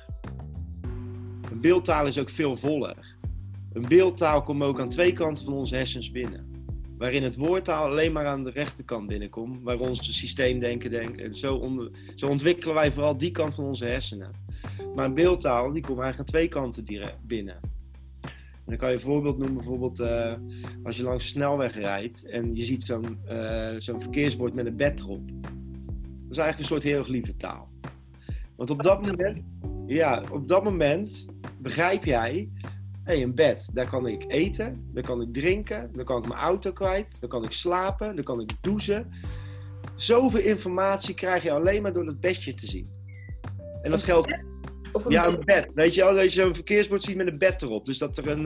Een 1.52 1.62
beeldtaal 1.62 2.08
is 2.08 2.18
ook 2.18 2.30
veel 2.30 2.56
voller. 2.56 3.16
Een 3.74 3.88
beeldtaal 3.88 4.42
komt 4.42 4.64
ook 4.64 4.80
aan 4.80 4.90
twee 4.90 5.14
kanten 5.14 5.46
van 5.46 5.54
onze 5.54 5.76
hersens 5.76 6.12
binnen. 6.12 6.55
Waarin 6.98 7.24
het 7.24 7.36
woordtaal 7.36 7.86
alleen 7.86 8.12
maar 8.12 8.26
aan 8.26 8.44
de 8.44 8.50
rechterkant 8.50 9.08
binnenkomt, 9.08 9.60
waar 9.64 9.80
ons 9.80 10.18
systeemdenken 10.20 10.90
denkt. 10.90 11.22
En 11.22 11.36
zo, 11.36 11.72
zo 12.16 12.28
ontwikkelen 12.28 12.76
wij 12.76 12.92
vooral 12.92 13.18
die 13.18 13.32
kant 13.32 13.54
van 13.54 13.66
onze 13.66 13.86
hersenen. 13.86 14.32
Maar 14.96 15.14
beeldtaal, 15.14 15.72
die 15.72 15.82
komt 15.82 16.00
eigenlijk 16.00 16.20
aan 16.20 16.36
twee 16.36 16.48
kanten 16.48 16.86
binnen. 17.22 17.60
En 18.66 18.72
dan 18.72 18.78
kan 18.78 18.90
je 18.90 18.96
een 18.96 19.02
voorbeeld 19.02 19.38
noemen, 19.38 19.56
bijvoorbeeld 19.56 20.00
uh, 20.00 20.34
als 20.84 20.98
je 20.98 21.04
langs 21.04 21.24
de 21.24 21.30
snelweg 21.30 21.76
rijdt 21.76 22.26
en 22.26 22.56
je 22.56 22.66
ziet 22.66 22.84
zo'n 22.84 23.20
uh, 23.30 23.76
zo'n 23.78 24.02
verkeersbord 24.02 24.54
met 24.54 24.66
een 24.66 24.76
bed 24.76 25.00
erop. 25.00 25.28
Dat 25.42 26.32
is 26.32 26.38
eigenlijk 26.38 26.60
een 26.60 26.66
soort 26.66 26.84
hieroglyphe 26.84 27.36
taal. 27.36 27.70
Want 28.56 28.70
op 28.70 28.84
dat 28.84 29.06
moment, 29.06 29.42
ja, 29.86 30.24
op 30.32 30.48
dat 30.48 30.64
moment 30.64 31.26
begrijp 31.58 32.04
jij, 32.04 32.50
hey, 33.06 33.24
een 33.24 33.36
bed, 33.36 33.70
daar 33.74 33.90
kan 33.90 34.08
ik 34.08 34.24
eten, 34.28 34.90
daar 34.94 35.04
kan 35.04 35.22
ik 35.22 35.34
drinken, 35.34 35.92
daar 35.94 36.06
kan 36.06 36.18
ik 36.18 36.28
mijn 36.28 36.40
auto 36.40 36.72
kwijt, 36.72 37.12
daar 37.20 37.30
kan 37.30 37.44
ik 37.44 37.52
slapen, 37.52 38.16
daar 38.16 38.26
kan 38.26 38.42
ik 38.42 38.52
douchen. 38.62 39.12
Zoveel 39.96 40.40
informatie 40.40 41.14
krijg 41.14 41.44
je 41.44 41.52
alleen 41.52 41.82
maar 41.82 41.94
door 41.94 42.06
dat 42.06 42.20
bedje 42.20 42.54
te 42.54 42.68
zien. 42.68 42.90
En 43.82 43.92
dat 43.92 44.04
geldt 44.04 44.28
of 44.96 45.06
een 45.06 45.12
ja, 45.12 45.26
een 45.26 45.42
bed. 45.46 45.68
Weet 45.74 45.94
je 45.96 46.04
wel, 46.04 46.14
dat 46.16 46.34
je 46.34 46.42
zo'n 46.42 46.54
verkeersbord 46.56 47.04
ziet 47.04 47.16
met 47.18 47.28
een 47.28 47.38
bed 47.38 47.62
erop. 47.62 47.86
Dus 47.86 47.98
dat 47.98 48.18
er 48.18 48.30
een, 48.30 48.40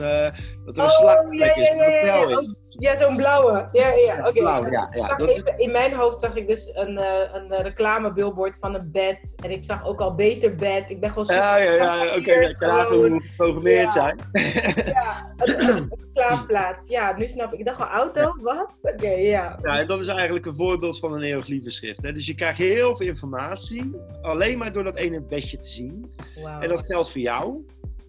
dat 0.64 0.76
er 0.76 0.82
een 0.82 0.88
Oh, 0.88 0.88
slaapplek 0.90 1.54
ja, 1.56 1.62
is, 1.62 2.04
ja. 2.06 2.28
Oh, 2.28 2.52
ja, 2.68 2.96
zo'n 2.96 3.16
blauwe. 3.16 3.68
Ja, 3.72 3.88
ja, 3.92 4.28
oké. 4.28 4.40
Ja, 4.40 4.88
ja. 4.90 5.16
Dat 5.16 5.28
is- 5.28 5.42
in 5.56 5.70
mijn 5.72 5.92
hoofd 5.94 6.20
zag 6.20 6.36
ik 6.36 6.46
dus 6.48 6.70
een, 6.74 6.98
eh, 6.98 7.28
een 7.32 7.52
eh, 7.52 7.62
reclamebillboard 7.62 8.58
van 8.58 8.74
een 8.74 8.90
bed. 8.92 9.34
En 9.44 9.50
ik 9.50 9.64
zag 9.64 9.86
ook 9.86 10.00
al 10.00 10.14
beter 10.14 10.54
bed. 10.54 10.90
Ik 10.90 11.00
ben 11.00 11.10
gewoon 11.10 11.24
Ja, 11.36 11.56
ja, 11.56 11.72
ja, 11.72 12.04
oké, 12.04 12.14
super 12.22 12.48
ik 12.50 12.54
kan 12.56 12.86
hoe 12.92 13.02
we 13.10 13.20
geprogrammeerd 13.20 13.82
Ja. 13.82 13.90
zijn. 13.90 14.18
Ja, 15.00 15.34
een, 15.36 15.92
slaapplaats. 16.14 16.88
Ja, 16.88 17.16
nu 17.18 17.26
snap 17.26 17.52
ik. 17.52 17.58
Ik 17.58 17.64
dacht 17.66 17.80
al 17.80 17.86
auto, 17.86 18.34
wat? 18.40 18.72
Oké, 18.82 19.08
ja. 19.10 19.58
Ja, 19.62 19.78
en 19.78 19.86
dat 19.86 20.00
is 20.00 20.06
eigenlijk 20.06 20.46
een 20.46 20.54
voorbeeld 20.54 20.98
van 20.98 21.12
een 21.12 21.22
hieroglyphe 21.22 21.70
schrift. 21.70 22.02
Hè? 22.02 22.12
Dus 22.12 22.26
je 22.26 22.34
krijgt 22.34 22.58
heel 22.58 22.96
veel 22.96 23.06
informatie, 23.06 23.92
alleen 24.22 24.58
maar 24.58 24.72
door 24.72 24.84
dat 24.84 24.96
ene 24.96 25.20
bedje 25.20 25.58
te 25.58 25.68
zien. 25.68 26.12
En 26.44 26.68
dat 26.68 26.86
geldt 26.86 27.10
voor 27.10 27.20
jou. 27.20 27.64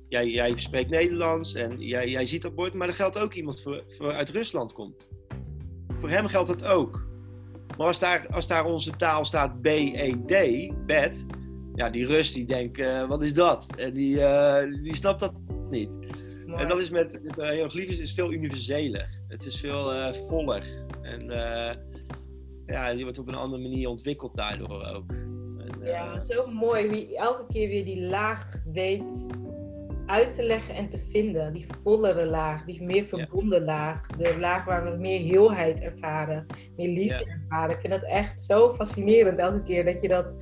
Jij, 0.08 0.30
jij 0.30 0.54
spreekt 0.56 0.90
Nederlands 0.90 1.54
en 1.54 1.80
jij, 1.80 2.10
jij 2.10 2.26
ziet 2.26 2.42
dat 2.42 2.56
bord, 2.56 2.74
maar 2.74 2.88
dat 2.88 2.96
geldt 2.96 3.18
ook 3.18 3.34
iemand 3.34 3.62
voor, 3.62 3.84
voor 3.98 4.14
uit 4.14 4.30
Rusland 4.30 4.74
komt. 4.74 5.10
Voor 6.00 6.10
hem 6.10 6.28
geldt 6.28 6.48
dat 6.48 6.64
ook. 6.64 7.10
Maar 7.78 7.88
als 7.88 8.00
daar, 8.00 8.28
als 8.32 8.48
daar 8.48 8.66
onze 8.66 8.92
taal 8.92 9.26
staat 9.26 9.62
B-E-D, 9.62 10.72
bed, 10.86 11.26
ja, 11.76 11.90
die 11.90 12.06
Rus 12.06 12.34
die 12.34 12.46
denkt, 12.46 12.80
eh, 12.80 13.08
wat 13.08 13.22
is 13.22 13.34
dat? 13.34 13.76
En 13.76 13.94
die, 13.94 14.22
eh, 14.22 14.84
die 14.84 14.96
snapt 14.96 15.20
dat 15.20 15.34
niet. 15.70 15.90
Mooi. 16.46 16.62
En 16.62 16.68
dat 16.68 16.80
is 16.80 16.90
met, 16.90 17.20
met 17.24 17.36
de 17.36 17.52
hieroglyphes 17.54 18.00
is 18.00 18.14
veel 18.14 18.32
universeler. 18.32 19.20
Het 19.28 19.46
is 19.46 19.60
veel 19.60 19.94
eh, 19.94 20.14
voller. 20.14 20.64
En 21.02 21.26
ja, 22.66 22.94
die 22.94 23.04
wordt 23.04 23.20
op 23.20 23.28
een 23.28 23.36
andere 23.36 23.62
manier 23.62 23.90
ontwikkeld 23.90 24.36
daardoor 24.36 24.86
ook. 24.86 25.14
En, 25.64 25.82
eh, 25.82 25.92
Ja, 25.92 26.20
zo 26.20 26.48
mooi 26.48 27.08
je 27.10 27.18
elke 27.18 27.46
keer 27.54 27.68
weer 27.68 27.86
die 27.86 28.02
laag 28.02 28.48
weet 28.66 29.28
uit 30.06 30.34
te 30.34 30.44
leggen 30.44 30.76
en 30.76 30.90
te 30.90 31.00
vinden. 31.00 31.54
Die 31.54 31.66
vollere 31.84 32.26
laag, 32.26 32.66
die 32.66 32.84
meer 32.84 33.04
verbonden 33.04 33.64
laag. 33.64 34.08
De 34.08 34.40
laag 34.40 34.66
waar 34.66 34.92
we 34.92 34.98
meer 34.98 35.20
heelheid 35.20 35.80
ervaren, 35.80 36.46
meer 36.78 36.90
liefde 36.90 37.26
ervaren. 37.26 37.76
Ik 37.76 37.82
vind 37.82 37.94
dat 37.94 38.04
echt 38.04 38.42
zo 38.42 38.74
fascinerend 38.74 39.40
elke 39.40 39.64
keer 39.64 39.86
dat 39.86 40.02
je 40.02 40.08
dat 40.08 40.36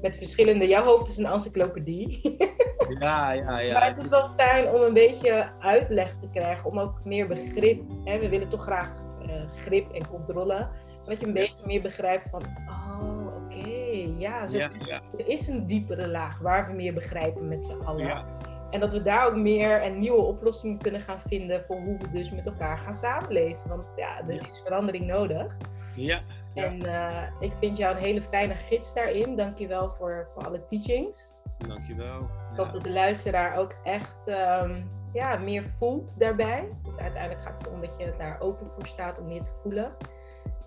met 0.00 0.16
verschillende... 0.16 0.68
Jouw 0.68 0.84
hoofd 0.84 1.08
is 1.08 1.16
een 1.16 1.26
encyclopedie. 1.26 2.20
ja, 3.00 3.32
ja, 3.32 3.58
ja. 3.60 3.72
Maar 3.78 3.86
het 3.86 3.98
is 3.98 4.08
wel 4.08 4.28
fijn 4.36 4.68
om 4.68 4.80
een 4.80 4.94
beetje 4.94 5.50
uitleg 5.58 6.16
te 6.20 6.28
krijgen, 6.32 6.70
om 6.70 6.78
ook 6.78 7.00
meer 7.04 7.26
begrip. 7.26 7.82
Hè? 8.04 8.18
We 8.18 8.28
willen 8.28 8.48
toch 8.48 8.62
graag 8.62 8.92
eh, 9.26 9.50
grip 9.52 9.92
en 9.92 10.08
controle. 10.08 10.68
Dat 11.04 11.20
je 11.20 11.26
een 11.26 11.32
beetje 11.32 11.66
meer 11.66 11.82
begrijpt 11.82 12.30
van, 12.30 12.42
oh, 12.42 12.81
ja, 14.08 14.46
zo 14.46 14.56
ja, 14.56 14.70
ja, 14.86 15.02
er 15.18 15.28
is 15.28 15.48
een 15.48 15.66
diepere 15.66 16.08
laag 16.08 16.38
waar 16.38 16.66
we 16.66 16.72
meer 16.72 16.94
begrijpen 16.94 17.48
met 17.48 17.64
z'n 17.64 17.80
allen. 17.84 18.06
ja. 18.06 18.24
En 18.70 18.80
dat 18.80 18.92
we 18.92 19.02
daar 19.02 19.26
ook 19.26 19.36
meer 19.36 19.80
en 19.80 19.98
nieuwe 19.98 20.22
oplossingen 20.22 20.78
kunnen 20.78 21.00
gaan 21.00 21.20
vinden 21.20 21.62
voor 21.64 21.76
hoe 21.76 21.98
we 21.98 22.08
dus 22.08 22.30
met 22.30 22.46
elkaar 22.46 22.78
gaan 22.78 22.94
samenleven. 22.94 23.68
Want 23.68 23.92
ja, 23.96 24.28
er 24.28 24.48
is 24.48 24.62
verandering 24.64 25.06
nodig. 25.06 25.56
ja. 25.96 26.20
En 26.54 26.82
eh, 26.82 27.22
ik 27.40 27.52
vind 27.56 27.76
jou 27.76 27.96
een 27.96 28.02
hele 28.02 28.22
fijne 28.22 28.54
gids 28.54 28.94
daarin. 28.94 29.36
Dankjewel 29.36 29.90
voor, 29.90 30.28
voor 30.34 30.44
alle 30.44 30.64
teachings. 30.64 31.34
Dankjewel. 31.66 32.20
Ik 32.52 32.56
hoop 32.56 32.72
dat 32.72 32.82
de 32.84 32.90
luisteraar 32.92 33.56
ook 33.56 33.74
echt 33.84 34.26
ehm, 34.28 34.82
ja, 35.12 35.36
meer 35.36 35.64
voelt 35.64 36.18
daarbij. 36.18 36.68
Want 36.82 37.00
uiteindelijk 37.00 37.42
gaat 37.42 37.58
het 37.58 37.70
om 37.70 37.80
dat 37.80 37.98
je 37.98 38.14
daar 38.18 38.40
open 38.40 38.66
voor 38.74 38.86
staat 38.86 39.18
om 39.18 39.26
meer 39.26 39.42
te 39.42 39.52
voelen. 39.62 39.92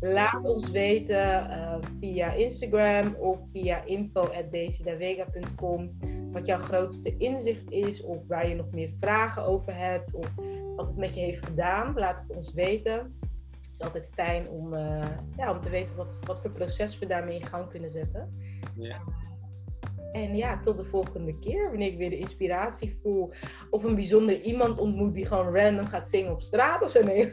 Laat 0.00 0.44
ons 0.44 0.70
weten 0.70 1.50
eh, 1.50 1.76
via 2.00 2.32
Instagram 2.32 3.14
of 3.14 3.38
via 3.52 3.84
info.decidavega.com 3.84 5.90
wat 6.32 6.46
jouw 6.46 6.58
grootste 6.58 7.16
inzicht 7.16 7.70
is 7.70 8.02
of 8.02 8.26
waar 8.26 8.48
je 8.48 8.54
nog 8.54 8.70
meer 8.70 8.90
vragen 9.00 9.44
over 9.44 9.76
hebt 9.76 10.14
of 10.14 10.30
wat 10.76 10.88
het 10.88 10.96
met 10.96 11.14
je 11.14 11.20
heeft 11.20 11.46
gedaan. 11.46 11.94
Laat 11.94 12.20
het 12.20 12.30
ons 12.36 12.52
weten. 12.52 13.18
Het 13.56 13.70
is 13.72 13.80
altijd 13.80 14.10
fijn 14.14 14.48
om, 14.48 14.74
eh, 14.74 15.06
ja, 15.36 15.50
om 15.50 15.60
te 15.60 15.70
weten 15.70 15.96
wat, 15.96 16.20
wat 16.26 16.40
voor 16.40 16.50
proces 16.50 16.98
we 16.98 17.06
daarmee 17.06 17.40
in 17.40 17.46
gang 17.46 17.68
kunnen 17.68 17.90
zetten. 17.90 18.38
Ja. 18.74 19.00
En 20.14 20.36
ja, 20.36 20.60
tot 20.60 20.76
de 20.76 20.84
volgende 20.84 21.38
keer, 21.38 21.68
wanneer 21.68 21.92
ik 21.92 21.98
weer 21.98 22.10
de 22.10 22.18
inspiratie 22.18 22.98
voel. 23.02 23.32
Of 23.70 23.84
een 23.84 23.94
bijzonder 23.94 24.40
iemand 24.40 24.78
ontmoet 24.78 25.14
die 25.14 25.26
gewoon 25.26 25.56
random 25.56 25.86
gaat 25.86 26.08
zingen 26.08 26.32
op 26.32 26.42
straat 26.42 26.82
of 26.82 26.90
zo. 26.90 27.02
Nee. 27.02 27.32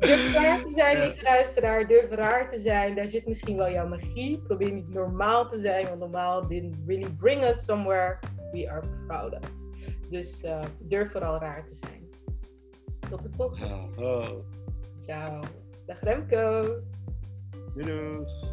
Durf 0.00 0.34
raar 0.34 0.62
te 0.62 0.70
zijn, 0.74 0.98
lieve 0.98 1.22
luisteraar. 1.22 1.86
Durf 1.86 2.10
raar 2.10 2.48
te 2.48 2.58
zijn. 2.58 2.94
Daar 2.94 3.08
zit 3.08 3.26
misschien 3.26 3.56
wel 3.56 3.70
jouw 3.70 3.88
magie. 3.88 4.40
Probeer 4.40 4.72
niet 4.72 4.88
normaal 4.88 5.48
te 5.48 5.58
zijn, 5.58 5.86
want 5.86 5.98
normaal 5.98 6.48
didn't 6.48 6.76
really 6.86 7.10
bring 7.10 7.44
us 7.44 7.64
somewhere 7.64 8.18
we 8.52 8.70
are 8.70 8.82
proud 9.06 9.32
of. 9.32 9.52
Dus 10.10 10.42
eh, 10.42 10.62
durf 10.78 11.10
vooral 11.10 11.38
raar 11.38 11.64
te 11.66 11.74
zijn. 11.74 12.08
Tot 13.10 13.22
de 13.22 13.30
volgende. 13.36 13.74
Oh, 13.74 13.98
oh. 13.98 14.28
Ciao. 15.06 15.40
Dag 15.86 16.00
Remco. 16.00 16.80
Doei. 17.74 18.52